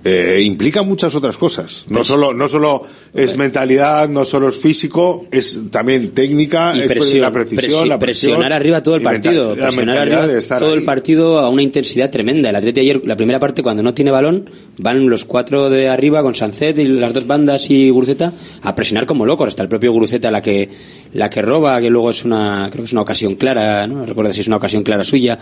Eh, 0.10 0.42
implica 0.42 0.84
muchas 0.84 1.14
otras 1.16 1.36
cosas. 1.36 1.84
No 1.90 2.02
solo, 2.02 2.34
no 2.34 2.48
solo 2.48 2.84
es 3.14 3.36
mentalidad, 3.36 4.08
no 4.08 4.24
solo 4.24 4.48
es 4.48 4.56
físico, 4.56 5.26
es 5.32 5.60
también 5.70 6.12
técnica, 6.12 6.74
y 6.76 6.82
es 6.82 7.14
la 7.16 7.32
precisión, 7.32 7.90
la 7.90 8.00
presión, 8.00 8.32
presionar 8.32 8.54
arriba 8.54 8.82
todo 8.82 8.96
el 8.96 9.02
partido, 9.02 9.54
presionar 9.56 9.98
arriba 9.98 10.28
todo 10.58 10.74
el 10.76 10.84
partido 10.84 11.40
a 11.40 11.50
una 11.50 11.62
intensidad 11.62 12.10
tremenda. 12.10 12.50
El 12.50 12.56
Atleti 12.56 12.80
ayer, 12.80 13.02
la 13.06 13.18
primera 13.18 13.40
parte, 13.40 13.62
cuando 13.62 13.84
no 13.84 13.94
tiene 13.94 14.12
balón, 14.12 14.50
van 14.78 15.10
los 15.10 15.26
cuatro 15.26 15.70
de 15.70 15.90
arriba 15.90 16.22
con 16.22 16.36
Sancet 16.36 16.80
y 16.80 16.88
las 16.88 17.14
dos 17.14 17.28
bandas 17.28 17.70
y 17.70 17.90
Guruceta 17.90 18.32
a 18.62 18.76
presionar 18.76 19.08
como 19.08 19.26
locos. 19.26 19.50
Hasta 19.50 19.64
el 19.64 19.70
propio 19.70 19.92
Guruceta 19.92 20.32
la 20.32 20.42
que 20.42 20.70
la 21.14 21.30
que 21.30 21.42
roba, 21.42 21.80
que 21.82 21.90
luego 21.90 22.12
es 22.12 22.24
una 22.26 22.68
creo 22.72 22.84
que 22.84 22.88
es 22.88 22.92
una 22.94 23.02
ocasión 23.02 23.36
clara, 23.36 23.88
no 23.88 24.06
recuerdo 24.06 24.34
si 24.34 24.42
es 24.42 24.48
una 24.48 24.58
ocasión 24.58 24.84
clara 24.84 25.04
suya. 25.04 25.40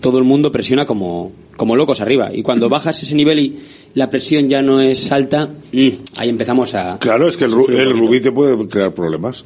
Todo 0.00 0.18
el 0.18 0.24
mundo 0.24 0.50
presiona 0.52 0.84
como 0.86 1.32
como 1.56 1.76
locos 1.76 2.00
arriba 2.00 2.30
y 2.32 2.42
cuando 2.42 2.68
bajas 2.68 3.02
ese 3.02 3.14
nivel 3.14 3.38
y 3.38 3.56
la 3.94 4.08
presión 4.08 4.48
ya 4.48 4.62
no 4.62 4.80
es 4.80 5.12
alta, 5.12 5.48
mm, 5.72 5.88
ahí 6.16 6.28
empezamos 6.28 6.74
a 6.74 6.98
Claro, 6.98 7.28
es 7.28 7.36
que 7.36 7.44
el, 7.44 7.52
el 7.52 7.90
rubí 7.98 8.20
te 8.20 8.32
puede 8.32 8.66
crear 8.68 8.92
problemas. 8.94 9.44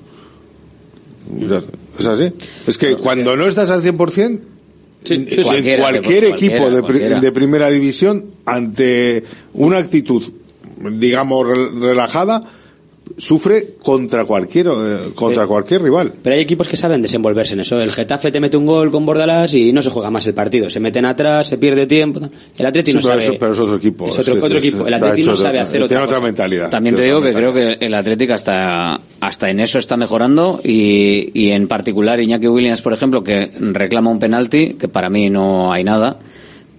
¿Es 1.98 2.06
así? 2.06 2.32
Es 2.66 2.78
que 2.78 2.96
cuando 2.96 3.36
no 3.36 3.46
estás 3.46 3.70
al 3.70 3.82
100%, 3.82 4.40
en 5.06 5.28
sí, 5.28 5.42
cualquiera, 5.42 5.82
cualquier 5.82 6.20
que- 6.24 6.28
equipo 6.30 6.56
cualquiera, 6.56 6.70
de, 6.76 6.80
cualquiera. 6.82 7.20
de 7.20 7.32
primera 7.32 7.70
división, 7.70 8.26
ante 8.44 9.24
una 9.54 9.78
actitud, 9.78 10.22
digamos, 10.92 11.46
rel- 11.46 11.80
relajada, 11.80 12.40
sufre 13.18 13.74
contra 13.82 14.24
cualquier, 14.24 14.66
eh, 14.68 14.98
contra 15.14 15.46
cualquier 15.46 15.82
rival. 15.82 16.12
Pero 16.22 16.34
hay 16.36 16.42
equipos 16.42 16.66
que 16.68 16.76
saben 16.76 17.02
desenvolverse 17.02 17.54
en 17.54 17.60
eso. 17.60 17.80
El 17.80 17.92
Getafe 17.92 18.30
te 18.32 18.40
mete 18.40 18.56
un 18.56 18.66
gol 18.66 18.90
con 18.90 19.04
Bordalás 19.06 19.54
y 19.54 19.72
no 19.72 19.82
se 19.82 19.90
juega 19.90 20.10
más 20.10 20.26
el 20.26 20.34
partido. 20.34 20.70
Se 20.70 20.80
meten 20.80 21.04
atrás, 21.04 21.48
se 21.48 21.58
pierde 21.58 21.86
tiempo. 21.86 22.20
El 22.58 22.66
Atleti 22.66 22.90
Sí, 22.92 22.96
no 22.96 23.02
pero, 23.02 23.12
sabe. 23.14 23.24
eso- 23.24 23.36
pero 23.38 23.52
es 23.52 23.58
otro 23.58 23.76
equipo. 23.76 24.08
Es 24.08 24.18
otro, 24.18 24.36
Es- 24.36 24.42
otro 24.42 24.58
es- 24.58 24.64
equipo. 24.64 24.86
El 24.86 24.94
Atleti 24.94 25.22
no 25.22 25.36
sabe 25.36 25.60
hacer 25.60 25.72
tiene 25.80 25.84
otra, 25.86 25.98
otra 26.04 26.14
cosa. 26.16 26.24
mentalidad. 26.24 26.70
También 26.70 26.94
te 26.96 27.04
digo 27.04 27.20
que 27.22 27.32
creo 27.32 27.52
que 27.52 27.76
el 27.80 27.94
Atlético 27.94 28.32
hasta, 28.34 29.00
hasta 29.20 29.50
en 29.50 29.60
eso 29.60 29.78
está 29.78 29.96
mejorando 29.96 30.60
y, 30.64 31.30
y 31.34 31.50
en 31.50 31.68
particular 31.68 32.20
Iñaki 32.20 32.48
Williams, 32.48 32.82
por 32.82 32.92
ejemplo, 32.92 33.22
que 33.22 33.50
reclama 33.60 34.10
un 34.10 34.18
penalti, 34.18 34.74
que 34.74 34.88
para 34.88 35.08
mí 35.10 35.30
no 35.30 35.72
hay 35.72 35.84
nada, 35.84 36.18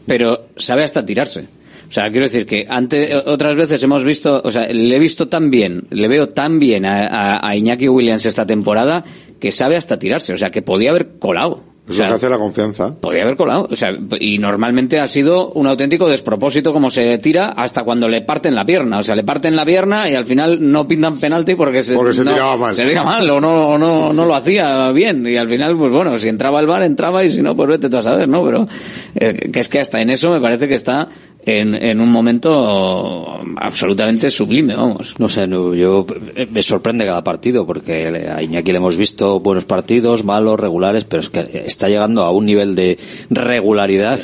pero 0.06 0.48
sabe 0.58 0.84
hasta 0.84 1.06
tirarse. 1.06 1.46
O 1.88 1.92
sea, 1.92 2.10
quiero 2.10 2.26
decir 2.26 2.46
que 2.46 2.66
antes, 2.68 3.14
otras 3.26 3.56
veces 3.56 3.82
hemos 3.84 4.04
visto, 4.04 4.42
o 4.44 4.52
sea, 4.52 4.68
le 4.68 4.96
he 4.96 5.00
visto 5.00 5.28
tan 5.28 5.52
bien, 5.52 5.88
le 5.92 6.08
veo 6.08 6.30
tan 6.30 6.60
bien 6.60 6.86
a 6.86 7.56
Iñaki 7.56 7.88
Williams 7.88 8.26
esta 8.26 8.46
temporada 8.46 9.04
que 9.40 9.52
sabe 9.52 9.76
hasta 9.76 10.00
tirarse. 10.00 10.34
O 10.34 10.38
sea, 10.38 10.52
que 10.52 10.62
podía 10.62 10.92
haber 10.92 11.20
colado. 11.20 11.75
Eso 11.88 11.94
O 11.94 11.98
sea, 11.98 12.06
es 12.08 12.12
lo 12.14 12.18
que 12.20 12.26
hace 12.26 12.30
la 12.30 12.38
confianza. 12.40 12.96
Podría 13.00 13.24
haber 13.24 13.36
colado. 13.38 13.68
O 13.70 13.76
sea, 13.76 13.90
y 14.20 14.40
normalmente 14.40 15.00
ha 15.00 15.08
sido 15.08 15.52
un 15.52 15.68
auténtico 15.68 16.08
despropósito 16.10 16.74
como 16.74 16.90
se 16.90 17.18
tira 17.20 17.46
hasta 17.48 17.84
cuando 17.84 18.10
le 18.10 18.22
parten 18.22 18.56
la 18.56 18.66
pierna. 18.66 18.98
O 18.98 19.02
sea, 19.04 19.16
le 19.16 19.24
parten 19.24 19.56
la 19.56 19.66
pierna 19.66 20.10
y 20.10 20.16
al 20.16 20.26
final 20.26 20.58
no 20.72 20.88
pintan 20.88 21.20
penalti 21.20 21.54
porque 21.56 21.84
se, 21.84 21.94
Porque 21.94 22.14
se 22.14 22.24
no- 22.24 22.34
tiraba 22.34 22.58
mal. 22.58 22.74
Se 22.74 22.86
tira 22.88 23.04
mal 23.04 23.30
o 23.30 23.40
no, 23.40 23.78
no, 23.78 24.12
no 24.14 24.26
lo 24.26 24.34
hacía 24.36 24.92
bien. 24.94 25.28
Y 25.28 25.38
al 25.38 25.48
final, 25.48 25.78
pues 25.78 25.92
bueno, 25.92 26.18
si 26.18 26.28
entraba 26.28 26.60
el 26.60 26.66
bar, 26.68 26.82
entraba 26.82 27.24
y 27.24 27.30
si 27.32 27.42
no, 27.44 27.56
pues 27.56 27.70
vete 27.70 27.90
tú 27.90 27.98
a 27.98 28.02
saber, 28.02 28.28
¿no? 28.28 28.44
Pero 28.44 28.68
eh, 29.16 29.52
que 29.52 29.60
es 29.60 29.70
que 29.70 29.80
hasta 29.80 30.02
en 30.02 30.10
eso 30.10 30.32
me 30.32 30.42
parece 30.42 30.68
que 30.68 30.74
está 30.76 31.08
en, 31.46 31.76
en 31.76 32.02
un 32.02 32.10
momento 32.12 33.40
absolutamente 33.58 34.30
sublime, 34.32 34.76
vamos. 34.76 35.16
No 35.20 35.30
sé, 35.30 35.48
no, 35.48 35.74
yo 35.76 36.06
eh, 36.36 36.48
me 36.52 36.62
sorprende 36.64 37.06
cada 37.06 37.24
partido 37.24 37.66
porque 37.66 38.10
le- 38.12 38.30
a 38.30 38.42
Iñaki 38.42 38.72
le 38.72 38.78
hemos 38.78 38.98
visto 38.98 39.40
buenos 39.40 39.66
partidos, 39.66 40.24
malos, 40.24 40.60
regulares, 40.60 41.06
pero 41.06 41.22
es 41.22 41.30
que 41.30 41.42
está 41.76 41.90
llegando 41.90 42.24
a 42.24 42.32
un 42.32 42.46
nivel 42.46 42.74
de 42.76 42.98
regularidad, 43.30 44.20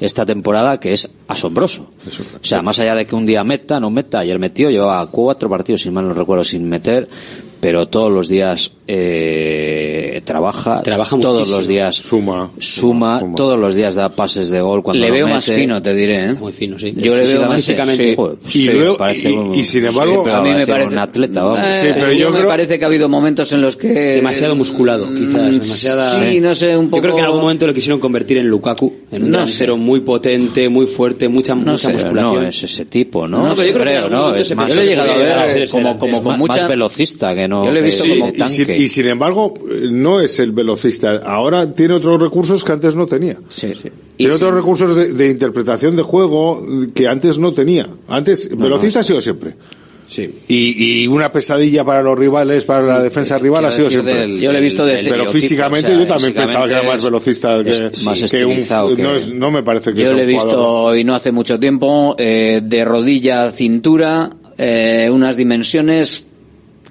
esta 0.00 0.26
temporada 0.26 0.80
que 0.80 0.92
es 0.92 1.08
asombroso. 1.28 1.90
O 2.40 2.44
sea, 2.44 2.62
más 2.62 2.78
allá 2.78 2.94
de 2.94 3.06
que 3.06 3.14
un 3.14 3.26
día 3.26 3.44
meta, 3.44 3.78
no 3.78 3.90
meta, 3.90 4.20
ayer 4.20 4.38
metió, 4.38 4.70
llevaba 4.70 5.06
cuatro 5.10 5.48
partidos, 5.48 5.82
si 5.82 5.90
mal 5.90 6.08
no 6.08 6.14
recuerdo, 6.14 6.44
sin 6.44 6.68
meter, 6.68 7.08
pero 7.60 7.88
todos 7.88 8.12
los 8.12 8.28
días 8.28 8.72
eh, 8.88 10.20
trabaja, 10.24 10.82
Trabaja 10.82 11.16
todos 11.18 11.34
muchísimo. 11.38 11.56
los 11.56 11.68
días 11.68 11.96
suma, 11.96 12.50
suma, 12.58 13.22
todos 13.36 13.58
los 13.58 13.74
días 13.74 13.94
da 13.94 14.08
pases 14.10 14.50
de 14.50 14.60
gol 14.60 14.82
cuando 14.82 15.04
Le 15.04 15.10
veo 15.10 15.26
mete. 15.26 15.34
más 15.36 15.44
fino, 15.44 15.82
te 15.82 15.94
diré, 15.94 16.26
¿eh? 16.26 16.34
Muy 16.34 16.52
fino, 16.52 16.78
sí. 16.78 16.92
Yo 16.96 17.14
le 17.16 17.22
veo 17.26 17.46
más 17.46 17.56
Físicamente, 17.56 18.04
sí. 18.10 18.16
joder, 18.16 18.36
Y 18.46 18.48
sí, 18.50 18.64
luego- 18.70 18.96
y- 19.14 19.26
un- 19.32 19.54
y 19.54 19.64
sin 19.64 19.84
embargo- 19.86 20.22
sí, 20.24 20.30
a 20.30 20.40
mí 20.40 20.54
me 20.54 20.66
parece 20.66 20.92
un 20.92 20.98
atleta, 20.98 21.42
vamos. 21.42 21.58
Eh, 21.76 21.80
Sí, 21.80 21.86
pero 21.94 22.12
yo 22.12 22.30
me 22.30 22.38
creo- 22.38 22.48
parece 22.48 22.78
que 22.78 22.84
ha 22.84 22.88
habido 22.88 23.08
momentos 23.08 23.52
en 23.52 23.60
los 23.60 23.76
que 23.76 23.88
Demasiado 23.88 24.54
musculado, 24.56 25.06
quizás. 25.06 25.42
Mm, 25.42 25.50
Demasiada... 25.60 26.30
Sí, 26.30 26.40
no 26.40 26.54
sé, 26.54 26.76
un 26.76 26.86
poco. 26.86 26.96
Yo 26.96 27.02
creo 27.02 27.14
que 27.14 27.20
en 27.20 27.26
algún 27.26 27.40
momento 27.42 27.66
lo 27.66 27.74
quisieron 27.74 28.00
convertir 28.00 28.38
en 28.38 28.46
Lukaku, 28.48 28.92
en 29.10 29.22
un 29.24 29.30
No 29.30 29.38
delantero 29.38 29.74
sé. 29.74 29.80
muy 29.80 30.00
potente, 30.00 30.68
muy 30.68 30.86
fuerte, 30.86 31.28
mucha, 31.28 31.54
No 31.54 31.72
mucha 31.72 31.88
sé, 31.88 31.92
musculación. 31.92 32.34
No, 32.42 32.48
es 32.48 32.62
ese 32.62 32.84
tipo, 32.86 33.26
¿no? 33.28 33.46
No, 33.48 33.54
pero 33.54 33.68
yo 33.68 33.74
creo 33.80 34.04
que 34.04 34.10
¿no? 34.10 34.34
Es 34.34 34.54
más, 34.56 34.68
Yo 34.68 34.74
lo 34.76 34.82
he 34.82 34.86
llegado 34.86 35.12
a 35.12 35.16
ver 35.46 35.68
como, 35.70 35.98
con 35.98 36.10
más 36.24 36.38
mucha. 36.38 36.66
velocista 36.68 37.34
que 37.34 37.48
no. 37.48 37.64
Yo 37.64 37.70
lo 37.72 37.78
he 37.78 37.82
visto 37.82 38.04
como 38.08 38.32
tanque. 38.32 38.75
Y 38.76 38.88
sin 38.88 39.06
embargo, 39.08 39.54
eh, 39.70 39.88
no 39.90 40.20
es 40.20 40.38
el 40.38 40.52
velocista. 40.52 41.16
Ahora 41.24 41.70
tiene 41.70 41.94
otros 41.94 42.20
recursos 42.20 42.64
que 42.64 42.72
antes 42.72 42.94
no 42.96 43.06
tenía. 43.06 43.36
Sí, 43.48 43.72
sí. 43.80 43.90
Tiene 44.16 44.32
sí. 44.36 44.42
otros 44.42 44.54
recursos 44.54 44.96
de, 44.96 45.12
de 45.12 45.30
interpretación 45.30 45.96
de 45.96 46.02
juego 46.02 46.66
que 46.94 47.06
antes 47.08 47.38
no 47.38 47.52
tenía. 47.52 47.88
Antes, 48.08 48.48
velocista 48.56 49.00
ha 49.00 49.02
sido 49.02 49.20
siempre. 49.20 49.54
Sí. 50.08 50.30
Y, 50.46 51.02
y 51.02 51.06
una 51.08 51.32
pesadilla 51.32 51.84
para 51.84 52.00
los 52.00 52.16
rivales, 52.16 52.64
para 52.64 52.82
la 52.86 53.02
defensa 53.02 53.38
rival 53.40 53.64
ha 53.64 53.72
sido 53.72 53.90
siempre. 53.90 54.14
del- 54.14 54.38
Yo 54.40 54.52
lo 54.52 54.58
he 54.58 54.60
visto 54.60 54.86
de 54.86 55.00
Pero 55.02 55.26
físicamente 55.32 55.88
o 55.88 55.96
sea, 55.96 55.98
yo 55.98 56.06
también 56.06 56.32
pensaba 56.32 56.66
que 56.66 56.72
era 56.74 56.82
más 56.84 57.02
velocista 57.04 57.64
que, 57.64 57.70
es 57.70 58.04
más 58.04 58.30
que 58.30 58.44
un, 58.44 58.54
que- 58.94 59.02
no, 59.02 59.16
es- 59.16 59.32
no 59.32 59.50
me 59.50 59.64
parece 59.64 59.92
que 59.92 60.04
Yo 60.04 60.12
lo 60.12 60.20
he 60.20 60.26
visto 60.26 60.94
y 60.94 61.02
no 61.02 61.12
hace 61.16 61.32
mucho 61.32 61.58
tiempo 61.58 62.14
eh, 62.18 62.60
de 62.62 62.84
rodilla 62.84 63.46
a 63.46 63.50
cintura, 63.50 64.30
eh, 64.56 65.08
unas 65.12 65.36
dimensiones 65.36 66.28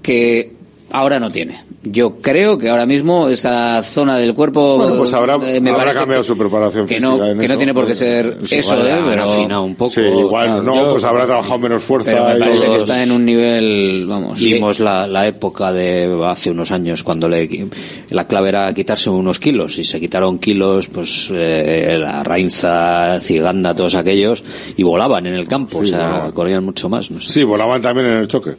que 0.01 0.54
ahora 0.91 1.19
no 1.19 1.31
tiene. 1.31 1.59
Yo 1.87 2.15
creo 2.15 2.57
que 2.57 2.69
ahora 2.69 2.87
mismo 2.87 3.29
esa 3.29 3.81
zona 3.83 4.17
del 4.17 4.33
cuerpo 4.33 4.77
Bueno, 4.77 4.97
pues 4.97 5.13
habrá, 5.13 5.35
eh, 5.47 5.61
me 5.61 5.69
habrá 5.69 5.93
cambiado 5.93 6.23
que- 6.23 6.27
su 6.27 6.35
preparación 6.35 6.87
que 6.87 6.95
física 6.95 7.15
no, 7.15 7.23
en 7.25 7.37
que 7.37 7.47
no 7.47 7.53
eso. 7.53 7.57
tiene 7.57 7.73
por 7.75 7.85
qué 7.85 7.93
ser 7.93 8.37
Sí, 8.43 8.55
eso, 8.55 8.73
igual 8.75 8.87
eh, 8.87 9.03
pero, 9.07 9.23
afinado 9.31 9.63
un 9.63 9.75
poco. 9.75 9.91
Sí, 9.91 10.01
igual, 10.01 10.47
claro. 10.47 10.63
no, 10.63 10.75
Yo- 10.75 10.91
pues 10.93 11.03
habrá 11.03 11.27
trabajado 11.27 11.59
menos 11.59 11.83
fuerza. 11.83 12.09
pero 12.11 12.25
me 12.25 12.35
y 12.37 12.39
parece 12.39 12.65
que 12.69 12.75
está 12.77 13.03
en 13.03 13.11
un 13.11 13.23
nivel, 13.23 14.05
vamos. 14.07 14.39
Vimos 14.39 14.79
la, 14.79 15.05
la 15.05 15.27
época 15.27 15.71
de 15.73 16.19
hace 16.25 16.49
unos 16.49 16.71
años 16.71 17.03
cuando 17.03 17.29
le, 17.29 17.67
la 18.09 18.25
clave 18.27 18.49
era 18.49 18.73
quitarse 18.73 19.11
unos 19.11 19.39
kilos 19.39 19.77
y 19.77 19.83
se 19.83 19.99
quitaron 19.99 20.39
kilos, 20.39 20.87
pues 20.87 21.29
eh, 21.35 21.97
la 22.01 22.23
Rainza, 22.23 23.19
Ciganda, 23.21 23.75
todos 23.75 23.93
aquellos 23.93 24.43
y 24.75 24.81
volaban 24.81 25.27
en 25.27 25.35
el 25.35 25.47
campo, 25.47 25.79
o 25.79 25.85
sea, 25.85 25.99
volaban. 26.07 26.31
corrían 26.31 26.63
mucho 26.65 26.89
más. 26.89 27.11
No 27.11 27.21
sé. 27.21 27.29
Sí, 27.31 27.43
volaban 27.43 27.79
también 27.79 28.07
en 28.07 28.17
el 28.17 28.27
choque. 28.27 28.53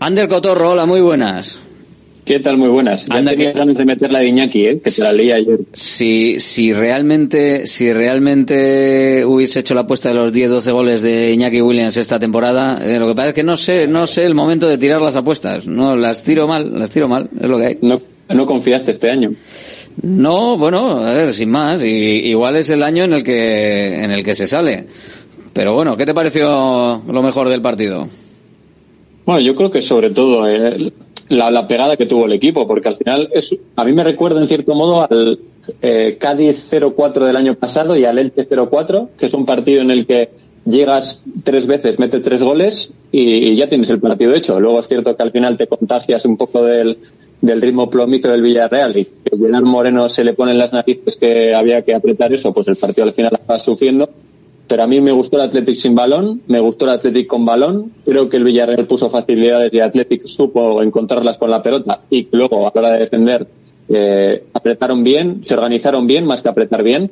Ander 0.00 0.28
Cotorro, 0.28 0.70
hola, 0.70 0.86
muy 0.86 1.00
buenas. 1.00 1.60
¿Qué 2.24 2.38
tal? 2.38 2.56
Muy 2.58 2.68
buenas. 2.68 3.06
Ya 3.06 3.16
Anda, 3.16 3.32
tenía 3.32 3.52
que- 3.52 3.58
ganas 3.58 3.76
de 3.76 3.84
meter 3.84 4.12
la 4.12 4.20
de 4.20 4.28
Iñaki, 4.28 4.64
¿eh? 4.66 4.80
que 4.82 4.90
te 4.90 5.02
la 5.02 5.12
leí 5.12 5.32
ayer. 5.32 5.58
Si, 5.72 6.38
si 6.38 6.72
realmente, 6.72 7.66
si 7.66 7.92
realmente 7.92 9.24
hubiese 9.24 9.60
hecho 9.60 9.74
la 9.74 9.80
apuesta 9.82 10.10
de 10.10 10.14
los 10.14 10.32
10-12 10.32 10.70
goles 10.72 11.02
de 11.02 11.32
Iñaki 11.32 11.60
Williams 11.60 11.96
esta 11.96 12.18
temporada, 12.18 12.80
eh, 12.84 12.98
lo 12.98 13.08
que 13.08 13.14
pasa 13.14 13.28
es 13.30 13.34
que 13.34 13.42
no 13.42 13.56
sé, 13.56 13.88
no 13.88 14.06
sé 14.06 14.24
el 14.26 14.34
momento 14.34 14.68
de 14.68 14.78
tirar 14.78 15.02
las 15.02 15.16
apuestas. 15.16 15.66
No, 15.66 15.96
las 15.96 16.22
tiro 16.22 16.46
mal, 16.46 16.78
las 16.78 16.90
tiro 16.90 17.08
mal, 17.08 17.28
es 17.40 17.48
lo 17.48 17.58
que 17.58 17.66
hay. 17.66 17.78
No, 17.82 18.00
no 18.28 18.46
confiaste 18.46 18.92
este 18.92 19.10
año. 19.10 19.32
No, 20.02 20.56
bueno, 20.56 21.04
a 21.04 21.12
ver, 21.12 21.34
sin 21.34 21.50
más, 21.50 21.82
y, 21.84 21.88
igual 21.88 22.56
es 22.56 22.70
el 22.70 22.82
año 22.84 23.04
en 23.04 23.12
el 23.14 23.24
que, 23.24 24.02
en 24.04 24.10
el 24.12 24.22
que 24.22 24.34
se 24.34 24.46
sale. 24.46 24.86
Pero 25.52 25.74
bueno, 25.74 25.96
¿qué 25.96 26.06
te 26.06 26.14
pareció 26.14 27.02
lo 27.06 27.22
mejor 27.22 27.48
del 27.48 27.60
partido? 27.60 28.08
Bueno, 29.24 29.40
yo 29.40 29.54
creo 29.54 29.70
que 29.70 29.82
sobre 29.82 30.10
todo 30.10 30.48
eh, 30.48 30.92
la, 31.28 31.50
la 31.50 31.68
pegada 31.68 31.96
que 31.96 32.06
tuvo 32.06 32.26
el 32.26 32.32
equipo, 32.32 32.66
porque 32.66 32.88
al 32.88 32.96
final 32.96 33.28
es, 33.32 33.56
a 33.76 33.84
mí 33.84 33.92
me 33.92 34.04
recuerda 34.04 34.40
en 34.40 34.48
cierto 34.48 34.74
modo 34.74 35.02
al 35.02 35.38
eh, 35.82 36.16
Cádiz 36.18 36.72
0-4 36.72 37.24
del 37.24 37.36
año 37.36 37.54
pasado 37.54 37.96
y 37.96 38.04
al 38.04 38.18
Elche 38.18 38.48
0-4, 38.48 39.08
que 39.16 39.26
es 39.26 39.34
un 39.34 39.46
partido 39.46 39.82
en 39.82 39.90
el 39.90 40.06
que 40.06 40.30
llegas 40.64 41.22
tres 41.42 41.66
veces, 41.66 41.98
metes 41.98 42.22
tres 42.22 42.42
goles 42.42 42.92
y, 43.12 43.54
ya 43.56 43.68
tienes 43.68 43.90
el 43.90 44.00
partido 44.00 44.34
hecho. 44.34 44.58
Luego 44.60 44.80
es 44.80 44.88
cierto 44.88 45.16
que 45.16 45.22
al 45.22 45.32
final 45.32 45.56
te 45.56 45.66
contagias 45.66 46.24
un 46.24 46.36
poco 46.36 46.64
del, 46.64 46.98
del 47.40 47.60
ritmo 47.60 47.88
plomizo 47.88 48.28
del 48.28 48.42
Villarreal 48.42 48.96
y 48.96 49.04
que 49.04 49.36
Gerard 49.38 49.64
Moreno 49.64 50.08
se 50.08 50.24
le 50.24 50.34
pone 50.34 50.52
en 50.52 50.58
las 50.58 50.72
narices 50.72 51.16
que 51.16 51.54
había 51.54 51.82
que 51.82 51.94
apretar 51.94 52.32
eso, 52.32 52.52
pues 52.52 52.68
el 52.68 52.76
partido 52.76 53.06
al 53.06 53.12
final 53.12 53.34
acaba 53.34 53.58
sufriendo 53.58 54.10
pero 54.70 54.84
a 54.84 54.86
mí 54.86 55.00
me 55.00 55.10
gustó 55.10 55.36
el 55.36 55.42
Athletic 55.42 55.74
sin 55.74 55.96
balón, 55.96 56.42
me 56.46 56.60
gustó 56.60 56.84
el 56.84 56.92
Athletic 56.92 57.26
con 57.26 57.44
balón, 57.44 57.90
creo 58.04 58.28
que 58.28 58.36
el 58.36 58.44
Villarreal 58.44 58.86
puso 58.86 59.10
facilidades 59.10 59.74
y 59.74 59.78
el 59.78 59.82
Athletic 59.82 60.26
supo 60.26 60.80
encontrarlas 60.80 61.38
con 61.38 61.50
la 61.50 61.60
pelota 61.60 62.02
y 62.08 62.28
luego 62.30 62.58
a 62.60 62.70
la 62.72 62.80
hora 62.80 62.92
de 62.92 63.00
defender 63.00 63.48
eh, 63.88 64.44
apretaron 64.54 65.02
bien, 65.02 65.40
se 65.44 65.54
organizaron 65.54 66.06
bien 66.06 66.24
más 66.24 66.40
que 66.40 66.50
apretar 66.50 66.84
bien 66.84 67.10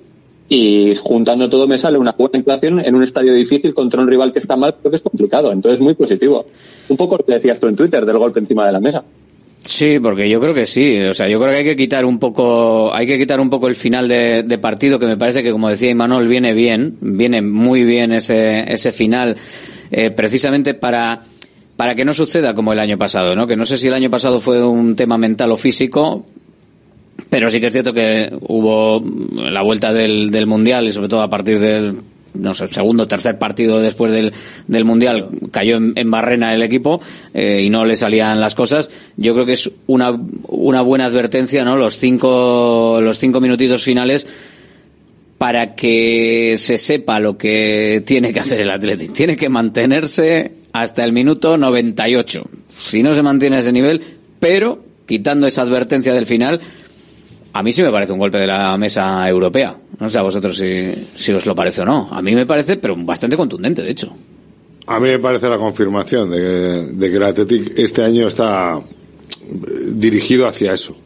y 0.48 0.94
juntando 1.02 1.48
todo 1.48 1.66
me 1.66 1.78
sale 1.78 1.98
una 1.98 2.12
buena 2.12 2.39
actuación 2.39 2.78
en 2.78 2.94
un 2.94 3.02
estadio 3.02 3.35
difícil 3.35 3.74
contra 3.74 4.01
un 4.01 4.06
rival 4.06 4.32
que 4.32 4.39
está 4.39 4.55
mal, 4.55 4.76
creo 4.80 4.93
que 4.93 4.97
es 4.97 5.02
complicado, 5.02 5.51
entonces 5.51 5.80
muy 5.80 5.94
positivo. 5.94 6.47
Un 6.89 6.97
poco 6.97 7.16
lo 7.16 7.24
que 7.24 7.32
decías 7.32 7.59
tú 7.59 7.66
en 7.66 7.74
Twitter 7.74 8.06
del 8.06 8.18
golpe 8.18 8.39
encima 8.39 8.66
de 8.66 8.72
la 8.72 8.78
mesa. 8.78 9.02
Sí, 9.60 9.98
porque 10.01 10.28
yo 10.28 10.40
creo 10.40 10.55
que 10.55 10.66
sí. 10.66 10.98
O 11.01 11.14
sea, 11.14 11.28
yo 11.28 11.39
creo 11.39 11.52
que 11.52 11.59
hay 11.59 11.64
que 11.64 11.76
quitar 11.76 12.05
un 12.05 12.18
poco, 12.18 12.94
hay 12.94 13.06
que 13.06 13.18
quitar 13.18 13.40
un 13.40 13.51
poco 13.51 13.68
el 13.68 13.76
final 13.76 14.09
de, 14.09 14.43
de 14.43 14.59
partido, 14.59 14.98
que 14.98 15.06
me 15.06 15.16
parece 15.16 15.43
que, 15.43 15.52
como 15.52 15.68
decía 15.68 15.90
Imanol, 15.90 16.28
viene 16.28 16.55
bien, 16.55 16.97
viene 17.01 17.43
muy 17.43 17.85
bien 17.85 18.12
ese, 18.12 18.70
ese 18.72 18.93
final, 18.93 19.36
eh, 19.90 20.10
precisamente 20.10 20.74
para, 20.74 21.22
para 21.76 21.94
que 21.94 22.05
no 22.05 22.14
suceda 22.14 22.55
como 22.55 22.72
el 22.72 22.80
año 22.80 22.98
pasado, 22.98 23.35
¿no? 23.35 23.47
Que 23.47 23.56
no 23.56 23.64
sé 23.64 23.76
si 23.76 23.89
el 23.89 23.94
año 23.94 24.10
pasado 24.10 24.40
fue 24.40 24.66
un 24.66 24.97
tema 24.97 25.18
mental 25.18 25.52
o 25.52 25.56
físico, 25.56 26.24
pero 27.28 27.51
sí 27.51 27.60
que 27.60 27.66
es 27.66 27.72
cierto 27.72 27.93
que 27.93 28.32
hubo 28.43 29.02
la 29.35 29.62
vuelta 29.62 29.93
del, 29.93 30.30
del 30.30 30.47
mundial 30.47 30.86
y 30.86 30.93
sobre 30.93 31.09
todo 31.09 31.20
a 31.20 31.28
partir 31.28 31.59
del 31.59 31.97
no 32.34 32.55
sé, 32.55 32.68
segundo 32.68 33.09
tercer 33.09 33.38
partido 33.38 33.80
después 33.80 34.12
del, 34.12 34.32
del 34.66 34.84
Mundial 34.84 35.28
cayó 35.50 35.76
en, 35.76 35.92
en 35.96 36.10
barrena 36.10 36.55
el 36.55 36.62
equipo 36.62 37.00
eh, 37.34 37.62
y 37.64 37.70
no 37.70 37.84
le 37.84 37.96
salían 37.96 38.40
las 38.40 38.55
cosas. 38.55 38.90
Yo 39.16 39.34
creo 39.34 39.46
que 39.46 39.55
es 39.55 39.70
una, 39.86 40.10
una 40.48 40.82
buena 40.82 41.06
advertencia, 41.06 41.64
¿no? 41.64 41.76
Los 41.76 41.98
cinco, 41.98 43.00
los 43.00 43.18
cinco 43.18 43.40
minutitos 43.40 43.82
finales 43.82 44.26
para 45.38 45.74
que 45.74 46.56
se 46.59 46.76
sepa 46.76 47.20
lo 47.20 47.38
que 47.38 48.02
tiene 48.05 48.32
que 48.32 48.40
hacer 48.40 48.60
el 48.60 48.70
Athletic. 48.70 49.12
Tiene 49.12 49.36
que 49.36 49.48
mantenerse 49.48 50.52
hasta 50.72 51.05
el 51.05 51.12
minuto 51.12 51.56
98. 51.56 52.44
Si 52.76 53.02
no 53.02 53.14
se 53.14 53.22
mantiene 53.22 53.59
ese 53.59 53.72
nivel, 53.72 54.02
pero 54.40 54.84
quitando 55.06 55.46
esa 55.46 55.62
advertencia 55.62 56.12
del 56.12 56.26
final, 56.26 56.60
a 57.52 57.62
mí 57.62 57.72
sí 57.72 57.82
me 57.82 57.90
parece 57.90 58.12
un 58.12 58.18
golpe 58.18 58.38
de 58.38 58.46
la 58.46 58.76
mesa 58.76 59.28
europea. 59.28 59.76
No 60.01 60.09
sé 60.09 60.19
a 60.19 60.23
vosotros 60.23 60.57
si, 60.57 60.93
si 61.16 61.33
os 61.33 61.45
lo 61.47 61.55
parece 61.55 61.83
o 61.83 61.85
no. 61.85 62.09
A 62.12 62.23
mí 62.23 62.35
me 62.35 62.47
parece, 62.47 62.77
pero 62.77 62.95
bastante 62.97 63.37
contundente, 63.37 63.83
de 63.83 63.91
hecho. 63.91 64.15
A 64.87 65.01
mí 65.01 65.09
me 65.09 65.19
parece 65.19 65.49
la 65.49 65.59
confirmación 65.59 66.31
de 66.31 66.37
que, 66.37 66.95
de 66.95 67.11
que 67.11 67.16
el 67.16 67.23
Athletic 67.23 67.73
este 67.79 68.03
año 68.05 68.27
está 68.29 68.79
eh, 68.79 69.55
dirigido 69.93 70.47
hacia 70.47 70.73
eso. 70.73 70.97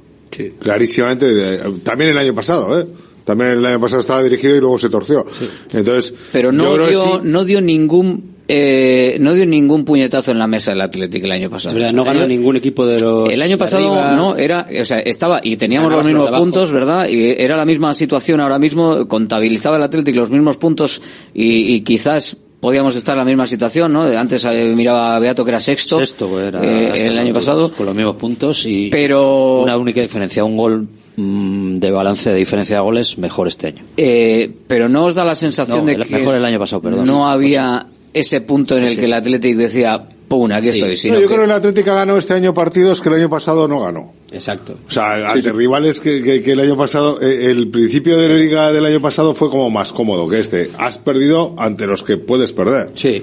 Clarísimamente. 0.61 1.33
de- 1.33 1.59
también 1.85 2.11
el 2.11 2.19
año 2.19 2.35
pasado, 2.35 2.79
¿eh? 2.81 2.87
También 3.25 3.51
el 3.51 3.67
año 3.67 3.81
pasado 3.81 4.01
estaba 4.01 4.23
dirigido 4.23 4.57
y 4.57 4.61
luego 4.61 4.79
se 4.79 4.89
torció. 4.91 5.25
Entonces, 5.73 6.13
Pero 6.33 6.51
no 6.53 6.75
dio, 6.87 7.03
sí. 7.03 7.21
no 7.23 7.45
dio 7.45 7.61
ningún 7.61 8.33
eh, 8.49 9.17
no 9.21 9.33
dio 9.35 9.47
ningún 9.47 9.85
puñetazo 9.85 10.31
en 10.33 10.39
la 10.39 10.47
mesa 10.47 10.73
el 10.73 10.81
Athletic 10.81 11.25
el 11.25 11.33
año 11.33 11.49
pasado. 11.51 11.71
Es 11.71 11.75
verdad, 11.75 11.93
no 11.93 12.05
ganó 12.05 12.21
año- 12.21 12.29
ningún 12.29 12.57
equipo 12.57 12.87
de 12.87 13.01
los. 13.01 13.31
El 13.31 13.41
año 13.43 13.57
pasado 13.59 13.93
arriba. 13.95 14.17
no 14.17 14.37
era, 14.37 14.67
o 14.81 14.85
sea, 14.85 14.99
estaba 15.01 15.41
y 15.43 15.57
teníamos 15.57 15.91
Ganabas 15.91 16.05
los 16.07 16.13
mismos 16.15 16.31
los 16.31 16.41
puntos, 16.41 16.73
¿verdad? 16.73 17.09
Y 17.09 17.31
era 17.31 17.57
la 17.57 17.65
misma 17.65 17.95
situación 17.95 18.41
ahora 18.41 18.59
mismo, 18.59 19.07
contabilizaba 19.09 19.77
el 19.77 19.83
Athletic 19.85 20.17
los 20.17 20.31
mismos 20.31 20.57
puntos 20.57 21.01
y, 21.35 21.75
y 21.75 21.81
quizás 21.83 22.37
podíamos 22.61 22.95
estar 22.95 23.15
en 23.15 23.19
la 23.21 23.25
misma 23.25 23.47
situación, 23.47 23.93
¿no? 23.93 24.03
Antes 24.03 24.45
eh, 24.45 24.73
miraba 24.77 25.17
a 25.17 25.19
Beato 25.19 25.45
que 25.45 25.51
era 25.51 25.59
sexto, 25.61 25.99
Sexto, 25.99 26.41
era 26.41 26.61
eh, 26.63 27.07
el 27.09 27.19
año 27.19 27.33
pasado. 27.35 27.73
con 27.73 27.87
los 27.87 27.95
mismos 27.95 28.17
puntos 28.17 28.67
y 28.67 28.89
Pero 28.91 29.63
una 29.63 29.77
única 29.77 30.01
diferencia, 30.01 30.45
un 30.45 30.57
gol 30.57 30.89
mm, 31.17 31.77
de 31.79 31.91
balance 31.91 32.31
de 32.31 32.37
diferencia 32.37 32.77
de 32.77 32.83
goles 32.83 33.19
mejor 33.19 33.49
este 33.49 33.67
año. 33.69 33.83
Eh, 33.97 34.49
pero 34.69 34.89
no 34.89 35.07
os 35.07 35.15
da 35.17 35.25
la 35.25 35.35
sensación 35.35 35.81
No, 35.81 35.87
de 35.87 35.93
el- 35.95 36.07
que 36.07 36.15
mejor 36.19 36.37
el 36.37 36.45
año 36.45 36.59
pasado, 36.61 36.81
perdón. 36.83 37.05
no 37.05 37.29
había 37.29 37.87
ese 38.15 38.41
punto 38.43 38.77
en 38.77 38.85
el 38.85 38.97
que 38.97 39.07
el 39.07 39.13
Athletic 39.15 39.57
decía, 39.57 40.03
pum, 40.29 40.51
aquí 40.53 40.69
estoy. 40.69 40.97
Sino 40.97 41.15
No, 41.15 41.21
yo 41.21 41.27
que- 41.29 41.35
creo 41.35 41.47
que 41.47 41.53
el 41.53 41.57
Atlético 41.59 41.95
ganó 41.95 42.17
este 42.17 42.35
año 42.35 42.53
partidos 42.55 43.01
que 43.01 43.09
el 43.09 43.15
año 43.17 43.29
pasado 43.31 43.67
no 43.69 43.81
ganó. 43.81 44.13
Exacto. 44.31 44.77
O 44.87 44.91
sea, 44.91 45.31
ante 45.31 45.53
rivales 45.53 46.01
que, 46.01 46.23
que- 46.23 46.43
que 46.43 46.53
el 46.53 46.61
año 46.61 46.77
pasado, 46.77 47.21
eh, 47.21 47.51
el 47.51 47.69
principio 47.69 48.17
de 48.19 48.29
la 48.29 48.35
liga 48.37 48.73
del 48.73 48.85
año 48.87 49.01
pasado 49.01 49.35
fue 49.35 49.51
como 49.51 49.69
más 49.71 49.93
cómodo 49.93 50.27
que 50.29 50.39
este. 50.41 50.71
Has 50.79 50.97
perdido 50.99 51.55
ante 51.59 51.87
los 51.87 52.03
que 52.03 52.17
puedes 52.17 52.53
perder. 52.53 52.91
Sí. 52.95 53.23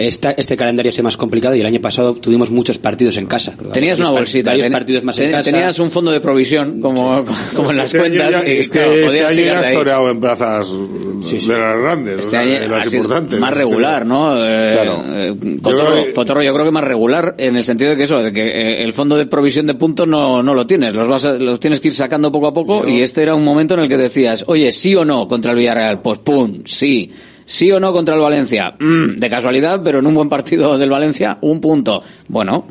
Esta- 0.00 0.30
este 0.32 0.56
calendario 0.56 0.88
es 0.90 1.02
más 1.02 1.16
complicado 1.18 1.54
y 1.54 1.60
el 1.60 1.66
año 1.66 1.80
pasado 1.80 2.14
tuvimos 2.14 2.50
muchos 2.50 2.78
partidos 2.78 3.16
en 3.18 3.26
casa. 3.26 3.52
Creo 3.56 3.68
que 3.68 3.74
Tenías 3.74 3.98
varios 3.98 4.08
una 4.10 4.18
bolsita. 4.18 4.50
Varios 4.50 4.64
ten- 4.64 4.72
partidos 4.72 5.04
más 5.04 5.18
en 5.18 5.24
ten- 5.24 5.32
casa. 5.32 5.50
Tenías 5.50 5.78
un 5.78 5.90
fondo 5.90 6.10
de 6.10 6.20
provisión, 6.20 6.80
como, 6.80 7.24
como 7.54 7.70
en 7.70 7.76
las 7.76 7.92
Este 7.92 7.98
año 8.06 8.16
cuentas. 8.18 8.42
ya- 8.44 8.48
y, 8.50 8.56
este, 8.58 8.78
claro, 8.78 8.92
este 8.94 9.24
año 9.26 9.36
ya 9.36 9.42
de 9.44 9.50
has 9.60 9.66
ahí. 9.66 9.74
toreado 9.74 10.10
en 10.10 10.20
plazas 10.20 10.66
de 10.72 11.58
las 11.58 11.78
grandes, 11.80 12.14
Este 12.20 12.28
o 12.28 12.30
sea, 12.30 12.40
año 12.40 12.50
de 12.60 12.68
las 12.68 12.86
ha 12.86 12.88
sido 12.88 13.02
importantes. 13.02 13.40
más 13.40 13.50
Este- 13.52 13.62
regular, 13.64 14.06
¿no? 14.06 14.36
Eh, 14.46 14.72
Claro. 14.72 15.04
eh, 15.06 15.34
Yo 15.40 15.62
Cotorro, 15.62 15.90
creo 15.92 16.04
que- 16.06 16.12
Cotorro, 16.14 16.42
yo 16.42 16.52
creo 16.54 16.64
que 16.64 16.70
más 16.70 16.84
regular 16.84 17.34
en 17.36 17.56
el 17.56 17.64
sentido 17.66 17.90
de 17.90 17.96
que 17.98 18.04
eso, 18.04 18.22
de 18.22 18.32
que 18.32 18.42
eh, 18.42 18.82
el 18.82 18.94
fondo 18.94 19.16
de 19.18 19.26
provisión 19.26 19.66
de 19.66 19.74
puntos 19.74 20.08
no, 20.08 20.42
no 20.42 20.54
lo 20.54 20.66
tienes, 20.66 20.94
los 20.94 21.08
vas 21.08 21.26
a- 21.26 21.34
los 21.34 21.60
tienes 21.60 21.80
que 21.80 21.88
ir 21.88 21.94
sacando 21.94 22.32
poco 22.32 22.46
a 22.46 22.54
poco 22.54 22.88
y 22.88 23.02
este 23.02 23.22
era 23.22 23.34
un 23.34 23.44
momento 23.44 23.74
en 23.74 23.80
el 23.80 23.88
que 23.88 23.98
decías, 23.98 24.44
oye, 24.48 24.72
sí 24.72 24.94
o 24.96 25.04
no 25.04 25.28
contra 25.28 25.52
el 25.52 25.58
Villarreal, 25.58 26.00
pues 26.00 26.18
pum, 26.20 26.62
sí. 26.64 27.10
Sí 27.50 27.68
o 27.72 27.80
no 27.80 27.92
contra 27.92 28.14
el 28.14 28.20
Valencia, 28.20 28.74
Mm, 28.78 29.16
de 29.16 29.28
casualidad, 29.28 29.80
pero 29.82 29.98
en 29.98 30.06
un 30.06 30.14
buen 30.14 30.28
partido 30.28 30.78
del 30.78 30.88
Valencia, 30.88 31.36
un 31.40 31.60
punto. 31.60 32.00
Bueno, 32.28 32.64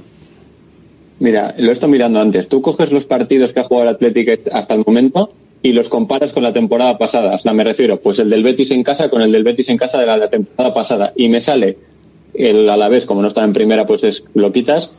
Mira, 1.20 1.54
lo 1.58 1.68
he 1.68 1.74
estado 1.74 1.92
mirando 1.92 2.22
antes. 2.22 2.48
Tú 2.48 2.62
coges 2.62 2.94
los 2.94 3.04
partidos 3.04 3.52
que 3.52 3.60
ha 3.60 3.66
jugado 3.66 3.90
el 3.90 3.96
Athletic 3.96 4.50
hasta 4.54 4.76
el 4.76 4.86
momento 4.86 5.34
y 5.62 5.74
los 5.74 5.90
comparas 5.90 6.32
con 6.32 6.44
la 6.44 6.54
temporada 6.54 6.98
pasada. 6.98 7.36
O 7.36 7.40
sea, 7.40 7.52
me 7.52 7.66
refiero, 7.66 8.00
pues 8.00 8.20
el 8.20 8.30
del 8.30 8.42
Betis 8.42 8.72
en 8.72 8.84
casa 8.84 9.10
con 9.10 9.22
el 9.22 9.34
del 9.34 9.44
Betis 9.44 9.68
en 9.68 9.78
casa 9.78 10.00
de 10.00 10.06
la, 10.06 10.30
temporada 10.30 10.74
pasada. 10.74 11.12
Y 11.18 11.28
me 11.28 11.42
sale 11.42 11.78
el 12.34 12.70
Alavés, 12.70 13.06
como 13.06 13.22
no 13.22 13.28
estaba 13.28 13.46
en 13.46 13.52
primera, 13.52 13.86
pues 13.86 14.06
es, 14.06 14.24
lo 14.34 14.54
quitas. 14.54 14.92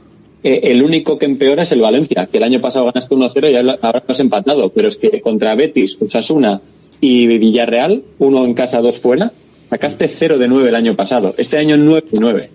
Eh, 0.43 0.61
el 0.65 0.83
único 0.83 1.17
que 1.17 1.25
empeora 1.25 1.63
es 1.63 1.73
el 1.73 1.81
Valencia, 1.81 2.29
que 2.31 2.37
el 2.37 2.45
año 2.45 2.61
pasado 2.61 2.85
ganaste 2.85 3.15
1-0 3.15 3.51
y 3.51 3.57
ahora 3.57 4.05
has 4.07 4.21
empatado. 4.21 4.69
Pero 4.69 4.89
es 4.89 4.99
que 4.99 5.23
contra 5.23 5.55
Betis, 5.55 5.97
Osasuna 6.03 6.61
y 7.01 7.27
Villarreal, 7.27 8.03
uno 8.19 8.45
en 8.45 8.53
casa, 8.53 8.83
dos 8.83 9.01
fuera, 9.01 9.33
sacaste 9.71 10.09
0 10.09 10.39
de 10.39 10.49
9 10.49 10.69
el 10.69 10.75
año 10.75 10.97
pasado. 10.97 11.33
Este 11.39 11.57
año 11.57 11.77
9 11.77 12.05
de 12.11 12.21
9. 12.21 12.51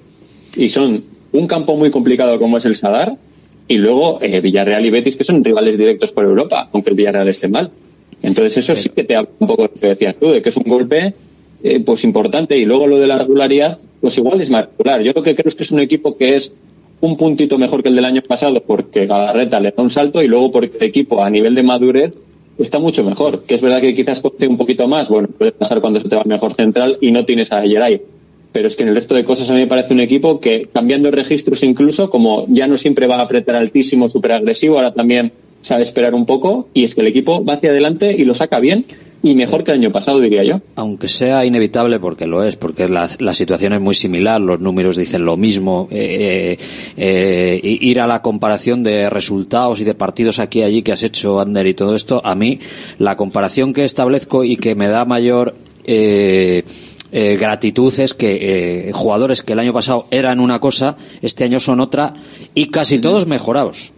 Y 0.58 0.70
son 0.70 1.04
un 1.32 1.48
campo 1.48 1.78
muy 1.78 1.90
complicado 1.90 2.38
como 2.40 2.58
es 2.58 2.66
el 2.66 2.76
Sadar 2.76 3.18
y 3.68 3.78
luego 3.78 4.22
eh, 4.22 4.42
Villarreal 4.42 4.86
y 4.86 4.90
Betis 4.90 5.16
que 5.16 5.24
son 5.24 5.44
rivales 5.44 5.78
directos 5.78 6.12
por 6.12 6.26
Europa, 6.26 6.70
aunque 6.74 6.90
el 6.90 6.98
Villarreal 6.98 7.28
esté 7.30 7.48
mal. 7.48 7.72
Entonces 8.22 8.58
eso 8.58 8.76
sí 8.76 8.90
que 8.90 9.06
te 9.06 9.16
habla 9.16 9.30
un 9.40 9.48
poco 9.48 9.64
de 9.64 9.70
lo 9.74 9.80
que 9.80 9.88
decías 9.88 10.16
tú, 10.18 10.30
de 10.30 10.42
que 10.42 10.50
es 10.50 10.58
un 10.58 10.64
golpe 10.64 11.14
eh, 11.64 11.80
pues 11.80 12.04
importante 12.04 12.58
y 12.58 12.66
luego 12.66 12.86
lo 12.86 13.00
de 13.00 13.08
la 13.08 13.18
regularidad, 13.18 13.80
pues 14.02 14.18
igual 14.18 14.42
es 14.42 14.50
más 14.50 14.68
regular. 14.78 15.02
Yo 15.02 15.14
lo 15.16 15.24
que 15.24 15.36
creo 15.36 15.48
es 15.48 15.56
que 15.56 15.64
es 15.64 15.72
un 15.72 15.80
equipo 15.80 16.18
que 16.18 16.36
es 16.36 16.54
un 17.00 17.16
puntito 17.16 17.58
mejor 17.58 17.82
que 17.82 17.90
el 17.90 17.96
del 17.96 18.06
año 18.06 18.22
pasado 18.22 18.62
porque 18.62 19.06
Galarreta 19.06 19.60
le 19.62 19.72
da 19.72 19.84
un 19.84 19.90
salto 19.90 20.22
y 20.22 20.28
luego 20.28 20.52
porque 20.52 20.78
el 20.78 20.84
equipo 20.84 21.24
a 21.24 21.30
nivel 21.30 21.56
de 21.56 21.64
madurez 21.64 22.18
está 22.58 22.80
mucho 22.80 23.04
mejor. 23.04 23.44
Que 23.44 23.56
es 23.56 23.62
verdad 23.62 23.82
que 23.82 23.94
quizás 23.94 24.22
coste 24.22 24.48
un 24.48 24.58
poquito 24.58 24.88
más, 24.88 25.10
bueno, 25.10 25.28
puede 25.28 25.52
pasar 25.52 25.82
cuando 25.82 26.00
se 26.00 26.10
te 26.10 26.16
va 26.16 26.24
mejor 26.26 26.54
central 26.54 26.98
y 27.02 27.12
no 27.12 27.26
tienes 27.26 27.52
a 27.52 27.62
Geray. 27.62 28.02
Pero 28.52 28.68
es 28.68 28.76
que 28.76 28.84
en 28.84 28.90
el 28.90 28.96
resto 28.96 29.16
de 29.16 29.26
cosas 29.26 29.50
a 29.50 29.54
mí 29.54 29.60
me 29.60 29.68
parece 29.68 29.94
un 29.94 30.00
equipo 30.00 30.40
que, 30.40 30.70
cambiando 30.74 31.12
registros 31.12 31.62
incluso, 31.64 32.10
como 32.10 32.46
ya 32.48 32.68
no 32.68 32.78
siempre 32.78 33.08
va 33.08 33.18
a 33.18 33.22
apretar 33.22 33.56
altísimo, 33.56 34.08
súper 34.08 34.32
agresivo, 34.32 34.78
ahora 34.78 34.94
también 34.94 35.34
sabe 35.66 35.84
esperar 35.84 36.14
un 36.14 36.26
poco, 36.26 36.70
y 36.74 36.84
es 36.84 36.96
que 36.96 37.02
el 37.02 37.08
equipo 37.08 37.44
va 37.44 37.54
hacia 37.54 37.72
adelante 37.72 38.16
y 38.18 38.24
lo 38.24 38.34
saca 38.34 38.60
bien, 38.60 38.86
y 39.26 39.34
mejor 39.34 39.64
que 39.64 39.72
el 39.72 39.80
año 39.80 39.92
pasado, 39.92 40.20
diría 40.20 40.44
yo. 40.44 40.62
Aunque 40.76 41.08
sea 41.08 41.44
inevitable, 41.46 42.00
porque 42.00 42.28
lo 42.28 42.44
es, 42.44 42.58
porque 42.58 42.88
la, 42.88 43.10
la 43.18 43.34
situación 43.34 43.74
es 43.74 43.82
muy 43.82 43.96
similar, 43.96 44.40
los 44.40 44.60
números 44.60 44.98
dicen 44.98 45.26
lo 45.26 45.36
mismo, 45.36 45.88
eh, 45.90 46.58
eh, 46.96 47.60
eh, 47.64 47.78
ir 47.82 48.00
a 48.00 48.06
la 48.06 48.22
comparación 48.22 48.84
de 48.84 49.10
resultados 49.10 49.82
y 49.82 49.84
de 49.84 49.96
partidos 49.96 50.38
aquí 50.38 50.60
y 50.60 50.64
allí 50.64 50.84
que 50.84 50.92
has 50.92 51.02
hecho, 51.02 51.40
Ander, 51.40 51.66
y 51.66 51.74
todo 51.74 51.96
esto, 51.96 52.22
a 52.24 52.36
mí 52.36 52.60
la 53.00 53.18
comparación 53.18 53.74
que 53.74 53.84
establezco 53.84 54.44
y 54.44 54.58
que 54.58 54.76
me 54.76 54.90
da 54.90 55.06
mayor 55.06 55.56
eh, 55.86 56.64
eh, 57.12 57.38
gratitud 57.40 57.94
es 58.00 58.14
que 58.14 58.92
jugadores 58.94 59.42
que 59.42 59.54
el 59.54 59.60
año 59.60 59.74
pasado 59.74 60.06
eran 60.12 60.40
una 60.40 60.60
cosa, 60.60 60.98
este 61.24 61.46
año 61.46 61.60
son 61.60 61.80
otra 61.80 62.14
y 62.54 62.68
casi 62.68 63.00
todos 63.00 63.26
mejorados. 63.26 63.92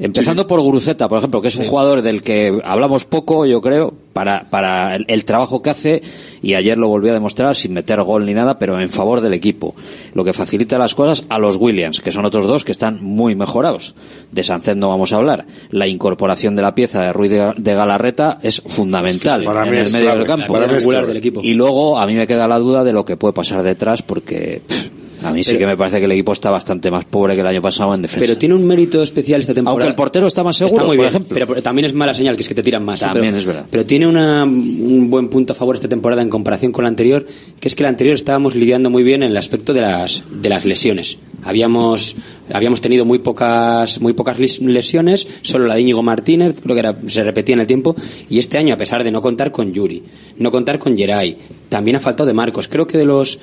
Empezando 0.00 0.46
por 0.46 0.60
Guruceta, 0.60 1.08
por 1.08 1.18
ejemplo, 1.18 1.42
que 1.42 1.48
es 1.48 1.56
un 1.56 1.66
jugador 1.66 2.00
del 2.00 2.22
que 2.22 2.58
hablamos 2.64 3.04
poco, 3.04 3.44
yo 3.44 3.60
creo, 3.60 3.92
para, 4.14 4.48
para 4.48 4.96
el, 4.96 5.04
el 5.08 5.24
trabajo 5.26 5.60
que 5.60 5.68
hace, 5.70 6.02
y 6.40 6.54
ayer 6.54 6.78
lo 6.78 6.88
volvió 6.88 7.10
a 7.10 7.14
demostrar 7.14 7.54
sin 7.54 7.74
meter 7.74 8.02
gol 8.02 8.24
ni 8.24 8.32
nada, 8.32 8.58
pero 8.58 8.80
en 8.80 8.88
favor 8.88 9.20
del 9.20 9.34
equipo. 9.34 9.74
Lo 10.14 10.24
que 10.24 10.32
facilita 10.32 10.78
las 10.78 10.94
cosas 10.94 11.26
a 11.28 11.38
los 11.38 11.56
Williams, 11.56 12.00
que 12.00 12.12
son 12.12 12.24
otros 12.24 12.46
dos 12.46 12.64
que 12.64 12.72
están 12.72 13.04
muy 13.04 13.34
mejorados. 13.34 13.94
De 14.32 14.42
Sánchez 14.42 14.74
no 14.76 14.88
vamos 14.88 15.12
a 15.12 15.16
hablar. 15.16 15.44
La 15.70 15.86
incorporación 15.86 16.56
de 16.56 16.62
la 16.62 16.74
pieza 16.74 17.02
de 17.02 17.12
Ruiz 17.12 17.30
de, 17.30 17.52
de 17.58 17.74
Galarreta 17.74 18.38
es 18.42 18.62
fundamental 18.66 19.44
Para 19.44 19.64
en 19.66 19.70
mí 19.70 19.76
el 19.76 19.84
es 19.84 19.92
medio 19.92 20.06
clave, 20.06 20.18
del 20.20 20.26
campo. 20.26 20.52
para 20.54 20.66
mí 20.66 20.74
es 20.76 20.86
clave. 20.86 21.06
del 21.08 21.16
equipo. 21.18 21.40
Y 21.42 21.52
luego 21.54 21.98
a 21.98 22.06
mí 22.06 22.14
me 22.14 22.26
queda 22.26 22.48
la 22.48 22.58
duda 22.58 22.84
de 22.84 22.94
lo 22.94 23.04
que 23.04 23.18
puede 23.18 23.34
pasar 23.34 23.62
detrás, 23.62 24.00
porque 24.00 24.62
pff, 24.66 24.88
a 25.22 25.32
mí 25.32 25.42
sí 25.42 25.50
Pero- 25.52 25.58
que 25.60 25.66
me 25.66 25.76
parece 25.76 25.98
que 25.98 26.04
el 26.06 26.12
equipo 26.12 26.32
está 26.32 26.50
bastante 26.50 26.90
más 26.90 27.04
pobre 27.04 27.34
que 27.34 27.40
el 27.40 27.46
año 27.46 27.62
pasado 27.62 27.94
en 27.94 28.02
defensa. 28.02 28.20
Pero 28.24 28.38
tiene 28.38 28.54
un 28.54 28.66
mérito 28.66 29.02
especial 29.02 29.40
esta 29.40 29.54
temporada. 29.54 29.72
Aunque 29.82 29.88
el 29.88 29.94
portero 29.94 30.26
está 30.26 30.42
más 30.42 30.56
seguro, 30.56 30.76
Está 30.76 30.86
muy 30.86 30.96
por 30.96 31.04
bien, 31.04 31.14
ejemplo. 31.14 31.46
Pero, 31.46 31.62
también 31.62 31.84
es 31.86 31.94
mala 31.94 32.14
señal, 32.14 32.36
que 32.36 32.42
es 32.42 32.48
que 32.48 32.54
te 32.54 32.62
tiran 32.62 32.84
más. 32.84 33.00
¿no? 33.00 33.08
También 33.08 33.26
Pero- 33.34 33.38
es 33.38 33.44
verdad. 33.46 33.66
Pero 33.70 33.86
tiene 33.86 34.06
una- 34.06 34.44
un 34.44 35.08
buen 35.10 35.28
punto 35.28 35.52
a 35.52 35.56
favor 35.56 35.74
esta 35.76 35.88
temporada 35.88 36.22
en 36.22 36.28
comparación 36.30 36.72
con 36.72 36.84
la 36.84 36.88
anterior, 36.88 37.26
que 37.60 37.68
es 37.68 37.74
que 37.74 37.82
la 37.82 37.88
anterior 37.88 38.14
estábamos 38.14 38.54
lidiando 38.54 38.90
muy 38.90 39.02
bien 39.02 39.22
en 39.22 39.30
el 39.30 39.36
aspecto 39.36 39.72
de 39.72 39.80
las, 39.82 40.22
de 40.30 40.48
las 40.48 40.64
lesiones. 40.64 41.18
Habíamos, 41.42 42.16
habíamos 42.52 42.80
tenido 42.80 43.04
muy 43.04 43.18
pocas, 43.18 44.00
muy 44.00 44.12
pocas 44.12 44.38
lesiones, 44.38 45.26
solo 45.42 45.66
la 45.66 45.74
de 45.74 45.80
Íñigo 45.80 46.02
Martínez, 46.02 46.54
creo 46.62 46.74
que 46.74 46.80
era, 46.80 46.96
se 47.06 47.22
repetía 47.22 47.54
en 47.54 47.60
el 47.60 47.66
tiempo, 47.66 47.96
y 48.28 48.38
este 48.38 48.58
año, 48.58 48.74
a 48.74 48.76
pesar 48.76 49.02
de 49.04 49.10
no 49.10 49.22
contar 49.22 49.50
con 49.50 49.72
Yuri, 49.72 50.02
no 50.38 50.50
contar 50.50 50.78
con 50.78 50.96
Geray, 50.96 51.36
también 51.68 51.96
ha 51.96 52.00
faltado 52.00 52.26
de 52.26 52.34
Marcos. 52.34 52.68
Creo 52.68 52.86
que 52.86 52.98
de 52.98 53.04
los 53.06 53.36
eh, 53.36 53.38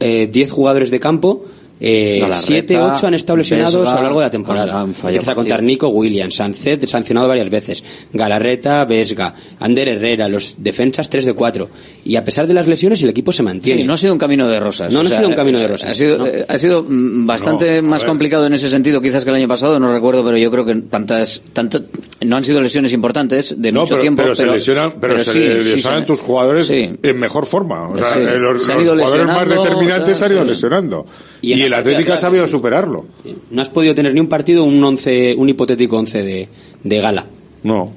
10 0.00 0.50
jugadores 0.50 0.90
de 0.90 1.00
campo, 1.00 1.44
eh, 1.80 2.18
Galarreta, 2.20 2.40
7, 2.42 2.78
8 2.80 3.06
han 3.06 3.14
estado 3.14 3.36
lesionados 3.36 3.74
Vesga, 3.76 3.92
a 3.92 3.96
lo 3.96 4.02
largo 4.02 4.18
de 4.20 4.26
la 4.26 4.30
temporada. 4.30 4.72
han- 4.72 4.78
han 4.88 4.94
fallado 4.94 5.08
Empieza 5.16 5.32
a 5.32 5.34
contar 5.34 5.50
partidos. 5.58 5.68
Nico 5.70 5.88
Williams, 5.88 6.34
Sancet 6.34 6.86
sancionado 6.86 7.28
varias 7.28 7.48
veces, 7.50 7.84
Galarreta, 8.12 8.84
Vesga, 8.84 9.34
Ander 9.60 9.88
Herrera, 9.88 10.28
los 10.28 10.56
defensas 10.58 11.08
3 11.08 11.24
de 11.24 11.34
4. 11.34 11.68
Y 12.04 12.16
a 12.16 12.24
pesar 12.24 12.46
de 12.46 12.54
las 12.54 12.66
lesiones, 12.66 13.02
el 13.02 13.10
equipo 13.10 13.32
se 13.32 13.42
mantiene. 13.42 13.82
Sí, 13.82 13.86
no 13.86 13.94
ha 13.94 13.96
sido 13.96 14.12
un 14.12 14.18
camino 14.18 14.48
de 14.48 14.58
rosas. 14.60 14.92
No, 14.92 15.02
no 15.02 15.08
O 15.08 15.12
ha 15.12 15.16
sido 15.16 15.28
un 15.28 15.34
camino 15.34 15.58
de 15.58 15.68
rosas, 15.68 15.90
Ha 15.90 15.94
sido, 15.94 16.18
no. 16.18 16.26
eh, 16.26 16.44
ha 16.48 16.58
sido 16.58 16.82
mm, 16.82 17.26
bastante 17.26 17.80
No, 17.82 17.88
a 17.88 17.90
más 17.90 18.02
ver. 18.02 18.08
complicado 18.08 18.46
en 18.46 18.52
ese 18.54 18.68
sentido, 18.68 19.00
quizás 19.00 19.24
que 19.24 19.30
el 19.30 19.36
año 19.36 19.48
pasado, 19.48 19.78
no 19.78 19.92
recuerdo, 19.92 20.24
pero 20.24 20.36
yo 20.36 20.50
creo 20.50 20.64
que 20.64 20.74
tantas, 20.76 21.42
tanto, 21.52 21.82
no 22.22 22.36
han 22.36 22.44
sido 22.44 22.60
lesiones 22.60 22.92
importantes 22.92 23.54
de 23.60 23.72
No, 23.72 23.80
mucho 23.82 23.90
pero, 23.94 24.00
tiempo. 24.02 24.22
pero 24.22 24.34
se 24.34 24.46
lesionan, 24.46 24.94
pero, 25.00 25.18
se 25.18 25.24
sí, 25.32 25.42
sí, 25.42 25.48
lesionan 25.48 26.00
se- 26.00 26.06
tus 26.06 26.20
jugadores 26.20 26.66
sí. 26.66 26.90
en 27.02 27.18
mejor 27.18 27.46
forma. 27.46 27.88
O 27.90 27.98
sea, 27.98 28.14
Sí. 28.14 28.20
eh, 28.20 28.38
los, 28.38 28.64
Se 28.64 28.74
los 28.74 28.82
ido 28.82 28.92
jugadores 28.94 29.26
más 29.26 29.48
determinantes 29.48 30.18
se 30.18 30.24
han 30.24 30.32
ido 30.32 30.42
sí. 30.42 30.48
lesionando. 30.48 31.06
Y 31.40 31.54
Y, 31.54 31.62
el 31.62 31.74
Atlético 31.74 32.12
ha 32.12 32.16
sabido 32.16 32.44
sí. 32.46 32.50
superarlo. 32.50 33.06
No 33.50 33.62
has 33.62 33.70
podido 33.70 33.94
tener 33.94 34.14
ni 34.14 34.20
un 34.20 34.28
partido, 34.28 34.64
un 34.64 34.82
once, 34.82 35.34
un 35.36 35.48
hipotético 35.48 35.96
11 35.96 36.22
de, 36.22 36.48
de 36.82 37.00
gala. 37.00 37.26
No. 37.62 37.92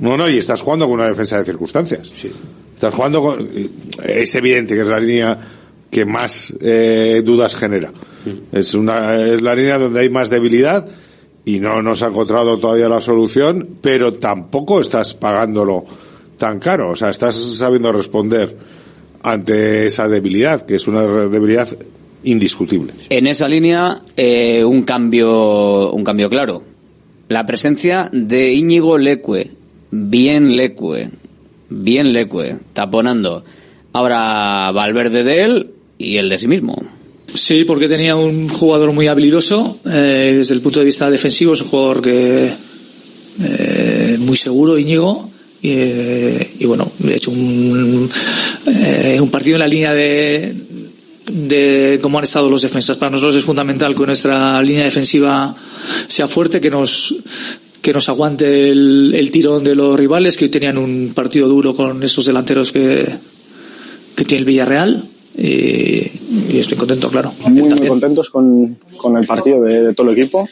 No, 0.00 0.16
no, 0.16 0.28
y 0.28 0.38
estás 0.38 0.62
jugando 0.62 0.86
con 0.86 0.94
una 0.94 1.08
defensa 1.08 1.38
de 1.38 1.44
circunstancias. 1.44 2.10
Estás 2.74 2.94
jugando 2.94 3.22
con. 3.22 3.48
Es 4.04 4.34
evidente 4.34 4.74
que 4.74 4.80
es 4.80 4.86
la 4.86 5.00
línea 5.00 5.38
que 5.90 6.04
más 6.04 6.54
eh, 6.60 7.22
dudas 7.24 7.54
genera. 7.56 7.90
Mm. 7.90 8.56
Es, 8.56 8.74
una, 8.74 9.16
es 9.16 9.42
la 9.42 9.54
línea 9.54 9.78
donde 9.78 10.00
hay 10.00 10.08
más 10.08 10.30
debilidad 10.30 10.86
y 11.44 11.60
no 11.60 11.82
nos 11.82 12.02
ha 12.02 12.08
encontrado 12.08 12.58
todavía 12.58 12.88
la 12.88 13.00
solución, 13.00 13.76
pero 13.80 14.14
tampoco 14.14 14.80
estás 14.80 15.14
pagándolo 15.14 15.84
tan 16.38 16.58
caro. 16.58 16.90
O 16.90 16.96
sea, 16.96 17.10
estás 17.10 17.36
sabiendo 17.36 17.92
responder 17.92 18.56
ante 19.22 19.86
esa 19.86 20.08
debilidad, 20.08 20.62
que 20.62 20.76
es 20.76 20.86
una 20.86 21.02
debilidad 21.06 21.68
indiscutible. 22.24 22.92
En 23.08 23.26
esa 23.26 23.48
línea, 23.48 24.02
eh, 24.16 24.64
un 24.64 24.82
cambio, 24.82 25.92
un 25.92 26.04
cambio 26.04 26.28
claro. 26.28 26.62
La 27.28 27.46
presencia 27.46 28.10
de 28.12 28.52
Íñigo 28.52 28.98
Leque, 28.98 29.50
bien 29.90 30.56
Leque, 30.56 31.10
bien 31.68 32.12
Leque, 32.12 32.56
taponando. 32.72 33.44
Ahora 33.92 34.70
Valverde 34.72 35.24
de 35.24 35.42
él 35.42 35.70
y 35.98 36.16
el 36.16 36.28
de 36.28 36.38
sí 36.38 36.48
mismo. 36.48 36.82
Sí, 37.34 37.64
porque 37.64 37.88
tenía 37.88 38.14
un 38.16 38.48
jugador 38.48 38.92
muy 38.92 39.06
habilidoso 39.06 39.78
eh, 39.86 40.34
desde 40.36 40.54
el 40.54 40.60
punto 40.60 40.80
de 40.80 40.84
vista 40.84 41.10
defensivo, 41.10 41.54
es 41.54 41.62
un 41.62 41.68
jugador 41.68 42.02
que 42.02 42.50
eh, 43.40 44.16
muy 44.20 44.36
seguro, 44.36 44.78
Íñigo. 44.78 45.30
Y, 45.62 45.70
eh, 45.70 46.50
y 46.58 46.64
bueno, 46.66 46.90
de 46.98 47.14
hecho 47.14 47.30
un, 47.30 48.10
eh, 48.66 49.18
un 49.20 49.30
partido 49.30 49.54
en 49.56 49.60
la 49.60 49.68
línea 49.68 49.94
de, 49.94 50.52
de 51.32 51.98
cómo 52.02 52.18
han 52.18 52.24
estado 52.24 52.48
los 52.48 52.62
defensas. 52.62 52.96
Para 52.96 53.10
nosotros 53.10 53.36
es 53.36 53.44
fundamental 53.44 53.94
que 53.94 54.06
nuestra 54.06 54.62
línea 54.62 54.84
defensiva 54.84 55.54
sea 56.06 56.28
fuerte, 56.28 56.60
que 56.60 56.70
nos 56.70 57.14
que 57.80 57.92
nos 57.92 58.08
aguante 58.08 58.70
el, 58.70 59.12
el 59.14 59.30
tirón 59.32 59.64
de 59.64 59.74
los 59.74 59.98
rivales, 59.98 60.36
que 60.36 60.44
hoy 60.44 60.50
tenían 60.50 60.78
un 60.78 61.12
partido 61.14 61.48
duro 61.48 61.74
con 61.74 62.00
esos 62.02 62.26
delanteros 62.26 62.70
que, 62.70 63.08
que 64.14 64.24
tiene 64.24 64.40
el 64.40 64.44
Villarreal. 64.44 65.04
Y, 65.36 66.10
y 66.50 66.58
estoy 66.58 66.76
contento, 66.76 67.08
claro. 67.08 67.32
Muy, 67.48 67.62
muy 67.62 67.88
contentos 67.88 68.30
con, 68.30 68.78
con 68.96 69.16
el 69.16 69.26
partido 69.26 69.62
de, 69.62 69.82
de 69.82 69.94
todo 69.94 70.10
el 70.10 70.18
equipo. 70.18 70.48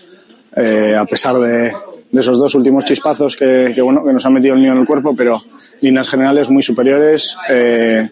Eh, 0.56 0.96
a 0.98 1.04
pesar 1.04 1.38
de, 1.38 1.70
de 2.10 2.20
esos 2.20 2.38
dos 2.38 2.54
últimos 2.56 2.84
chispazos 2.84 3.36
que, 3.36 3.72
que, 3.72 3.80
bueno, 3.80 4.02
que 4.04 4.12
nos 4.12 4.26
han 4.26 4.32
metido 4.32 4.54
el 4.54 4.60
niño 4.62 4.72
en 4.72 4.78
el 4.78 4.86
cuerpo, 4.86 5.14
pero 5.14 5.40
líneas 5.82 6.08
generales 6.08 6.50
muy 6.50 6.62
superiores, 6.64 7.36
eh, 7.48 8.08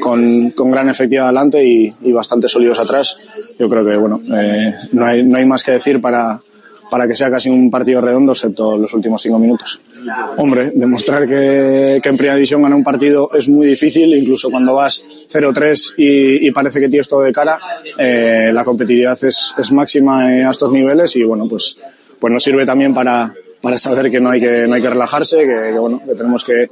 con, 0.00 0.50
con, 0.50 0.70
gran 0.70 0.88
efectividad 0.88 1.26
adelante 1.26 1.64
y, 1.64 1.92
y, 2.02 2.12
bastante 2.12 2.48
sólidos 2.48 2.78
atrás. 2.78 3.16
Yo 3.58 3.68
creo 3.68 3.84
que 3.84 3.96
bueno, 3.96 4.20
eh, 4.34 4.74
no, 4.92 5.04
hay, 5.04 5.22
no 5.22 5.38
hay 5.38 5.46
más 5.46 5.62
que 5.62 5.72
decir 5.72 6.00
para, 6.00 6.40
para 6.90 7.06
que 7.06 7.14
sea 7.14 7.30
casi 7.30 7.48
un 7.48 7.70
partido 7.70 8.00
redondo, 8.00 8.32
excepto 8.32 8.76
los 8.76 8.92
últimos 8.92 9.22
cinco 9.22 9.38
minutos. 9.38 9.80
Hombre, 10.36 10.72
demostrar 10.74 11.26
que, 11.26 12.00
que 12.02 12.08
en 12.08 12.16
primera 12.16 12.34
división 12.34 12.62
ganar 12.62 12.76
un 12.76 12.84
partido 12.84 13.30
es 13.32 13.48
muy 13.48 13.66
difícil, 13.66 14.12
incluso 14.14 14.50
cuando 14.50 14.74
vas 14.74 15.02
0-3 15.32 15.94
y, 15.96 16.48
y, 16.48 16.50
parece 16.50 16.80
que 16.80 16.88
tienes 16.88 17.08
todo 17.08 17.22
de 17.22 17.32
cara, 17.32 17.58
eh, 17.96 18.50
la 18.52 18.64
competitividad 18.64 19.16
es, 19.24 19.54
es 19.56 19.72
máxima 19.72 20.24
a 20.24 20.50
estos 20.50 20.72
niveles 20.72 21.14
y 21.16 21.22
bueno, 21.22 21.46
pues, 21.48 21.78
pues 22.18 22.32
nos 22.32 22.42
sirve 22.42 22.66
también 22.66 22.92
para, 22.92 23.32
para 23.62 23.78
saber 23.78 24.10
que 24.10 24.20
no 24.20 24.30
hay 24.30 24.40
que, 24.40 24.66
no 24.66 24.74
hay 24.74 24.82
que 24.82 24.90
relajarse, 24.90 25.38
que, 25.38 25.72
que 25.72 25.78
bueno, 25.78 26.02
que 26.04 26.14
tenemos 26.14 26.44
que, 26.44 26.68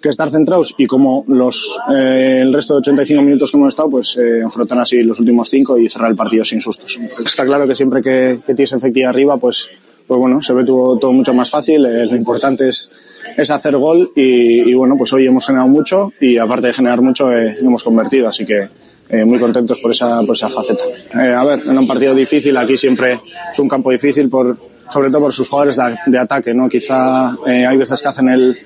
que 0.00 0.08
estar 0.08 0.30
centrados 0.30 0.74
y 0.78 0.86
como 0.86 1.24
los 1.28 1.78
eh, 1.90 2.40
el 2.42 2.52
resto 2.52 2.74
de 2.74 2.80
85 2.80 3.22
minutos 3.22 3.50
que 3.50 3.56
hemos 3.56 3.68
estado, 3.68 3.90
pues 3.90 4.16
eh, 4.16 4.42
así 4.78 5.02
los 5.02 5.18
últimos 5.20 5.48
cinco 5.48 5.78
y 5.78 5.88
cerrar 5.88 6.10
el 6.10 6.16
partido 6.16 6.44
sin 6.44 6.60
sustos. 6.60 6.98
Está 7.24 7.44
claro 7.44 7.66
que 7.66 7.74
siempre 7.74 8.00
que, 8.00 8.38
que 8.46 8.54
tienes 8.54 8.72
efectividad 8.72 9.10
arriba, 9.10 9.36
pues, 9.36 9.70
pues 10.06 10.18
bueno, 10.18 10.40
se 10.40 10.52
ve 10.54 10.64
todo, 10.64 10.98
todo 10.98 11.12
mucho 11.12 11.34
más 11.34 11.50
fácil. 11.50 11.84
Eh, 11.84 12.06
lo 12.06 12.16
importante 12.16 12.68
es, 12.68 12.90
es 13.36 13.50
hacer 13.50 13.76
gol 13.76 14.08
y, 14.14 14.70
y, 14.70 14.74
bueno, 14.74 14.96
pues 14.96 15.12
hoy 15.12 15.26
hemos 15.26 15.46
generado 15.46 15.68
mucho 15.68 16.12
y 16.20 16.36
aparte 16.38 16.68
de 16.68 16.72
generar 16.72 17.02
mucho 17.02 17.32
eh, 17.32 17.56
hemos 17.60 17.82
convertido, 17.82 18.28
así 18.28 18.44
que 18.44 18.68
eh, 19.10 19.24
muy 19.24 19.38
contentos 19.38 19.78
por 19.80 19.90
esa, 19.90 20.20
por 20.22 20.36
esa 20.36 20.50
faceta. 20.50 20.84
Eh, 21.14 21.32
a 21.34 21.42
ver, 21.42 21.62
en 21.66 21.78
un 21.78 21.86
partido 21.86 22.14
difícil, 22.14 22.54
aquí 22.58 22.76
siempre 22.76 23.18
es 23.50 23.58
un 23.58 23.66
campo 23.66 23.90
difícil 23.90 24.28
por, 24.28 24.58
sobre 24.88 25.10
todo 25.10 25.22
por 25.22 25.32
sus 25.32 25.48
jugadores 25.48 25.76
de, 26.06 26.18
ataque, 26.18 26.54
¿no? 26.54 26.68
Quizá 26.68 27.36
eh, 27.46 27.66
hay 27.66 27.76
veces 27.76 28.00
que 28.00 28.08
hacen 28.08 28.28
el, 28.28 28.58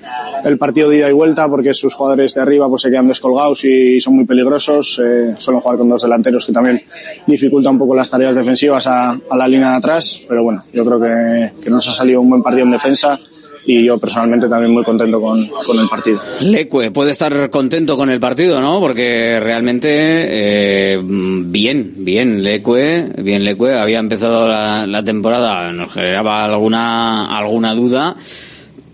el, 0.43 0.57
partido 0.57 0.89
de 0.89 0.97
ida 0.97 1.09
y 1.09 1.13
vuelta 1.13 1.47
porque 1.47 1.73
sus 1.73 1.93
jugadores 1.93 2.33
de 2.33 2.41
arriba 2.41 2.67
pues 2.69 2.81
se 2.81 2.89
quedan 2.89 3.07
descolgados 3.07 3.63
y, 3.65 3.99
son 3.99 4.15
muy 4.15 4.25
peligrosos. 4.25 5.01
Eh, 5.03 5.35
suelen 5.37 5.61
jugar 5.61 5.77
con 5.77 5.89
dos 5.89 6.01
delanteros 6.01 6.45
que 6.45 6.51
también 6.51 6.81
dificulta 7.27 7.69
un 7.69 7.77
poco 7.77 7.95
las 7.95 8.09
tareas 8.09 8.35
defensivas 8.35 8.87
a, 8.87 9.11
a 9.11 9.37
la 9.37 9.47
línea 9.47 9.71
de 9.71 9.77
atrás, 9.77 10.21
pero 10.27 10.43
bueno, 10.43 10.63
yo 10.73 10.83
creo 10.85 10.99
que, 10.99 11.61
que 11.61 11.69
nos 11.69 11.87
ha 11.87 11.91
salido 11.91 12.21
un 12.21 12.29
buen 12.29 12.43
partido 12.43 12.65
en 12.65 12.71
defensa 12.71 13.19
y 13.65 13.83
yo 13.85 13.97
personalmente 13.97 14.47
también 14.47 14.73
muy 14.73 14.83
contento 14.83 15.21
con, 15.21 15.47
con, 15.47 15.79
el 15.79 15.87
partido. 15.87 16.19
Leque 16.41 16.91
puede 16.91 17.11
estar 17.11 17.49
contento 17.49 17.95
con 17.97 18.09
el 18.09 18.19
partido, 18.19 18.59
¿no? 18.59 18.79
Porque 18.79 19.39
realmente 19.39 19.89
eh, 19.89 20.99
bien, 21.01 21.93
bien 21.97 22.43
Leque, 22.43 23.11
bien 23.17 23.43
Leque 23.43 23.73
había 23.73 23.99
empezado 23.99 24.47
la, 24.47 24.85
la 24.85 25.03
temporada, 25.03 25.71
nos 25.71 25.93
generaba 25.93 26.43
alguna 26.43 27.35
alguna 27.35 27.73
duda 27.73 28.15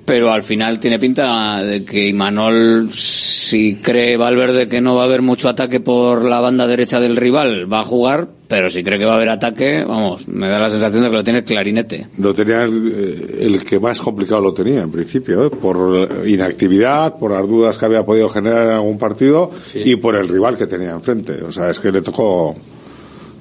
pero 0.10 0.34
al 0.34 0.44
final 0.44 0.80
tiene 0.80 0.98
pinta 0.98 1.64
de 1.64 1.86
que 1.86 2.08
Imanol, 2.08 2.90
si 2.92 3.76
cree 3.76 4.18
Valverde 4.18 4.68
que 4.68 4.82
no 4.82 4.96
va 4.96 5.04
a 5.04 5.06
haber 5.06 5.22
mucho 5.22 5.48
ataque 5.50 5.80
por 5.80 6.26
la 6.26 6.40
banda 6.40 6.66
derecha 6.66 7.00
del 7.00 7.16
rival, 7.16 7.72
va 7.72 7.82
a 7.82 7.84
jugar, 7.84 8.30
pero 8.50 8.68
si 8.68 8.84
cree 8.84 8.98
que 8.98 9.06
va 9.06 9.14
a 9.14 9.16
haber 9.18 9.30
ataque, 9.30 9.86
vamos, 9.86 10.28
me 10.28 10.50
da 10.50 10.58
la 10.58 10.70
sensación 10.70 11.04
de 11.04 11.10
que 11.12 11.16
lo 11.16 11.24
tiene 11.24 11.44
clarinete. 11.44 12.08
Lo 12.18 12.34
tenía 12.34 12.64
el, 12.64 13.38
el 13.40 13.64
que 13.64 13.80
más 13.80 14.02
complicado 14.02 14.42
lo 14.42 14.52
tenía 14.52 14.82
en 14.82 14.90
principio, 14.90 15.46
¿eh? 15.46 15.50
por 15.52 16.28
inactividad, 16.28 17.16
por 17.20 17.30
las 17.30 17.48
dudas 17.48 17.78
que 17.78 17.86
había 17.86 18.04
podido 18.04 18.28
generar 18.28 18.66
en 18.66 18.72
algún 18.72 18.98
partido 18.98 19.52
sí. 19.68 19.84
y 19.86 19.96
por 19.98 20.16
el 20.16 20.28
rival 20.28 20.58
que 20.58 20.66
tenía 20.66 20.90
enfrente. 20.90 21.44
O 21.44 21.52
sea, 21.52 21.70
es 21.70 21.80
que 21.80 21.92
le 21.92 22.02
tocó 22.02 22.56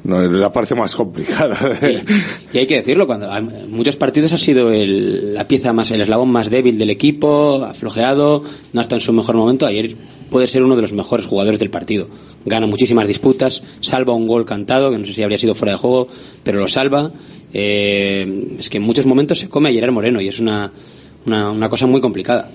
no, 0.05 0.21
la 0.23 0.53
parte 0.53 0.75
más 0.75 0.95
complicada. 0.95 1.57
Y, 1.83 2.57
y, 2.57 2.61
hay 2.61 2.67
que 2.67 2.77
decirlo, 2.77 3.07
cuando 3.07 3.35
en 3.35 3.71
muchos 3.71 3.97
partidos 3.97 4.35
ha 4.35 4.39
sido 4.39 4.71
el, 4.71 5.33
la 5.33 5.49
pieza 5.49 5.73
más, 5.73 5.91
el 5.91 6.03
eslabón 6.03 6.31
más 6.31 6.51
débil 6.51 6.77
del 6.77 6.91
equipo, 6.91 7.65
aflojeado, 7.65 8.45
no 8.75 8.81
está 8.83 8.97
en 8.97 9.01
su 9.01 9.15
mejor 9.15 9.37
momento. 9.37 9.65
Ayer 9.65 9.97
puede 10.31 10.47
ser 10.47 10.63
uno 10.63 10.77
de 10.77 10.83
los 10.83 10.93
mejores 10.93 11.25
jugadores 11.25 11.61
del 11.61 11.71
partido. 11.71 12.09
Gana 12.49 12.67
muchísimas 12.67 13.07
disputas, 13.07 13.63
salva 13.81 14.15
un 14.15 14.27
gol 14.27 14.45
cantado, 14.45 14.91
que 14.91 14.99
no 14.99 15.05
sé 15.05 15.13
si 15.13 15.23
habría 15.23 15.39
sido 15.39 15.55
fuera 15.55 15.73
de 15.73 15.79
juego, 15.79 16.09
pero 16.43 16.59
lo 16.59 16.69
salva. 16.69 17.11
Eh, 17.53 18.57
es 18.59 18.69
que 18.69 18.79
en 18.79 18.83
muchos 18.83 19.07
momentos 19.07 19.39
se 19.39 19.49
come 19.49 19.69
a 19.71 19.73
Gerard 19.73 19.93
Moreno 19.93 20.21
y 20.21 20.29
es 20.29 20.41
una, 20.41 20.71
una, 21.27 21.51
una 21.51 21.69
cosa 21.69 21.87
muy 21.87 22.01
complicada. 22.01 22.51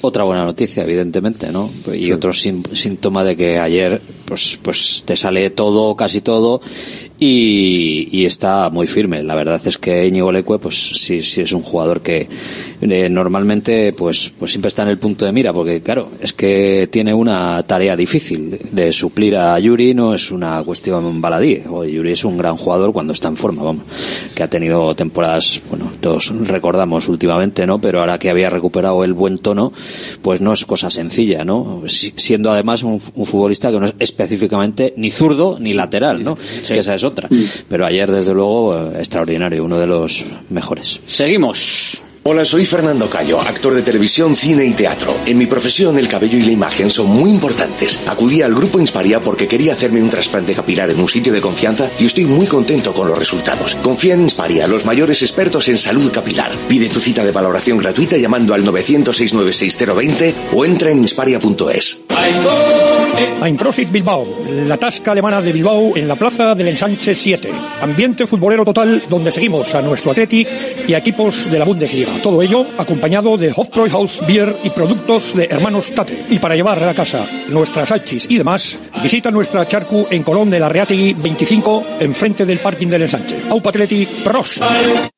Otra 0.00 0.24
buena 0.24 0.44
noticia, 0.44 0.82
evidentemente, 0.82 1.52
¿no? 1.52 1.70
Y 1.94 1.98
sí. 1.98 2.12
otro 2.12 2.32
síntoma 2.32 3.22
de 3.22 3.36
que 3.36 3.58
ayer, 3.58 4.00
pues, 4.32 4.58
pues 4.62 5.02
te 5.04 5.14
sale 5.14 5.50
todo, 5.50 5.94
casi 5.94 6.22
todo, 6.22 6.62
y, 7.18 8.08
y, 8.10 8.24
está 8.24 8.70
muy 8.70 8.86
firme. 8.86 9.22
La 9.22 9.34
verdad 9.34 9.60
es 9.64 9.76
que 9.76 10.08
Íñigo 10.08 10.32
Leque, 10.32 10.58
pues 10.58 10.74
sí, 10.74 11.20
sí 11.20 11.42
es 11.42 11.52
un 11.52 11.62
jugador 11.62 12.00
que 12.00 12.28
eh, 12.80 13.08
normalmente, 13.10 13.92
pues, 13.92 14.32
pues 14.36 14.50
siempre 14.50 14.68
está 14.70 14.82
en 14.82 14.88
el 14.88 14.98
punto 14.98 15.24
de 15.24 15.32
mira, 15.32 15.52
porque 15.52 15.82
claro, 15.82 16.08
es 16.20 16.32
que 16.32 16.88
tiene 16.90 17.14
una 17.14 17.62
tarea 17.64 17.94
difícil 17.94 18.58
de 18.72 18.90
suplir 18.90 19.36
a 19.36 19.56
Yuri, 19.58 19.94
no 19.94 20.14
es 20.14 20.32
una 20.32 20.62
cuestión 20.64 21.20
baladí. 21.20 21.62
Yuri 21.62 22.12
es 22.12 22.24
un 22.24 22.36
gran 22.38 22.56
jugador 22.56 22.92
cuando 22.92 23.12
está 23.12 23.28
en 23.28 23.36
forma, 23.36 23.62
vamos, 23.62 23.84
que 24.34 24.42
ha 24.42 24.50
tenido 24.50 24.96
temporadas, 24.96 25.60
bueno, 25.68 25.92
todos 26.00 26.32
recordamos 26.48 27.06
últimamente, 27.08 27.66
¿no? 27.66 27.80
Pero 27.80 28.00
ahora 28.00 28.18
que 28.18 28.30
había 28.30 28.50
recuperado 28.50 29.04
el 29.04 29.12
buen 29.12 29.38
tono, 29.38 29.72
pues 30.22 30.40
no 30.40 30.54
es 30.54 30.64
cosa 30.64 30.90
sencilla, 30.90 31.44
¿no? 31.44 31.82
Siendo 31.86 32.50
además 32.50 32.82
un, 32.82 33.00
un 33.14 33.26
futbolista 33.26 33.70
que 33.70 33.78
no 33.78 33.86
es 33.86 34.12
específicamente 34.22 34.94
ni 34.96 35.10
zurdo 35.10 35.58
ni 35.58 35.72
lateral, 35.74 36.22
¿no? 36.22 36.36
Sí. 36.36 36.74
Que 36.74 36.80
esa 36.80 36.94
es 36.94 37.04
otra. 37.04 37.28
Pero 37.68 37.86
ayer, 37.86 38.10
desde 38.10 38.34
luego, 38.34 38.92
extraordinario, 38.96 39.64
uno 39.64 39.78
de 39.78 39.86
los 39.86 40.24
mejores. 40.50 41.00
Seguimos. 41.06 42.00
Hola, 42.24 42.44
soy 42.44 42.64
Fernando 42.64 43.10
Cayo, 43.10 43.40
actor 43.40 43.74
de 43.74 43.82
televisión, 43.82 44.36
cine 44.36 44.64
y 44.64 44.74
teatro. 44.74 45.12
En 45.26 45.36
mi 45.38 45.46
profesión, 45.46 45.98
el 45.98 46.06
cabello 46.06 46.38
y 46.38 46.42
la 46.42 46.52
imagen 46.52 46.88
son 46.88 47.08
muy 47.08 47.28
importantes. 47.28 47.98
Acudí 48.06 48.42
al 48.42 48.54
grupo 48.54 48.78
Insparia 48.78 49.18
porque 49.18 49.48
quería 49.48 49.72
hacerme 49.72 50.00
un 50.00 50.08
trasplante 50.08 50.54
capilar 50.54 50.88
en 50.90 51.00
un 51.00 51.08
sitio 51.08 51.32
de 51.32 51.40
confianza 51.40 51.90
y 51.98 52.06
estoy 52.06 52.26
muy 52.26 52.46
contento 52.46 52.94
con 52.94 53.08
los 53.08 53.18
resultados. 53.18 53.74
Confía 53.82 54.14
en 54.14 54.20
Insparia, 54.20 54.68
los 54.68 54.84
mayores 54.84 55.20
expertos 55.22 55.68
en 55.68 55.78
salud 55.78 56.12
capilar. 56.12 56.52
Pide 56.68 56.88
tu 56.90 57.00
cita 57.00 57.24
de 57.24 57.32
valoración 57.32 57.78
gratuita 57.78 58.16
llamando 58.16 58.54
al 58.54 58.64
900-696-020 58.66 60.34
o 60.54 60.64
entra 60.64 60.92
en 60.92 60.98
insparia.es. 60.98 62.02
Einprosit 63.42 63.90
Bilbao, 63.90 64.26
la 64.48 64.76
tasca 64.76 65.10
alemana 65.10 65.42
de 65.42 65.52
Bilbao 65.52 65.96
en 65.96 66.06
la 66.06 66.14
plaza 66.14 66.54
del 66.54 66.68
Ensanche 66.68 67.14
7. 67.14 67.50
Ambiente 67.80 68.28
futbolero 68.28 68.64
total 68.64 69.04
donde 69.08 69.32
seguimos 69.32 69.74
a 69.74 69.82
nuestro 69.82 70.12
Athletic 70.12 70.48
y 70.86 70.94
a 70.94 70.98
equipos 70.98 71.50
de 71.50 71.58
la 71.58 71.64
Bundesliga. 71.64 72.11
Todo 72.20 72.42
ello 72.42 72.66
acompañado 72.78 73.36
de 73.36 73.52
Hofbräuhaus 73.54 74.26
Beer 74.26 74.56
y 74.64 74.70
productos 74.70 75.34
de 75.34 75.44
Hermanos 75.44 75.92
Tate. 75.94 76.26
Y 76.30 76.38
para 76.38 76.56
llevar 76.56 76.82
a 76.82 76.86
la 76.86 76.94
casa 76.94 77.26
nuestras 77.48 77.88
salchis 77.88 78.26
y 78.28 78.38
demás, 78.38 78.78
visita 79.02 79.30
nuestra 79.30 79.66
charcu 79.66 80.06
en 80.10 80.22
Colón 80.22 80.50
de 80.50 80.60
la 80.60 80.68
Reategui 80.68 81.14
25, 81.14 81.84
enfrente 82.00 82.44
del 82.44 82.58
parking 82.58 82.88
del 82.88 83.02
ensanche. 83.02 83.36
Aupa 83.48 83.70
Athletic 83.70 84.08
Pros. 84.22 84.60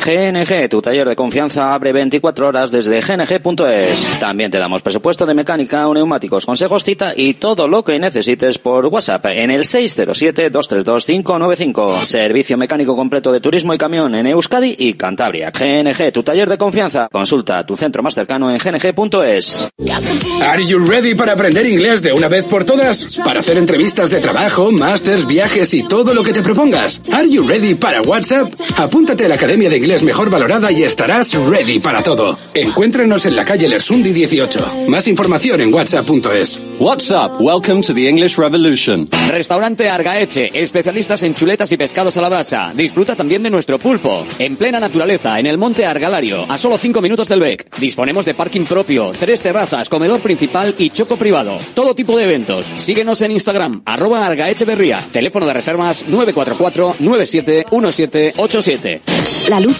GNG, 0.00 0.68
tu 0.70 0.80
taller 0.80 1.06
de 1.06 1.14
confianza 1.14 1.74
abre 1.74 1.92
24 1.92 2.48
horas 2.48 2.72
desde 2.72 3.02
gng.es. 3.02 4.10
También 4.18 4.50
te 4.50 4.56
damos 4.56 4.80
presupuesto 4.80 5.26
de 5.26 5.34
mecánica, 5.34 5.86
neumáticos, 5.92 6.46
consejos, 6.46 6.84
cita 6.84 7.12
y 7.14 7.34
todo 7.34 7.68
lo 7.68 7.84
que 7.84 7.98
necesites 7.98 8.56
por 8.56 8.86
WhatsApp 8.86 9.26
en 9.26 9.50
el 9.50 9.64
607-232-595. 9.64 12.02
Servicio 12.04 12.56
mecánico 12.56 12.96
completo 12.96 13.30
de 13.30 13.40
turismo 13.40 13.74
y 13.74 13.78
camión 13.78 14.14
en 14.14 14.26
Euskadi 14.26 14.74
y 14.78 14.94
Cantabria. 14.94 15.50
GNG, 15.50 16.12
tu 16.12 16.22
taller 16.22 16.48
de 16.48 16.56
confianza. 16.56 17.10
Consulta 17.12 17.66
tu 17.66 17.76
centro 17.76 18.02
más 18.02 18.14
cercano 18.14 18.50
en 18.50 18.56
gng.es. 18.56 19.68
Are 20.42 20.64
you 20.64 20.78
ready 20.78 21.14
para 21.14 21.32
aprender 21.32 21.66
inglés 21.66 22.00
de 22.00 22.14
una 22.14 22.28
vez 22.28 22.44
por 22.44 22.64
todas? 22.64 23.20
Para 23.22 23.40
hacer 23.40 23.58
entrevistas 23.58 24.08
de 24.08 24.20
trabajo, 24.20 24.72
másters, 24.72 25.26
viajes 25.26 25.74
y 25.74 25.86
todo 25.86 26.14
lo 26.14 26.24
que 26.24 26.32
te 26.32 26.40
propongas. 26.40 27.02
Are 27.12 27.28
you 27.28 27.46
ready 27.46 27.74
para 27.74 28.00
WhatsApp? 28.00 28.50
Apúntate 28.78 29.26
a 29.26 29.28
la 29.28 29.34
Academia 29.34 29.68
de 29.68 29.76
Inglés 29.76 29.89
Mejor 29.90 30.30
Valorada 30.30 30.70
y 30.70 30.84
estarás 30.84 31.34
ready 31.34 31.80
para 31.80 32.00
todo. 32.00 32.38
Encuéntranos 32.54 33.26
en 33.26 33.34
la 33.34 33.44
calle 33.44 33.68
Lersundi 33.68 34.12
18. 34.12 34.84
Más 34.86 35.08
información 35.08 35.60
en 35.60 35.74
whatsapp.es. 35.74 36.62
WhatsApp, 36.78 37.32
welcome 37.40 37.82
to 37.82 37.92
the 37.92 38.08
English 38.08 38.38
Revolution. 38.38 39.08
Restaurante 39.28 39.88
Argaeche, 39.88 40.52
especialistas 40.54 41.24
en 41.24 41.34
chuletas 41.34 41.72
y 41.72 41.76
pescados 41.76 42.16
a 42.16 42.20
la 42.20 42.28
brasa. 42.28 42.72
Disfruta 42.74 43.16
también 43.16 43.42
de 43.42 43.50
nuestro 43.50 43.80
pulpo. 43.80 44.24
En 44.38 44.56
plena 44.56 44.78
naturaleza, 44.78 45.40
en 45.40 45.46
el 45.46 45.58
monte 45.58 45.84
Argalario, 45.84 46.46
a 46.48 46.56
solo 46.56 46.78
5 46.78 47.00
minutos 47.00 47.26
del 47.26 47.40
BEC. 47.40 47.76
Disponemos 47.78 48.24
de 48.24 48.34
parking 48.34 48.66
propio, 48.66 49.10
tres 49.18 49.40
terrazas, 49.40 49.88
comedor 49.88 50.20
principal 50.20 50.72
y 50.78 50.90
choco 50.90 51.16
privado. 51.16 51.58
Todo 51.74 51.96
tipo 51.96 52.16
de 52.16 52.22
eventos. 52.24 52.66
Síguenos 52.76 53.20
en 53.22 53.32
Instagram, 53.32 53.82
arroba 53.84 54.24
Argaecheverría. 54.24 55.00
Teléfono 55.10 55.46
de 55.46 55.52
reservas 55.52 56.04
944 56.06 56.94
971787. 57.00 59.00
La 59.48 59.58
luz 59.58 59.79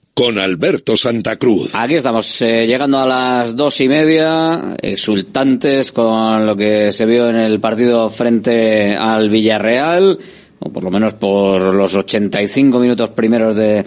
con 0.21 0.37
Alberto 0.37 0.95
Santa 0.95 1.37
Cruz. 1.37 1.71
Aquí 1.73 1.95
estamos, 1.95 2.43
eh, 2.43 2.67
llegando 2.67 2.99
a 2.99 3.07
las 3.07 3.55
dos 3.55 3.81
y 3.81 3.89
media, 3.89 4.75
exultantes 4.79 5.91
con 5.91 6.45
lo 6.45 6.55
que 6.55 6.91
se 6.91 7.07
vio 7.07 7.27
en 7.27 7.37
el 7.37 7.59
partido 7.59 8.07
frente 8.11 8.95
al 8.95 9.31
Villarreal, 9.31 10.19
o 10.59 10.71
por 10.71 10.83
lo 10.83 10.91
menos 10.91 11.15
por 11.15 11.73
los 11.73 11.95
85 11.95 12.77
minutos 12.77 13.09
primeros 13.09 13.55
de, 13.55 13.83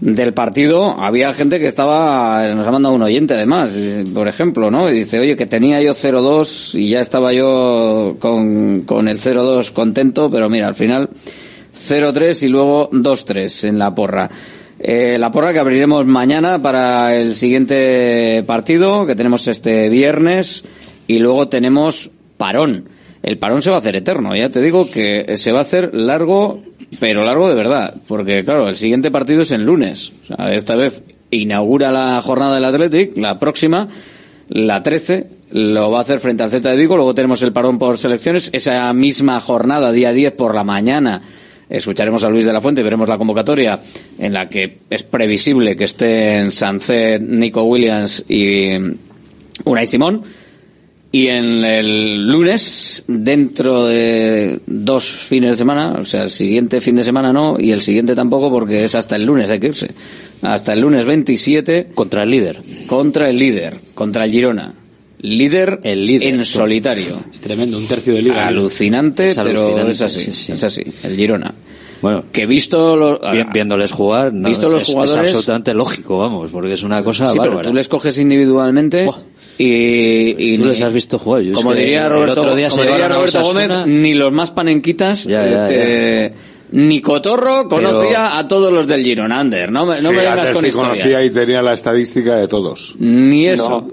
del 0.00 0.32
partido. 0.32 0.98
Había 0.98 1.34
gente 1.34 1.58
que 1.58 1.66
estaba, 1.66 2.54
nos 2.54 2.66
ha 2.66 2.70
mandado 2.70 2.94
un 2.94 3.02
oyente 3.02 3.34
además, 3.34 3.76
por 4.14 4.26
ejemplo, 4.26 4.70
¿no? 4.70 4.88
Y 4.88 4.94
dice, 4.94 5.20
oye, 5.20 5.36
que 5.36 5.44
tenía 5.44 5.82
yo 5.82 5.92
0-2 5.92 6.80
y 6.80 6.88
ya 6.88 7.02
estaba 7.02 7.34
yo 7.34 8.16
con, 8.20 8.84
con 8.86 9.06
el 9.06 9.20
0-2 9.20 9.70
contento, 9.72 10.30
pero 10.30 10.48
mira, 10.48 10.66
al 10.66 10.76
final 10.76 11.10
0-3 11.74 12.42
y 12.42 12.48
luego 12.48 12.88
2-3 12.88 13.68
en 13.68 13.78
la 13.78 13.94
porra. 13.94 14.30
Eh, 14.86 15.16
la 15.18 15.32
porra 15.32 15.54
que 15.54 15.60
abriremos 15.60 16.04
mañana 16.04 16.60
para 16.60 17.16
el 17.16 17.34
siguiente 17.36 18.44
partido 18.46 19.06
que 19.06 19.16
tenemos 19.16 19.48
este 19.48 19.88
viernes 19.88 20.62
y 21.06 21.20
luego 21.20 21.48
tenemos 21.48 22.10
parón. 22.36 22.90
El 23.22 23.38
parón 23.38 23.62
se 23.62 23.70
va 23.70 23.76
a 23.76 23.78
hacer 23.78 23.96
eterno, 23.96 24.32
ya 24.36 24.50
te 24.50 24.60
digo 24.60 24.86
que 24.90 25.38
se 25.38 25.52
va 25.52 25.60
a 25.60 25.62
hacer 25.62 25.94
largo, 25.94 26.60
pero 27.00 27.24
largo 27.24 27.48
de 27.48 27.54
verdad, 27.54 27.94
porque 28.06 28.44
claro, 28.44 28.68
el 28.68 28.76
siguiente 28.76 29.10
partido 29.10 29.40
es 29.40 29.52
el 29.52 29.64
lunes. 29.64 30.12
Esta 30.52 30.74
vez 30.74 31.02
inaugura 31.30 31.90
la 31.90 32.20
jornada 32.20 32.56
del 32.56 32.66
Athletic, 32.66 33.16
la 33.16 33.38
próxima, 33.38 33.88
la 34.50 34.82
13, 34.82 35.26
lo 35.52 35.90
va 35.92 36.00
a 36.00 36.02
hacer 36.02 36.18
frente 36.18 36.42
al 36.42 36.50
Z 36.50 36.68
de 36.68 36.76
Vigo, 36.76 36.96
luego 36.96 37.14
tenemos 37.14 37.42
el 37.42 37.54
parón 37.54 37.78
por 37.78 37.96
selecciones, 37.96 38.50
esa 38.52 38.92
misma 38.92 39.40
jornada, 39.40 39.92
día 39.92 40.12
10 40.12 40.34
por 40.34 40.54
la 40.54 40.62
mañana, 40.62 41.22
escucharemos 41.76 42.24
a 42.24 42.28
Luis 42.28 42.44
de 42.44 42.52
la 42.52 42.60
Fuente 42.60 42.80
y 42.80 42.84
veremos 42.84 43.08
la 43.08 43.18
convocatoria 43.18 43.78
en 44.18 44.32
la 44.32 44.48
que 44.48 44.78
es 44.90 45.02
previsible 45.02 45.76
que 45.76 45.84
estén 45.84 46.50
Sancet, 46.50 47.22
Nico 47.22 47.62
Williams 47.64 48.24
y 48.28 48.74
Unai 49.64 49.86
Simón. 49.86 50.22
Y 51.12 51.28
en 51.28 51.64
el 51.64 52.28
lunes, 52.28 53.04
dentro 53.06 53.86
de 53.86 54.58
dos 54.66 55.04
fines 55.04 55.52
de 55.52 55.56
semana, 55.56 55.92
o 56.00 56.04
sea, 56.04 56.24
el 56.24 56.30
siguiente 56.30 56.80
fin 56.80 56.96
de 56.96 57.04
semana 57.04 57.32
no, 57.32 57.56
y 57.56 57.70
el 57.70 57.82
siguiente 57.82 58.16
tampoco, 58.16 58.50
porque 58.50 58.82
es 58.82 58.96
hasta 58.96 59.14
el 59.14 59.24
lunes, 59.24 59.48
hay 59.48 59.60
que 59.60 59.68
irse. 59.68 59.90
Hasta 60.42 60.72
el 60.72 60.80
lunes 60.80 61.04
27. 61.04 61.90
Contra 61.94 62.24
el 62.24 62.30
líder. 62.30 62.58
Contra 62.88 63.30
el 63.30 63.38
líder, 63.38 63.76
contra 63.94 64.24
el 64.24 64.32
Girona. 64.32 64.74
Líder, 65.20 65.78
el 65.84 66.04
líder 66.04 66.34
en 66.34 66.44
solitario. 66.44 67.16
Es 67.32 67.40
tremendo, 67.40 67.78
un 67.78 67.86
tercio 67.86 68.12
de 68.14 68.22
liga. 68.22 68.48
Alucinante, 68.48 69.26
Es 69.26 69.36
pero 69.36 69.88
es 69.88 70.02
así. 70.02 70.20
sí, 70.20 70.32
sí. 70.32 70.50
Es 70.52 70.64
así, 70.64 70.82
el 71.04 71.14
Girona. 71.14 71.54
Bueno, 72.04 72.24
Que 72.32 72.44
visto 72.46 72.96
los, 72.96 73.18
vi- 73.32 73.44
viéndoles 73.52 73.90
jugar, 73.90 74.32
no, 74.32 74.48
visto 74.48 74.68
los 74.68 74.82
es, 74.82 74.88
es 74.88 74.94
jugadores- 74.94 75.30
absolutamente 75.30 75.72
lógico, 75.74 76.18
vamos, 76.18 76.50
porque 76.50 76.74
es 76.74 76.82
una 76.82 77.02
cosa 77.02 77.28
Sí, 77.30 77.38
pero 77.38 77.52
bárbara. 77.52 77.68
tú 77.68 77.74
les 77.74 77.88
coges 77.88 78.18
individualmente 78.18 79.08
y, 79.58 79.64
y 80.52 80.56
Tú 80.56 80.62
ni- 80.64 80.68
les 80.68 80.82
has 80.82 80.92
visto 80.92 81.18
jugar. 81.18 81.42
Yo 81.42 81.52
es 81.52 81.56
como 81.56 81.72
diría 81.74 82.06
el 82.06 82.12
Roberto, 82.12 82.40
otro 82.42 82.54
día 82.56 82.68
como 82.68 82.82
diría 82.82 83.08
Roberto 83.08 83.42
Gómez, 83.42 83.70
ni 83.86 84.14
los 84.14 84.32
más 84.32 84.50
panenquitas, 84.50 85.24
Ya, 85.24 85.46
ya, 85.48 85.64
este, 85.64 86.34
ni 86.72 87.00
Cotorro 87.00 87.68
conocía 87.68 88.36
a 88.36 88.46
todos 88.48 88.72
los 88.72 88.86
del 88.86 89.02
Girona, 89.02 89.40
Ander. 89.40 89.70
No 89.72 89.86
me, 89.86 90.02
no 90.02 90.10
me 90.10 90.18
vengas 90.18 90.50
con 90.50 90.60
si 90.62 90.68
historia. 90.68 90.90
conocía 90.90 91.24
y 91.24 91.30
tenía 91.30 91.62
la 91.62 91.72
estadística 91.72 92.36
de 92.36 92.48
todos. 92.48 92.96
Ni 92.98 93.46
eso. 93.46 93.68
No, 93.70 93.90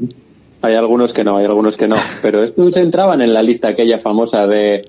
hay 0.64 0.74
algunos 0.76 1.14
que 1.14 1.24
no, 1.24 1.38
hay 1.38 1.46
algunos 1.46 1.78
que 1.78 1.88
no. 1.88 1.96
Pero 2.22 2.44
estos 2.44 2.76
entraban 2.78 3.22
en 3.22 3.34
la 3.34 3.42
lista 3.42 3.70
aquella 3.70 4.00
famosa 4.00 4.48
de 4.48 4.82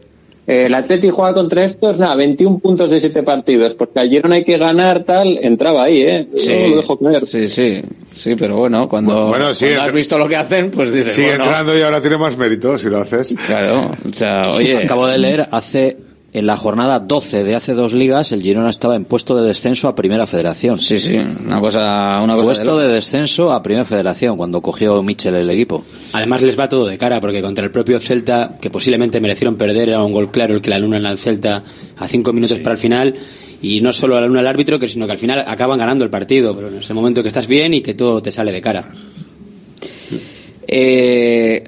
el 0.46 0.74
Atleti 0.74 1.08
juega 1.10 1.34
contra 1.34 1.64
estos, 1.64 1.98
nada, 1.98 2.16
21 2.16 2.58
puntos 2.58 2.90
de 2.90 2.98
7 2.98 3.22
partidos, 3.22 3.74
porque 3.74 4.00
al 4.00 4.08
Girona 4.08 4.34
hay 4.36 4.44
que 4.44 4.58
ganar, 4.58 5.04
tal, 5.04 5.38
entraba 5.40 5.84
ahí, 5.84 6.02
¿eh? 6.02 6.28
Sí, 6.34 6.52
No 6.52 6.68
lo 6.68 6.76
dejo 6.78 6.98
caer. 6.98 7.20
sí, 7.20 7.46
sí, 7.48 7.80
sí, 8.14 8.34
pero 8.36 8.56
bueno, 8.56 8.88
cuando, 8.88 9.28
Bueno, 9.28 9.54
sí, 9.54 9.66
cuando 9.66 9.82
has 9.82 9.92
visto 9.92 10.18
lo 10.18 10.28
que 10.28 10.36
hacen, 10.36 10.70
pues 10.70 10.92
dices, 10.92 11.12
Sigue 11.12 11.28
bueno, 11.28 11.44
entrando 11.44 11.78
y 11.78 11.82
ahora 11.82 12.00
tiene 12.00 12.16
más 12.18 12.36
mérito 12.36 12.76
si 12.78 12.88
lo 12.88 12.98
haces. 12.98 13.34
claro, 13.46 13.92
o 14.08 14.12
sea, 14.12 14.50
oye, 14.50 14.78
Acabo 14.84 15.06
de 15.06 15.18
leer 15.18 15.46
hace 15.50 15.96
en 16.32 16.46
la 16.46 16.56
jornada 16.56 16.98
12 16.98 17.44
de 17.44 17.54
hace 17.54 17.74
dos 17.74 17.92
ligas 17.92 18.32
el 18.32 18.42
Girona 18.42 18.70
estaba 18.70 18.96
en 18.96 19.04
puesto 19.04 19.36
de 19.36 19.46
descenso 19.46 19.88
a 19.88 19.94
Primera 19.94 20.26
Federación. 20.26 20.80
sí, 20.80 20.98
sí, 20.98 21.20
una 21.44 21.60
cosa, 21.60 22.20
una 22.22 22.34
cosa 22.34 22.46
Puesto 22.46 22.78
de 22.78 22.88
de 22.88 22.94
descenso 22.94 23.52
a 23.52 23.62
Primera 23.62 23.84
Federación 23.84 24.36
cuando 24.36 24.62
cogió 24.62 25.02
Michel 25.02 25.34
el 25.34 25.50
equipo. 25.50 25.84
Además 26.14 26.42
les 26.42 26.58
va 26.58 26.68
todo 26.68 26.86
de 26.86 26.96
cara 26.96 27.20
porque 27.20 27.42
contra 27.42 27.64
el 27.64 27.70
propio 27.70 27.98
Celta, 27.98 28.56
que 28.60 28.70
posiblemente 28.70 29.20
merecieron 29.20 29.56
perder, 29.56 29.90
era 29.90 30.02
un 30.02 30.12
gol 30.12 30.30
claro 30.30 30.54
el 30.54 30.62
que 30.62 30.70
le 30.70 30.76
anulan 30.76 31.04
al 31.06 31.18
Celta 31.18 31.62
a 31.98 32.08
cinco 32.08 32.32
minutos 32.32 32.58
para 32.60 32.72
el 32.72 32.78
final. 32.78 33.14
Y 33.60 33.80
no 33.80 33.92
solo 33.92 34.16
anulan 34.16 34.38
al 34.38 34.48
árbitro, 34.48 34.78
que 34.78 34.88
sino 34.88 35.06
que 35.06 35.12
al 35.12 35.18
final 35.18 35.44
acaban 35.46 35.78
ganando 35.78 36.02
el 36.02 36.10
partido. 36.10 36.56
Pero 36.56 36.68
en 36.68 36.78
ese 36.78 36.94
momento 36.94 37.22
que 37.22 37.28
estás 37.28 37.46
bien 37.46 37.74
y 37.74 37.80
que 37.80 37.94
todo 37.94 38.20
te 38.20 38.32
sale 38.32 38.50
de 38.50 38.60
cara. 38.60 38.90
Eh, 40.66 41.62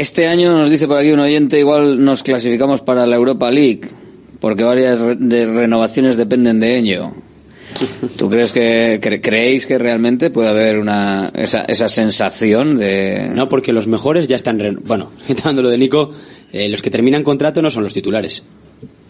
este 0.00 0.26
año 0.28 0.56
nos 0.56 0.70
dice 0.70 0.86
por 0.86 0.98
aquí 0.98 1.10
un 1.12 1.20
oyente, 1.20 1.58
igual 1.58 2.04
nos 2.04 2.22
clasificamos 2.22 2.80
para 2.80 3.06
la 3.06 3.16
Europa 3.16 3.50
League, 3.50 3.82
porque 4.40 4.62
varias 4.64 4.98
re- 5.00 5.16
de 5.16 5.46
renovaciones 5.46 6.16
dependen 6.16 6.60
de 6.60 6.78
ello. 6.78 7.10
¿Tú 8.16 8.30
crees 8.30 8.52
que 8.52 9.00
cre- 9.00 9.20
creéis 9.20 9.66
que 9.66 9.78
realmente 9.78 10.30
puede 10.30 10.48
haber 10.48 10.78
una 10.78 11.30
esa, 11.34 11.62
esa 11.62 11.88
sensación 11.88 12.76
de 12.76 13.30
No, 13.34 13.48
porque 13.48 13.72
los 13.72 13.86
mejores 13.88 14.28
ya 14.28 14.36
están. 14.36 14.58
re- 14.60 14.76
Bueno, 14.84 15.10
quitando 15.26 15.62
lo 15.62 15.70
de 15.70 15.78
Nico, 15.78 16.10
eh, 16.52 16.68
los 16.68 16.82
que 16.82 16.90
terminan 16.90 17.22
contrato 17.24 17.62
no 17.62 17.70
son 17.70 17.82
los 17.82 17.92
titulares. 17.94 18.42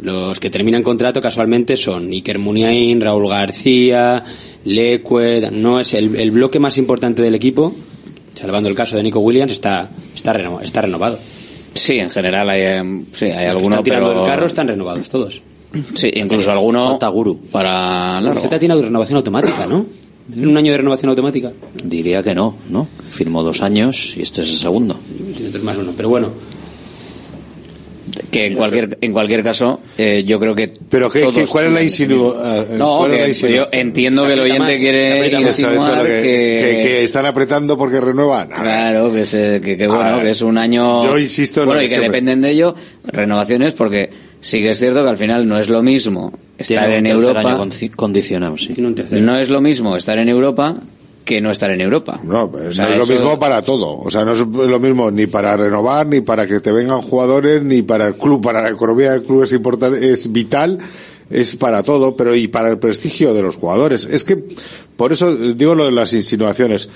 Los 0.01 0.41
que 0.41 0.51
terminan 0.51 0.83
contrato 0.83 1.21
casualmente 1.21 1.77
son 1.77 2.11
Iker 2.11 2.39
Muniain, 2.39 3.01
Raúl 3.01 3.29
García, 3.29 4.23
Leque. 4.65 5.49
No 5.53 5.81
es 5.81 5.95
el, 5.95 6.17
el 6.17 6.31
bloque 6.31 6.59
más 6.59 6.79
importante 6.79 7.23
del 7.23 7.35
equipo, 7.35 7.75
salvando 8.35 8.69
el 8.69 8.75
caso 8.75 8.97
de 8.97 9.03
Nico 9.03 9.21
Williams, 9.21 9.53
está, 9.53 9.89
está, 10.15 10.33
reno- 10.33 10.61
está 10.61 10.83
renovado. 10.83 11.19
sí, 11.75 11.99
en 11.99 12.11
general 12.11 12.49
hay 12.51 12.63
em, 12.63 13.05
sí, 13.13 13.27
hay 13.27 13.47
algunos 13.47 13.71
están 13.81 13.85
tirando 13.85 14.09
pero 14.09 14.21
el 14.21 14.27
carro 14.27 14.47
están 14.47 14.69
renovados 14.69 15.09
todos. 15.09 15.43
sí, 15.95 16.11
incluso 16.15 16.51
alguno 16.53 16.91
Falta 16.91 17.09
Guru. 17.09 17.39
para 17.51 18.21
largo. 18.21 18.41
Celta 18.41 18.59
tiene 18.59 18.75
renovación 18.77 19.17
automática, 19.17 19.67
¿no? 19.67 19.87
¿En 20.35 20.49
un 20.49 20.57
año 20.57 20.73
de 20.73 20.79
renovación 20.79 21.11
automática? 21.11 21.53
Diría 21.85 22.23
que 22.23 22.35
no, 22.35 22.57
¿no? 22.71 22.87
Firmó 23.11 23.43
dos 23.43 23.61
años 23.61 24.17
y 24.17 24.23
este 24.23 24.41
es 24.43 24.49
el 24.51 24.57
segundo. 24.57 24.97
Tiene 25.37 25.51
tres 25.51 25.63
más 25.63 25.77
uno, 25.77 25.93
pero 25.97 26.09
bueno. 26.09 26.31
Que 28.39 28.47
en 28.47 28.55
cualquier 28.57 28.99
en 29.01 29.13
cualquier 29.13 29.43
caso 29.43 29.81
eh, 29.97 30.25
yo 30.27 30.39
creo 30.39 30.55
que 30.55 30.73
pero 30.89 31.09
qué, 31.11 31.21
todos 31.21 31.35
qué- 31.37 31.47
cuál 31.47 31.67
es 31.67 31.73
la 31.73 31.83
insinuación 31.83 32.79
no 32.79 33.07
que 33.09 33.33
yo 33.55 33.69
entiendo 33.73 34.27
que 34.27 34.33
el 34.35 34.41
oyente 34.41 34.77
quiere 34.79 35.41
insinuar 35.41 36.03
que, 36.03 36.09
que, 36.09 36.23
que- 36.77 36.83
que 36.83 37.05
están 37.05 37.27
apretando 37.27 37.79
porque 37.79 38.01
renuevan 38.01 38.49
claro 38.51 39.13
que, 39.13 39.25
se, 39.25 39.61
que, 39.63 39.77
que 39.77 39.87
bueno 39.87 40.21
que 40.21 40.31
es 40.31 40.43
un 40.43 40.59
año 40.59 41.03
yo 41.05 41.19
insisto 41.19 41.61
en 41.63 41.67
bueno 41.69 41.81
y 41.83 41.85
que 41.85 41.91
siempre. 41.91 42.09
dependen 42.09 42.41
de 42.41 42.51
ello 42.51 42.75
renovaciones 43.05 43.73
porque 43.75 44.11
sí 44.41 44.59
que 44.61 44.71
es 44.71 44.79
cierto 44.79 45.03
que 45.03 45.09
al 45.11 45.17
final 45.17 45.47
no 45.49 45.59
es 45.59 45.69
lo 45.69 45.83
mismo 45.83 46.33
estar 46.59 46.85
Tiene 46.85 46.99
en 46.99 47.07
Europa 47.07 47.41
año 47.41 47.65
conci- 47.65 47.91
condicionado, 47.95 48.57
sí. 48.59 48.75
no 48.77 49.37
es 49.39 49.49
lo 49.49 49.61
mismo 49.61 49.97
estar 49.97 50.19
en 50.19 50.29
Europa 50.29 50.77
que 51.25 51.41
no 51.41 51.51
estar 51.51 51.71
en 51.71 51.81
Europa 51.81 52.21
No, 52.23 52.51
pues 52.51 52.67
O 52.69 52.73
sea, 52.73 52.87
no 52.87 52.93
es 52.93 52.99
lo 52.99 53.07
mismo 53.07 53.39
para 53.39 53.63
todo. 53.63 53.99
O 53.99 54.11
sea, 54.11 54.25
no 54.25 54.33
es 54.33 54.41
lo 54.41 54.81
mismo 54.81 55.11
ni 55.11 55.27
para 55.27 55.57
renovar, 55.57 56.07
ni 56.07 56.21
para 56.21 56.47
que 56.47 56.61
te 56.61 56.71
vengan 56.71 57.03
jugadores, 57.03 57.63
ni 57.63 57.83
para 57.83 58.09
el 58.09 58.15
club. 58.15 58.43
Para 58.43 58.63
la 58.63 58.69
economía 58.69 59.13
del 59.13 59.23
club 59.23 59.43
es 59.43 59.53
importante, 59.53 60.11
es 60.11 60.31
vital, 60.31 60.79
es 61.31 61.57
para 61.57 61.83
todo, 61.83 62.15
pero 62.15 62.35
y 62.35 62.49
para 62.49 62.71
el 62.71 62.79
prestigio 62.79 63.33
de 63.33 63.43
los 63.43 63.57
jugadores. 63.57 64.07
Es 64.11 64.25
que, 64.25 64.43
por 64.97 65.13
eso 65.13 65.35
digo 65.35 65.75
lo 65.75 65.87
de 65.87 65.93
las 65.93 66.13
insinuaciones. 66.13 66.89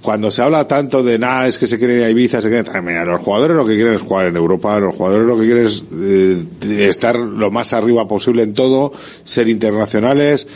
Cuando 0.00 0.30
se 0.30 0.42
habla 0.42 0.66
tanto 0.66 1.02
de 1.02 1.18
nada, 1.18 1.46
es 1.46 1.58
que 1.58 1.66
se 1.66 1.78
quieren 1.78 1.98
ir 1.98 2.04
a 2.04 2.10
Ibiza, 2.10 2.40
se 2.40 2.48
quieren... 2.48 2.84
Mira, 2.84 3.04
los 3.04 3.20
jugadores 3.20 3.56
lo 3.56 3.66
que 3.66 3.74
quieren 3.74 3.94
es 3.94 4.00
jugar 4.00 4.26
en 4.26 4.36
Europa, 4.36 4.78
los 4.80 4.94
jugadores 4.94 5.26
lo 5.26 5.38
que 5.38 5.44
quieren 5.44 5.66
es 5.66 5.84
eh, 5.92 6.88
estar 6.88 7.16
lo 7.16 7.50
más 7.50 7.72
arriba 7.74 8.08
posible 8.08 8.42
en 8.42 8.54
todo, 8.54 8.92
ser 9.22 9.48
internacionales, 9.48 10.48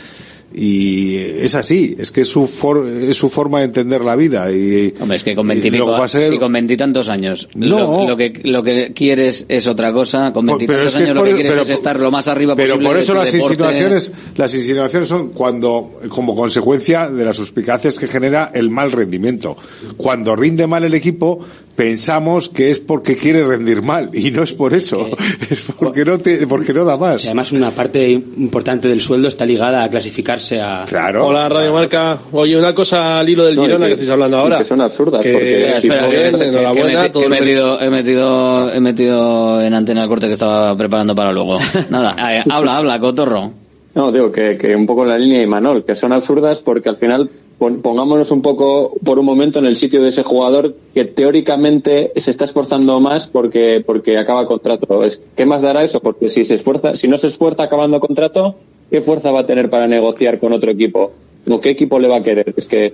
y 0.53 1.15
es 1.17 1.55
así, 1.55 1.95
es 1.99 2.11
que 2.11 2.21
es 2.21 2.27
su, 2.29 2.47
for- 2.47 2.87
es 2.87 3.15
su 3.17 3.29
forma 3.29 3.59
de 3.59 3.65
entender 3.65 4.01
la 4.03 4.15
vida. 4.15 4.51
Y, 4.51 4.93
Hombre, 4.99 5.17
es 5.17 5.23
que 5.23 5.35
con 5.35 5.45
y 5.45 5.49
veintipico, 5.49 5.85
lo 5.85 5.93
que 5.93 5.99
va 5.99 6.05
a 6.05 6.07
ser- 6.07 6.29
si 6.29 6.37
con 6.37 6.51
veintitantos 6.51 7.09
años 7.09 7.49
No. 7.55 7.77
lo, 8.03 8.07
lo 8.09 8.17
que 8.17 8.33
lo 8.43 8.63
que 8.63 8.91
quieres 8.93 9.45
es 9.49 9.67
otra 9.67 9.91
cosa, 9.93 10.31
con 10.33 10.45
Por- 10.45 10.57
pero 10.57 10.79
veintitantos 10.83 10.87
es 10.87 10.91
que 10.93 10.97
años 10.97 11.09
es 11.09 11.15
lo 11.15 11.21
por- 11.21 11.27
que 11.29 11.33
quieres 11.35 11.51
pero- 11.53 11.63
es 11.63 11.69
estar 11.69 11.99
lo 11.99 12.11
más 12.11 12.27
arriba 12.27 12.55
Pero 12.55 12.69
posible 12.73 12.87
por 12.87 12.95
de 12.97 13.03
eso 13.03 13.13
las 13.13 13.31
deporte. 13.31 13.53
insinuaciones, 13.53 14.11
las 14.35 14.53
insinuaciones 14.55 15.07
son 15.07 15.29
cuando, 15.29 15.99
como 16.09 16.35
consecuencia 16.35 17.09
de 17.09 17.25
las 17.25 17.35
suspicacias 17.35 17.99
que 17.99 18.07
genera 18.07 18.51
el 18.53 18.69
mal 18.69 18.91
rendimiento. 18.91 19.57
Cuando 19.97 20.35
rinde 20.35 20.65
mal 20.67 20.83
el 20.83 20.93
equipo, 20.93 21.39
pensamos 21.77 22.49
que 22.49 22.71
es 22.71 22.79
porque 22.81 23.15
quiere 23.15 23.45
rendir 23.45 23.81
mal, 23.83 24.09
y 24.11 24.31
no 24.31 24.41
es 24.43 24.51
por 24.51 24.73
eso, 24.73 25.07
es 25.49 25.63
porque 25.79 26.03
no 26.03 26.17
te, 26.17 26.45
porque 26.47 26.73
no 26.73 26.83
da 26.83 26.97
más. 26.97 27.23
Además, 27.25 27.51
una 27.53 27.71
parte 27.71 28.09
importante 28.11 28.87
del 28.89 28.99
sueldo 28.99 29.27
está 29.29 29.45
ligada 29.45 29.83
a 29.83 29.89
clasificarse 29.89 30.59
a. 30.59 30.83
Claro. 30.89 31.27
Hola, 31.27 31.47
Radio 31.47 31.71
Marca. 31.71 32.17
Oye, 32.33 32.57
una 32.57 32.73
cosa 32.73 33.19
al 33.19 33.29
hilo 33.29 33.45
del 33.45 33.55
No, 33.55 33.61
Girona 33.61 33.85
que- 33.85 33.89
que, 33.89 33.93
estáis 33.93 34.09
hablando 34.09 34.37
ahora. 34.37 34.57
que 34.57 34.65
son 34.65 34.81
absurdas, 34.81 35.21
Que, 35.21 35.31
porque 35.31 35.67
Espera, 35.67 36.45
enhorabuena. 36.45 37.11
todo 37.11 37.21
que 37.21 37.27
he 37.27 37.29
metido, 37.29 37.79
he 37.79 37.89
metido, 37.89 38.73
he 38.73 38.79
metido 38.81 39.61
en 39.61 39.73
antena 39.75 40.01
el 40.03 40.09
corte 40.09 40.25
que 40.27 40.33
estaba 40.33 40.75
preparando 40.75 41.13
para 41.15 41.31
luego. 41.31 41.57
Nada, 41.91 42.15
eh, 42.35 42.43
habla, 42.49 42.77
habla, 42.77 42.99
cotorro. 42.99 43.51
No, 43.93 44.11
digo 44.11 44.31
que, 44.31 44.57
que 44.57 44.75
un 44.75 44.85
poco 44.87 45.03
en 45.03 45.09
la 45.09 45.17
línea 45.19 45.37
de 45.37 45.43
Imanol, 45.45 45.85
que 45.85 45.95
son 45.95 46.11
absurdas 46.11 46.61
porque 46.61 46.89
al 46.89 46.97
final 46.97 47.29
pongámonos 47.57 48.29
un 48.31 48.41
poco 48.41 48.93
por 49.03 49.17
un 49.17 49.25
momento 49.25 49.59
en 49.59 49.65
el 49.65 49.75
sitio 49.75 50.01
de 50.03 50.09
ese 50.09 50.23
jugador 50.23 50.75
que 50.93 51.05
teóricamente 51.05 52.11
se 52.15 52.29
está 52.29 52.45
esforzando 52.45 52.99
más 52.99 53.27
porque 53.27 53.83
porque 53.85 54.17
acaba 54.17 54.45
contrato. 54.45 55.03
Es, 55.03 55.21
¿Qué 55.35 55.45
más 55.45 55.61
dará 55.61 55.83
eso? 55.83 55.99
Porque 55.99 56.29
si 56.29 56.45
se 56.45 56.55
esfuerza, 56.55 56.95
si 56.95 57.07
no 57.07 57.17
se 57.17 57.27
esfuerza 57.27 57.63
acabando 57.63 57.99
contrato, 57.99 58.55
¿qué 58.91 59.01
fuerza 59.01 59.31
va 59.31 59.41
a 59.41 59.45
tener 59.47 59.69
para 59.69 59.87
negociar 59.87 60.39
con 60.39 60.53
otro 60.53 60.69
equipo? 60.71 61.11
¿O 61.49 61.59
qué 61.59 61.71
equipo 61.71 61.99
le 61.99 62.07
va 62.07 62.17
a 62.17 62.23
querer? 62.23 62.53
Es 62.57 62.67
que 62.67 62.93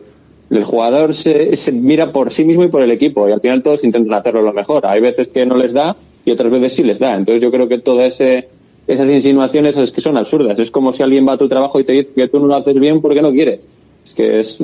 el 0.49 0.63
jugador 0.63 1.13
se, 1.13 1.55
se 1.57 1.71
mira 1.71 2.13
por 2.13 2.31
sí 2.31 2.45
mismo 2.45 2.63
y 2.63 2.69
por 2.69 2.81
el 2.81 2.91
equipo 2.91 3.27
y 3.27 3.31
al 3.31 3.41
final 3.41 3.63
todos 3.63 3.83
intentan 3.83 4.13
hacerlo 4.13 4.41
lo 4.41 4.53
mejor. 4.53 4.85
Hay 4.85 5.01
veces 5.01 5.27
que 5.27 5.45
no 5.45 5.57
les 5.57 5.73
da 5.73 5.95
y 6.23 6.31
otras 6.31 6.51
veces 6.51 6.73
sí 6.73 6.83
les 6.83 6.99
da. 6.99 7.15
Entonces 7.15 7.41
yo 7.41 7.51
creo 7.51 7.67
que 7.67 7.79
toda 7.79 8.05
ese 8.05 8.47
esas 8.87 9.09
insinuaciones 9.09 9.77
es 9.77 9.91
que 9.91 10.01
son 10.01 10.17
absurdas. 10.17 10.59
Es 10.59 10.71
como 10.71 10.93
si 10.93 11.03
alguien 11.03 11.27
va 11.27 11.33
a 11.33 11.37
tu 11.37 11.47
trabajo 11.47 11.79
y 11.79 11.83
te 11.83 11.93
dice 11.93 12.09
que 12.15 12.27
tú 12.27 12.39
no 12.39 12.47
lo 12.47 12.55
haces 12.55 12.79
bien 12.79 13.01
porque 13.01 13.21
no 13.21 13.31
quiere. 13.31 13.61
Es 14.05 14.13
que 14.13 14.39
es 14.39 14.57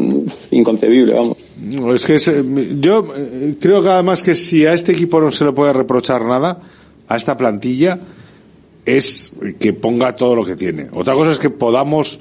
inconcebible, 0.52 1.14
vamos. 1.14 1.38
No, 1.61 1.94
es 1.94 2.06
que 2.06 2.16
es, 2.16 2.28
eh, 2.28 2.44
yo 2.80 3.14
eh, 3.16 3.56
creo 3.60 3.82
que 3.82 3.90
además 3.90 4.22
que 4.22 4.36
si 4.36 4.66
a 4.66 4.74
este 4.74 4.91
equipo 4.91 5.20
no 5.20 5.32
se 5.32 5.45
le 5.45 5.52
puede 5.52 5.74
reprochar 5.74 6.26
nada, 6.26 6.60
a 7.07 7.16
esta 7.16 7.36
plantilla, 7.38 7.99
es 8.86 9.34
que 9.60 9.74
ponga 9.74 10.16
todo 10.16 10.36
lo 10.36 10.45
que 10.45 10.56
tiene. 10.56 10.90
Otra 10.94 11.14
cosa 11.16 11.32
es 11.32 11.40
que 11.40 11.49
podamos 11.49 12.20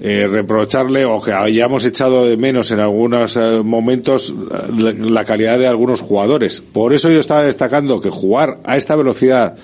eh, 0.00 0.28
reprocharle 0.30 1.04
o 1.04 1.20
que 1.20 1.32
hayamos 1.32 1.84
echado 1.84 2.24
de 2.24 2.36
menos 2.36 2.70
en 2.70 2.78
algunos 2.78 3.36
momentos 3.64 4.32
la, 4.76 4.92
la 4.92 5.24
calidad 5.24 5.58
de 5.58 5.66
algunos 5.66 6.00
jugadores. 6.00 6.60
Por 6.60 6.94
eso 6.94 7.10
yo 7.10 7.18
estaba 7.18 7.42
destacando 7.42 8.00
que 8.00 8.10
jugar 8.10 8.60
a 8.62 8.76
esta 8.76 8.94
velocidad, 8.94 9.56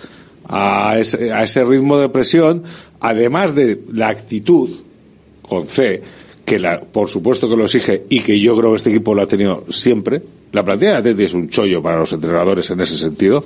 a 0.49 0.99
ese, 0.99 1.33
a 1.33 1.45
ese 1.45 1.65
ritmo 1.65 1.99
de 1.99 2.09
presión, 2.09 2.65
además 2.99 3.55
de 3.55 3.81
la 3.93 4.09
actitud, 4.09 4.71
con 5.43 5.69
C, 5.69 6.03
que 6.45 6.59
la, 6.59 6.81
por 6.81 7.09
supuesto 7.09 7.49
que 7.49 7.57
lo 7.57 7.65
exige 7.65 8.05
y 8.09 8.21
que 8.21 8.39
yo 8.39 8.57
creo 8.57 8.71
que 8.71 8.77
este 8.77 8.91
equipo 8.91 9.15
lo 9.15 9.23
ha 9.23 9.27
tenido 9.27 9.65
siempre. 9.71 10.23
La 10.53 10.65
plantilla 10.65 10.93
de 10.93 10.99
Atleti 10.99 11.25
es 11.25 11.35
un 11.35 11.49
chollo 11.49 11.83
para 11.83 11.99
los 11.99 12.12
entrenadores 12.12 12.71
en 12.71 12.81
ese 12.81 12.99
sentido. 12.99 13.45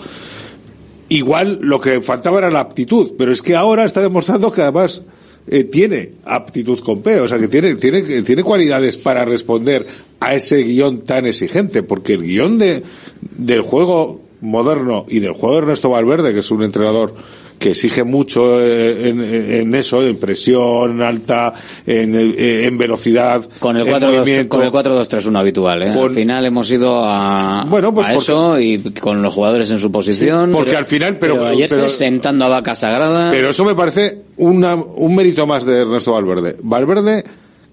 Igual 1.09 1.59
lo 1.63 1.81
que 1.81 2.03
faltaba 2.03 2.39
era 2.39 2.51
la 2.51 2.61
aptitud, 2.61 3.13
pero 3.17 3.33
es 3.33 3.41
que 3.41 3.57
ahora 3.57 3.85
está 3.85 4.03
demostrando 4.03 4.53
que 4.53 4.63
además 4.63 5.03
eh, 5.47 5.65
tiene 5.65 6.11
aptitud 6.25 6.81
con 6.81 7.01
P, 7.01 7.21
o 7.21 7.29
sea 7.29 7.39
que 7.39 7.49
tiene, 7.49 7.75
tiene, 7.77 8.03
tiene 8.23 8.43
cualidades 8.43 8.99
para 8.99 9.25
responder 9.25 9.87
a 10.21 10.35
ese 10.35 10.63
guion 10.63 11.01
tan 11.01 11.25
exigente, 11.25 11.83
porque 11.83 12.15
el 12.15 12.23
guion 12.23 12.59
de, 12.59 12.83
del 13.23 13.63
juego 13.63 14.21
moderno 14.43 15.07
y 15.09 15.21
del 15.21 15.33
juego 15.33 15.55
de 15.55 15.63
Ernesto 15.63 15.89
Valverde, 15.89 16.35
que 16.35 16.41
es 16.41 16.51
un 16.51 16.63
entrenador 16.63 17.15
que 17.59 17.71
exige 17.71 18.05
mucho 18.05 18.61
eh, 18.61 19.09
en, 19.09 19.21
en 19.21 19.75
eso, 19.75 20.07
en 20.07 20.17
presión 20.17 21.03
alta, 21.03 21.55
en, 21.87 22.15
eh, 22.15 22.67
en 22.67 22.79
velocidad, 22.79 23.49
Con 23.59 23.77
el 23.77 23.83
en 23.83 23.91
4 23.91 24.13
movimiento. 24.13 24.49
con 24.57 24.65
el 24.65 24.71
4-2-3-1 24.71 25.39
habitual, 25.39 25.83
¿eh? 25.83 25.93
Con- 25.93 26.05
Al 26.05 26.11
final 26.15 26.47
hemos 26.47 26.71
ido 26.71 27.05
a, 27.05 27.65
Bueno, 27.69 27.93
pues 27.93 28.07
a 28.07 28.13
porque- 28.13 28.23
eso 28.25 28.61
y 28.61 28.79
con 29.01 29.23
los 29.23 29.35
jugadores 29.35 29.71
en 29.71 29.81
su 29.81 29.91
posición. 29.91 30.51
porque 30.53 30.77
al 30.77 30.87
final, 30.87 31.19
pero- 31.19 31.45
ayer 31.47 31.69
pero- 31.69 31.83
sentando 31.83 32.45
a 32.45 32.49
vaca 32.49 32.75
sagrada. 32.75 33.31
Pero 33.33 33.51
eso 33.51 33.65
me 33.65 33.75
parece 33.75 34.19
una, 34.37 34.75
un 34.77 35.15
mérito 35.17 35.47
más 35.47 35.65
de 35.65 35.81
Ernesto 35.81 36.13
Valverde. 36.13 36.57
Valverde, 36.63 37.25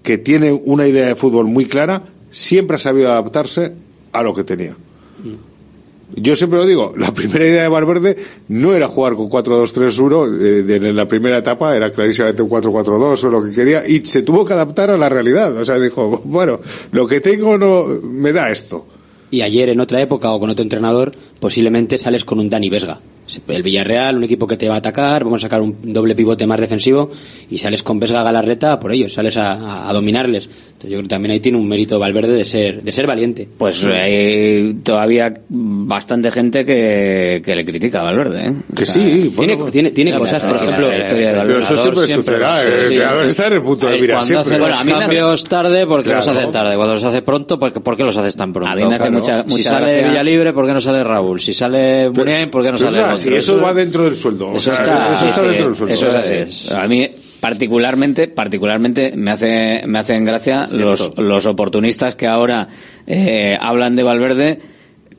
que 0.02 0.18
tiene 0.18 0.52
una 0.52 0.86
idea 0.88 1.06
de 1.06 1.14
fútbol 1.14 1.46
muy 1.46 1.66
clara, 1.66 2.02
siempre 2.30 2.74
ha 2.76 2.78
sabido 2.78 3.10
adaptarse 3.12 3.72
a 4.12 4.22
lo 4.22 4.34
que 4.34 4.42
tenía. 4.44 4.74
Yo 6.14 6.36
siempre 6.36 6.60
lo 6.60 6.66
digo, 6.66 6.92
la 6.96 7.12
primera 7.12 7.44
idea 7.46 7.62
de 7.62 7.68
Valverde 7.68 8.16
no 8.48 8.74
era 8.74 8.86
jugar 8.86 9.14
con 9.14 9.28
4-2-3-1, 9.28 10.40
eh, 10.40 10.76
en 10.76 10.96
la 10.96 11.08
primera 11.08 11.38
etapa 11.38 11.74
era 11.74 11.90
clarísimamente 11.92 12.42
un 12.42 12.48
4-4-2 12.48 13.24
o 13.24 13.28
lo 13.28 13.42
que 13.42 13.52
quería, 13.52 13.86
y 13.86 14.06
se 14.06 14.22
tuvo 14.22 14.44
que 14.44 14.52
adaptar 14.52 14.90
a 14.90 14.96
la 14.96 15.08
realidad. 15.08 15.56
O 15.56 15.64
sea, 15.64 15.80
dijo, 15.80 16.22
bueno, 16.24 16.60
lo 16.92 17.08
que 17.08 17.20
tengo 17.20 17.58
no 17.58 17.86
me 18.02 18.32
da 18.32 18.50
esto. 18.50 18.86
Y 19.32 19.40
ayer 19.40 19.68
en 19.70 19.80
otra 19.80 20.00
época 20.00 20.30
o 20.30 20.38
con 20.38 20.48
otro 20.48 20.62
entrenador, 20.62 21.12
posiblemente 21.40 21.98
sales 21.98 22.24
con 22.24 22.38
un 22.38 22.48
Dani 22.48 22.70
Vesga. 22.70 23.00
El 23.48 23.64
Villarreal, 23.64 24.16
un 24.16 24.22
equipo 24.22 24.46
que 24.46 24.56
te 24.56 24.68
va 24.68 24.76
a 24.76 24.78
atacar, 24.78 25.24
vamos 25.24 25.42
a 25.42 25.46
sacar 25.46 25.60
un 25.60 25.76
doble 25.82 26.14
pivote 26.14 26.46
más 26.46 26.60
defensivo 26.60 27.10
y 27.50 27.58
sales 27.58 27.82
con 27.82 27.98
Vesga 27.98 28.22
Galarreta 28.22 28.78
por 28.78 28.92
ellos, 28.92 29.14
sales 29.14 29.36
a 29.36 29.92
dominarles. 29.92 30.48
Entonces 30.76 30.90
yo 30.90 30.96
creo 30.98 31.02
que 31.04 31.08
también 31.08 31.32
ahí 31.32 31.40
tiene 31.40 31.56
un 31.56 31.66
mérito 31.66 31.98
Valverde 31.98 32.34
de 32.34 32.44
ser, 32.44 32.82
de 32.82 32.92
ser 32.92 33.06
valiente. 33.06 33.48
Pues 33.56 33.82
hay 33.84 34.74
todavía 34.82 35.32
bastante 35.48 36.30
gente 36.30 36.66
que, 36.66 37.40
que 37.42 37.56
le 37.56 37.64
critica 37.64 38.00
a 38.00 38.04
Valverde, 38.04 38.48
¿eh? 38.48 38.52
Que 38.76 38.84
sí, 38.84 39.32
tiene, 39.38 39.56
tiene, 39.70 39.90
tiene 39.92 40.10
Ya, 40.10 40.18
cosas, 40.18 40.42
por 40.44 40.56
la 40.56 40.62
ejemplo. 40.62 40.92
historia 40.94 41.32
de 41.32 41.40
Pero 41.46 41.58
eso 41.60 41.76
siempre 41.78 42.06
sucederá, 42.14 42.62
eh, 42.62 42.66
el 42.66 42.92
entrenador 42.92 43.26
está 43.26 43.46
en 43.46 43.52
el 43.54 43.62
punto 43.62 43.86
de 43.88 43.98
mira 43.98 44.14
Cuando 44.16 44.26
siempre. 44.26 44.54
haces 44.54 44.58
Bueno, 44.60 44.68
los 44.74 44.80
a 44.80 44.84
mí 44.84 44.90
me 44.90 44.96
hace- 44.96 45.02
cambios 45.06 45.44
tarde, 45.44 45.86
¿por 45.86 46.02
qué 46.02 46.10
los 46.10 46.24
Claro. 46.24 46.38
haces 46.40 46.52
tarde? 46.52 46.76
Cuando 46.76 46.94
los 46.94 47.04
hace 47.04 47.22
pronto, 47.22 47.58
¿por 47.58 47.72
qué, 47.72 47.80
por 47.80 47.96
qué 47.96 48.04
los 48.04 48.16
haces 48.18 48.36
tan 48.36 48.52
pronto? 48.52 48.70
A 48.70 48.74
mí 48.76 48.84
me 48.84 48.94
hace 48.96 49.10
mucha- 49.10 49.42
si 49.44 49.48
mucha 49.48 49.62
sale 49.70 49.92
gracia- 49.92 50.08
Villalibre, 50.10 50.52
¿por 50.52 50.66
qué 50.66 50.72
no 50.74 50.80
sale 50.82 51.02
Raúl? 51.02 51.40
Si 51.40 51.54
sale 51.54 52.10
Muniain, 52.10 52.50
¿por 52.50 52.62
qué 52.62 52.72
no 52.72 52.76
sale 52.76 52.90
eso 52.98 53.00
es 53.06 53.12
así, 53.12 53.26
otro? 53.28 53.38
eso 53.38 53.60
va 53.62 53.72
dentro 53.72 54.04
del 54.04 54.14
sueldo. 54.14 54.48
o 54.50 54.56
eso 54.58 54.70
sea, 54.74 54.84
está- 54.84 55.10
eso 55.12 55.20
Sí, 55.20 55.48
dentro 55.48 55.66
del 55.68 55.74
sueldo. 55.76 55.94
eso 55.94 56.08
es 56.08 56.14
así. 56.14 56.74
A 56.74 56.86
mí 56.86 57.08
particularmente, 57.40 58.28
particularmente 58.28 59.12
me 59.16 59.30
hace 59.30 59.82
me 59.86 59.98
hacen 59.98 60.24
gracia 60.24 60.66
los, 60.70 61.16
los 61.16 61.46
oportunistas 61.46 62.16
que 62.16 62.26
ahora 62.26 62.68
eh, 63.06 63.56
hablan 63.60 63.96
de 63.96 64.02
Valverde 64.02 64.60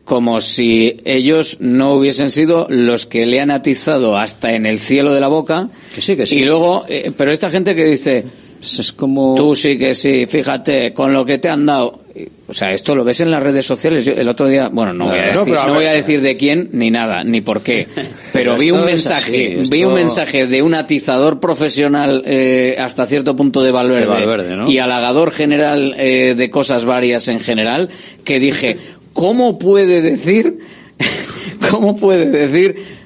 como 0.08 0.40
si 0.40 1.02
ellos 1.04 1.58
no 1.60 1.94
hubiesen 1.96 2.32
sido 2.32 2.66
los 2.70 3.06
que 3.06 3.26
le 3.26 3.42
han 3.42 3.52
atizado 3.52 4.18
hasta 4.18 4.54
en 4.54 4.66
el 4.66 4.80
cielo 4.80 5.14
de 5.14 5.20
la 5.20 5.28
boca. 5.28 5.68
Que 5.94 6.02
sí, 6.02 6.16
que 6.16 6.26
sí. 6.26 6.40
Y 6.40 6.46
luego, 6.46 6.86
eh, 6.88 7.12
pero 7.16 7.30
esta 7.30 7.50
gente 7.50 7.76
que 7.76 7.84
dice, 7.84 8.24
es 8.62 8.94
como 8.94 9.36
tú 9.36 9.54
sí 9.54 9.78
que 9.78 9.94
sí, 9.94 10.26
fíjate, 10.26 10.94
con 10.94 11.12
lo 11.12 11.26
que 11.26 11.40
te 11.40 11.50
han 11.50 11.66
dado. 11.66 12.07
O 12.48 12.54
sea, 12.54 12.72
esto 12.74 12.96
lo 12.96 13.04
ves 13.04 13.20
en 13.22 13.32
las 13.32 13.44
redes 13.44 13.66
sociales. 13.66 14.06
Yo 14.06 14.14
el 14.14 14.28
otro 14.30 14.48
día, 14.48 14.70
bueno, 14.70 14.94
no, 14.94 15.06
voy, 15.06 15.20
a 15.20 15.38
decir, 15.38 15.54
no 15.54 15.74
voy 15.74 15.86
a 15.86 15.92
decir 15.92 16.22
de 16.22 16.38
quién 16.38 16.70
ni 16.72 16.90
nada, 16.92 17.24
ni 17.24 17.42
por 17.42 17.62
qué. 17.62 17.88
Pero 17.96 18.12
Pero 18.34 18.58
vi 18.58 18.72
un 18.72 18.86
mensaje, 18.86 19.48
así, 19.48 19.62
esto- 19.62 19.76
vi 19.76 19.84
un 19.84 19.94
mensaje 19.94 20.48
de 20.48 20.62
un 20.62 20.74
atizador 20.74 21.40
profesional 21.40 22.24
eh, 22.26 22.76
hasta 22.80 23.06
cierto 23.06 23.36
punto 23.36 23.62
de 23.64 23.72
Valverde, 23.72 24.66
De 24.66 24.72
y 24.72 24.80
halagador 24.80 25.32
general 25.32 25.96
eh, 25.98 26.36
de 26.38 26.50
cosas 26.50 26.86
varias 26.86 27.28
en 27.28 27.40
general, 27.40 27.90
que 28.24 28.40
dije, 28.40 28.78
¿cómo 29.14 29.60
puede 29.60 30.02
decir, 30.02 30.60
cómo 31.70 31.96
puede 31.96 32.30
decir 32.30 32.97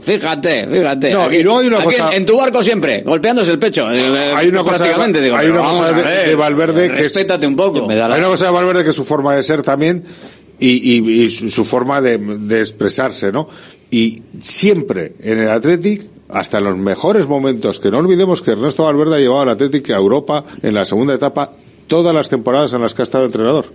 Fíjate, 0.00 0.66
fíjate. 0.66 1.10
No, 1.10 1.22
Aquí- 1.24 1.36
y 1.36 1.42
luego 1.42 1.58
hay 1.58 1.66
una 1.66 1.78
aquí 1.78 1.86
cosa- 1.86 2.14
en, 2.14 2.24
tu 2.26 2.36
barco 2.38 2.62
siempre, 2.62 3.02
golpeándose 3.02 3.52
el 3.52 3.58
pecho. 3.58 3.90
eh, 3.90 4.32
hay 4.34 4.48
una 4.48 4.62
cosa, 4.64 4.76
prácticamente, 4.78 5.20
digo, 5.20 5.36
hay 5.36 5.48
una 5.48 5.60
cosa 5.62 5.92
de, 5.92 6.02
ver, 6.02 6.28
de 6.28 6.34
Valverde 6.34 6.86
que 6.88 6.94
es, 6.96 7.02
respétate 7.04 7.46
un 7.46 7.54
poco. 7.56 7.86
hay 7.88 8.20
una 8.20 8.28
cosa 8.28 8.46
de 8.46 8.50
Valverde 8.52 8.82
que 8.84 8.90
es 8.90 8.96
su 8.96 9.04
forma 9.04 9.34
de 9.34 9.42
ser 9.42 9.62
también 9.62 10.04
y, 10.58 10.68
y- 10.98 11.22
y 11.24 11.28
su, 11.30 11.50
su 11.50 11.64
forma 11.64 12.00
de, 12.00 12.18
de 12.18 12.60
expresarse, 12.60 13.30
¿no? 13.30 13.48
Y 13.90 14.22
siempre 14.40 15.12
en 15.20 15.38
el 15.38 15.50
Athletic, 15.50 16.02
hasta 16.30 16.58
en 16.58 16.64
los 16.64 16.76
mejores 16.76 17.26
momentos, 17.26 17.80
que 17.80 17.90
no 17.90 17.98
olvidemos 17.98 18.42
que 18.42 18.50
Ernesto 18.52 18.84
Valverde 18.84 19.16
ha 19.16 19.18
llevado 19.20 19.42
al 19.42 19.48
Athletic 19.50 19.90
a 19.90 19.96
Europa 19.96 20.44
en 20.62 20.74
la 20.74 20.84
segunda 20.84 21.14
etapa 21.14 21.52
todas 21.86 22.14
las 22.14 22.28
temporadas 22.28 22.72
en 22.74 22.82
las 22.82 22.92
que 22.94 23.02
ha 23.02 23.04
estado 23.04 23.24
entrenador. 23.24 23.66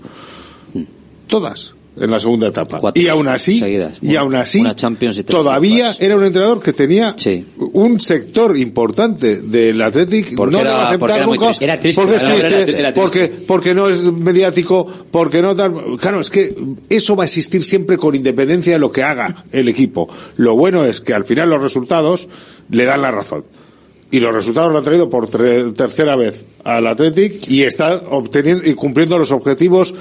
Todas 1.27 1.73
en 1.95 2.09
la 2.09 2.19
segunda 2.19 2.47
etapa. 2.47 2.79
Cuatro 2.79 3.01
y 3.01 3.07
aún 3.07 3.27
así, 3.27 3.59
seguidas. 3.59 3.97
y 4.01 4.15
aún 4.15 4.33
así, 4.35 4.59
una 4.61 4.75
Champions 4.75 5.17
y 5.19 5.23
todavía 5.23 5.85
Copas. 5.85 6.01
era 6.01 6.15
un 6.17 6.23
entrenador 6.23 6.61
que 6.61 6.73
tenía 6.73 7.15
un 7.57 7.99
sector 7.99 8.57
importante 8.57 9.37
del 9.41 9.79
Athletic 9.81 10.35
Porque 10.35 10.53
no 10.53 10.61
era- 10.61 10.69
le 10.71 10.75
va 10.75 10.89
a 10.91 10.97
porque 10.97 11.13
aceptar 11.13 11.17
era 11.17 11.25
nunca 11.27 11.45
triste. 11.47 11.63
Era 11.65 11.79
triste, 11.79 12.01
porque 12.01 12.15
es 12.15 12.21
era- 12.23 12.35
era- 12.35 12.49
triste, 12.49 12.79
era 12.79 12.93
triste. 12.93 13.01
porque 13.01 13.45
porque 13.47 13.73
no 13.75 13.89
es 13.89 14.01
mediático 14.01 14.87
porque 15.11 15.41
no 15.41 15.55
tal 15.55 15.73
claro 15.99 16.19
es 16.19 16.31
que 16.31 16.55
eso 16.89 17.15
va 17.15 17.23
a 17.23 17.25
existir 17.27 17.63
siempre 17.63 17.97
con 17.97 18.15
independencia 18.15 18.73
de 18.73 18.79
lo 18.79 18.91
que 18.91 19.03
haga 19.03 19.43
el 19.51 19.69
equipo 19.69 20.09
lo 20.37 20.55
bueno 20.55 20.85
es 20.85 20.99
que 21.01 21.13
al 21.13 21.25
final 21.25 21.49
los 21.49 21.61
resultados 21.61 22.27
le 22.71 22.85
dan 22.85 23.01
la 23.03 23.11
razón 23.11 23.45
y 24.11 24.19
los 24.19 24.33
resultados 24.33 24.71
lo 24.71 24.77
han 24.79 24.83
traído 24.83 25.09
por 25.09 25.27
tercera 25.73 26.15
vez 26.15 26.45
al 26.63 26.87
Athletic 26.87 27.47
y 27.49 27.63
está 27.63 27.95
obteniendo 28.09 28.67
y 28.67 28.73
cumpliendo 28.73 29.17
los 29.19 29.31
objetivos 29.31 29.93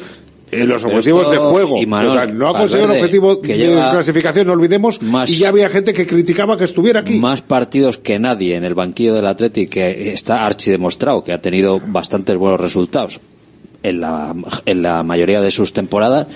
eh, 0.53 0.65
los 0.67 0.83
Pero 0.83 0.97
objetivos 0.97 1.31
de 1.31 1.39
juego. 1.39 1.79
Imanol, 1.79 2.09
Total, 2.09 2.39
no 2.39 2.49
ha 2.49 2.57
conseguido 2.57 2.93
el 2.93 2.99
objetivo 2.99 3.41
que 3.41 3.57
de 3.57 3.91
clasificación, 3.91 4.47
no 4.47 4.53
olvidemos, 4.53 5.01
y 5.27 5.37
ya 5.37 5.49
había 5.49 5.69
gente 5.69 5.93
que 5.93 6.07
criticaba 6.07 6.57
que 6.57 6.65
estuviera 6.65 7.01
aquí. 7.01 7.19
Más 7.19 7.43
partidos 7.43 7.99
que 7.99 8.19
nadie 8.19 8.57
en 8.57 8.65
el 8.65 8.75
banquillo 8.75 9.15
del 9.15 9.27
Athletic, 9.27 9.71
que 9.71 10.13
está 10.13 10.45
archi 10.45 10.71
demostrado, 10.71 11.25
que 11.25 11.33
ha 11.33 11.41
tenido 11.41 11.81
bastantes 11.85 12.37
buenos 12.37 12.61
resultados 12.61 13.21
en 13.83 14.01
la, 14.01 14.35
en 14.67 14.83
la 14.83 15.03
mayoría 15.03 15.41
de 15.41 15.51
sus 15.51 15.73
temporadas. 15.73 16.27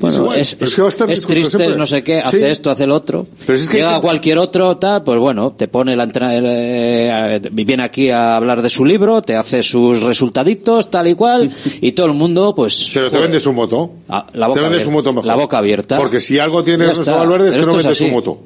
Bueno, 0.00 0.32
es, 0.34 0.56
que 0.56 0.64
a 0.64 0.88
triste, 0.88 1.56
siempre. 1.58 1.76
no 1.76 1.86
sé 1.86 2.02
qué, 2.02 2.18
hace 2.18 2.38
Sí. 2.38 2.44
esto, 2.44 2.70
hace 2.72 2.84
el 2.84 2.90
otro. 2.90 3.28
Pero 3.46 3.56
si 3.56 3.64
es 3.64 3.70
que 3.70 3.76
Llega 3.76 3.90
gente- 3.92 4.02
cualquier 4.06 4.38
otro, 4.38 4.76
tal, 4.76 5.04
pues 5.04 5.16
bueno, 5.20 5.52
te 5.52 5.68
pone 5.68 5.94
la 5.94 6.02
entrada, 6.02 6.34
eh, 6.36 7.40
viene 7.52 7.84
aquí 7.84 8.10
a 8.10 8.34
hablar 8.36 8.62
de 8.62 8.68
su 8.68 8.84
libro, 8.84 9.22
te 9.22 9.36
hace 9.36 9.62
sus 9.62 10.02
resultaditos, 10.02 10.90
tal 10.90 11.06
y 11.06 11.14
cual, 11.14 11.52
y 11.80 11.92
todo 11.92 12.06
el 12.08 12.14
mundo, 12.14 12.52
pues. 12.54 12.90
Pero 12.92 13.10
te 13.12 13.18
vende 13.18 13.38
su 13.38 13.52
moto. 13.52 13.92
Ah, 14.08 14.26
la 14.32 14.48
boca 14.48 14.58
te 14.58 14.62
vende 14.62 14.76
abierta. 14.78 14.84
su 14.84 14.90
moto 14.90 15.12
mejor. 15.12 15.26
La 15.26 15.36
boca 15.36 15.58
abierta. 15.58 15.96
Porque 15.98 16.20
si 16.20 16.38
algo 16.40 16.64
tiene. 16.64 16.86
Valverde 16.86 17.50
es 17.50 17.56
que 17.58 17.66
no 17.66 17.76
vende 17.76 17.94
su 17.94 18.08
moto. 18.08 18.40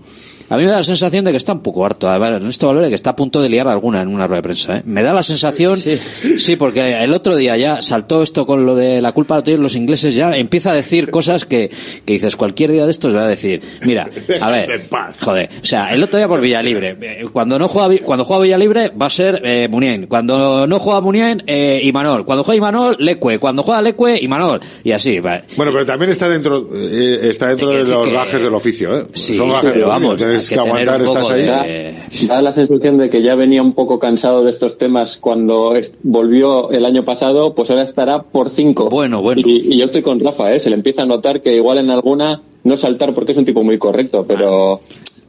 A 0.48 0.56
mí 0.56 0.64
me 0.64 0.70
da 0.70 0.76
la 0.78 0.82
sensación 0.84 1.24
de 1.24 1.30
que 1.32 1.36
está 1.36 1.52
un 1.52 1.60
poco 1.62 1.84
harto. 1.84 2.08
A 2.08 2.18
ver, 2.18 2.34
Ernesto 2.34 2.66
Valverde 2.68 2.88
que 2.90 2.94
está 2.94 3.10
a 3.10 3.16
punto 3.16 3.40
de 3.42 3.48
liar 3.48 3.66
alguna 3.68 4.02
en 4.02 4.08
una 4.08 4.26
rueda 4.26 4.38
de 4.38 4.42
prensa. 4.42 4.76
¿eh? 4.78 4.82
Me 4.84 5.02
da 5.02 5.12
la 5.12 5.22
sensación, 5.22 5.76
sí. 5.76 6.56
porque 6.56 7.02
el 7.02 7.12
otro 7.12 7.36
día 7.36 7.56
ya 7.56 7.82
saltó 7.82 8.22
esto 8.22 8.46
con 8.46 8.64
lo 8.66 8.74
de 8.74 9.00
la 9.02 9.12
culpa 9.12 9.36
la 9.36 9.42
tienen 9.42 9.62
los 9.62 9.74
ingleses, 9.76 10.14
ya 10.14 10.36
empieza 10.36 10.70
a 10.70 10.74
decir 10.74 11.10
cosas 11.10 11.44
que, 11.44 11.70
que 12.04 12.12
dices 12.14 12.36
cualquier 12.36 12.72
día 12.72 12.84
de 12.84 12.90
estos 12.90 13.14
va 13.14 13.24
a 13.24 13.28
decir, 13.28 13.60
mira, 13.82 14.08
a 14.40 14.50
ver, 14.50 14.82
joder, 15.20 15.50
o 15.62 15.64
sea, 15.64 15.88
el 15.92 16.02
otro 16.02 16.18
día 16.18 16.28
por 16.28 16.40
Villalibre, 16.40 16.96
eh, 17.00 17.24
cuando 17.32 17.58
no 17.58 17.68
juega, 17.68 18.02
cuando 18.04 18.24
juega 18.24 18.42
Villalibre 18.42 18.88
va 18.90 19.06
a 19.06 19.10
ser 19.10 19.40
eh, 19.44 19.68
Munien, 19.70 20.06
cuando 20.06 20.66
no 20.66 20.78
juega 20.78 21.00
Munien, 21.00 21.42
eh, 21.46 21.80
Imanol, 21.84 22.24
cuando 22.24 22.44
juega 22.44 22.56
Imanol, 22.58 22.96
Lecue, 22.98 23.38
cuando 23.38 23.62
juega 23.62 23.82
Lecue, 23.82 24.18
Imanol, 24.22 24.60
y 24.84 24.92
así, 24.92 25.18
va. 25.20 25.42
Bueno, 25.56 25.72
pero 25.72 25.84
también 25.86 26.10
está 26.10 26.28
dentro, 26.28 26.68
eh, 26.74 27.18
está 27.22 27.48
dentro 27.48 27.70
de 27.70 27.84
los 27.84 28.06
que- 28.06 28.12
gajes 28.12 28.42
del 28.42 28.54
oficio, 28.54 28.96
¿eh? 28.98 29.04
Sí, 29.14 29.36
Son 29.36 29.48
gajes 29.48 29.70
pero 29.72 29.80
del 29.80 29.88
vamos, 29.88 30.14
oficio, 30.14 30.35
tienes 30.38 30.48
que, 30.48 30.54
que 30.54 30.60
aguantar, 30.60 31.02
estás 31.02 31.30
ahí. 31.30 31.42
de- 31.42 32.26
Da 32.26 32.42
la 32.42 32.52
sensación 32.52 32.98
de 32.98 33.10
que 33.10 33.22
ya 33.22 33.34
venía 33.34 33.62
un 33.62 33.72
poco 33.72 33.98
cansado 33.98 34.44
de 34.44 34.50
estos 34.50 34.78
temas 34.78 35.16
cuando 35.16 35.74
volvió 36.02 36.70
el 36.70 36.84
año 36.84 37.04
pasado, 37.04 37.54
pues 37.54 37.70
ahora 37.70 37.82
estará 37.82 38.22
por 38.22 38.50
cinco. 38.50 38.88
Bueno, 38.90 39.22
bueno. 39.22 39.42
Y, 39.44 39.74
y 39.74 39.78
yo 39.78 39.84
estoy 39.84 40.02
con 40.02 40.20
Rafa, 40.20 40.52
¿eh? 40.54 40.60
Se 40.60 40.70
le 40.70 40.76
empieza 40.76 41.02
a 41.02 41.06
notar 41.06 41.42
que 41.42 41.54
igual 41.54 41.78
en 41.78 41.90
alguna 41.90 42.42
no 42.64 42.76
saltar 42.76 43.14
porque 43.14 43.32
es 43.32 43.38
un 43.38 43.44
tipo 43.44 43.62
muy 43.62 43.78
correcto, 43.78 44.24
pero... 44.26 44.80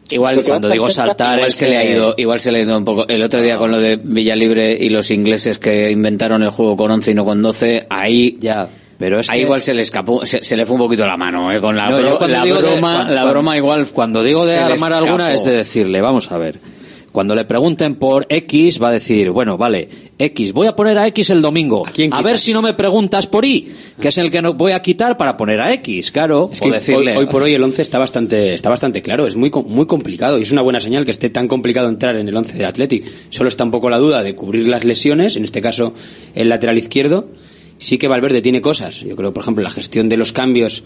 Igual 0.10 0.38
Lo 0.38 0.42
que 0.42 0.48
cuando 0.50 0.70
digo 0.70 0.90
saltar 0.90 1.36
igual 1.38 1.50
es 1.50 1.56
se 1.56 1.70
le 1.70 1.78
ha 1.78 1.82
que- 1.84 1.92
ido 1.92 2.14
igual 2.16 2.40
se 2.40 2.52
le 2.54 2.60
ha 2.60 2.62
ido 2.62 2.78
un 2.78 2.86
poco 2.86 3.06
el 3.10 3.22
otro 3.22 3.42
día 3.42 3.58
con 3.58 3.72
lo 3.72 3.78
de 3.82 3.98
Villalibre 4.02 4.72
y 4.80 4.88
los 4.88 5.12
ingleses 5.12 5.60
que 5.60 5.92
inventaron 5.92 6.42
el 6.44 6.50
juego 6.52 6.78
con 6.78 6.90
11 6.92 7.12
y 7.12 7.14
no 7.14 7.26
con 7.26 7.42
12 7.42 7.88
ahí 7.90 8.38
ya 8.40 8.70
pero 8.98 9.20
es 9.20 9.30
ahí 9.30 9.40
que- 9.40 9.46
igual 9.46 9.62
se 9.62 9.74
le 9.74 9.82
escapó 9.82 10.26
se, 10.26 10.44
se 10.44 10.58
le 10.58 10.66
fue 10.66 10.76
un 10.76 10.82
poquito 10.82 11.06
la 11.06 11.18
mano 11.18 11.52
eh, 11.52 11.60
con 11.62 11.76
la, 11.76 11.90
No, 11.90 11.98
bro- 12.00 12.28
la 12.28 12.44
de- 12.44 12.54
broma 12.54 12.94
cuando- 12.96 13.14
la 13.14 13.24
broma 13.26 13.58
igual 13.58 13.88
Cuando 13.88 14.24
digo 14.24 14.46
de 14.46 14.58
armar 14.58 14.94
alguna 14.94 15.34
es 15.34 15.44
de 15.44 15.52
decirle, 15.52 16.02
vamos 16.02 16.32
a 16.32 16.38
ver. 16.38 16.60
Cuando 17.12 17.34
le 17.34 17.46
pregunten 17.46 17.96
por 17.96 18.28
X, 18.30 18.80
va 18.84 18.90
a 18.90 18.92
decir, 18.92 19.32
bueno, 19.32 19.58
vale, 19.58 19.90
X, 20.20 20.54
voy 20.54 20.68
a 20.68 20.76
poner 20.76 21.00
a 21.00 21.08
X 21.08 21.32
el 21.32 21.42
domingo. 21.42 21.84
A, 22.12 22.22
ver 22.22 22.38
si 22.38 22.54
no 22.54 22.62
me 22.62 22.76
preguntas 22.76 23.26
por 23.26 23.44
Y, 23.44 23.72
que 24.00 24.10
es 24.10 24.18
el 24.20 24.30
que 24.30 24.40
no 24.44 24.54
voy 24.54 24.74
a 24.74 24.82
quitar 24.84 25.18
para 25.18 25.36
poner 25.36 25.60
a 25.60 25.74
X, 25.74 26.12
claro. 26.12 26.52
Es 26.54 26.62
que 26.62 26.70
decirle, 26.70 27.14
hoy, 27.14 27.18
hoy 27.20 27.26
por 27.26 27.42
hoy 27.42 27.56
el 27.56 27.64
11 27.64 27.82
está 27.82 27.98
bastante, 27.98 28.54
está 28.54 28.70
bastante 28.70 29.02
claro, 29.02 29.26
es 29.26 29.36
muy, 29.36 29.50
muy 29.66 29.88
complicado 29.88 30.38
y 30.38 30.44
es 30.44 30.52
una 30.52 30.62
buena 30.62 30.80
señal 30.80 31.06
que 31.06 31.12
esté 31.12 31.32
tan 31.32 31.48
complicado 31.48 31.90
entrar 31.90 32.16
en 32.18 32.28
el 32.28 32.36
11 32.36 32.56
de 32.56 32.66
Athletic. 32.66 33.06
Solo 33.32 33.50
está 33.50 33.64
un 33.64 33.72
poco 33.72 33.90
la 33.90 33.98
duda 33.98 34.22
de 34.22 34.36
cubrir 34.36 34.68
las 34.68 34.84
lesiones, 34.84 35.38
en 35.38 35.44
este 35.44 35.60
caso 35.60 35.94
el 36.36 36.50
lateral 36.50 36.78
izquierdo. 36.78 37.30
Sí 37.78 37.98
que 37.98 38.08
Valverde 38.08 38.42
tiene 38.42 38.62
cosas. 38.62 39.02
Yo 39.02 39.16
creo, 39.16 39.34
por 39.34 39.44
ejemplo, 39.44 39.64
la 39.64 39.70
gestión 39.70 40.10
de 40.10 40.18
los 40.18 40.32
cambios, 40.32 40.84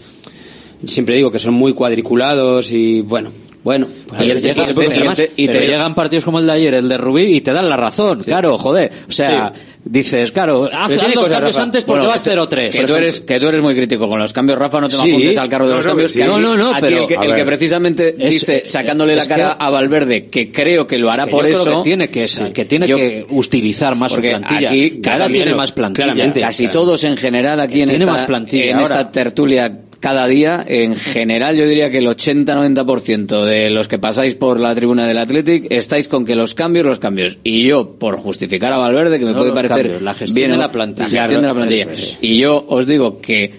siempre 0.86 1.16
digo 1.16 1.30
que 1.30 1.38
son 1.38 1.54
muy 1.54 1.72
cuadriculados 1.72 2.72
y 2.72 3.00
bueno, 3.00 3.30
bueno, 3.64 3.86
pues 4.08 4.20
Y, 4.22 4.24
llega- 4.40 5.14
te, 5.14 5.30
y 5.36 5.46
te 5.46 5.52
pero- 5.52 5.66
llegan 5.66 5.94
partidos 5.94 6.24
como 6.24 6.38
el 6.40 6.46
de 6.46 6.52
ayer, 6.52 6.74
el 6.74 6.88
de 6.88 6.96
Rubí, 6.98 7.22
y 7.36 7.40
te 7.40 7.52
dan 7.52 7.68
la 7.68 7.76
razón, 7.76 8.22
claro, 8.24 8.58
joder. 8.58 8.90
O 9.08 9.12
sea, 9.12 9.52
dices, 9.84 10.30
claro, 10.32 10.68
haz, 10.72 10.90
dos 10.94 10.98
cosas, 10.98 11.28
cambios 11.28 11.54
Rafa. 11.56 11.62
antes 11.62 11.84
porque 11.84 11.98
Bueno, 12.00 12.12
vas 12.12 12.22
que 12.22 12.30
tú- 12.30 12.36
0-3. 12.36 12.70
que 12.70 12.86
tú 12.86 12.94
eres 12.94 13.20
que 13.20 13.40
tú 13.40 13.48
eres 13.48 13.62
muy 13.62 13.74
crítico 13.74 14.08
con 14.08 14.18
los 14.20 14.32
cambios 14.32 14.58
Rafa 14.58 14.80
no 14.80 14.88
te 14.88 14.96
Sí. 14.96 15.10
apuntes 15.10 15.36
al 15.38 15.48
carro 15.48 15.64
de 15.66 15.70
No, 15.70 15.76
los 15.76 15.86
no, 15.86 15.90
cambios 15.90 16.12
sí. 16.12 16.18
que 16.20 16.24
No, 16.24 16.38
no, 16.38 16.56
no, 16.56 16.72
pero, 16.80 16.98
el 17.02 17.06
que, 17.08 17.14
el 17.14 17.44
precisamente 17.44 18.14
Es- 18.18 18.32
dice 18.32 18.62
sacándole 18.64 19.16
la 19.16 19.26
cara 19.26 19.56
que- 19.58 19.64
a 19.64 19.70
Valverde 19.70 20.26
que 20.26 20.50
creo 20.52 20.86
que 20.86 20.98
lo 20.98 21.10
hará 21.10 21.24
que 21.24 21.30
por 21.32 21.44
yo 21.46 21.50
creo 21.50 21.62
eso 21.62 21.76
que 21.78 21.84
tiene 21.84 22.08
que, 22.10 22.26
que 22.52 22.64
tiene 22.64 22.86
Yo- 22.86 22.96
que 22.96 23.26
utilizar 23.30 23.96
más 23.96 24.12
su 24.12 24.16
porque 24.16 24.30
plantilla. 24.30 24.70
aquí 24.70 25.00
casi- 25.00 25.32
tiene 25.32 25.54
más 25.54 25.72
plantilla. 25.72 26.32
casi 26.32 26.68
todos 26.68 27.02
en 27.04 27.16
general 27.16 27.60
aquí 27.60 27.82
en 27.82 27.90
esta 27.90 29.10
tertulia 29.10 29.78
cada 30.02 30.26
día, 30.26 30.64
en 30.66 30.96
general 30.96 31.54
yo 31.56 31.64
diría 31.64 31.88
que 31.88 31.98
el 31.98 32.06
80-90% 32.08 33.44
de 33.44 33.70
los 33.70 33.86
que 33.86 33.98
pasáis 34.00 34.34
por 34.34 34.58
la 34.58 34.74
tribuna 34.74 35.06
del 35.06 35.16
Athletic 35.18 35.66
estáis 35.70 36.08
con 36.08 36.24
que 36.24 36.34
los 36.34 36.54
cambios, 36.54 36.84
los 36.84 36.98
cambios. 36.98 37.38
Y 37.44 37.62
yo, 37.64 37.94
por 37.98 38.16
justificar 38.16 38.72
a 38.72 38.78
Valverde, 38.78 39.18
que 39.20 39.24
me 39.24 39.30
No 39.30 39.38
puede 39.38 39.52
parecer 39.52 39.82
cambios, 39.82 40.02
la 40.02 40.14
gestión 40.14 40.34
bien 40.34 40.50
de 40.50 40.56
la 40.56 40.72
plantilla. 40.72 41.08
la 41.08 41.22
gestión 41.22 41.40
de 41.42 41.46
la 41.46 41.54
Claro, 41.54 41.68
plantilla. 41.68 41.82
eso 41.92 41.92
es. 41.92 42.18
Y 42.20 42.38
yo 42.38 42.64
os 42.68 42.86
digo 42.86 43.20
que 43.20 43.52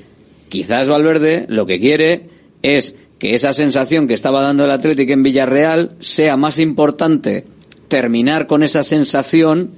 quizás 0.49 0.89
Valverde 0.89 1.45
lo 1.47 1.65
que 1.65 1.79
quiere 1.79 2.29
es 2.61 2.95
que 3.19 3.35
esa 3.35 3.53
sensación 3.53 4.07
que 4.07 4.13
estaba 4.13 4.41
dando 4.41 4.65
el 4.65 4.71
Athletic 4.71 5.09
en 5.09 5.23
Villarreal 5.23 5.91
sea 5.99 6.35
más 6.35 6.59
importante 6.59 7.45
terminar 7.87 8.47
con 8.47 8.63
esa 8.63 8.83
sensación 8.83 9.71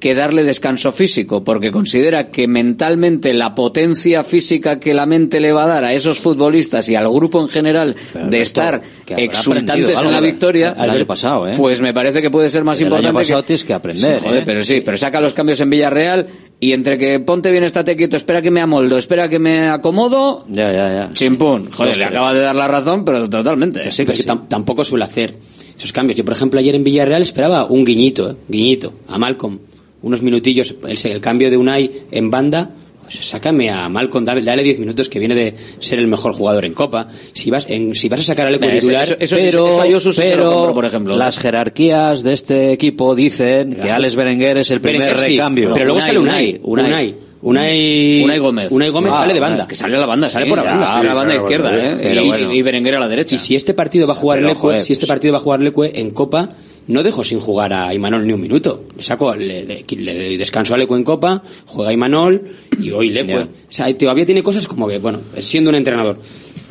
que 0.00 0.14
darle 0.14 0.42
descanso 0.44 0.90
físico, 0.92 1.44
porque 1.44 1.70
considera 1.70 2.30
que 2.30 2.48
mentalmente 2.48 3.34
la 3.34 3.54
potencia 3.54 4.24
física 4.24 4.80
que 4.80 4.94
la 4.94 5.04
mente 5.04 5.40
le 5.40 5.52
va 5.52 5.64
a 5.64 5.66
dar 5.66 5.84
a 5.84 5.92
esos 5.92 6.18
futbolistas 6.20 6.88
y 6.88 6.94
al 6.96 7.06
grupo 7.10 7.38
en 7.40 7.48
general 7.48 7.94
de 8.28 8.40
estar 8.40 8.80
exultantes 9.06 10.00
en 10.02 10.10
la 10.12 10.20
victoria, 10.20 10.74
el 10.82 10.90
año 10.90 11.06
pasado, 11.06 11.46
¿eh? 11.46 11.54
pues 11.56 11.80
me 11.82 11.92
parece 11.92 12.22
que 12.22 12.30
puede 12.30 12.48
ser 12.50 12.64
más 12.64 12.80
El 12.80 12.86
año 12.86 13.08
importante 13.10 13.42
tienes 13.46 13.64
que 13.64 13.74
aprender, 13.74 14.18
Sí, 14.20 14.24
joder, 14.26 14.40
¿eh? 14.40 14.42
pero 14.46 14.62
sí, 14.64 14.80
pero 14.84 14.96
saca 14.96 15.20
los 15.20 15.34
cambios 15.34 15.60
en 15.60 15.68
Villarreal 15.70 16.26
y 16.58 16.72
entre 16.72 16.96
que 16.98 17.20
ponte 17.20 17.50
bien, 17.50 17.64
estate 17.64 17.94
quieto, 17.96 18.16
espera 18.16 18.40
que 18.42 18.50
me 18.50 18.60
amoldo, 18.60 18.96
espera 18.98 19.28
que 19.28 19.38
me 19.38 19.68
acomodo, 19.68 20.44
Ya, 20.48 20.72
ya, 20.72 20.92
ya. 20.92 21.10
chimpún. 21.12 21.70
Joder, 21.70 21.96
le 21.98 22.04
acaba 22.06 22.34
de 22.34 22.40
dar 22.40 22.54
la 22.56 22.68
razón, 22.68 23.04
pero 23.04 23.28
totalmente. 23.28 23.80
Que 23.82 23.92
sí, 23.92 24.04
que 24.04 24.14
sí, 24.14 24.24
tam- 24.24 24.46
tampoco 24.48 24.84
suele 24.84 25.04
hacer 25.04 25.34
esos 25.78 25.92
cambios. 25.92 26.16
Yo, 26.18 26.24
por 26.24 26.34
ejemplo, 26.34 26.58
ayer 26.60 26.74
en 26.74 26.84
Villarreal 26.84 27.22
esperaba 27.22 27.64
un 27.64 27.84
guiñito, 27.84 28.30
¿eh? 28.32 28.36
guiñito, 28.48 28.92
a 29.08 29.18
Malcolm. 29.18 29.58
Unos 30.02 30.22
minutillos, 30.22 30.74
el, 30.86 30.98
el 31.12 31.20
cambio 31.20 31.50
de 31.50 31.56
Unai 31.56 31.90
en 32.10 32.30
banda, 32.30 32.70
pues 33.02 33.16
sácame 33.26 33.68
a 33.70 33.88
Malcolm, 33.88 34.24
dale, 34.24 34.40
dale 34.42 34.62
10 34.62 34.78
minutos 34.78 35.08
que 35.08 35.18
viene 35.18 35.34
de 35.34 35.54
ser 35.80 35.98
el 35.98 36.06
mejor 36.06 36.32
jugador 36.32 36.64
en 36.64 36.72
Copa. 36.74 37.08
Si 37.32 37.50
vas, 37.50 37.66
en, 37.68 37.94
si 37.94 38.08
vas 38.08 38.20
a 38.20 38.22
sacar 38.22 38.46
al 38.46 38.58
titular, 38.58 39.04
eso- 39.04 39.16
eso- 39.18 39.36
pero, 39.36 39.82
eso 39.84 40.12
sí 40.12 40.20
pero 40.22 40.50
compro, 40.52 40.74
por 40.74 40.84
ejemplo. 40.86 41.16
las 41.16 41.38
jerarquías 41.38 42.22
de 42.22 42.32
este 42.32 42.72
equipo 42.72 43.14
dicen 43.14 43.74
que 43.76 43.90
Alex 43.90 44.14
Berenguer 44.16 44.58
es 44.58 44.70
el 44.70 44.80
primer 44.80 45.00
Berenguer 45.02 45.26
sí, 45.26 45.32
recambio. 45.36 45.70
pero 45.74 45.84
luego 45.86 46.00
sale 46.00 46.18
Unai, 46.18 46.60
Unai, 46.62 46.86
Unai, 46.86 47.14
Unai, 47.42 48.22
Unai 48.22 48.38
Gómez. 48.38 48.70
Unai 48.72 48.90
Gómez 48.90 49.12
Ah, 49.14 49.18
sale 49.20 49.34
de 49.34 49.40
banda. 49.40 49.66
Que 49.66 49.74
sale 49.74 49.96
a 49.96 50.00
la 50.00 50.06
banda, 50.06 50.28
Sale 50.28 50.44
sí, 50.44 50.48
por 50.50 50.58
la 50.58 50.64
banda. 50.64 50.92
a 50.98 51.02
la 51.02 51.10
Sí, 51.12 51.18
banda 51.18 51.34
izquierda, 51.36 51.76
¿eh? 51.92 51.98
Pero 52.02 52.22
y, 52.22 52.28
bueno. 52.28 52.52
y 52.54 52.62
Berenguer 52.62 52.94
a 52.96 53.00
la 53.00 53.08
derecha. 53.08 53.34
Y 53.34 53.38
si 53.38 53.56
este 53.56 53.74
partido 53.74 54.06
va 54.06 54.12
a 54.12 54.16
jugar 54.16 54.40
Lecue, 54.42 54.80
si 54.82 54.92
este 54.92 55.06
pues- 55.06 55.08
partido 55.08 55.32
va 55.32 55.38
a 55.38 55.42
jugar 55.42 55.60
Lecue 55.60 55.90
en 55.98 56.10
Copa, 56.10 56.48
no 56.86 57.02
dejo 57.02 57.22
sin 57.24 57.40
jugar 57.40 57.72
a 57.72 57.92
Imanol 57.94 58.26
ni 58.26 58.32
un 58.32 58.40
minuto. 58.40 58.84
Le 58.96 59.02
saco, 59.02 59.34
le, 59.36 59.64
le- 59.64 59.84
le 59.88 60.14
doy 60.14 60.36
descanso 60.36 60.74
a 60.74 60.78
Lecue 60.78 60.96
en 60.96 61.04
Copa, 61.04 61.42
juega 61.66 61.92
Imanol 61.92 62.42
y 62.80 62.90
hoy 62.90 63.10
Lecue. 63.10 63.34
Ya. 63.34 63.42
O 63.44 63.72
sea, 63.72 63.96
todavía 63.96 64.26
tiene 64.26 64.42
cosas 64.42 64.66
como 64.66 64.88
que, 64.88 64.98
bueno, 64.98 65.20
siendo 65.40 65.70
un 65.70 65.76
entrenador. 65.76 66.16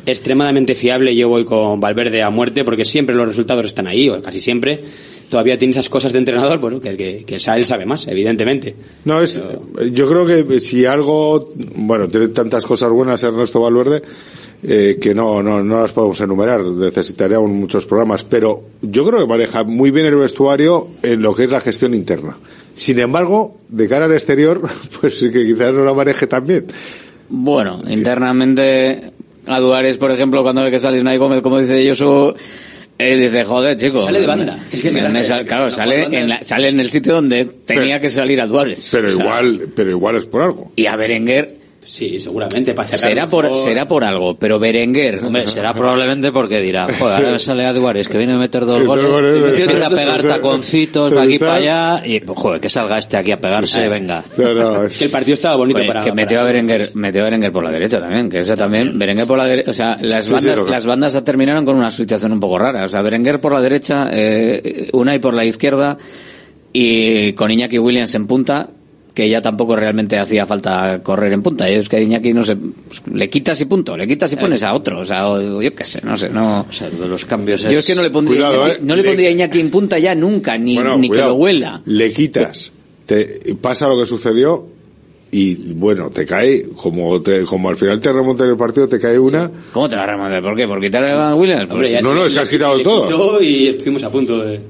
extremadamente 0.06 0.74
fiable. 0.74 1.14
Yo 1.14 1.28
voy 1.28 1.44
con 1.44 1.78
Valverde 1.80 2.22
a 2.22 2.30
muerte 2.30 2.64
porque 2.64 2.84
siempre 2.84 3.14
los 3.14 3.28
resultados 3.28 3.66
están 3.66 3.86
ahí, 3.86 4.08
o 4.08 4.20
casi 4.22 4.40
siempre. 4.40 4.80
Todavía 5.28 5.56
tiene 5.58 5.70
esas 5.70 5.88
cosas 5.88 6.12
de 6.12 6.18
entrenador, 6.18 6.58
bueno, 6.58 6.80
que, 6.80 6.96
que, 6.96 7.24
que 7.24 7.34
él 7.36 7.64
sabe 7.64 7.86
más, 7.86 8.08
evidentemente. 8.08 8.74
No, 9.04 9.20
es, 9.22 9.40
yo 9.92 10.08
creo 10.08 10.26
que 10.26 10.58
si 10.60 10.86
algo, 10.86 11.52
bueno, 11.76 12.08
tiene 12.08 12.28
tantas 12.28 12.66
cosas 12.66 12.90
buenas 12.90 13.22
Ernesto 13.22 13.60
Valverde, 13.60 14.02
eh, 14.62 14.98
que 15.00 15.14
no, 15.14 15.42
no, 15.42 15.62
no 15.64 15.80
las 15.80 15.92
podemos 15.92 16.20
enumerar, 16.20 16.62
necesitaríamos 16.62 17.50
muchos 17.50 17.86
programas, 17.86 18.24
pero 18.24 18.62
yo 18.82 19.06
creo 19.06 19.20
que 19.20 19.26
maneja 19.26 19.64
muy 19.64 19.90
bien 19.90 20.06
el 20.06 20.16
vestuario 20.16 20.88
en 21.02 21.22
lo 21.22 21.34
que 21.34 21.44
es 21.44 21.50
la 21.50 21.60
gestión 21.60 21.94
interna. 21.94 22.36
Sin 22.74 22.98
embargo, 22.98 23.56
de 23.68 23.88
cara 23.88 24.04
al 24.04 24.12
exterior, 24.12 24.60
pues 25.00 25.18
que 25.20 25.30
quizás 25.46 25.72
no 25.72 25.84
la 25.84 25.94
maneje 25.94 26.26
tan 26.26 26.46
bien. 26.46 26.66
Bueno, 27.28 27.80
internamente, 27.88 29.12
a 29.46 29.60
Duares, 29.60 29.96
por 29.96 30.10
ejemplo, 30.10 30.42
cuando 30.42 30.62
ve 30.62 30.70
que 30.70 30.78
sale 30.78 31.00
Unai 31.00 31.16
Gómez, 31.18 31.42
como 31.42 31.58
dice 31.58 31.88
Josu, 31.88 32.34
él 32.98 33.20
dice, 33.20 33.44
joder, 33.44 33.76
chico. 33.76 34.00
Sale 34.02 34.20
de 34.20 34.26
banda. 34.26 34.58
Es 34.72 34.82
que 34.82 34.90
me 34.90 35.22
sal- 35.24 35.46
claro, 35.46 35.70
sale 35.70 36.04
en, 36.18 36.28
la- 36.28 36.44
sale 36.44 36.68
en 36.68 36.80
el 36.80 36.90
sitio 36.90 37.14
donde 37.14 37.44
tenía 37.46 38.00
que 38.00 38.10
salir 38.10 38.40
a 38.40 38.46
Duares. 38.46 38.88
Pero 38.92 39.08
O 39.08 39.10
sea, 39.10 39.24
igual, 39.24 39.68
pero 39.74 39.90
igual 39.90 40.16
es 40.16 40.26
por 40.26 40.42
algo. 40.42 40.72
Y 40.76 40.86
a 40.86 40.96
Berenguer, 40.96 41.56
Sí, 41.90 42.20
seguramente, 42.20 42.72
para 42.72 42.86
cerrar 42.86 43.00
será 43.10 43.26
por, 43.26 43.44
mejor. 43.46 43.58
será 43.58 43.88
por 43.88 44.04
algo, 44.04 44.36
pero 44.38 44.60
Berenguer. 44.60 45.18
Hombre, 45.24 45.48
será 45.48 45.74
probablemente 45.74 46.30
porque 46.30 46.60
dirá, 46.60 46.84
joder, 46.84 47.16
ahora 47.16 47.30
me 47.32 47.38
sale 47.40 47.64
a 47.66 47.72
Duárez 47.72 48.06
que 48.08 48.16
viene 48.16 48.34
a 48.34 48.38
meter 48.38 48.64
dos 48.64 48.84
goles, 48.86 49.06
y 49.56 49.60
empieza 49.60 49.86
a 49.88 49.90
pegar 49.90 50.22
taconcitos 50.28 51.10
de 51.10 51.20
aquí 51.20 51.38
para 51.40 51.54
allá 51.54 52.02
y, 52.06 52.20
pues, 52.20 52.38
joder, 52.38 52.60
que 52.60 52.70
salga 52.70 52.96
este 52.96 53.16
aquí 53.16 53.32
a 53.32 53.40
pegarse, 53.40 53.88
venga. 53.88 54.22
No, 54.36 54.54
no, 54.54 54.82
Es 54.84 54.98
que 54.98 55.06
el 55.06 55.10
partido 55.10 55.34
estaba 55.34 55.56
bonito 55.56 55.80
Oye, 55.80 55.88
para... 55.88 56.02
que 56.04 56.12
metió 56.12 56.40
a 56.40 56.44
Berenguer, 56.44 56.92
metió 56.94 57.22
a 57.22 57.24
Berenguer 57.24 57.50
por 57.50 57.64
la 57.64 57.70
derecha 57.72 57.98
también, 57.98 58.28
que 58.30 58.38
esa 58.38 58.54
también, 58.56 58.96
Berenguer 58.96 59.26
por 59.26 59.38
la 59.38 59.46
derecha, 59.46 59.70
o 59.70 59.74
sea, 59.74 59.98
las 60.00 60.26
Sí, 60.26 60.32
bandas, 60.32 60.62
que- 60.64 60.70
las 60.70 60.86
bandas 60.86 61.24
terminaron 61.24 61.64
con 61.64 61.74
una 61.74 61.90
situación 61.90 62.30
un 62.32 62.38
poco 62.38 62.56
rara, 62.58 62.84
o 62.84 62.88
sea, 62.88 63.02
Berenguer 63.02 63.40
por 63.40 63.52
la 63.52 63.60
derecha, 63.60 64.08
eh, 64.12 64.90
Unai 64.92 65.18
por 65.18 65.34
la 65.34 65.44
izquierda 65.44 65.98
y 66.72 67.32
con 67.32 67.50
Iñaki 67.50 67.78
Williams 67.78 68.14
en 68.14 68.26
punta, 68.28 68.68
que 69.20 69.28
ya 69.28 69.42
tampoco 69.42 69.76
realmente 69.76 70.18
hacía 70.18 70.46
falta 70.46 71.00
correr 71.02 71.32
en 71.34 71.42
punta, 71.42 71.68
es 71.68 71.88
que 71.90 72.02
Iñaki 72.02 72.32
no 72.32 72.42
se, 72.42 72.56
pues, 72.56 73.02
le 73.12 73.28
quitas 73.28 73.60
y 73.60 73.66
punto, 73.66 73.96
le 73.96 74.06
quitas 74.08 74.32
y 74.32 74.36
pones 74.36 74.62
a 74.62 74.72
otro, 74.72 75.00
o 75.00 75.04
sea, 75.04 75.28
o- 75.28 75.60
yo 75.60 75.74
qué 75.74 75.84
sé, 75.84 76.00
no 76.02 76.16
sé, 76.16 76.30
no. 76.30 76.60
O 76.68 76.72
sea, 76.72 76.88
los 76.88 77.24
cambios 77.26 77.62
Yo 77.62 77.78
es 77.80 77.86
que 77.86 77.94
no 77.94 78.02
le 78.02 78.08
pondría, 78.10 78.46
Cuidado, 78.48 78.66
Iñaki- 78.66 78.76
eh. 78.76 78.78
no 78.82 78.96
le 78.96 79.02
Le- 79.02 79.08
pondría 79.08 79.28
a 79.28 79.32
Iñaki 79.32 79.60
en 79.60 79.70
punta 79.70 79.98
ya 79.98 80.14
nunca, 80.14 80.56
ni, 80.56 80.74
Bueno, 80.74 80.96
ni 80.96 81.10
que 81.10 81.18
lo 81.18 81.34
huela. 81.34 81.82
Le 81.84 82.12
quitas, 82.12 82.72
te 83.04 83.54
pasa 83.60 83.88
lo 83.88 83.98
que 83.98 84.06
sucedió 84.06 84.66
y 85.32 85.54
bueno, 85.74 86.08
te 86.10 86.24
cae, 86.24 86.62
como 86.74 87.20
te, 87.20 87.42
como 87.42 87.68
al 87.68 87.76
final 87.76 88.00
te 88.00 88.12
remonta 88.12 88.44
en 88.44 88.50
el 88.50 88.56
partido, 88.56 88.88
te 88.88 88.98
cae 88.98 89.18
una. 89.18 89.50
¿Cómo 89.72 89.88
te 89.88 89.96
va 89.96 90.04
a 90.04 90.06
remontar? 90.06 90.42
¿Por 90.42 90.56
qué? 90.56 90.66
¿Por 90.66 90.80
quitar 90.80 91.04
a 91.04 91.34
Williams? 91.34 91.66
Pues, 91.66 91.72
Hombre, 91.74 91.90
ya- 91.92 92.00
No, 92.02 92.14
no, 92.14 92.24
es 92.24 92.32
que 92.34 92.40
has 92.40 92.48
quitado 92.50 92.76
le 92.78 92.84
todo. 92.84 93.06
quitó 93.06 93.42
y 93.42 93.68
estuvimos 93.68 94.02
a 94.02 94.10
punto 94.10 94.40
de... 94.40 94.60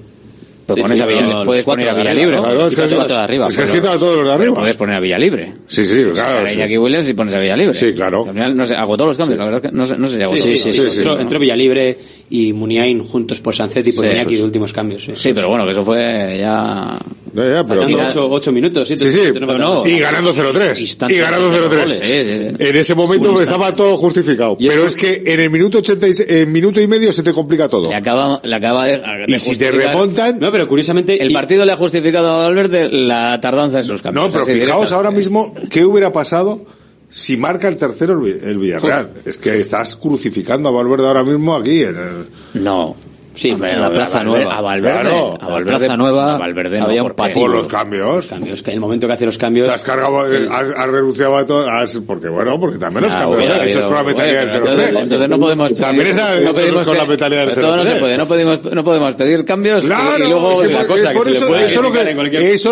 Sí, 0.74 0.82
pones 0.82 0.98
sí, 0.98 1.02
a 1.02 1.06
Villa- 1.06 1.44
puedes 1.44 1.64
poner 1.64 1.88
a 1.88 1.94
Claro, 1.94 2.66
es 2.66 2.76
que 2.76 2.82
Quitas 2.86 3.10
arriba, 3.12 3.48
es 3.48 3.56
que 3.56 3.80
todos 3.80 4.00
los 4.00 4.16
de 4.16 4.22
Pero 4.22 4.32
arriba. 4.32 4.54
puedes 4.56 4.76
poner 4.76 4.94
a 4.96 5.00
Villalibre. 5.00 5.52
Sí, 5.66 5.84
sí, 5.84 6.04
claro. 6.12 6.44
a 6.44 6.48
sí. 6.48 6.54
Iñaki 6.56 6.78
Williams 6.78 7.08
y 7.08 7.14
pones 7.14 7.34
a 7.34 7.40
Villalibre. 7.40 7.74
Sí, 7.74 7.94
claro. 7.94 8.24
Al 8.26 8.32
final, 8.34 8.56
no 8.56 8.64
sé, 8.64 8.74
agotó 8.74 9.06
los 9.06 9.16
cambios, 9.16 9.38
la 9.38 9.44
verdad 9.46 9.64
es 9.64 9.70
que 9.70 9.76
no 9.76 9.86
sé, 9.86 9.96
no 9.98 10.08
sé 10.08 10.16
si 10.18 10.22
agotó. 10.22 10.42
Sí, 10.42 10.56
sí, 10.56 10.72
sí, 10.72 10.88
sí, 10.90 10.96
entró, 10.98 11.16
sí. 11.16 11.22
entró 11.22 11.38
Villalibre 11.38 11.98
y 12.30 12.52
Muniain 12.52 13.02
juntos 13.04 13.40
por 13.40 13.54
Sancetti 13.54 13.90
y 13.90 13.92
por 13.92 14.04
Sí, 14.04 14.10
Iñaki 14.12 14.36
de 14.36 14.42
últimos 14.44 14.72
cambios. 14.72 15.08
Sí, 15.14 15.32
pero 15.34 15.48
bueno, 15.48 15.64
que 15.64 15.70
eso 15.72 15.84
fue 15.84 16.36
ya... 16.38 16.98
Ya, 17.32 17.42
ya, 17.48 17.64
pero 17.64 17.82
Faltando 17.82 17.98
no. 18.02 18.08
ocho, 18.08 18.30
ocho 18.30 18.52
minutos, 18.52 18.88
sí, 18.88 18.98
Sí, 18.98 19.10
sí, 19.10 19.20
no, 19.38 19.46
no, 19.46 19.58
no. 19.58 19.86
y 19.86 19.98
ganando 20.00 20.34
0-3. 20.34 20.80
Instante 20.80 21.14
Y 21.14 21.18
ganando 21.18 21.50
de 21.50 21.58
0-3. 21.58 21.68
goles. 21.68 22.00
Sí, 22.02 22.24
sí, 22.24 22.32
sí. 22.34 22.54
En 22.58 22.76
ese 22.76 22.94
momento 22.94 23.40
estaba 23.40 23.74
todo 23.74 23.96
justificado. 23.98 24.56
Y 24.58 24.68
Pero 24.68 24.86
es 24.86 24.96
que 24.96 25.22
en 25.26 25.40
el 25.40 25.50
minuto 25.50 25.78
86, 25.78 26.26
en 26.28 26.50
minuto 26.52 26.80
y 26.80 26.88
medio 26.88 27.12
se 27.12 27.22
te 27.22 27.32
complica 27.32 27.68
todo. 27.68 27.88
Le 27.88 27.94
acaba, 27.96 28.40
le 28.42 28.54
acaba 28.56 28.86
de, 28.86 28.98
de 28.98 29.24
Y 29.28 29.38
si 29.38 29.56
te 29.56 29.70
remontan. 29.70 30.38
No, 30.40 30.50
pero 30.50 30.66
curiosamente... 30.66 31.22
El 31.22 31.30
y- 31.30 31.34
partido 31.34 31.64
le 31.64 31.72
ha 31.72 31.76
justificado 31.76 32.28
a 32.28 32.44
Valverde 32.44 32.88
la 32.90 33.40
tardanza 33.40 33.78
en 33.78 33.84
sus 33.84 34.02
cambios. 34.02 34.26
No, 34.26 34.32
pero 34.32 34.44
fijaos 34.46 34.90
ahora 34.92 35.10
mismo 35.10 35.54
qué 35.70 35.84
hubiera 35.84 36.12
pasado 36.12 36.64
si 37.08 37.36
marca 37.36 37.68
el 37.68 37.76
tercero 37.76 38.14
el, 38.14 38.20
Vi- 38.20 38.40
el 38.48 38.58
Villarreal. 38.58 39.10
Es 39.24 39.36
que 39.36 39.58
estás 39.60 39.96
crucificando 39.96 40.68
a 40.68 40.72
Valverde 40.72 41.06
ahora 41.06 41.24
mismo 41.24 41.54
aquí. 41.56 41.82
En 41.82 41.96
el... 41.96 42.62
No. 42.62 42.96
Sí, 43.40 43.54
pero 43.58 43.72
en 43.72 43.80
la 43.80 43.86
a 43.86 43.90
Plaza 43.90 44.18
Valverde- 44.18 44.24
Nueva. 44.24 44.52
A 44.54 44.60
Valverde, 44.60 45.00
Claro, 45.00 45.38
a 45.40 45.46
Valverde, 45.48 45.78
Plaza 45.78 45.96
Nueva 45.96 46.34
a 46.34 46.38
Valverde 46.38 46.78
no, 46.78 46.84
había 46.84 47.02
un 47.02 47.10
patio. 47.12 47.40
Por 47.40 47.50
los 47.50 47.66
cambios. 47.68 48.26
cambios, 48.26 48.62
que 48.62 48.70
en 48.70 48.74
el 48.74 48.80
momento 48.80 49.06
que 49.06 49.12
hace 49.14 49.24
los 49.24 49.38
cambios... 49.38 49.66
Te 49.68 49.74
has 49.74 49.84
cargado, 49.84 50.30
eh, 50.30 50.46
has, 50.50 50.70
has 50.76 50.88
renunciado 50.90 51.36
a 51.38 51.46
todo. 51.46 51.68
has- 51.70 51.98
porque 52.06 52.28
bueno, 52.28 52.60
porque 52.60 52.76
también 52.78 53.04
los 53.04 53.14
cambios 53.14 53.40
están 53.40 53.62
hechos 53.62 53.76
habido- 53.84 53.88
con 53.88 53.96
la 53.96 54.02
mentalidad 54.04 54.40
del 54.40 54.50
pero 54.50 54.66
0-3. 54.76 54.98
entonces, 55.00 55.28
no 55.30 55.38
podemos 55.40 55.74
También 55.74 56.06
está 56.08 56.34
no 56.34 56.40
hecho 56.42 56.52
pedimos 56.52 56.88
con 56.88 56.96
la 56.98 57.04
mentalidad 57.06 57.46
del 57.46 57.54
todo 57.54 57.76
no 57.76 57.82
0-3. 57.82 57.86
se 57.86 57.96
puede 57.96 58.16
no 58.18 58.26
podemos 58.28 58.72
no 58.72 58.84
podemos 58.84 59.14
pedir 59.14 59.44
cambios 59.46 59.84
Claro, 59.84 60.24
y 60.24 60.28
luego 60.28 60.62
la 60.62 60.78
por- 60.78 60.86
cosa 60.88 61.10
eh, 61.10 61.12
que 61.12 61.14
por 61.16 61.24
se 61.24 61.30
le 61.30 61.36
eso, 61.38 61.46
puede 61.48 61.64
eso 61.64 61.80
es 61.80 61.86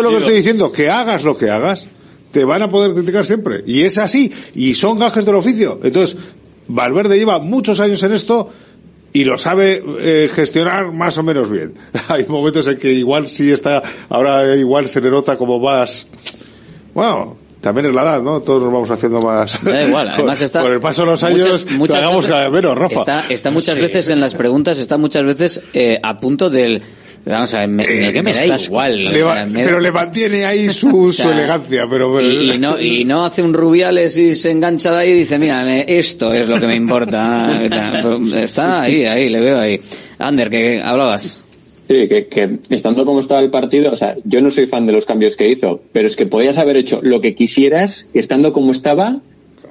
lo 0.03 0.09
que, 0.11 0.17
estoy 0.17 0.33
diciendo, 0.35 0.71
que 0.71 0.89
hagas 0.91 1.23
lo 1.23 1.35
que 1.35 1.49
hagas, 1.49 1.87
te 2.31 2.45
van 2.45 2.61
a 2.61 2.69
poder 2.69 2.93
criticar 2.93 3.25
siempre. 3.25 3.63
Y 3.65 3.81
es 3.81 3.97
así, 3.97 4.31
y 4.53 4.75
son 4.75 4.99
gajes 4.99 5.25
del 5.25 5.33
oficio. 5.35 5.79
Entonces, 5.81 6.15
Valverde 6.67 7.17
lleva 7.17 7.39
muchos 7.39 7.79
años 7.79 8.03
en 8.03 8.11
esto 8.13 8.49
y 9.13 9.25
lo 9.25 9.37
sabe 9.37 9.83
eh, 9.99 10.29
gestionar 10.33 10.91
más 10.91 11.17
o 11.17 11.23
menos 11.23 11.49
bien. 11.49 11.73
Hay 12.07 12.25
momentos 12.27 12.67
en 12.67 12.77
que 12.77 12.91
igual 12.93 13.27
sí 13.27 13.51
está, 13.51 13.81
ahora 14.09 14.55
igual 14.55 14.87
se 14.87 15.01
le 15.01 15.09
nota 15.09 15.35
como 15.37 15.59
más, 15.59 16.07
bueno, 16.93 17.37
también 17.61 17.87
es 17.87 17.93
la 17.93 18.03
edad, 18.03 18.21
¿no? 18.21 18.39
Todos 18.41 18.63
nos 18.63 18.71
vamos 18.71 18.89
haciendo 18.89 19.21
más. 19.21 19.63
Da 19.63 19.83
igual, 19.83 20.07
además 20.13 20.39
está. 20.41 20.61
Con 20.61 20.71
el 20.71 20.79
paso 20.79 21.01
de 21.01 21.07
los 21.07 21.23
años, 21.23 21.65
muchas, 21.71 21.95
te 21.97 22.01
hagamos 22.03 22.25
veces- 22.25 22.31
cada 22.31 22.49
menos, 22.49 22.77
Rafa. 22.77 22.95
Está, 22.99 23.25
está 23.29 23.51
muchas 23.51 23.77
veces 23.79 24.09
en 24.09 24.21
las 24.21 24.35
preguntas, 24.35 24.79
está 24.79 24.97
muchas 24.97 25.25
veces 25.25 25.61
eh, 25.73 25.99
a 26.01 26.19
punto 26.19 26.49
del. 26.49 26.81
Vamos 27.25 27.53
a 27.53 27.59
ver, 27.59 27.67
me, 27.69 27.83
me- 27.85 28.13
¿qué 28.13 28.23
me 28.23 28.33
da 28.33 28.43
estás 28.43 28.65
igual. 28.67 29.07
o 29.07 29.11
Le 29.11 29.21
va- 29.23 29.33
sea, 29.35 29.45
me 29.45 29.59
da- 29.61 29.65
pero 29.67 29.79
le 29.79 29.91
mantiene 29.91 30.45
ahí 30.45 30.69
su, 30.69 30.87
O 31.09 31.13
sea, 31.13 31.25
su 31.25 31.31
elegancia, 31.31 31.85
pero, 31.89 32.13
pero- 32.15 32.27
y, 32.27 32.51
y 32.53 32.57
no, 32.57 32.79
y 32.79 33.05
no 33.05 33.25
hace 33.25 33.41
un 33.43 33.53
rubiales 33.53 34.17
y 34.17 34.33
se 34.35 34.51
engancha 34.51 34.91
de 34.91 34.97
ahí 34.97 35.09
y 35.11 35.13
dice, 35.15 35.37
mira, 35.37 35.63
me- 35.63 35.85
esto 35.87 36.33
es 36.33 36.47
lo 36.47 36.59
que 36.59 36.67
me 36.67 36.75
importa. 36.75 37.51
Está 38.41 38.81
ahí, 38.81 39.05
ahí, 39.05 39.29
le 39.29 39.39
veo 39.39 39.59
ahí. 39.59 39.79
Ander, 40.17 40.49
que 40.49 40.81
hablabas. 40.83 41.43
Sí, 41.87 42.07
que, 42.07 42.25
que 42.25 42.59
estando 42.69 43.03
como 43.05 43.19
estaba 43.19 43.41
el 43.41 43.49
partido, 43.49 43.91
o 43.91 43.95
sea, 43.95 44.15
yo 44.23 44.41
no 44.41 44.51
soy 44.51 44.67
fan 44.67 44.85
de 44.85 44.93
los 44.93 45.05
cambios 45.05 45.35
que 45.35 45.49
hizo, 45.49 45.81
pero 45.91 46.07
es 46.07 46.15
que 46.15 46.25
podías 46.27 46.57
haber 46.59 46.77
hecho 46.77 46.99
lo 47.01 47.19
que 47.19 47.33
quisieras, 47.33 48.07
que 48.13 48.19
estando 48.19 48.53
como 48.53 48.71
estaba, 48.71 49.21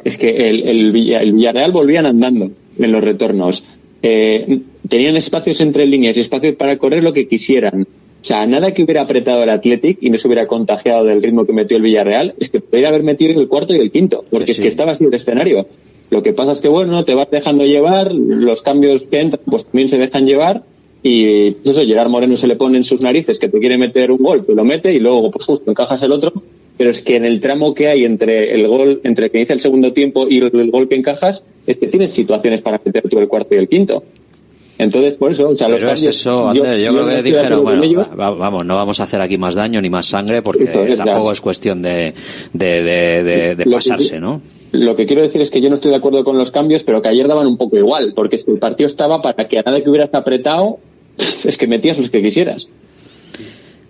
es 0.04 0.18
que 0.18 0.48
el, 0.48 0.66
el, 0.68 0.90
Villa- 0.92 1.22
el 1.22 1.32
Villarreal 1.32 1.70
volvían 1.70 2.06
andando 2.06 2.50
en 2.78 2.92
los 2.92 3.02
retornos. 3.04 3.62
Eh, 4.02 4.60
tenían 4.88 5.16
espacios 5.16 5.60
entre 5.60 5.86
líneas 5.86 6.16
y 6.16 6.20
espacios 6.20 6.54
para 6.54 6.78
correr 6.78 7.04
lo 7.04 7.12
que 7.12 7.28
quisieran. 7.28 7.82
O 7.82 8.24
sea, 8.24 8.46
nada 8.46 8.74
que 8.74 8.82
hubiera 8.82 9.02
apretado 9.02 9.42
el 9.42 9.50
Athletic 9.50 9.98
y 10.00 10.10
no 10.10 10.18
se 10.18 10.26
hubiera 10.26 10.46
contagiado 10.46 11.04
del 11.04 11.22
ritmo 11.22 11.46
que 11.46 11.52
metió 11.52 11.76
el 11.76 11.82
Villarreal, 11.82 12.34
es 12.38 12.50
que 12.50 12.60
podría 12.60 12.88
haber 12.88 13.04
metido 13.04 13.40
el 13.40 13.48
cuarto 13.48 13.74
y 13.74 13.78
el 13.78 13.92
quinto, 13.92 14.24
porque 14.30 14.46
Que 14.46 14.52
es 14.52 14.60
que 14.60 14.68
estaba 14.68 14.92
así 14.92 15.04
el 15.04 15.14
escenario. 15.14 15.66
Lo 16.10 16.22
que 16.22 16.32
pasa 16.32 16.52
es 16.52 16.60
que, 16.60 16.68
bueno, 16.68 17.04
te 17.04 17.14
vas 17.14 17.30
dejando 17.30 17.64
llevar, 17.64 18.12
los 18.12 18.62
cambios 18.62 19.06
que 19.06 19.20
entran, 19.20 19.42
pues 19.46 19.64
también 19.66 19.88
se 19.88 19.98
dejan 19.98 20.26
llevar, 20.26 20.64
y 21.02 21.52
pues 21.52 21.76
eso, 21.76 21.86
Gerard 21.86 22.08
Moreno 22.08 22.36
se 22.36 22.48
le 22.48 22.56
pone 22.56 22.78
en 22.78 22.84
sus 22.84 23.02
narices 23.02 23.38
que 23.38 23.48
te 23.48 23.60
quiere 23.60 23.78
meter 23.78 24.10
un 24.10 24.18
gol, 24.18 24.44
tú 24.44 24.54
lo 24.54 24.64
mete 24.64 24.92
y 24.92 24.98
luego 24.98 25.30
pues 25.30 25.46
justo 25.46 25.70
encajas 25.70 26.02
el 26.02 26.12
otro, 26.12 26.32
pero 26.78 26.88
es 26.90 27.02
que 27.02 27.16
en 27.16 27.24
el 27.26 27.40
tramo 27.40 27.74
que 27.74 27.88
hay 27.88 28.04
entre 28.04 28.54
el 28.54 28.66
gol, 28.68 29.00
entre 29.04 29.26
el 29.26 29.30
que 29.30 29.38
inicia 29.38 29.52
el 29.52 29.60
segundo 29.60 29.92
tiempo 29.92 30.26
y 30.30 30.38
el, 30.38 30.50
el 30.54 30.70
gol 30.70 30.88
que 30.88 30.94
encajas, 30.94 31.42
es 31.66 31.76
que 31.76 31.88
tienes 31.88 32.12
situaciones 32.12 32.62
para 32.62 32.80
meter 32.82 33.02
tú 33.08 33.18
el 33.18 33.28
cuarto 33.28 33.54
y 33.54 33.58
el 33.58 33.68
quinto. 33.68 34.02
Entonces, 34.78 35.14
por 35.14 35.32
eso, 35.32 35.48
o 35.48 35.56
sea, 35.56 35.68
los 35.68 35.78
Pero 35.80 35.90
es 35.92 35.98
cambios, 36.00 36.16
eso, 36.16 36.48
Ander, 36.48 36.78
yo, 36.78 36.92
no 36.92 37.04
creo 37.04 37.16
que 37.16 37.22
dijeron, 37.24 37.64
bueno, 37.64 37.82
ellos. 37.82 38.08
va- 38.10 38.14
va- 38.14 38.30
vamos, 38.30 38.64
no 38.64 38.76
vamos 38.76 39.00
a 39.00 39.02
hacer 39.02 39.20
aquí 39.20 39.36
más 39.36 39.56
daño 39.56 39.80
ni 39.80 39.90
más 39.90 40.06
sangre 40.06 40.40
porque 40.40 40.64
Eso 40.64 40.84
es, 40.84 40.96
tampoco 40.96 41.32
es 41.32 41.40
cuestión 41.40 41.82
de, 41.82 42.14
de, 42.52 42.82
de, 42.84 43.22
de- 43.24 43.54
de 43.56 43.64
Lo 43.64 43.70
que- 43.70 43.74
pasarse, 43.74 44.20
¿no? 44.20 44.40
Lo 44.70 44.94
que 44.94 45.04
quiero 45.06 45.22
decir 45.22 45.40
es 45.40 45.50
que 45.50 45.60
yo 45.60 45.68
no 45.68 45.74
estoy 45.74 45.90
de 45.90 45.96
acuerdo 45.96 46.22
con 46.22 46.38
los 46.38 46.50
cambios, 46.52 46.84
pero 46.84 47.02
que 47.02 47.08
ayer 47.08 47.26
daban 47.26 47.46
un 47.48 47.56
poco 47.56 47.76
igual, 47.76 48.12
porque 48.14 48.36
es 48.36 48.44
que 48.44 48.52
el 48.52 48.58
partido 48.60 48.86
estaba 48.86 49.20
para 49.20 49.48
que 49.48 49.58
a 49.58 49.62
nada 49.62 49.82
que 49.82 49.90
hubieras 49.90 50.10
apretado, 50.12 50.78
es 51.44 51.56
que 51.58 51.66
metías 51.66 51.98
los 51.98 52.10
que 52.10 52.22
quisieras. 52.22 52.68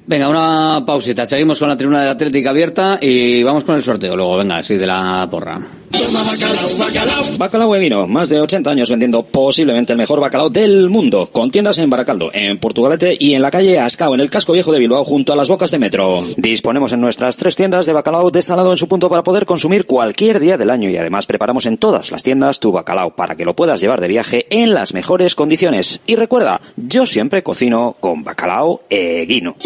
Venga, 0.08 0.26
una 0.30 0.82
pausita. 0.86 1.26
Seguimos 1.26 1.58
con 1.58 1.68
la 1.68 1.76
tribuna 1.76 2.00
del 2.00 2.08
Atlético 2.08 2.48
abierta 2.48 2.98
y 2.98 3.42
vamos 3.42 3.62
con 3.64 3.74
el 3.76 3.82
sorteo 3.82 4.16
luego. 4.16 4.38
Venga, 4.38 4.56
así 4.56 4.78
de 4.78 4.86
la 4.86 5.28
porra. 5.30 5.60
Bacalao 7.36 7.76
Eguino, 7.76 8.06
más 8.06 8.28
de 8.28 8.40
80 8.40 8.70
años 8.70 8.88
vendiendo 8.88 9.22
posiblemente 9.22 9.92
el 9.92 9.98
mejor 9.98 10.20
bacalao 10.20 10.48
del 10.48 10.88
mundo, 10.88 11.28
con 11.30 11.50
tiendas 11.50 11.78
en 11.78 11.90
Baracaldo, 11.90 12.30
en 12.32 12.58
Portugalete 12.58 13.16
y 13.18 13.34
en 13.34 13.42
la 13.42 13.50
calle 13.50 13.78
Ascao, 13.78 14.14
en 14.14 14.20
el 14.20 14.30
casco 14.30 14.52
viejo 14.52 14.72
de 14.72 14.78
Bilbao, 14.78 15.04
junto 15.04 15.32
a 15.32 15.36
las 15.36 15.48
bocas 15.48 15.70
de 15.70 15.78
metro. 15.78 16.20
Disponemos 16.36 16.92
en 16.92 17.00
nuestras 17.00 17.36
tres 17.36 17.56
tiendas 17.56 17.86
de 17.86 17.92
bacalao 17.92 18.30
desalado 18.30 18.70
en 18.70 18.78
su 18.78 18.88
punto 18.88 19.10
para 19.10 19.22
poder 19.22 19.44
consumir 19.44 19.86
cualquier 19.86 20.40
día 20.40 20.56
del 20.56 20.70
año 20.70 20.88
y 20.88 20.96
además 20.96 21.26
preparamos 21.26 21.66
en 21.66 21.78
todas 21.78 22.10
las 22.10 22.22
tiendas 22.22 22.60
tu 22.60 22.72
bacalao 22.72 23.14
para 23.14 23.36
que 23.36 23.44
lo 23.44 23.54
puedas 23.54 23.80
llevar 23.80 24.00
de 24.00 24.08
viaje 24.08 24.46
en 24.50 24.74
las 24.74 24.94
mejores 24.94 25.34
condiciones. 25.34 26.00
Y 26.06 26.16
recuerda, 26.16 26.60
yo 26.76 27.06
siempre 27.06 27.42
cocino 27.42 27.96
con 28.00 28.24
bacalao 28.24 28.82
Eguino. 28.88 29.56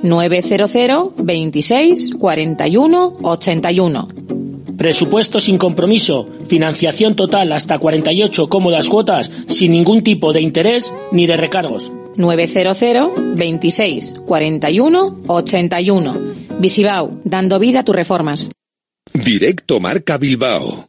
900 0.02 1.12
26 1.18 2.14
41 2.18 3.16
81. 3.22 4.41
Presupuesto 4.82 5.38
sin 5.38 5.58
compromiso, 5.58 6.28
financiación 6.48 7.14
total 7.14 7.52
hasta 7.52 7.78
48 7.78 8.48
cómodas 8.48 8.88
cuotas 8.88 9.30
sin 9.46 9.70
ningún 9.70 10.02
tipo 10.02 10.32
de 10.32 10.40
interés 10.40 10.92
ni 11.12 11.28
de 11.28 11.36
recargos. 11.36 11.92
900 12.16 13.12
26 13.36 14.16
41 14.26 15.20
81. 15.28 16.20
Visibao, 16.58 17.20
dando 17.22 17.60
vida 17.60 17.78
a 17.78 17.84
tus 17.84 17.94
reformas. 17.94 18.50
Directo 19.14 19.78
Marca 19.78 20.18
Bilbao. 20.18 20.88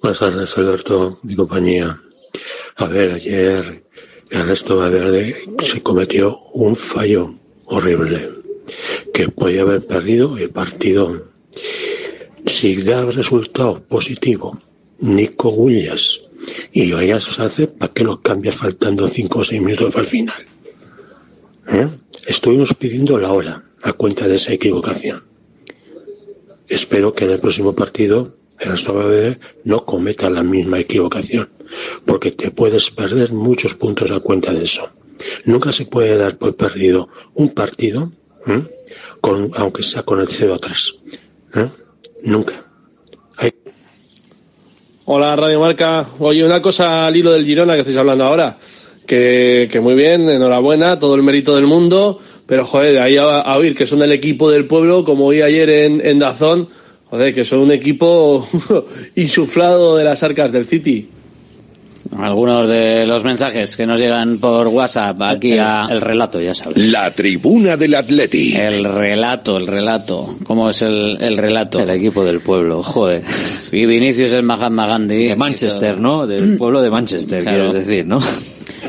Buenas 0.00 0.20
tardes, 0.20 0.56
Alberto, 0.56 1.18
mi 1.22 1.36
compañía. 1.36 2.00
A 2.76 2.86
ver, 2.86 3.12
ayer 3.12 3.84
Ernesto 4.30 4.78
Valverde 4.78 5.36
se 5.58 5.82
cometió 5.82 6.38
un 6.54 6.74
fallo 6.74 7.34
horrible, 7.66 8.30
que 9.12 9.28
podía 9.28 9.60
haber 9.60 9.84
perdido 9.84 10.38
el 10.38 10.48
partido. 10.48 11.28
Si 12.46 12.80
da 12.82 13.04
resultado 13.04 13.82
positivo, 13.82 14.58
Nico 15.00 15.50
Williams 15.50 16.22
y 16.72 16.92
Arias 16.92 17.38
hace, 17.38 17.66
¿para 17.66 17.92
qué 17.92 18.02
lo 18.02 18.22
cambias 18.22 18.56
faltando 18.56 19.06
cinco 19.06 19.40
o 19.40 19.44
seis 19.44 19.60
minutos 19.60 19.92
para 19.92 20.04
el 20.04 20.08
final? 20.08 20.46
¿Eh? 21.68 21.90
Estuvimos 22.26 22.72
pidiendo 22.72 23.18
la 23.18 23.32
hora 23.32 23.70
a 23.82 23.92
cuenta 23.92 24.26
de 24.26 24.36
esa 24.36 24.54
equivocación. 24.54 25.24
Espero 26.68 27.12
que 27.12 27.26
en 27.26 27.32
el 27.32 27.40
próximo 27.40 27.74
partido 27.74 28.39
Valverde 28.68 29.38
no 29.64 29.84
cometa 29.84 30.28
la 30.30 30.42
misma 30.42 30.78
equivocación, 30.78 31.48
porque 32.04 32.30
te 32.30 32.50
puedes 32.50 32.90
perder 32.90 33.32
muchos 33.32 33.74
puntos 33.74 34.10
a 34.10 34.20
cuenta 34.20 34.52
de 34.52 34.64
eso. 34.64 34.90
Nunca 35.44 35.72
se 35.72 35.86
puede 35.86 36.16
dar 36.16 36.36
por 36.36 36.56
perdido 36.56 37.08
un 37.34 37.50
partido, 37.50 38.12
con, 39.20 39.50
aunque 39.56 39.82
sea 39.82 40.02
con 40.02 40.20
el 40.20 40.28
0-3. 40.28 40.94
¿eh? 41.56 41.70
Nunca. 42.24 42.64
Hola 45.12 45.34
Radio 45.34 45.58
Marca. 45.58 46.06
Oye, 46.20 46.44
una 46.44 46.62
cosa 46.62 47.06
al 47.06 47.16
hilo 47.16 47.32
del 47.32 47.44
Girona 47.44 47.74
que 47.74 47.80
estáis 47.80 47.96
hablando 47.96 48.24
ahora. 48.24 48.58
Que, 49.06 49.68
que 49.70 49.80
muy 49.80 49.94
bien, 49.94 50.28
enhorabuena, 50.28 51.00
todo 51.00 51.16
el 51.16 51.22
mérito 51.24 51.56
del 51.56 51.66
mundo. 51.66 52.20
Pero 52.46 52.64
joder, 52.64 52.92
de 52.92 53.00
ahí 53.00 53.16
a, 53.16 53.40
a 53.40 53.56
oír 53.56 53.74
que 53.74 53.86
son 53.86 54.02
el 54.02 54.12
equipo 54.12 54.50
del 54.50 54.66
pueblo, 54.66 55.04
como 55.04 55.26
oí 55.26 55.42
ayer 55.42 55.68
en, 55.68 56.06
en 56.06 56.20
Dazón, 56.20 56.68
joder, 57.10 57.34
que 57.34 57.44
son 57.44 57.58
un 57.60 57.72
equipo 57.72 58.46
insuflado 59.16 59.96
de 59.96 60.04
las 60.04 60.22
arcas 60.22 60.52
del 60.52 60.64
City. 60.66 61.08
Algunos 62.18 62.66
de 62.68 63.06
los 63.06 63.24
mensajes 63.24 63.76
que 63.76 63.86
nos 63.86 64.00
llegan 64.00 64.38
por 64.38 64.66
WhatsApp 64.68 65.20
aquí 65.20 65.52
el, 65.52 65.60
a... 65.60 65.86
El 65.90 66.00
relato, 66.00 66.40
ya 66.40 66.54
sabes. 66.54 66.78
La 66.78 67.10
tribuna 67.10 67.76
del 67.76 67.94
Atleti. 67.94 68.56
El 68.56 68.84
relato, 68.84 69.58
el 69.58 69.66
relato. 69.66 70.36
¿Cómo 70.44 70.70
es 70.70 70.80
el, 70.82 71.18
el 71.20 71.36
relato? 71.36 71.78
El 71.78 71.90
equipo 71.90 72.24
del 72.24 72.40
pueblo, 72.40 72.82
joder. 72.82 73.22
Sí, 73.26 73.84
Vinicius 73.84 74.32
es 74.32 74.42
Mahatma 74.42 74.86
Gandhi. 74.86 75.28
De 75.28 75.36
Manchester, 75.36 75.98
¿no? 75.98 76.26
Del 76.26 76.56
pueblo 76.56 76.80
de 76.80 76.90
Manchester, 76.90 77.42
Claro. 77.42 77.70
quieres 77.70 77.86
decir, 77.86 78.06
¿no? 78.06 78.20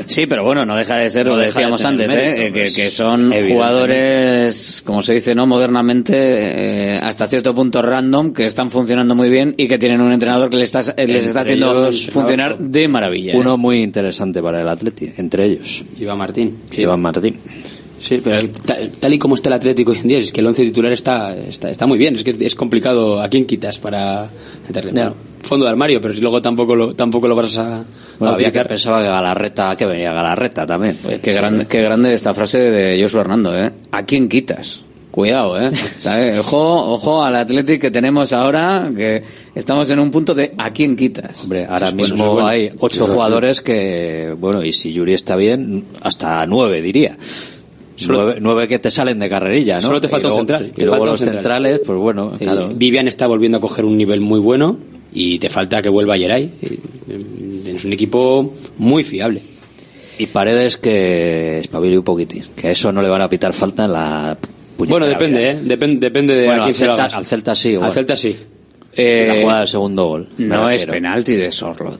Sí, 0.06 0.26
pero 0.26 0.44
bueno, 0.44 0.64
no 0.64 0.76
deja 0.76 0.96
de 0.96 1.10
ser, 1.10 1.26
No 1.26 1.32
lo 1.32 1.38
de 1.38 1.46
decíamos 1.46 1.84
antes, 1.84 2.08
mérito, 2.08 2.42
¿eh? 2.42 2.52
que, 2.52 2.60
pues, 2.60 2.76
que 2.76 2.90
son 2.90 3.32
jugadores, 3.32 4.82
como 4.84 5.02
se 5.02 5.14
dice, 5.14 5.34
¿no? 5.34 5.46
Modernamente, 5.46 6.14
eh, 6.14 6.98
hasta 7.02 7.26
cierto 7.26 7.54
punto 7.54 7.82
random, 7.82 8.32
que 8.32 8.44
están 8.44 8.70
funcionando 8.70 9.14
muy 9.14 9.30
bien 9.30 9.54
y 9.56 9.68
que 9.68 9.78
tienen 9.78 10.00
un 10.00 10.12
entrenador 10.12 10.50
que 10.50 10.56
les 10.56 10.74
está, 10.74 10.92
eh, 10.96 11.06
les 11.06 11.26
está 11.26 11.40
haciendo 11.40 11.88
ellos, 11.88 12.10
funcionar 12.10 12.58
de 12.58 12.88
maravilla. 12.88 13.32
¿eh? 13.32 13.36
Uno 13.36 13.56
muy 13.56 13.82
interesante 13.82 14.42
para 14.42 14.60
el 14.60 14.68
Atleti, 14.68 15.12
entre 15.16 15.46
ellos. 15.46 15.84
Iván 15.98 16.18
Martín. 16.18 16.62
Iván 16.76 17.00
Martín. 17.00 17.38
Sí, 18.02 18.20
pero 18.22 18.36
tal, 18.66 18.90
tal 18.98 19.14
y 19.14 19.18
como 19.18 19.36
está 19.36 19.48
el 19.48 19.52
Atlético 19.52 19.92
hoy 19.92 19.98
en 19.98 20.08
día, 20.08 20.18
es 20.18 20.32
que 20.32 20.40
el 20.40 20.46
once 20.48 20.64
titular 20.64 20.92
está, 20.92 21.36
está, 21.36 21.70
está 21.70 21.86
muy 21.86 21.98
bien. 21.98 22.16
Es 22.16 22.24
que 22.24 22.36
es 22.40 22.56
complicado 22.56 23.22
a 23.22 23.28
quién 23.28 23.46
quitas 23.46 23.78
para 23.78 24.28
meterle. 24.66 24.90
Bueno, 24.90 25.14
fondo 25.40 25.66
de 25.66 25.70
armario, 25.70 26.00
pero 26.00 26.12
si 26.12 26.20
luego 26.20 26.42
tampoco 26.42 26.74
lo, 26.74 26.94
tampoco 26.94 27.28
lo 27.28 27.36
vas 27.36 27.56
a, 27.58 27.84
Bueno, 28.18 28.32
a 28.32 28.34
había 28.34 28.50
que 28.50 28.64
pensaba 28.64 29.02
que 29.02 29.08
Galarreta, 29.08 29.76
que 29.76 29.86
venía 29.86 30.12
Galarreta 30.12 30.66
también. 30.66 30.98
Qué, 31.22 31.32
grande, 31.32 31.66
qué 31.66 31.80
grande 31.80 32.12
esta 32.12 32.34
frase 32.34 32.58
de 32.58 33.00
Joshua 33.00 33.20
Hernando, 33.20 33.56
¿eh? 33.56 33.70
¿A 33.92 34.04
quién 34.04 34.28
quitas? 34.28 34.80
Cuidado, 35.12 35.60
¿eh? 35.60 35.70
¿Sabes? 36.00 36.38
Ojo, 36.40 36.94
ojo 36.94 37.22
al 37.22 37.36
Athletic 37.36 37.82
que 37.82 37.90
tenemos 37.92 38.32
ahora, 38.32 38.90
que 38.96 39.22
estamos 39.54 39.88
en 39.90 40.00
un 40.00 40.10
punto 40.10 40.34
de 40.34 40.54
¿a 40.58 40.72
quién 40.72 40.96
quitas? 40.96 41.44
Hombre, 41.44 41.66
ahora 41.66 41.86
es 41.86 41.94
mismo 41.94 42.32
bueno. 42.32 42.48
hay 42.48 42.72
ocho 42.80 43.06
Sí, 43.06 43.12
jugadores 43.12 43.60
que, 43.60 44.34
bueno, 44.36 44.64
y 44.64 44.72
si 44.72 44.92
Yuri 44.92 45.12
está 45.12 45.36
bien, 45.36 45.84
hasta 46.00 46.44
nueve 46.48 46.82
diría. 46.82 47.16
Nueve, 48.08 48.36
nueve 48.40 48.68
que 48.68 48.78
te 48.78 48.90
salen 48.90 49.18
de 49.18 49.28
carrerilla, 49.28 49.76
¿no? 49.76 49.80
Solo 49.82 50.00
te 50.00 50.08
falta 50.08 50.28
Y 50.28 50.30
un 50.30 50.36
luego- 50.36 50.40
central. 50.40 50.66
Y 50.66 50.70
te 50.72 50.80
luego 50.82 50.92
falta 50.96 51.02
un 51.04 51.10
los 51.12 51.20
central. 51.20 51.38
centrales, 51.42 51.80
pues 51.86 51.98
bueno, 51.98 52.32
Sí, 52.38 52.44
claro. 52.44 52.68
Vivian 52.74 53.08
está 53.08 53.26
volviendo 53.26 53.58
a 53.58 53.60
coger 53.60 53.84
un 53.84 53.96
nivel 53.96 54.20
muy 54.20 54.40
bueno 54.40 54.78
y 55.12 55.38
te 55.38 55.48
falta 55.48 55.82
que 55.82 55.88
vuelva 55.88 56.16
Yeray. 56.16 56.50
Es 57.66 57.84
un 57.84 57.92
equipo 57.92 58.54
muy 58.78 59.04
fiable. 59.04 59.40
Y 60.18 60.26
Paredes 60.26 60.76
que 60.76 61.58
espabile 61.60 61.98
un 61.98 62.04
poquitín, 62.04 62.44
que 62.54 62.70
eso 62.70 62.92
no 62.92 63.02
le 63.02 63.08
van 63.08 63.22
a 63.22 63.28
pitar 63.28 63.52
falta 63.52 63.86
en 63.86 63.92
la 63.92 64.36
Bueno, 64.78 65.06
depende, 65.06 65.50
¿eh? 65.50 65.58
Depende, 65.62 66.00
depende 66.06 66.34
de 66.34 66.46
Bueno, 66.46 66.62
a 66.62 66.64
al 66.66 66.68
quién 66.70 66.74
se 66.74 66.86
lo 66.86 66.92
hagas. 66.92 67.14
al 67.14 67.24
Celta 67.24 67.54
sí. 67.54 67.70
igual. 67.70 67.88
Al 67.88 67.94
Celta 67.94 68.16
sí. 68.16 68.36
Eh, 68.94 69.24
la 69.28 69.34
jugada 69.40 69.58
del 69.60 69.68
segundo 69.68 70.06
gol. 70.06 70.28
No 70.38 70.68
es 70.68 70.84
penalti 70.86 71.34
de 71.34 71.50
Sorlot. 71.50 71.98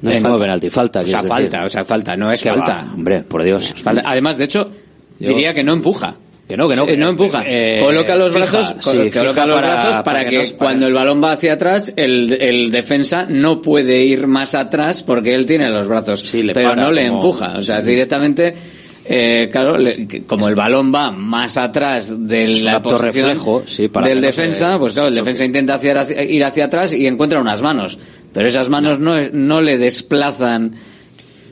No 0.00 0.10
es 0.10 0.22
como 0.22 0.38
penalti, 0.38 0.70
falta. 0.70 1.00
O 1.00 1.06
sea, 1.06 1.22
falta, 1.22 1.58
decir. 1.58 1.66
o 1.66 1.68
sea, 1.68 1.84
falta, 1.84 2.16
no 2.16 2.32
es 2.32 2.42
Que 2.42 2.50
va, 2.50 2.56
falta. 2.56 2.90
hombre, 2.94 3.20
por 3.22 3.42
Dios. 3.42 3.74
Falta. 3.82 4.02
Además, 4.06 4.36
de 4.38 4.44
hecho, 4.44 4.70
Diría 5.18 5.54
que 5.54 5.62
no 5.64 5.72
empuja. 5.72 6.16
Que 6.48 6.58
no, 6.58 6.68
que 6.68 6.76
no. 6.76 6.86
Eh, 6.86 6.96
no 6.98 7.08
empuja. 7.08 7.42
Eh, 7.46 7.80
coloca 7.82 8.14
los 8.16 8.30
fija, 8.34 8.44
brazos, 8.50 8.74
sí, 8.80 9.10
coloca 9.10 9.46
los 9.46 9.56
para- 9.56 9.56
brazos 9.74 9.90
para, 9.92 10.02
para 10.04 10.24
que 10.24 10.30
que, 10.30 10.36
no- 10.36 10.44
para- 10.50 10.56
cuando 10.58 10.86
el 10.88 10.92
balón 10.92 11.24
va 11.24 11.32
hacia 11.32 11.54
atrás, 11.54 11.92
el, 11.96 12.32
el 12.38 12.70
defensa 12.70 13.24
no 13.26 13.62
puede 13.62 14.02
ir 14.02 14.26
más 14.26 14.54
atrás 14.54 15.02
porque 15.02 15.34
él 15.34 15.46
tiene 15.46 15.70
los 15.70 15.88
brazos. 15.88 16.34
le 16.34 16.52
pero 16.52 16.76
no 16.76 16.90
le 16.92 17.06
como- 17.08 17.20
empuja. 17.20 17.54
O 17.56 17.62
sea, 17.62 17.80
directamente, 17.80 18.54
eh, 19.06 19.48
claro, 19.50 19.78
le- 19.78 20.06
que 20.06 20.24
como 20.24 20.46
el 20.48 20.54
balón 20.54 20.92
va 20.94 21.10
más 21.10 21.56
atrás 21.56 22.14
de 22.26 22.48
la 22.60 22.82
posición 22.82 23.28
reflejo, 23.28 23.62
sí, 23.66 23.88
para 23.88 24.06
del 24.08 24.20
que 24.20 24.26
no 24.26 24.32
se 24.32 24.42
defensa, 24.42 24.78
pues 24.78 24.92
claro, 24.92 25.08
el 25.08 25.14
defensa 25.14 25.46
intenta 25.46 25.74
hacia- 25.74 25.98
hacia- 25.98 26.22
ir 26.24 26.44
hacia 26.44 26.66
atrás 26.66 26.92
y 26.92 27.06
encuentra 27.06 27.40
unas 27.40 27.62
manos. 27.62 27.98
Pero 28.34 28.48
esas 28.48 28.68
manos 28.68 28.98
no, 28.98 29.16
es- 29.16 29.32
no 29.32 29.62
le 29.62 29.78
desplazan 29.78 30.74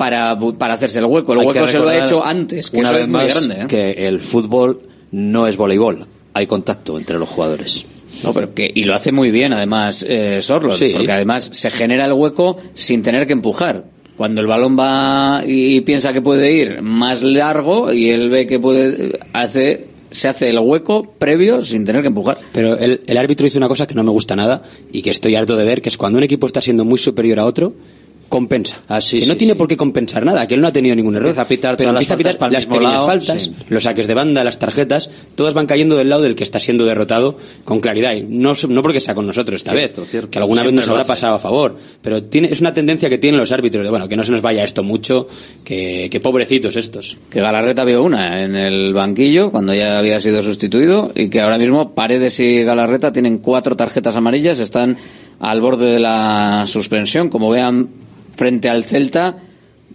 para, 0.03 0.37
para 0.59 0.75
hacerse 0.75 0.99
el 0.99 1.05
hueco. 1.05 1.33
El 1.33 1.41
Hay 1.41 1.47
hueco 1.47 1.67
se 1.69 1.79
lo 1.79 1.89
ha 1.89 1.97
hecho 2.05 2.25
antes, 2.25 2.71
que 2.71 2.79
una 2.79 2.89
eso 2.89 2.95
vez 2.95 3.03
es 3.03 3.09
muy 3.09 3.23
más 3.23 3.29
grande. 3.35 3.55
¿eh? 3.63 3.67
Que 3.69 4.09
el 4.09 4.19
fútbol 4.21 4.81
no 5.13 5.47
es 5.47 5.57
voleibol. 5.57 6.07
Hay 6.35 6.49
contacto 6.49 6.99
entre 6.99 7.19
los 7.19 7.29
jugadores. 7.29 7.87
No, 8.25 8.33
pero 8.35 8.53
que, 8.53 8.69
y 8.75 8.83
lo 8.85 8.95
hace 8.95 9.13
muy 9.13 9.31
bien 9.31 9.53
además 9.53 10.05
eh, 10.09 10.39
Sorlot, 10.43 10.77
Sí. 10.77 10.91
porque 10.97 11.13
además 11.13 11.51
se 11.53 11.71
genera 11.71 12.07
el 12.07 12.13
hueco 12.15 12.57
sin 12.75 13.01
tener 13.03 13.29
que 13.29 13.33
empujar. 13.33 13.85
Cuando 14.17 14.41
el 14.41 14.47
balón 14.49 14.77
va 14.79 15.43
y 15.47 15.81
piensa 15.83 16.13
que 16.13 16.21
puede 16.21 16.53
ir 16.53 16.83
más 16.83 17.23
largo 17.23 17.93
y 17.93 18.11
él 18.11 18.29
ve 18.29 18.47
que 18.49 18.59
puede, 18.59 19.19
hace, 19.33 19.87
se 20.11 20.29
hace 20.29 20.49
el 20.51 20.59
hueco 20.59 21.15
previo 21.17 21.63
sin 21.63 21.85
tener 21.85 22.03
que 22.03 22.09
empujar. 22.09 22.39
Pero 22.53 22.77
el, 22.77 23.03
el 23.07 23.17
árbitro 23.17 23.47
hizo 23.47 23.59
una 23.59 23.69
cosa 23.69 23.87
que 23.87 23.95
no 23.95 24.03
me 24.03 24.11
gusta 24.11 24.35
nada 24.35 24.63
y 24.93 25.01
que 25.03 25.11
estoy 25.11 25.37
harto 25.37 25.57
de 25.57 25.65
ver, 25.65 25.81
que 25.81 25.89
es 25.91 25.97
cuando 25.97 26.19
un 26.19 26.25
equipo 26.25 26.47
está 26.49 26.61
siendo 26.61 26.85
muy 26.85 26.99
superior 26.99 27.39
a 27.39 27.45
otro, 27.47 27.75
compensa. 28.33 28.79
sí, 29.01 29.21
que 29.21 29.27
no 29.27 29.35
sí, 29.35 29.39
tiene 29.41 29.53
sí. 29.53 29.59
por 29.59 29.69
qué 29.69 29.77
compensar 29.77 30.25
nada, 30.25 30.49
que 30.49 30.55
él 30.55 30.63
no 30.63 30.67
ha 30.67 30.73
tenido 30.73 30.97
ningún 30.97 31.15
error. 31.17 31.29
Empieza 31.29 31.43
a 31.43 31.49
pitar 31.49 31.77
pero 31.77 31.91
empieza 31.91 32.15
a 32.15 32.17
pitar 32.17 32.51
las 32.51 32.65
pequeñas 32.65 32.93
lado, 32.95 33.07
faltas, 33.07 33.43
sí. 33.45 33.53
los 33.69 33.83
saques 33.83 34.07
de 34.07 34.15
banda, 34.15 34.43
las 34.43 34.59
tarjetas, 34.59 35.11
todas 35.35 35.53
van 35.53 35.67
cayendo 35.67 35.99
del 35.99 36.09
lado 36.09 36.23
del 36.23 36.35
que 36.35 36.43
está 36.43 36.59
siendo 36.59 36.87
derrotado 36.87 37.37
con 37.65 37.81
claridad. 37.81 38.15
Y 38.15 38.23
no, 38.23 38.55
no 38.71 38.83
porque 38.83 39.01
sea 39.01 39.15
con 39.15 39.27
nosotros 39.27 39.61
esta 39.61 39.73
Cierto, 39.73 40.01
vez, 40.01 40.11
cierto. 40.11 40.31
que 40.31 40.39
alguna 40.39 40.63
vez 40.63 40.73
nos 40.73 40.89
habrá 40.89 41.05
pasado 41.05 41.35
a 41.35 41.39
favor. 41.39 41.77
Pero 42.01 42.23
tiene, 42.23 42.49
es 42.51 42.63
una 42.63 42.73
tendencia 42.73 43.11
que 43.11 43.19
tienen 43.19 43.39
los 43.39 43.53
árbitros 43.53 43.85
de, 43.85 43.91
bueno, 43.91 44.09
que 44.09 44.17
no 44.17 44.25
se 44.25 44.33
nos 44.33 44.41
vaya 44.41 44.65
esto 44.65 44.83
mucho, 44.83 45.29
que, 45.63 46.09
que 46.11 46.21
pobrecitos 46.21 46.77
estos. 46.77 47.19
Que 47.29 47.43
Galarreta 47.43 47.85
vio 47.85 48.03
una 48.03 48.43
en 48.43 48.57
el 48.57 48.95
banquillo 48.95 49.51
cuando 49.51 49.75
ya 49.75 49.99
había 49.99 50.19
sido 50.21 50.41
sustituido 50.41 51.13
y 51.15 51.29
que 51.29 51.43
ahora 51.43 51.59
mismo 51.59 51.95
Paredes 51.95 52.41
y 52.41 52.63
Galarreta 52.65 53.13
tienen 53.13 53.39
cuatro 53.39 53.77
tarjetas 53.77 54.17
amarillas, 54.17 54.59
están 54.59 54.97
al 55.39 55.61
borde 55.61 55.93
de 55.93 56.01
la 56.01 56.63
suspensión. 56.65 57.29
Como 57.29 57.51
vean 57.51 57.91
frente 58.35 58.69
al 58.69 58.85
Celta, 58.85 59.37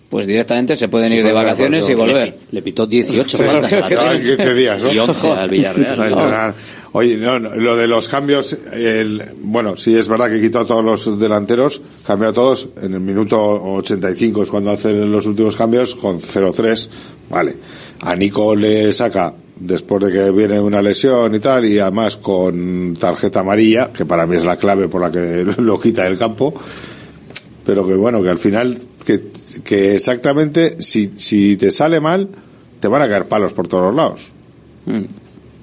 pues 0.09 0.25
directamente 0.27 0.75
se 0.75 0.87
pueden 0.87 1.11
ir 1.13 1.23
de 1.23 1.33
vacaciones 1.33 1.89
y 1.89 1.93
volver. 1.93 2.37
Le 2.51 2.61
pitó 2.61 2.85
18 2.85 3.37
Sí, 3.37 3.43
faltas 3.43 3.73
a 3.73 3.79
la 3.79 3.89
llevan 3.89 4.23
15 4.23 4.53
días, 4.53 4.81
¿no? 4.81 4.93
Y 4.93 4.99
11 4.99 5.31
al 5.31 5.49
Villarreal. 5.49 6.55
Oye, 6.93 7.17
no, 7.17 7.39
no, 7.39 7.53
lo 7.53 7.75
de 7.75 7.85
los 7.85 8.07
cambios, 8.07 8.57
el, 8.73 9.21
bueno, 9.41 9.75
sí 9.75 9.95
es 9.95 10.07
verdad 10.07 10.31
que 10.31 10.39
quitó 10.39 10.59
a 10.59 10.65
todos 10.65 10.83
los 10.83 11.19
delanteros, 11.19 11.81
cambió 12.05 12.29
a 12.29 12.33
todos, 12.33 12.69
en 12.81 12.93
el 12.93 13.01
minuto 13.01 13.37
85 13.37 14.43
es 14.43 14.49
cuando 14.49 14.71
hacen 14.71 15.11
los 15.11 15.25
últimos 15.25 15.55
cambios, 15.55 15.95
con 15.95 16.19
0-3, 16.19 16.89
vale. 17.29 17.55
A 17.99 18.15
Nico 18.15 18.55
le 18.55 18.93
saca, 18.93 19.35
después 19.57 20.05
de 20.05 20.11
que 20.11 20.31
viene 20.31 20.59
una 20.59 20.81
lesión 20.81 21.35
y 21.35 21.39
tal, 21.39 21.65
y 21.65 21.77
además 21.77 22.17
con 22.17 22.95
tarjeta 22.97 23.41
amarilla, 23.41 23.91
que 23.91 24.05
para 24.05 24.25
mí 24.25 24.37
es 24.37 24.45
la 24.45 24.55
clave 24.55 24.87
por 24.87 25.01
la 25.01 25.11
que 25.11 25.45
lo 25.57 25.79
quita 25.79 26.05
del 26.05 26.17
campo, 26.17 26.53
pero 27.67 27.85
que 27.85 27.95
bueno, 27.95 28.23
que 28.23 28.29
al 28.29 28.39
final, 28.39 28.77
que, 29.05 29.23
que 29.65 29.95
exactamente, 29.95 30.81
si, 30.81 31.11
si 31.17 31.57
te 31.57 31.69
sale 31.69 31.99
mal, 31.99 32.29
te 32.79 32.87
van 32.87 33.01
a 33.01 33.09
caer 33.09 33.27
palos 33.27 33.51
por 33.51 33.67
todos 33.67 33.87
los 33.87 33.95
lados. 33.95 34.21
Mm. 34.85 35.03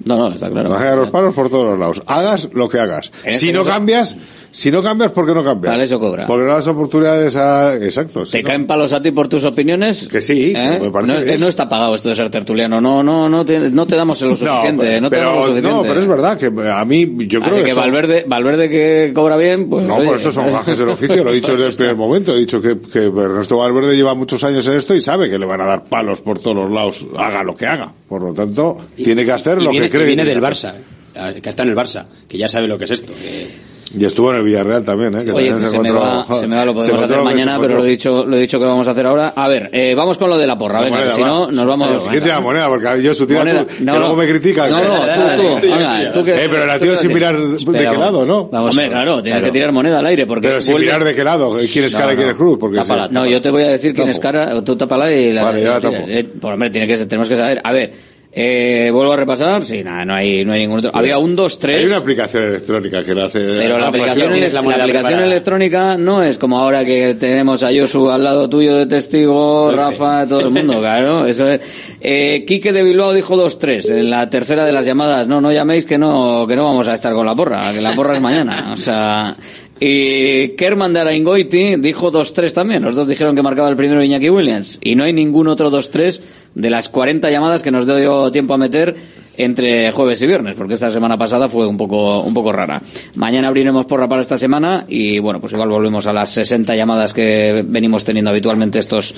No, 0.05 0.15
no, 0.15 0.31
está 0.31 0.51
claro. 0.51 0.67
Te 0.67 0.73
van 0.75 0.83
a 0.83 0.85
caer 0.85 0.97
los 0.99 1.09
palos 1.09 1.33
por 1.33 1.49
todos 1.49 1.65
los 1.65 1.79
lados. 1.79 2.03
Hagas 2.05 2.49
lo 2.53 2.69
que 2.69 2.79
hagas. 2.79 3.11
Si 3.23 3.29
este 3.29 3.53
no 3.53 3.65
cambias, 3.65 4.17
si 4.57 4.71
no 4.71 4.81
cambias, 4.81 5.11
¿por 5.11 5.25
qué 5.27 5.33
no 5.33 5.43
cambias? 5.43 5.69
Para 5.73 5.83
eso 5.83 5.99
cobra. 5.99 6.25
Porque 6.25 6.45
no 6.45 6.53
das 6.53 6.65
oportunidades 6.67 7.35
a... 7.35 7.75
Exacto. 7.75 8.25
si 8.25 8.31
¿Te 8.31 8.41
no- 8.43 8.47
caen 8.47 8.65
palos 8.65 8.93
a 8.93 9.01
ti 9.01 9.11
por 9.11 9.27
tus 9.27 9.43
opiniones? 9.43 10.07
Que 10.07 10.21
sí, 10.21 10.53
¿Eh? 10.55 10.79
me 10.81 10.91
parece 10.91 11.13
no, 11.13 11.21
bien. 11.25 11.39
no 11.41 11.47
está 11.49 11.67
pagado 11.67 11.93
esto 11.93 12.07
de 12.07 12.15
ser 12.15 12.29
tertuliano. 12.29 12.79
No, 12.79 13.03
no, 13.03 13.27
no 13.27 13.43
te, 13.43 13.69
no 13.69 13.85
te 13.85 13.97
damos 13.97 14.21
lo 14.21 14.33
suficiente. 14.37 15.01
No, 15.01 15.09
te 15.09 15.17
pero, 15.17 15.27
damos 15.29 15.41
lo 15.41 15.47
suficiente. 15.55 15.75
no, 15.77 15.81
pero 15.83 15.99
es 15.99 16.07
verdad 16.07 16.37
que 16.37 16.45
a 16.71 16.85
mí, 16.85 17.05
yo 17.27 17.41
creo 17.41 17.51
Así 17.53 17.59
que, 17.63 17.65
que 17.65 17.73
son- 17.73 17.83
Valverde, 17.83 18.23
Valverde 18.25 18.69
que 18.69 19.11
cobra 19.13 19.35
bien, 19.35 19.69
pues. 19.69 19.85
No, 19.85 19.95
oye, 19.97 20.07
por 20.07 20.15
eso 20.15 20.31
son 20.31 20.49
gajes 20.49 20.79
del 20.79 20.87
oficio, 20.87 21.21
lo 21.25 21.31
he 21.31 21.35
dicho 21.35 21.51
desde 21.57 21.67
el 21.67 21.75
primer 21.75 21.95
momento. 21.97 22.33
He 22.33 22.39
dicho 22.39 22.61
que, 22.61 22.79
que 22.79 23.07
Ernesto 23.07 23.57
Valverde 23.57 23.93
lleva 23.97 24.15
muchos 24.15 24.41
años 24.45 24.65
en 24.67 24.75
esto 24.75 24.95
y 24.95 25.01
sabe 25.01 25.29
que 25.29 25.37
le 25.37 25.45
van 25.45 25.59
a 25.59 25.65
dar 25.65 25.83
palos 25.83 26.21
por 26.21 26.39
todos 26.39 26.55
los 26.55 26.71
lados, 26.71 27.05
haga 27.17 27.43
lo 27.43 27.55
que 27.57 27.65
haga. 27.67 27.91
Por 28.07 28.21
lo 28.21 28.33
tanto, 28.33 28.77
tiene 28.95 29.25
que 29.25 29.33
hacer 29.33 29.57
y 29.59 29.63
lo 29.65 29.71
viene, 29.71 29.87
que 29.87 29.91
cree. 29.91 30.03
y 30.03 30.07
viene 30.07 30.23
que 30.23 30.29
del. 30.29 30.41
Barça, 30.41 30.75
eh, 31.13 31.41
que 31.43 31.49
está 31.49 31.63
en 31.63 31.69
el 31.69 31.75
Barça, 31.75 32.05
que 32.25 32.37
ya 32.37 32.47
sabe 32.47 32.67
lo 32.69 32.77
que 32.77 32.85
es 32.85 32.91
esto. 32.91 33.11
que- 33.13 33.74
Y 33.97 34.05
estuvo 34.05 34.31
en 34.31 34.37
el 34.37 34.43
Villarreal 34.43 34.83
también, 34.83 35.15
¿eh? 35.15 35.23
Que 35.23 35.31
Oye, 35.31 35.53
que 35.53 35.59
se, 35.59 35.79
me 35.79 35.91
va, 35.91 36.25
se 36.33 36.47
me 36.47 36.55
va, 36.55 36.65
lo 36.65 36.71
se 36.81 36.89
podemos 36.91 37.03
hacer 37.03 37.17
se 37.17 37.23
mañana, 37.23 37.57
pero 37.61 37.75
lo 37.77 37.85
he 37.85 37.89
dicho, 37.89 38.25
lo 38.25 38.35
he 38.35 38.39
dicho 38.41 38.59
que 38.59 38.65
vamos 38.65 38.87
a 38.87 38.91
hacer 38.91 39.05
ahora. 39.05 39.33
A 39.35 39.47
ver, 39.47 39.69
eh, 39.71 39.93
vamos 39.95 40.17
con 40.17 40.29
lo 40.29 40.37
de 40.37 40.45
la 40.47 40.57
porra, 40.57 40.79
La 40.79 40.85
venga, 40.85 40.97
moneda, 40.97 41.11
que 41.11 41.15
si 41.15 41.23
no, 41.23 41.51
nos 41.51 41.65
vamos. 41.65 42.03
¿Quién 42.09 42.23
te 42.23 42.29
da 42.29 42.39
moneda? 42.41 42.67
Porque 42.67 43.01
yo 43.01 43.13
su 43.13 43.25
tira 43.25 43.39
Moneda. 43.39 43.65
tú, 43.65 43.73
No, 43.73 43.77
que 43.77 43.83
no. 43.85 43.99
luego 43.99 44.15
me 44.15 44.27
critica. 44.27 44.67
No, 44.67 44.77
no, 44.83 44.95
tú, 44.95 45.61
tú, 45.61 45.67
venga, 45.67 46.11
tú 46.13 46.23
que- 46.23 46.35
Eh, 46.35 46.47
pero 46.51 46.65
la 46.65 46.79
tío 46.79 46.95
sin 46.97 47.13
mirar 47.13 47.37
de 47.37 47.57
qué 47.65 47.97
lado, 47.97 48.25
¿no? 48.25 48.47
Vamos 48.49 48.69
Hombre, 48.71 48.89
claro, 48.89 49.23
tienes 49.23 49.41
que 49.41 49.51
tirar 49.51 49.71
moneda 49.71 49.99
al 49.99 50.05
aire 50.05 50.25
porque 50.25 50.47
Pero 50.47 50.61
sin 50.61 50.77
mirar 50.77 51.03
de 51.03 51.15
qué 51.15 51.23
lado, 51.23 51.57
quién 51.71 51.85
es 51.85 51.95
cara 51.95 52.13
y 52.13 52.15
quién 52.17 52.29
es 52.29 52.35
cruz. 52.35 52.57
Porque 52.59 52.81
No, 53.11 53.25
yo 53.25 53.41
te 53.41 53.49
voy 53.49 53.63
a 53.63 53.67
decir 53.69 53.93
quién 53.93 54.09
es 54.09 54.19
cara, 54.19 54.61
tú 54.63 54.75
tápala 54.75 55.11
y 55.11 55.33
la. 55.33 55.43
Vale, 55.43 55.61
ya 55.61 55.69
la 55.69 55.81
tapo. 55.81 55.97
Eh, 56.07 56.27
hombre, 56.41 56.69
tenemos 56.69 57.29
que 57.29 57.35
saber. 57.37 57.61
A 57.63 57.71
ver, 57.71 57.93
eh, 58.37 58.89
vuelvo 58.91 59.13
a 59.13 59.15
repasar. 59.15 59.63
Sí, 59.63 59.81
nada, 59.81 60.03
no 60.03 60.13
hay, 60.13 60.43
no 60.43 60.51
hay 60.51 60.59
ningún 60.59 60.79
otro. 60.79 60.91
Había 60.93 61.17
un 61.17 61.37
2-3. 61.37 61.75
Hay 61.77 61.85
una 61.85 61.97
aplicación 61.97 62.43
electrónica 62.43 63.01
que 63.01 63.15
la 63.15 63.25
hace. 63.25 63.39
Pero 63.39 63.79
la 63.79 63.87
aplicación, 63.87 64.31
tienes 64.33 64.51
la 64.51 64.59
la 64.59 64.61
moneda 64.61 64.83
aplicación 64.83 65.05
preparada. 65.07 65.31
electrónica 65.31 65.97
no 65.97 66.21
es 66.21 66.37
como 66.37 66.59
ahora 66.59 66.83
que 66.83 67.15
tenemos 67.15 67.63
a 67.63 67.69
Josu 67.73 68.09
al 68.09 68.25
lado 68.25 68.49
tuyo 68.49 68.75
de 68.75 68.87
testigo, 68.87 69.71
Rafa, 69.71 70.27
todo 70.27 70.41
el 70.41 70.49
mundo, 70.49 70.73
claro. 70.81 71.25
Eso 71.25 71.47
es. 71.47 71.61
Eh, 72.01 72.43
Quique 72.45 72.73
de 72.73 72.83
Bilbao 72.83 73.13
dijo 73.13 73.37
2-3 73.37 73.99
en 73.99 74.09
la 74.09 74.29
tercera 74.29 74.65
de 74.65 74.73
las 74.73 74.85
llamadas. 74.85 75.29
No, 75.29 75.39
no 75.39 75.53
llaméis 75.53 75.85
que 75.85 75.97
no, 75.97 76.45
que 76.45 76.57
no 76.57 76.65
vamos 76.65 76.89
a 76.89 76.93
estar 76.93 77.13
con 77.13 77.25
la 77.25 77.35
porra, 77.35 77.71
que 77.71 77.79
la 77.79 77.93
porra 77.93 78.15
es 78.15 78.21
mañana. 78.21 78.71
O 78.73 78.77
sea, 78.77 79.33
y 79.79 80.49
Kerman 80.49 80.93
de 80.93 81.01
Araingoiti 81.01 81.75
dijo 81.77 82.11
2-3 82.11 82.53
también. 82.53 82.83
Los 82.83 82.95
dos 82.95 83.07
dijeron 83.07 83.35
que 83.35 83.41
marcaba 83.41 83.69
el 83.69 83.75
primero 83.75 84.03
Iñaki 84.03 84.29
Williams. 84.29 84.79
Y 84.81 84.95
no 84.95 85.03
hay 85.03 85.11
ningún 85.11 85.47
otro 85.49 85.69
2-3 85.69 86.21
de 86.55 86.69
las 86.69 86.87
40 86.87 87.29
llamadas 87.29 87.61
que 87.61 87.71
nos 87.71 87.85
dio 87.85 88.31
tiempo 88.31 88.53
a 88.53 88.57
meter 88.57 88.95
entre 89.37 89.91
jueves 89.91 90.21
y 90.21 90.27
viernes, 90.27 90.55
porque 90.55 90.75
esta 90.75 90.89
semana 90.89 91.17
pasada 91.17 91.49
fue 91.49 91.67
un 91.67 91.75
poco, 91.75 92.21
un 92.21 92.33
poco 92.33 92.53
rara. 92.53 92.81
Mañana 93.15 93.49
abriremos 93.49 93.85
porra 93.85 94.07
para 94.07 94.21
esta 94.21 94.37
semana 94.37 94.85
y 94.87 95.19
bueno, 95.19 95.41
pues 95.41 95.51
igual 95.51 95.67
volvemos 95.67 96.07
a 96.07 96.13
las 96.13 96.29
60 96.29 96.73
llamadas 96.75 97.13
que 97.13 97.65
venimos 97.67 98.05
teniendo 98.05 98.31
habitualmente 98.31 98.79
estos, 98.79 99.13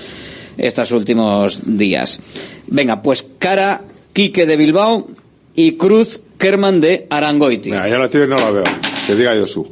estos 0.57 0.91
últimos 0.91 1.61
días. 1.65 2.19
Venga, 2.65 3.03
pues 3.03 3.27
cara 3.38 3.81
Quique 4.11 4.47
de 4.47 4.57
Bilbao 4.57 5.07
y 5.53 5.73
Cruz 5.73 6.19
Kerman 6.39 6.81
de 6.81 7.05
Arangoiti. 7.11 7.69
Mira, 7.69 7.88
la 7.88 8.07
no 8.07 8.39
la 8.39 8.49
veo. 8.49 8.63
Que 9.05 9.15
diga 9.15 9.35
Josu. 9.39 9.71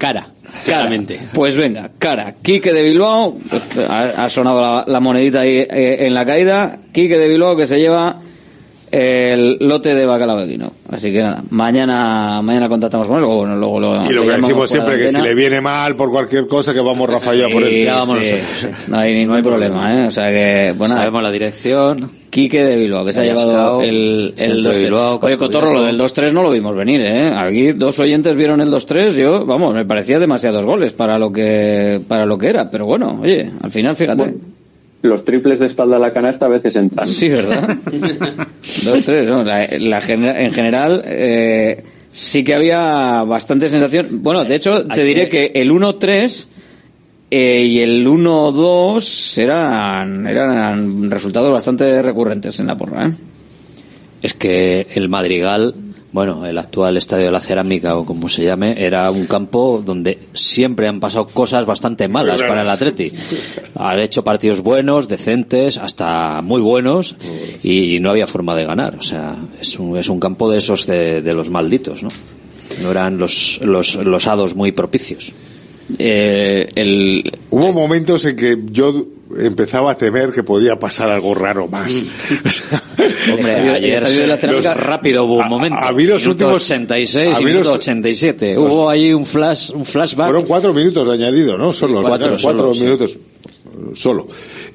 Cara, 0.00 0.26
claramente. 0.64 1.20
Pues 1.34 1.58
venga, 1.58 1.90
cara. 1.98 2.32
Quique 2.40 2.72
de 2.72 2.82
Bilbao, 2.82 3.36
ha, 3.86 4.24
ha 4.24 4.30
sonado 4.30 4.62
la, 4.62 4.84
la 4.86 4.98
monedita 4.98 5.40
ahí 5.40 5.58
eh, 5.58 6.06
en 6.06 6.14
la 6.14 6.24
caída. 6.24 6.78
Quique 6.90 7.18
de 7.18 7.28
Bilbao 7.28 7.54
que 7.54 7.66
se 7.66 7.78
lleva 7.78 8.16
el 8.90 9.56
lote 9.60 9.94
de 9.94 10.04
bacalao 10.04 10.40
de 10.40 10.48
quino. 10.48 10.72
Así 10.90 11.12
que 11.12 11.20
nada, 11.22 11.42
mañana 11.50 12.40
mañana 12.42 12.68
contactamos 12.68 13.06
con 13.06 13.16
él. 13.16 13.22
Luego, 13.22 13.36
bueno, 13.38 13.56
luego 13.56 13.80
lo, 13.80 14.10
Y 14.10 14.12
lo 14.12 14.22
que 14.22 14.32
decimos 14.32 14.70
siempre, 14.70 14.98
que 14.98 15.10
si 15.10 15.20
le 15.22 15.34
viene 15.34 15.60
mal 15.60 15.94
por 15.96 16.10
cualquier 16.10 16.46
cosa, 16.46 16.74
que 16.74 16.80
vamos 16.80 17.08
Rafa 17.08 17.30
a 17.30 17.48
por 17.48 17.62
él. 17.62 17.70
Sí, 17.70 17.86
vamos 17.86 18.18
sí, 18.24 18.34
nosotros. 18.34 18.88
No 18.88 18.98
hay 18.98 19.14
ningún 19.14 19.42
problema, 19.42 19.94
¿eh? 19.94 20.06
O 20.06 20.10
sea 20.10 20.30
que, 20.30 20.74
bueno, 20.76 20.94
Sabemos 20.94 21.22
la 21.22 21.30
dirección. 21.30 22.10
Quique 22.30 22.62
de 22.62 22.76
Bilbao, 22.76 23.04
que 23.04 23.12
se 23.12 23.22
ha 23.22 23.24
llevado 23.24 23.80
el, 23.82 24.34
el 24.36 24.62
Centro 24.62 24.70
de 24.70 24.78
2-3. 24.78 24.82
Bilbao, 24.84 25.18
Oye, 25.20 25.36
Cotorro, 25.36 25.72
lo 25.72 25.82
del 25.82 25.98
2-3 25.98 26.32
no 26.32 26.42
lo 26.44 26.52
vimos 26.52 26.76
venir, 26.76 27.00
¿eh? 27.00 27.32
Aquí 27.34 27.72
dos 27.72 27.98
oyentes 27.98 28.36
vieron 28.36 28.60
el 28.60 28.70
2-3, 28.70 29.14
yo, 29.14 29.44
vamos, 29.44 29.74
me 29.74 29.84
parecía 29.84 30.20
demasiados 30.20 30.64
goles 30.64 30.92
para 30.92 31.18
lo 31.18 31.32
que, 31.32 32.00
para 32.06 32.26
lo 32.26 32.38
que 32.38 32.48
era, 32.48 32.70
pero 32.70 32.86
bueno, 32.86 33.18
oye, 33.20 33.50
al 33.60 33.70
final, 33.72 33.96
fíjate. 33.96 34.34
Los 35.02 35.24
triples 35.24 35.58
de 35.60 35.66
espalda 35.66 35.96
a 35.96 35.98
la 35.98 36.12
canasta 36.12 36.46
a 36.46 36.48
veces 36.48 36.76
entran. 36.76 37.06
Sí, 37.06 37.28
¿verdad? 37.28 37.76
Dos, 38.84 39.04
tres, 39.04 39.28
¿no? 39.28 39.42
La, 39.42 39.66
la 39.80 39.98
en 40.00 40.52
general, 40.52 41.02
eh, 41.06 41.82
sí 42.12 42.44
que 42.44 42.54
había 42.54 43.22
bastante 43.24 43.68
sensación. 43.70 44.22
Bueno, 44.22 44.44
de 44.44 44.56
hecho, 44.56 44.86
te 44.86 45.02
diré 45.02 45.28
que- 45.28 45.52
que 45.52 45.60
el 45.62 45.70
1-3 45.70 46.46
eh, 47.30 47.64
y 47.64 47.78
el 47.80 48.06
1-2 48.06 49.38
eran, 49.38 50.26
eran 50.26 51.10
resultados 51.10 51.50
bastante 51.50 52.02
recurrentes 52.02 52.60
en 52.60 52.66
la 52.66 52.76
porra, 52.76 53.06
¿eh? 53.06 53.12
es 54.22 54.34
que 54.34 54.86
el 54.94 55.08
Madrigal, 55.08 55.74
bueno, 56.12 56.44
el 56.44 56.58
actual 56.58 56.96
Estadio 56.96 57.26
de 57.26 57.30
la 57.30 57.40
Cerámica 57.40 57.96
o 57.96 58.04
como 58.04 58.28
se 58.28 58.44
llame, 58.44 58.74
era 58.84 59.10
un 59.10 59.26
campo 59.26 59.82
donde 59.84 60.18
siempre 60.32 60.88
han 60.88 61.00
pasado 61.00 61.26
cosas 61.26 61.66
bastante 61.66 62.08
malas 62.08 62.42
para 62.42 62.62
el 62.62 62.70
Atleti. 62.70 63.12
Han 63.76 64.00
hecho 64.00 64.24
partidos 64.24 64.60
buenos, 64.60 65.08
decentes, 65.08 65.78
hasta 65.78 66.42
muy 66.42 66.60
buenos 66.60 67.16
y 67.62 67.98
no 68.00 68.10
había 68.10 68.26
forma 68.26 68.56
de 68.56 68.64
ganar. 68.64 68.96
O 68.96 69.02
sea, 69.02 69.36
es 69.60 69.78
un, 69.78 69.96
es 69.96 70.08
un 70.08 70.18
campo 70.18 70.50
de 70.50 70.58
esos 70.58 70.86
de, 70.86 71.22
de 71.22 71.34
los 71.34 71.48
malditos, 71.50 72.02
¿no? 72.02 72.10
No 72.82 72.90
eran 72.90 73.18
los, 73.18 73.60
los, 73.62 73.96
los 73.96 74.26
hados 74.26 74.54
muy 74.54 74.72
propicios. 74.72 75.32
Eh, 75.98 76.68
el... 76.74 77.38
Hubo 77.50 77.72
momentos 77.72 78.24
en 78.24 78.36
que 78.36 78.58
yo 78.70 79.06
empezaba 79.38 79.92
a 79.92 79.96
temer 79.96 80.32
que 80.32 80.42
podía 80.42 80.78
pasar 80.78 81.10
algo 81.10 81.34
raro 81.34 81.68
más. 81.68 81.94
Hombre, 83.32 83.52
estadio- 83.52 83.76
el 83.76 84.04
ayer 84.04 84.20
de 84.22 84.26
la 84.26 84.36
Cerámica- 84.36 84.74
rápido 84.74 85.24
hubo 85.24 85.36
un 85.38 85.48
momento. 85.48 85.78
a 85.78 85.92
mí 85.92 86.04
los 86.04 86.26
últimos- 86.26 86.54
86 86.62 87.36
a 87.36 87.40
y 87.40 87.44
minuto 87.44 87.64
los- 87.68 87.74
87. 87.74 88.58
Hubo 88.58 88.88
ahí 88.90 89.12
un 89.12 89.24
flash, 89.26 89.70
un 89.74 89.84
flashback. 89.84 90.26
Fueron 90.26 90.44
cuatro 90.46 90.72
minutos 90.72 91.06
de 91.06 91.14
añadido, 91.14 91.56
¿no? 91.56 91.72
Solo, 91.72 92.02
Cuatro, 92.02 92.36
cuatro 92.40 92.60
solo, 92.60 92.74
sí. 92.74 92.82
minutos 92.82 93.18
solo. 93.94 94.28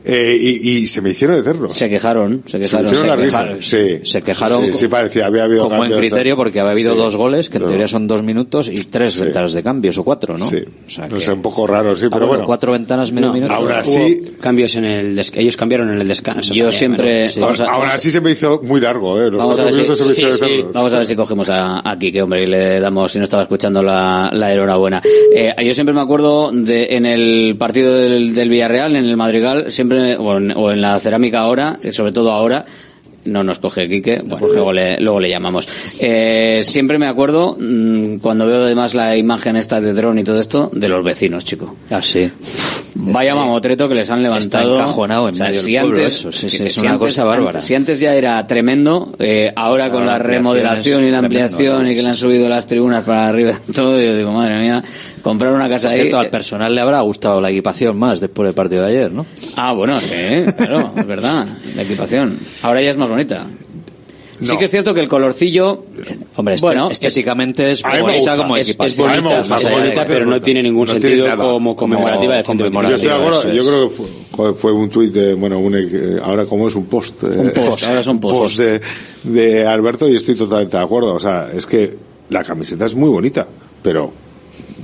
Eh, 0.07 0.37
y, 0.39 0.69
y 0.69 0.87
se 0.87 1.01
me 1.01 1.09
hicieron 1.09 1.37
eternos. 1.39 1.73
Se 1.73 1.89
quejaron, 1.89 2.43
se 2.45 2.51
Se 2.51 2.59
quejaron. 2.59 2.85
hicieron 2.87 3.07
la 3.07 3.15
se 3.15 3.21
risa. 3.23 3.39
quejaron. 3.39 3.63
Sí. 3.63 3.99
Se 4.03 4.21
quejaron 4.21 4.65
Sí, 4.67 4.73
sí 4.75 4.87
parecía, 4.87 5.25
había 5.25 5.45
habido 5.45 5.67
con 5.67 5.77
buen 5.77 5.91
criterio 5.93 6.35
porque 6.35 6.59
había 6.59 6.71
habido 6.71 6.93
Sí. 6.93 6.99
dos 6.99 7.15
goles, 7.15 7.49
que 7.49 7.57
en 7.57 7.63
No. 7.63 7.69
teoría 7.69 7.87
son 7.87 8.05
dos 8.07 8.21
minutos 8.21 8.69
y 8.69 8.83
tres 8.85 9.19
ventanas 9.19 9.53
de 9.53 9.63
cambios 9.63 9.97
o 9.97 10.03
cuatro, 10.03 10.37
¿no? 10.37 10.47
Sí. 10.49 10.57
O 10.85 10.89
sea 10.89 11.07
No 11.07 11.15
que- 11.17 11.21
sé, 11.23 11.31
un 11.33 11.41
poco 11.41 11.65
raro, 11.65 11.97
sí, 11.97 12.05
Ah, 12.05 12.09
pero 12.13 12.27
bueno. 12.27 12.45
Cuatro 12.45 12.71
ventanas, 12.73 13.11
medio 13.11 13.27
No, 13.29 13.33
minuto. 13.33 13.53
Hubo 13.59 13.69
así- 13.69 14.33
cambios 14.39 14.75
en 14.75 14.85
el 14.85 15.15
des- 15.15 15.31
ellos 15.35 15.57
cambiaron 15.57 15.89
en 15.91 15.99
el 16.01 16.07
descanso. 16.07 16.53
Yo 16.53 16.65
también, 16.65 16.71
siempre- 16.71 17.31
bueno, 17.39 17.55
sí. 17.97 18.11
Se 18.11 18.21
me 18.21 18.31
hizo 18.31 18.61
muy 18.63 18.79
largo, 18.79 19.19
¿eh? 19.21 19.31
Los 19.31 19.39
Vamos 19.39 19.59
a, 19.59 19.63
cuatro 19.63 19.65
ver 19.65 19.73
si, 19.73 19.81
minutos 19.81 19.97
se 19.97 20.05
me 20.05 20.11
hicieron 20.11 20.33
sí, 20.33 20.39
sí. 20.39 20.45
eternos. 20.53 20.73
Vamos 20.73 20.93
a 20.93 20.97
ver 20.97 21.05
si 21.07 21.15
cogemos 21.15 21.49
a, 21.49 21.89
a 21.91 21.97
Quique, 21.99 22.21
hombre, 22.21 22.43
y 22.43 22.45
le 22.47 22.79
damos, 22.79 23.11
si 23.11 23.17
no 23.17 23.23
estaba 23.23 23.43
escuchando, 23.43 23.81
la, 23.81 24.29
la 24.31 24.53
enhorabuena. 24.53 25.01
Eh, 25.35 25.53
yo 25.65 25.73
siempre 25.73 25.93
me 25.95 26.01
acuerdo 26.01 26.51
de 26.53 26.87
en 26.91 27.05
el 27.05 27.55
partido 27.57 27.93
del, 27.95 28.33
del 28.35 28.49
Villarreal, 28.49 28.95
en 28.95 29.05
el 29.05 29.17
Madrigal, 29.17 29.71
siempre, 29.71 29.94
o 30.17 30.37
en, 30.37 30.51
o 30.55 30.71
en 30.71 30.81
la 30.81 30.99
cerámica 30.99 31.39
ahora, 31.39 31.79
eh, 31.81 31.91
sobre 31.91 32.11
todo 32.11 32.31
ahora, 32.31 32.65
no 33.25 33.43
nos 33.43 33.57
coge 33.57 33.89
Quique, 33.89 34.21
bueno, 34.23 34.45
luego 34.47 34.71
le, 34.71 34.97
luego 34.99 35.19
le 35.19 35.29
llamamos. 35.31 35.67
Eh, 35.99 36.59
siempre 36.61 36.99
me 36.99 37.07
acuerdo, 37.07 37.57
mm, 37.59 38.17
cuando 38.17 38.45
veo 38.45 38.61
además 38.61 38.93
la 38.93 39.15
imagen 39.17 39.55
esta 39.55 39.81
de 39.81 39.93
dron 39.93 40.19
y 40.19 40.23
todo 40.23 40.39
esto, 40.39 40.69
de 40.71 40.87
los 40.87 41.03
vecinos, 41.03 41.43
chico. 41.43 41.75
Ah, 41.89 42.03
sí. 42.03 42.29
Vaya 42.93 43.33
mamotreto 43.33 43.89
que 43.89 43.95
les 43.95 44.11
han 44.11 44.21
levantado. 44.21 44.75
encajonado 44.75 45.27
en 45.29 45.33
O 45.33 45.37
sea, 45.37 45.47
medio 45.47 45.57
del 45.59 45.65
si 45.65 45.73
pueblo 45.79 45.97
antes, 45.97 46.15
eso, 46.15 46.31
sí, 46.31 46.49
sí, 46.51 46.57
si 46.57 46.63
es 46.65 46.77
una 46.77 46.91
antes- 46.91 47.07
cosa 47.07 47.23
bárbara. 47.23 47.61
Si 47.61 47.73
antes 47.73 47.99
ya 47.99 48.13
era 48.13 48.45
tremendo, 48.45 49.15
eh, 49.17 49.51
ahora 49.55 49.91
con 49.91 50.05
la 50.05 50.19
remodelación 50.19 51.03
y 51.03 51.09
la 51.09 51.17
ampliación 51.17 51.87
y 51.89 51.95
que 51.95 52.03
le 52.03 52.09
han 52.09 52.15
subido 52.17 52.47
las 52.47 52.67
tribunas 52.67 53.03
para 53.05 53.27
arriba, 53.27 53.53
todo, 53.75 53.99
yo 53.99 54.15
digo, 54.15 54.31
madre 54.33 54.59
mía, 54.61 54.83
comprar 55.25 55.51
una 55.53 55.67
casa 55.67 55.87
Por 55.87 55.93
ahí. 55.95 55.99
cierto, 56.01 56.19
al 56.19 56.27
eh, 56.27 56.29
personal 56.29 56.75
le 56.75 56.81
habrá 56.81 57.01
gustado 57.01 57.41
la 57.41 57.49
equipación 57.49 57.97
más 57.97 58.19
después 58.19 58.45
del 58.47 58.53
partido 58.53 58.83
de 58.83 58.89
ayer, 58.89 59.11
¿no? 59.11 59.25
Ah, 59.57 59.73
bueno, 59.73 59.99
sí, 59.99 60.13
claro, 60.55 60.93
es 60.97 61.05
verdad, 61.07 61.47
la 61.75 61.81
equipación. 61.81 62.37
Ahora 62.61 62.79
ya 62.83 62.91
es 62.91 62.97
más 62.97 63.09
bonita. 63.09 63.47
Sí 64.39 64.51
No. 64.51 64.57
que 64.59 64.65
es 64.65 64.71
cierto 64.71 64.93
que 64.93 64.99
el 64.99 65.07
colorcillo, 65.07 65.85
Hombre, 66.35 66.55
este- 66.55 66.67
bueno, 66.67 66.91
estéticamente 66.91 67.71
es, 67.71 67.81
bonita 67.81 68.13
gusta. 68.13 68.37
como 68.37 68.55
Es, 68.57 68.67
equipación. 68.69 69.09
es 69.09 69.21
bonita, 69.21 69.39
es 69.39 69.49
bonita, 69.49 69.69
bonita, 69.71 70.05
pero 70.05 70.25
no 70.27 70.41
tiene 70.41 70.61
ningún 70.61 70.85
no 70.87 70.91
tiene 70.93 71.01
sentido 71.07 71.27
nada. 71.27 71.43
como 71.43 71.75
conmemorativa 71.75 72.35
de 72.35 72.43
Como 72.43 72.59
centro 72.59 72.81
Yo 72.83 72.95
estoy 72.95 73.07
de 73.09 73.13
acuerdo, 73.15 73.51
yo 73.53 73.63
creo 73.65 73.89
que 73.89 73.95
fue, 73.95 74.05
joder, 74.31 74.55
fue 74.55 74.71
un 74.73 74.89
tuit 74.89 75.11
de, 75.13 75.33
bueno, 75.33 75.57
un, 75.57 75.73
eh, 75.75 76.19
ahora 76.21 76.45
como 76.45 76.67
es 76.67 76.75
un 76.75 76.85
post. 76.85 77.23
eh, 77.23 77.27
Un 77.27 77.49
post, 77.51 77.83
ahora 77.85 77.99
es 78.01 78.07
un 78.07 78.19
post. 78.19 78.59
de, 78.59 78.81
de 79.23 79.65
Alberto 79.65 80.07
y 80.07 80.15
estoy 80.15 80.35
totalmente 80.35 80.77
de 80.77 80.83
acuerdo. 80.83 81.13
O 81.15 81.19
sea, 81.19 81.49
es 81.51 81.65
que 81.65 81.95
la 82.29 82.43
camiseta 82.43 82.85
es 82.85 82.93
muy 82.93 83.09
bonita, 83.09 83.47
pero 83.81 84.11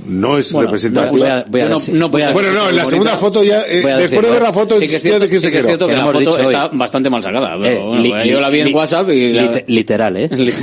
no 0.06 0.38
es 0.38 0.52
Bueno, 0.52 0.66
representativa. 0.68 1.10
voy 1.12 1.22
a- 1.22 1.44
voy 1.48 1.60
a 1.60 1.64
yo 1.64 1.68
no- 1.70 1.78
decir- 1.80 1.94
no 1.94 2.10
puedo 2.10 2.32
bueno, 2.32 2.52
no, 2.52 2.68
en 2.68 2.76
la 2.76 2.84
segunda 2.86 3.16
foto 3.16 3.42
ya, 3.44 3.60
eh, 3.62 3.74
después 3.74 3.96
decir, 3.98 4.20
de 4.20 4.30
ver 4.30 4.42
la 4.42 4.52
foto, 4.52 4.74
sí 4.74 4.80
que 4.80 4.86
es 4.86 4.92
ya 4.92 4.98
cierto, 4.98 5.24
dijiste 5.24 5.46
sí 5.46 5.52
que 5.52 5.58
es 5.58 5.64
no. 5.64 5.68
cierto 5.68 5.86
que 5.86 5.92
Que 5.92 5.98
la 5.98 6.06
foto 6.06 6.18
dicho 6.18 6.38
está 6.38 6.66
hoy. 6.70 6.78
bastante 6.78 7.10
mal 7.10 7.22
sacada. 7.22 7.56
pero 7.60 7.66
Eh, 7.80 7.84
bueno, 7.86 8.02
li- 8.24 8.30
yo 8.30 8.40
la 8.40 8.48
vi 8.50 8.60
en 8.60 8.66
li- 8.68 8.74
WhatsApp 8.74 9.08
y 9.10 9.30
la- 9.30 9.62
literal, 9.66 10.16
¿eh? 10.16 10.28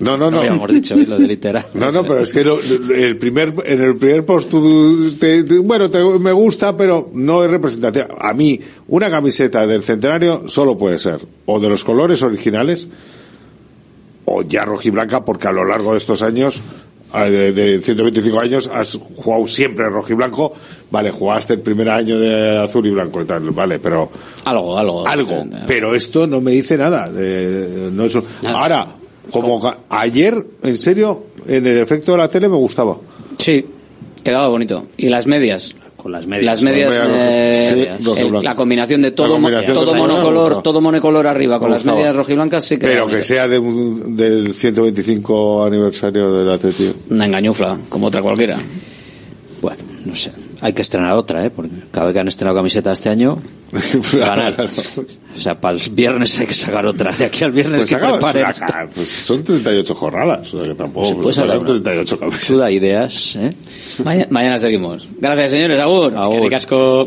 No, 0.00 0.16
no, 0.16 0.30
no. 0.30 0.38
Habíamos 0.38 0.72
dicho 0.72 0.96
lo 0.96 1.18
de 1.18 1.26
literal. 1.28 1.66
No, 1.74 1.90
no, 1.92 2.02
pero 2.06 2.20
es 2.22 2.32
que 2.32 2.42
lo- 2.42 2.58
el 2.58 3.18
primer, 3.18 3.52
en 3.66 3.82
el 3.82 3.96
primer 3.96 4.24
post, 4.24 4.48
tú 4.48 5.12
te- 5.20 5.44
te- 5.44 5.58
bueno, 5.58 5.90
te- 5.90 6.02
me 6.18 6.32
gusta, 6.32 6.74
pero 6.74 7.10
no 7.12 7.44
es 7.44 7.50
representativa. 7.50 8.06
A 8.18 8.32
mí, 8.32 8.58
una 8.88 9.10
camiseta 9.10 9.66
del 9.66 9.82
centenario 9.82 10.48
solo 10.48 10.78
puede 10.78 10.98
ser 10.98 11.20
o 11.44 11.60
de 11.60 11.68
los 11.68 11.84
colores 11.84 12.22
originales 12.22 12.88
o 14.24 14.42
ya 14.42 14.64
rojiblanca, 14.64 15.22
porque 15.22 15.48
a 15.48 15.52
lo 15.52 15.66
largo 15.66 15.92
de 15.92 15.98
estos 15.98 16.22
años, 16.22 16.56
eh, 16.58 16.62
de, 17.18 17.52
de 17.52 17.82
125 17.82 18.40
años, 18.40 18.70
has 18.72 18.94
jugado 19.16 19.46
siempre 19.46 19.86
en 19.86 19.92
rojiblanco. 19.92 20.52
Vale, 20.90 21.10
jugaste 21.10 21.54
el 21.54 21.60
primer 21.60 21.88
año 21.88 22.18
de 22.18 22.58
azul 22.58 22.86
y 22.86 22.90
blanco 22.90 23.22
y 23.22 23.24
tal, 23.24 23.50
vale, 23.50 23.78
pero 23.78 24.10
algo, 24.44 24.78
algo. 24.78 25.06
algo. 25.06 25.44
Pero 25.66 25.94
esto 25.94 26.26
no 26.26 26.40
me 26.40 26.50
dice 26.52 26.76
nada. 26.76 27.08
de- 27.10 27.90
no 27.92 28.04
es 28.04 28.18
Ahora, 28.46 28.86
como 29.32 29.60
ayer, 29.88 30.44
en 30.62 30.76
serio, 30.76 31.24
en 31.46 31.66
el 31.66 31.78
efecto 31.78 32.12
de 32.12 32.18
la 32.18 32.28
tele 32.28 32.48
me 32.48 32.56
gustaba. 32.56 32.96
Sí, 33.38 33.64
quedaba 34.24 34.48
bonito. 34.48 34.86
Y 34.96 35.08
las 35.08 35.26
medias. 35.26 35.74
Con 36.02 36.12
las 36.12 36.26
medias. 36.26 36.44
Las 36.46 36.62
medias, 36.62 36.94
Con 36.94 37.12
medias 37.12 37.26
eh, 37.26 37.96
rojas. 38.02 38.18
Sí, 38.18 38.36
el- 38.36 38.42
la 38.44 38.54
combinación 38.54 39.02
de 39.02 39.10
todo, 39.10 39.32
combinación 39.32 39.74
todo. 39.74 39.92
Me 39.92 40.00
monocolor, 40.00 40.62
todo 40.62 40.80
monocolor 40.80 41.26
arriba 41.26 41.58
con 41.58 41.70
las 41.70 41.84
medias 41.84 42.14
rojiblancas 42.16 42.64
sí 42.64 42.78
que 42.78 42.86
Pero 42.86 43.06
que 43.06 43.22
sea 43.22 43.46
de 43.46 43.58
un- 43.58 44.16
del 44.16 44.54
125 44.54 45.64
aniversario 45.64 46.32
del 46.32 46.50
Atleti. 46.50 46.92
una 47.10 47.26
engañufla, 47.26 47.78
como 47.88 48.06
otra 48.06 48.22
cualquiera. 48.22 48.58
Bueno, 49.60 49.78
no 50.06 50.14
sé. 50.14 50.30
Hay 50.62 50.72
que 50.74 50.82
estrenar 50.82 51.12
otra, 51.14 51.44
¿eh? 51.46 51.50
Porque 51.50 51.70
cada 51.90 52.06
vez 52.06 52.12
que 52.14 52.20
han 52.20 52.28
estrenado 52.28 52.56
camiseta 52.58 52.92
este 52.92 53.08
año, 53.08 53.38
ganar. 54.12 54.56
O 55.34 55.38
sea, 55.38 55.58
para 55.60 55.76
el 55.78 55.90
viernes 55.90 56.38
hay 56.38 56.46
que 56.46 56.54
sacar 56.54 56.84
otra. 56.86 57.12
De 57.12 57.24
aquí 57.24 57.44
al 57.44 57.52
viernes 57.52 57.78
Pues, 57.80 57.88
que 57.90 57.96
acabas- 57.96 58.18
preparen. 58.32 58.44
acá, 58.46 58.88
pues 58.94 59.08
son 59.08 59.42
38 59.42 59.94
jornadas, 59.94 60.52
o 60.52 60.58
sea 60.60 60.68
que 60.68 60.74
tampoco 60.74 61.06
Se 61.06 61.14
puede 61.14 61.32
son 61.32 61.44
sacar 61.46 61.58
una. 61.58 61.66
38 61.66 62.18
camisetas. 62.18 62.46
Tú 62.46 62.58
da 62.58 62.70
ideas, 62.70 63.36
¿eh? 63.36 63.54
Mañana, 64.04 64.26
mañana 64.30 64.58
seguimos. 64.58 65.08
Gracias, 65.18 65.50
señores. 65.52 65.80
Agur. 65.80 66.14
Agur. 66.16 66.34
Que 66.34 66.40
ricasco. 66.40 67.06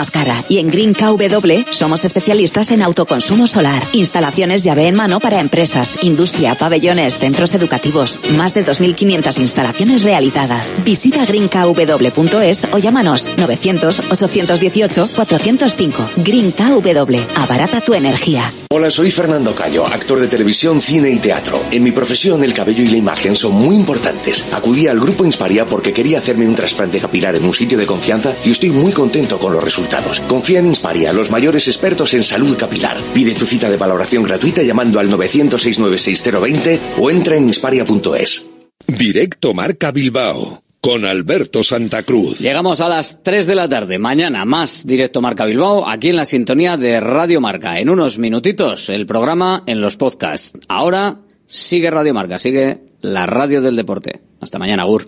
cara 0.09 0.43
y 0.49 0.57
en 0.57 0.69
Green 0.69 0.93
KW 0.93 1.69
somos 1.69 2.05
especialistas 2.05 2.71
en 2.71 2.81
autoconsumo 2.81 3.45
solar, 3.45 3.83
instalaciones 3.93 4.63
llave 4.63 4.87
en 4.87 4.95
mano 4.95 5.19
para 5.19 5.41
empresas, 5.41 5.97
industria, 6.01 6.55
pabellones, 6.55 7.19
centros 7.19 7.53
educativos, 7.53 8.19
más 8.37 8.53
de 8.53 8.65
2.500 8.65 9.37
instalaciones 9.39 10.03
realizadas. 10.03 10.71
Visita 10.83 11.25
greenkw.es 11.25 12.67
o 12.71 12.77
llámanos 12.77 13.27
900-818-405. 13.37 15.91
Green 16.17 16.51
KW, 16.51 17.17
abarata 17.35 17.81
tu 17.81 17.93
energía. 17.93 18.51
Hola, 18.73 18.89
soy 18.89 19.11
Fernando 19.11 19.53
Cayo, 19.53 19.85
actor 19.85 20.21
de 20.21 20.29
televisión, 20.29 20.79
cine 20.79 21.11
y 21.11 21.19
teatro. 21.19 21.61
En 21.71 21.83
mi 21.83 21.91
profesión, 21.91 22.41
el 22.41 22.53
cabello 22.53 22.83
y 22.83 22.87
la 22.87 22.95
imagen 22.95 23.35
son 23.35 23.55
muy 23.55 23.75
importantes. 23.75 24.45
Acudí 24.53 24.87
al 24.87 24.97
grupo 24.97 25.25
Insparia 25.25 25.65
porque 25.65 25.91
quería 25.91 26.19
hacerme 26.19 26.47
un 26.47 26.55
trasplante 26.55 27.01
capilar 27.01 27.35
en 27.35 27.43
un 27.43 27.53
sitio 27.53 27.77
de 27.77 27.85
confianza 27.85 28.33
y 28.45 28.51
estoy 28.51 28.69
muy 28.69 28.93
contento 28.93 29.39
con 29.39 29.51
los 29.51 29.61
resultados. 29.61 29.90
Confía 30.27 30.59
en 30.59 30.67
Insparia, 30.67 31.11
los 31.11 31.31
mayores 31.31 31.67
expertos 31.67 32.13
en 32.13 32.23
salud 32.23 32.57
capilar. 32.57 32.97
Pide 33.13 33.33
tu 33.33 33.45
cita 33.45 33.69
de 33.69 33.75
valoración 33.75 34.23
gratuita 34.23 34.63
llamando 34.63 34.99
al 34.99 35.09
900 35.09 35.61
696 35.61 36.41
020 36.41 36.79
o 36.99 37.11
entra 37.11 37.35
en 37.35 37.47
insparia.es. 37.47 38.47
Directo 38.87 39.53
Marca 39.53 39.91
Bilbao 39.91 40.63
con 40.79 41.03
Alberto 41.03 41.63
Santa 41.63 42.03
Cruz. 42.03 42.39
Llegamos 42.39 42.79
a 42.79 42.87
las 42.87 43.21
3 43.21 43.45
de 43.45 43.55
la 43.55 43.67
tarde. 43.67 43.99
Mañana 43.99 44.45
más 44.45 44.87
directo 44.87 45.21
Marca 45.21 45.45
Bilbao, 45.45 45.87
aquí 45.87 46.09
en 46.09 46.15
la 46.15 46.25
sintonía 46.25 46.77
de 46.77 47.01
Radio 47.01 47.41
Marca. 47.41 47.79
En 47.79 47.89
unos 47.89 48.17
minutitos 48.17 48.89
el 48.89 49.05
programa 49.05 49.63
en 49.67 49.81
los 49.81 49.97
podcasts. 49.97 50.53
Ahora 50.69 51.19
sigue 51.47 51.91
Radio 51.91 52.13
Marca, 52.13 52.37
sigue 52.37 52.79
la 53.01 53.25
radio 53.25 53.61
del 53.61 53.75
deporte. 53.75 54.21
Hasta 54.39 54.57
mañana, 54.57 54.85
Gur. 54.85 55.07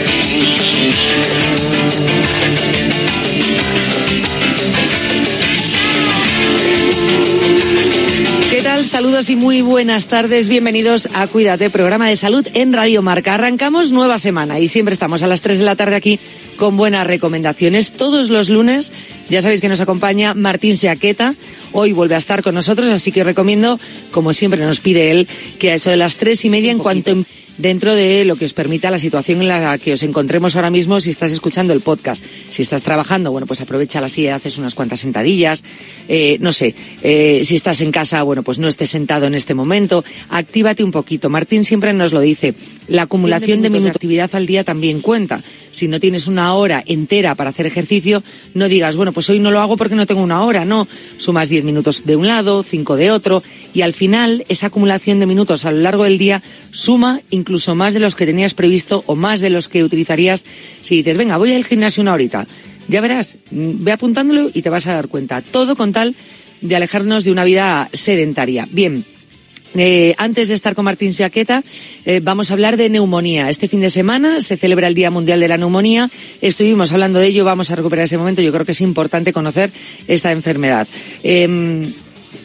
Tal? 8.81 8.85
Saludos 8.85 9.29
y 9.29 9.35
muy 9.35 9.61
buenas 9.61 10.05
tardes. 10.05 10.47
Bienvenidos 10.49 11.07
a 11.13 11.27
Cuídate, 11.27 11.69
programa 11.69 12.07
de 12.07 12.15
salud 12.15 12.47
en 12.53 12.73
Radio 12.73 13.01
Marca. 13.01 13.35
Arrancamos 13.35 13.91
nueva 13.91 14.17
semana 14.17 14.59
y 14.59 14.67
siempre 14.67 14.93
estamos 14.93 15.23
a 15.23 15.27
las 15.27 15.41
3 15.41 15.59
de 15.59 15.65
la 15.65 15.75
tarde 15.75 15.95
aquí 15.95 16.19
con 16.57 16.77
buenas 16.77 17.05
recomendaciones. 17.05 17.91
Todos 17.91 18.29
los 18.29 18.49
lunes, 18.49 18.91
ya 19.29 19.41
sabéis 19.41 19.61
que 19.61 19.69
nos 19.69 19.81
acompaña 19.81 20.33
Martín 20.33 20.77
Seaqueta. 20.77 21.35
Hoy 21.73 21.91
vuelve 21.91 22.15
a 22.15 22.19
estar 22.19 22.43
con 22.43 22.55
nosotros, 22.55 22.89
así 22.89 23.11
que 23.11 23.23
recomiendo, 23.23 23.79
como 24.11 24.33
siempre 24.33 24.65
nos 24.65 24.79
pide 24.79 25.11
él, 25.11 25.27
que 25.59 25.71
a 25.71 25.75
eso 25.75 25.89
de 25.89 25.97
las 25.97 26.15
tres 26.15 26.43
y 26.45 26.49
media, 26.49 26.71
en 26.71 26.79
cuanto 26.79 27.23
dentro 27.61 27.95
de 27.95 28.25
lo 28.25 28.35
que 28.35 28.45
os 28.45 28.53
permita 28.53 28.91
la 28.91 28.97
situación 28.97 29.41
en 29.41 29.47
la 29.47 29.77
que 29.77 29.93
os 29.93 30.03
encontremos 30.03 30.55
ahora 30.55 30.69
mismo 30.69 30.99
si 30.99 31.11
estás 31.11 31.31
escuchando 31.31 31.73
el 31.73 31.81
podcast. 31.81 32.23
Si 32.49 32.61
estás 32.61 32.81
trabajando, 32.81 33.31
bueno, 33.31 33.47
pues 33.47 33.61
aprovecha 33.61 34.01
la 34.01 34.09
silla, 34.09 34.35
haces 34.35 34.57
unas 34.57 34.75
cuantas 34.75 34.99
sentadillas, 34.99 35.63
eh, 36.07 36.37
no 36.41 36.53
sé, 36.53 36.73
eh, 37.03 37.43
si 37.45 37.55
estás 37.55 37.81
en 37.81 37.91
casa, 37.91 38.23
bueno, 38.23 38.43
pues 38.43 38.59
no 38.59 38.67
estés 38.67 38.89
sentado 38.89 39.27
en 39.27 39.35
este 39.35 39.53
momento, 39.53 40.03
actívate 40.29 40.83
un 40.83 40.91
poquito. 40.91 41.29
Martín 41.29 41.63
siempre 41.63 41.93
nos 41.93 42.13
lo 42.13 42.19
dice, 42.19 42.53
la 42.91 43.03
acumulación 43.03 43.61
de 43.61 43.69
minutos 43.69 43.85
de 43.85 43.89
actividad 43.91 44.29
al 44.33 44.45
día 44.45 44.65
también 44.65 45.01
cuenta. 45.01 45.43
Si 45.71 45.87
no 45.87 45.99
tienes 45.99 46.27
una 46.27 46.53
hora 46.55 46.83
entera 46.85 47.35
para 47.35 47.51
hacer 47.51 47.65
ejercicio, 47.65 48.21
no 48.53 48.67
digas, 48.67 48.97
bueno, 48.97 49.13
pues 49.13 49.29
hoy 49.29 49.39
no 49.39 49.49
lo 49.49 49.61
hago 49.61 49.77
porque 49.77 49.95
no 49.95 50.05
tengo 50.05 50.21
una 50.21 50.43
hora, 50.43 50.65
no. 50.65 50.89
Sumas 51.17 51.47
10 51.47 51.63
minutos 51.63 52.05
de 52.05 52.17
un 52.17 52.27
lado, 52.27 52.63
5 52.63 52.97
de 52.97 53.11
otro, 53.11 53.43
y 53.73 53.81
al 53.81 53.93
final 53.93 54.43
esa 54.49 54.67
acumulación 54.67 55.21
de 55.21 55.25
minutos 55.25 55.63
a 55.63 55.71
lo 55.71 55.79
largo 55.79 56.03
del 56.03 56.17
día 56.17 56.43
suma 56.71 57.21
incluso 57.29 57.75
más 57.75 57.93
de 57.93 58.01
los 58.01 58.15
que 58.15 58.25
tenías 58.25 58.53
previsto 58.53 59.03
o 59.07 59.15
más 59.15 59.39
de 59.39 59.49
los 59.49 59.69
que 59.69 59.83
utilizarías 59.83 60.43
si 60.81 60.97
dices, 60.97 61.15
venga, 61.15 61.37
voy 61.37 61.53
al 61.53 61.63
gimnasio 61.63 62.01
una 62.01 62.13
horita. 62.13 62.45
Ya 62.89 62.99
verás, 62.99 63.37
mm, 63.51 63.83
ve 63.85 63.93
apuntándolo 63.93 64.49
y 64.53 64.61
te 64.61 64.69
vas 64.69 64.87
a 64.87 64.93
dar 64.93 65.07
cuenta. 65.07 65.41
Todo 65.41 65.77
con 65.77 65.93
tal 65.93 66.13
de 66.59 66.75
alejarnos 66.75 67.23
de 67.23 67.31
una 67.31 67.45
vida 67.45 67.89
sedentaria. 67.93 68.67
Bien. 68.69 69.05
Eh, 69.75 70.15
antes 70.17 70.49
de 70.49 70.55
estar 70.55 70.75
con 70.75 70.85
Martín 70.85 71.13
Siaqueta, 71.13 71.63
eh, 72.05 72.19
vamos 72.21 72.49
a 72.49 72.53
hablar 72.53 72.77
de 72.77 72.89
neumonía. 72.89 73.49
Este 73.49 73.67
fin 73.67 73.81
de 73.81 73.89
semana 73.89 74.41
se 74.41 74.57
celebra 74.57 74.87
el 74.87 74.95
Día 74.95 75.11
Mundial 75.11 75.39
de 75.39 75.47
la 75.47 75.57
Neumonía. 75.57 76.09
Estuvimos 76.41 76.91
hablando 76.91 77.19
de 77.19 77.27
ello, 77.27 77.45
vamos 77.45 77.71
a 77.71 77.75
recuperar 77.75 78.05
ese 78.05 78.17
momento. 78.17 78.41
Yo 78.41 78.51
creo 78.51 78.65
que 78.65 78.73
es 78.73 78.81
importante 78.81 79.33
conocer 79.33 79.71
esta 80.07 80.31
enfermedad. 80.31 80.87
Eh, 81.23 81.91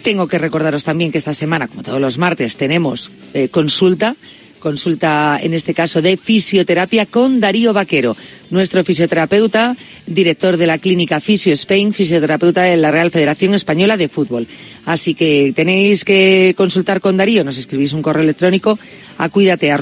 tengo 0.07 0.29
que 0.29 0.39
recordaros 0.39 0.85
también 0.85 1.11
que 1.11 1.19
esta 1.19 1.35
semana, 1.35 1.67
como 1.67 1.83
todos 1.83 2.01
los 2.01 2.17
martes, 2.17 2.57
tenemos 2.57 3.11
eh, 3.35 3.49
consulta 3.49 4.15
consulta 4.59 5.39
en 5.43 5.55
este 5.55 5.75
caso 5.75 6.03
de 6.03 6.17
fisioterapia 6.17 7.07
con 7.07 7.41
Darío 7.41 7.73
Vaquero, 7.73 8.17
nuestro 8.51 8.85
fisioterapeuta, 8.85 9.77
director 10.07 10.57
de 10.57 10.67
la 10.67 10.79
clínica 10.79 11.21
Fisio 11.21 11.53
Spain, 11.55 11.93
fisioterapeuta 11.93 12.63
de 12.63 12.77
la 12.77 12.91
Real 12.91 13.11
Federación 13.11 13.55
Española 13.55 13.97
de 13.97 14.09
Fútbol. 14.09 14.47
Así 14.85 15.15
que 15.15 15.53
tenéis 15.55 16.05
que 16.05 16.55
consultar 16.57 17.01
con 17.01 17.17
Darío, 17.17 17.43
nos 17.43 17.59
escribís 17.59 17.93
un 17.93 18.03
correo 18.03 18.23
electrónico 18.23 18.79
a 19.19 19.29
cuídate 19.29 19.73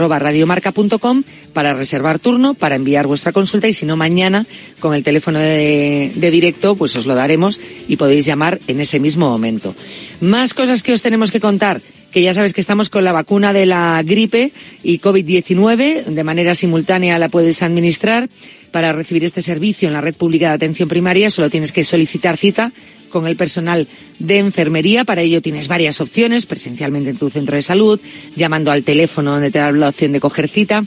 para 1.53 1.75
reservar 1.75 2.19
turno, 2.19 2.55
para 2.55 2.77
enviar 2.77 3.07
vuestra 3.07 3.33
consulta 3.33 3.69
y 3.69 3.75
si 3.75 3.85
no 3.85 3.97
mañana 3.97 4.47
con 4.81 4.95
el 4.95 5.03
teléfono 5.03 5.39
de, 5.39 6.13
de 6.15 6.31
directo 6.31 6.75
pues 6.77 6.97
os 6.97 7.07
lo 7.07 7.15
daremos 7.15 7.61
y 7.89 7.97
podéis 7.97 8.25
llamar 8.25 8.61
en 8.67 8.81
ese 8.81 9.01
mismo 9.01 9.29
momento. 9.29 9.75
Más 10.21 10.55
cosas 10.55 10.83
que 10.83 10.93
os 10.93 11.03
tenemos 11.03 11.31
que 11.31 11.41
contar 11.41 11.83
que 12.15 12.23
ya 12.23 12.33
sabes 12.33 12.53
que 12.53 12.61
estamos 12.61 12.91
con 12.91 13.03
la 13.03 13.13
vacuna 13.13 13.53
de 13.53 13.67
la 13.67 14.01
gripe 14.05 14.53
y 14.85 15.01
COVID-19. 15.01 16.05
De 16.05 16.23
manera 16.23 16.55
simultánea 16.55 17.19
la 17.19 17.29
puedes 17.29 17.61
administrar. 17.61 18.29
Para 18.71 18.93
recibir 18.93 19.25
este 19.25 19.43
servicio 19.43 19.89
en 19.89 19.95
la 19.95 20.01
red 20.01 20.15
pública 20.15 20.49
de 20.49 20.55
atención 20.55 20.89
primaria 20.89 21.29
solo 21.29 21.51
tienes 21.51 21.73
que 21.73 21.83
solicitar 21.83 22.37
cita 22.37 22.71
con 23.09 23.27
el 23.27 23.35
personal 23.35 23.89
de 24.21 24.39
enfermería. 24.39 25.05
Para 25.05 25.23
ello 25.23 25.43
tienes 25.43 25.67
varias 25.67 26.01
opciones, 26.01 26.47
presencialmente 26.47 27.11
en 27.11 27.17
tu 27.17 27.31
centro 27.31 27.57
de 27.57 27.63
salud, 27.63 28.01
llamando 28.37 28.71
al 28.71 28.85
teléfono 28.85 29.33
donde 29.33 29.51
te 29.51 29.59
da 29.59 29.73
la 29.73 29.89
opción 29.89 30.13
de 30.13 30.21
coger 30.21 30.49
cita 30.49 30.85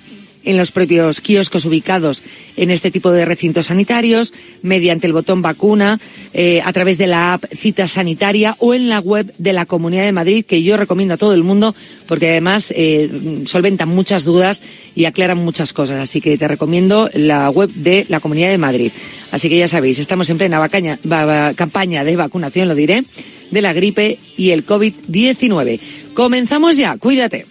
en 0.48 0.58
los 0.58 0.72
propios 0.72 1.22
kioscos 1.22 1.66
ubicados 1.66 2.24
en 2.56 2.72
este 2.72 2.90
tipo 2.90 3.12
de 3.12 3.26
recintos 3.26 3.68
sanitarios, 3.68 4.34
mediante 4.62 5.06
el 5.06 5.14
botón 5.14 5.42
vacuna, 5.42 6.00
eh, 6.34 6.62
a 6.64 6.72
través 6.74 6.98
de 6.98 7.08
la 7.08 7.34
app 7.34 7.46
Cita 7.54 7.88
Sanitaria 7.88 8.56
o 8.60 8.74
en 8.74 8.88
la 8.88 9.00
web 9.00 9.34
de 9.38 9.54
la 9.54 9.66
Comunidad 9.66 10.04
de 10.04 10.12
Madrid, 10.14 10.46
que 10.46 10.64
yo 10.64 10.78
recomiendo 10.78 11.16
a 11.16 11.18
todo 11.18 11.34
el 11.34 11.44
mundo 11.44 11.76
porque 12.08 12.32
además 12.32 12.74
eh, 12.76 13.44
solventan 13.46 13.90
muchas 13.90 14.24
dudas 14.24 14.64
y 14.96 15.06
aclaran 15.06 15.38
muchas 15.38 15.74
cosas. 15.74 16.02
Así 16.02 16.22
que 16.22 16.38
te 16.38 16.48
recomiendo 16.48 17.10
la 17.14 17.50
web 17.50 17.70
de 17.74 18.06
la 18.08 18.20
Comunidad 18.22 18.50
de 18.50 18.58
Madrid. 18.58 18.92
Así 19.32 19.50
que 19.50 19.58
ya 19.58 19.68
sabéis, 19.68 20.00
estamos 20.00 20.30
en 20.30 20.38
plena 20.38 20.60
vacaña, 20.60 20.98
va, 21.10 21.54
campaña 21.54 22.04
de 22.06 22.16
vacunación, 22.16 22.70
lo 22.70 22.76
diré, 22.76 23.04
de 23.52 23.62
la 23.62 23.74
gripe 23.74 24.18
y 24.38 24.52
el 24.52 24.66
COVID-19. 24.66 25.80
Comenzamos 26.14 26.78
ya, 26.78 26.98
cuídate. 26.98 27.46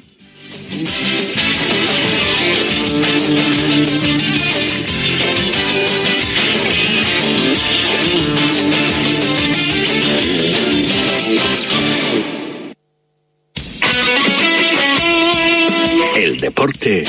El 16.16 16.38
deporte 16.38 17.04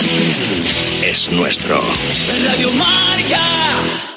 es 1.02 1.32
nuestro. 1.32 1.82
Radio 2.46 2.72
Marca. 2.72 4.17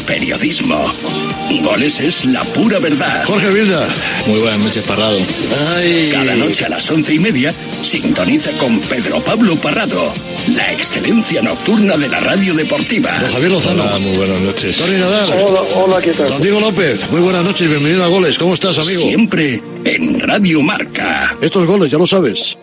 periodismo. 0.11 0.77
Goles 1.63 2.01
es 2.01 2.25
la 2.25 2.43
pura 2.43 2.79
verdad. 2.79 3.23
Jorge 3.25 3.49
Vilda. 3.49 3.87
Muy 4.27 4.41
buenas 4.41 4.59
noches, 4.59 4.83
Parrado. 4.83 5.17
Cada 6.11 6.35
noche 6.35 6.65
a 6.65 6.69
las 6.69 6.91
once 6.91 7.13
y 7.13 7.19
media, 7.19 7.55
sintoniza 7.81 8.51
con 8.57 8.77
Pedro 8.81 9.23
Pablo 9.23 9.55
Parrado, 9.55 10.13
la 10.53 10.73
excelencia 10.73 11.41
nocturna 11.41 11.95
de 11.95 12.09
la 12.09 12.19
radio 12.19 12.53
deportiva. 12.53 13.17
Don 13.21 13.31
Javier 13.31 13.51
Lozano. 13.51 13.83
Hola, 13.83 13.99
muy 13.99 14.17
buenas 14.17 14.41
noches. 14.41 14.77
Tony 14.77 14.97
Nadal. 14.97 15.29
Hola, 15.45 15.61
hola, 15.75 16.01
¿qué 16.01 16.11
tal? 16.11 16.27
Don 16.27 16.41
Diego 16.41 16.59
López. 16.59 17.09
Muy 17.09 17.21
buenas 17.21 17.45
noches 17.45 17.61
y 17.61 17.69
bienvenido 17.69 18.03
a 18.03 18.07
Goles. 18.07 18.37
¿Cómo 18.37 18.53
estás, 18.53 18.79
amigo? 18.79 19.01
Siempre 19.01 19.63
en 19.85 20.19
Radio 20.19 20.61
Marca. 20.61 21.37
Estos 21.41 21.65
goles, 21.65 21.89
ya 21.89 21.97
lo 21.97 22.05
sabes. 22.05 22.57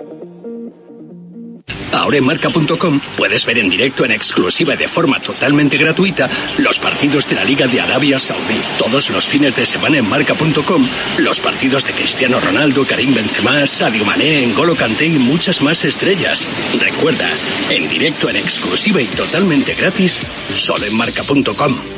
Ahora 1.93 2.19
en 2.19 2.25
marca.com 2.25 3.01
puedes 3.17 3.47
ver 3.47 3.59
en 3.59 3.69
directo 3.69 4.05
en 4.05 4.13
exclusiva 4.13 4.75
y 4.75 4.77
de 4.77 4.89
forma 4.89 5.21
totalmente 5.21 5.77
gratuita 5.77 6.29
los 6.59 6.79
partidos 6.79 7.29
de 7.29 7.37
la 7.37 7.45
Liga 7.45 7.67
de 7.67 7.81
Arabia 7.81 8.19
Saudí. 8.19 8.61
Todos 8.79 9.11
los 9.11 9.27
fines 9.27 9.57
de 9.57 9.67
semana 9.67 9.99
en 9.99 10.09
marca.com 10.09 10.87
los 11.19 11.41
partidos 11.41 11.85
de 11.85 11.93
Cristiano 11.93 12.41
Ronaldo, 12.41 12.85
Karim 12.85 13.15
Benzema, 13.15 13.67
Sadio 13.67 14.05
Mané, 14.05 14.47
N'Golo 14.47 14.77
Kanté 14.77 15.07
y 15.07 15.19
muchas 15.19 15.63
más 15.63 15.85
estrellas. 15.85 16.47
Recuerda, 16.81 17.29
en 17.71 17.89
directo 17.89 18.29
en 18.29 18.37
exclusiva 18.37 19.01
y 19.01 19.07
totalmente 19.07 19.75
gratis, 19.75 20.21
solo 20.55 20.87
en 20.87 20.97
marca.com. 20.97 21.98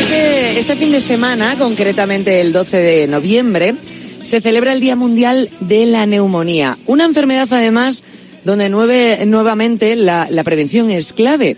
Este, 0.00 0.58
este 0.58 0.76
fin 0.76 0.92
de 0.92 1.00
semana, 1.00 1.56
concretamente 1.58 2.40
el 2.40 2.52
12 2.52 2.76
de 2.76 3.06
noviembre, 3.08 3.74
se 4.22 4.40
celebra 4.40 4.72
el 4.72 4.80
Día 4.80 4.96
Mundial 4.96 5.50
de 5.60 5.86
la 5.86 6.06
Neumonía. 6.06 6.78
Una 6.86 7.04
enfermedad, 7.04 7.48
además, 7.50 8.02
donde 8.44 8.68
nueve- 8.68 9.24
nuevamente 9.26 9.96
la, 9.96 10.28
la 10.30 10.44
prevención 10.44 10.90
es 10.90 11.12
clave. 11.12 11.56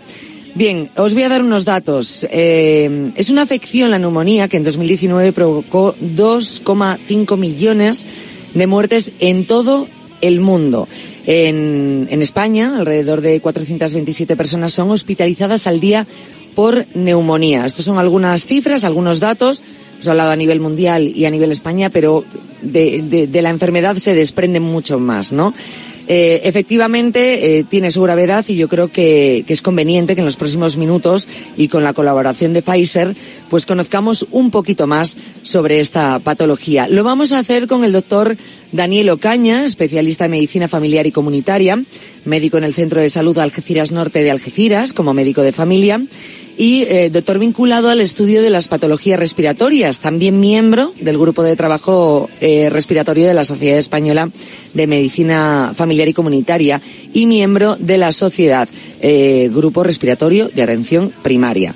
Bien, 0.55 0.89
os 0.95 1.13
voy 1.13 1.23
a 1.23 1.29
dar 1.29 1.43
unos 1.43 1.65
datos. 1.65 2.25
Eh, 2.31 3.11
es 3.15 3.29
una 3.29 3.43
afección, 3.43 3.91
la 3.91 3.99
neumonía, 3.99 4.47
que 4.47 4.57
en 4.57 4.63
2019 4.63 5.31
provocó 5.31 5.95
2,5 6.01 7.37
millones 7.37 8.05
de 8.53 8.67
muertes 8.67 9.11
en 9.19 9.45
todo 9.45 9.87
el 10.21 10.39
mundo. 10.39 10.87
En, 11.27 12.07
en 12.09 12.21
España, 12.21 12.77
alrededor 12.77 13.21
de 13.21 13.39
427 13.39 14.35
personas 14.35 14.73
son 14.73 14.89
hospitalizadas 14.91 15.67
al 15.67 15.79
día 15.79 16.07
por 16.55 16.85
neumonía. 16.95 17.65
Estos 17.65 17.85
son 17.85 17.99
algunas 17.99 18.45
cifras, 18.45 18.83
algunos 18.83 19.19
datos. 19.19 19.61
Hemos 19.95 20.07
hablado 20.07 20.31
a 20.31 20.35
nivel 20.35 20.59
mundial 20.59 21.07
y 21.07 21.25
a 21.25 21.29
nivel 21.29 21.51
España, 21.51 21.89
pero 21.89 22.23
de, 22.61 23.01
de- 23.03 23.27
de 23.27 23.41
la 23.41 23.49
enfermedad 23.51 23.95
se 23.97 24.15
desprende 24.15 24.59
mucho 24.59 24.99
más, 24.99 25.31
¿no? 25.31 25.53
Eh, 26.07 26.41
efectivamente, 26.45 27.59
eh, 27.59 27.63
tiene 27.63 27.91
su 27.91 28.01
gravedad 28.01 28.45
y 28.47 28.55
yo 28.55 28.69
creo 28.69 28.89
que, 28.89 29.43
que 29.45 29.53
es 29.53 29.61
conveniente 29.61 30.15
que 30.15 30.21
en 30.21 30.25
los 30.25 30.37
próximos 30.37 30.77
minutos 30.77 31.27
y 31.57 31.67
con 31.67 31.83
la 31.83 31.93
colaboración 31.93 32.53
de 32.53 32.61
Pfizer, 32.61 33.15
pues 33.49 33.65
conozcamos 33.65 34.25
un 34.31 34.49
poquito 34.49 34.87
más 34.87 35.17
sobre 35.43 35.79
esta 35.79 36.19
patología. 36.19 36.87
Lo 36.87 37.03
vamos 37.03 37.31
a 37.31 37.39
hacer 37.39 37.67
con 37.67 37.83
el 37.83 37.91
doctor 37.91 38.37
Daniel 38.71 39.09
Ocaña, 39.09 39.65
especialista 39.65 40.25
en 40.25 40.31
medicina 40.31 40.67
familiar 40.67 41.07
y 41.07 41.11
comunitaria, 41.11 41.81
médico 42.25 42.57
en 42.57 42.63
el 42.63 42.73
Centro 42.73 43.01
de 43.01 43.09
Salud 43.09 43.37
Algeciras 43.37 43.91
Norte 43.91 44.23
de 44.23 44.31
Algeciras, 44.31 44.93
como 44.93 45.13
médico 45.13 45.41
de 45.41 45.51
familia, 45.51 46.01
y 46.57 46.83
eh, 46.83 47.09
doctor 47.11 47.37
vinculado 47.37 47.89
al 47.89 48.01
estudio 48.01 48.41
de 48.41 48.49
las 48.49 48.67
patologías 48.67 49.19
respiratorias, 49.19 49.99
también 49.99 50.39
miembro 50.39 50.91
del 50.99 51.17
grupo 51.17 51.43
de 51.43 51.55
trabajo 51.55 52.29
eh, 52.41 52.69
respiratorio 52.69 53.27
de 53.27 53.35
la 53.35 53.43
Sociedad 53.43 53.77
Española 53.77 54.29
de 54.73 54.87
Medicina 54.87 55.73
Familiar 55.75 56.07
y 56.07 56.13
Comunitaria 56.13 56.81
y 57.13 57.27
miembro 57.27 57.75
de 57.75 57.97
la 57.99 58.11
Sociedad 58.11 58.67
eh, 59.01 59.49
Grupo 59.53 59.83
Respiratorio 59.83 60.49
de 60.49 60.63
Atención 60.63 61.13
Primaria. 61.21 61.75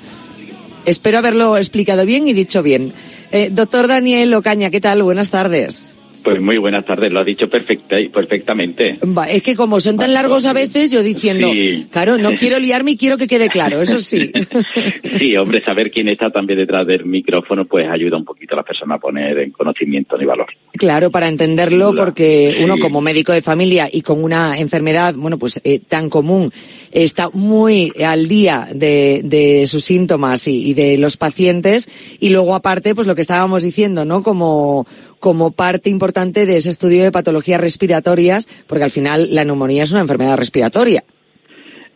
Espero 0.84 1.18
haberlo 1.18 1.56
explicado 1.56 2.04
bien 2.04 2.26
y 2.26 2.32
dicho 2.32 2.62
bien. 2.62 2.92
Eh, 3.30 3.50
doctor 3.52 3.86
Daniel 3.86 4.34
Ocaña, 4.34 4.70
¿qué 4.70 4.80
tal? 4.80 5.02
Buenas 5.02 5.30
tardes. 5.30 5.96
Pues 6.22 6.40
muy 6.40 6.58
buenas 6.58 6.84
tardes, 6.84 7.10
lo 7.12 7.20
ha 7.20 7.24
dicho 7.24 7.48
perfecta, 7.48 7.96
perfectamente. 8.12 8.98
Va, 9.16 9.28
es 9.28 9.42
que 9.42 9.56
como 9.56 9.80
son 9.80 9.96
tan 9.98 10.12
largos 10.12 10.44
a 10.46 10.52
veces, 10.52 10.90
yo 10.90 11.02
diciendo, 11.02 11.50
Sí. 11.52 11.86
claro, 11.90 12.18
no 12.18 12.32
quiero 12.32 12.58
liarme 12.58 12.92
y 12.92 12.96
quiero 12.96 13.18
que 13.18 13.26
quede 13.26 13.48
claro, 13.48 13.80
eso 13.82 13.98
sí. 13.98 14.30
Sí, 15.18 15.36
hombre, 15.36 15.62
saber 15.64 15.90
quién 15.90 16.08
está 16.08 16.30
también 16.30 16.58
detrás 16.58 16.86
del 16.86 17.04
micrófono 17.04 17.64
pues 17.66 17.86
ayuda 17.88 18.16
un 18.16 18.24
poquito 18.24 18.54
a 18.54 18.58
la 18.58 18.62
persona 18.62 18.94
a 18.94 18.98
poner 18.98 19.38
en 19.38 19.50
conocimiento 19.50 20.16
y 20.20 20.24
valor. 20.24 20.46
Claro, 20.72 21.10
para 21.10 21.28
entenderlo, 21.28 21.92
porque 21.94 22.54
sí. 22.56 22.64
uno 22.64 22.78
como 22.78 23.00
médico 23.00 23.32
de 23.32 23.42
familia 23.42 23.88
y 23.92 24.02
con 24.02 24.22
una 24.22 24.58
enfermedad, 24.58 25.14
bueno, 25.16 25.38
pues 25.38 25.60
eh, 25.64 25.80
tan 25.80 26.08
común, 26.08 26.50
está 26.90 27.28
muy 27.30 27.92
al 28.04 28.28
día 28.28 28.68
de, 28.72 29.20
de 29.24 29.66
sus 29.66 29.84
síntomas 29.84 30.46
y, 30.48 30.70
y 30.70 30.74
de 30.74 30.98
los 30.98 31.16
pacientes. 31.16 31.88
Y 32.20 32.30
luego 32.30 32.54
aparte, 32.54 32.94
pues 32.94 33.06
lo 33.06 33.14
que 33.14 33.20
estábamos 33.20 33.62
diciendo, 33.64 34.04
¿no? 34.04 34.22
Como, 34.22 34.86
como 35.22 35.52
parte 35.52 35.88
importante 35.88 36.46
de 36.46 36.56
ese 36.56 36.70
estudio 36.70 37.04
de 37.04 37.12
patologías 37.12 37.60
respiratorias, 37.60 38.48
porque 38.66 38.82
al 38.82 38.90
final 38.90 39.32
la 39.32 39.44
neumonía 39.44 39.84
es 39.84 39.92
una 39.92 40.00
enfermedad 40.00 40.36
respiratoria. 40.36 41.04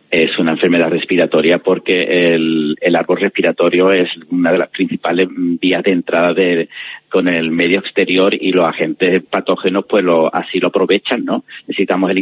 Es 0.09 0.39
una 0.39 0.53
enfermedad 0.53 0.91
respiratoria 0.91 1.59
porque 1.59 2.35
el, 2.35 2.77
el 2.81 2.95
árbol 2.95 3.19
respiratorio 3.21 3.91
es 3.93 4.09
una 4.31 4.53
de 4.53 4.59
las 4.59 4.69
principales 4.69 5.29
vías 5.29 5.83
de 5.83 5.91
entrada 5.91 6.33
de, 6.33 6.69
con 7.11 7.27
el 7.27 7.51
medio 7.51 7.81
exterior 7.81 8.33
y 8.33 8.53
los 8.53 8.65
agentes 8.65 9.25
patógenos 9.25 9.87
pues 9.89 10.05
lo, 10.05 10.33
así 10.33 10.61
lo 10.61 10.69
aprovechan, 10.69 11.25
¿no? 11.25 11.45
Necesitamos 11.67 12.09
el 12.11 12.15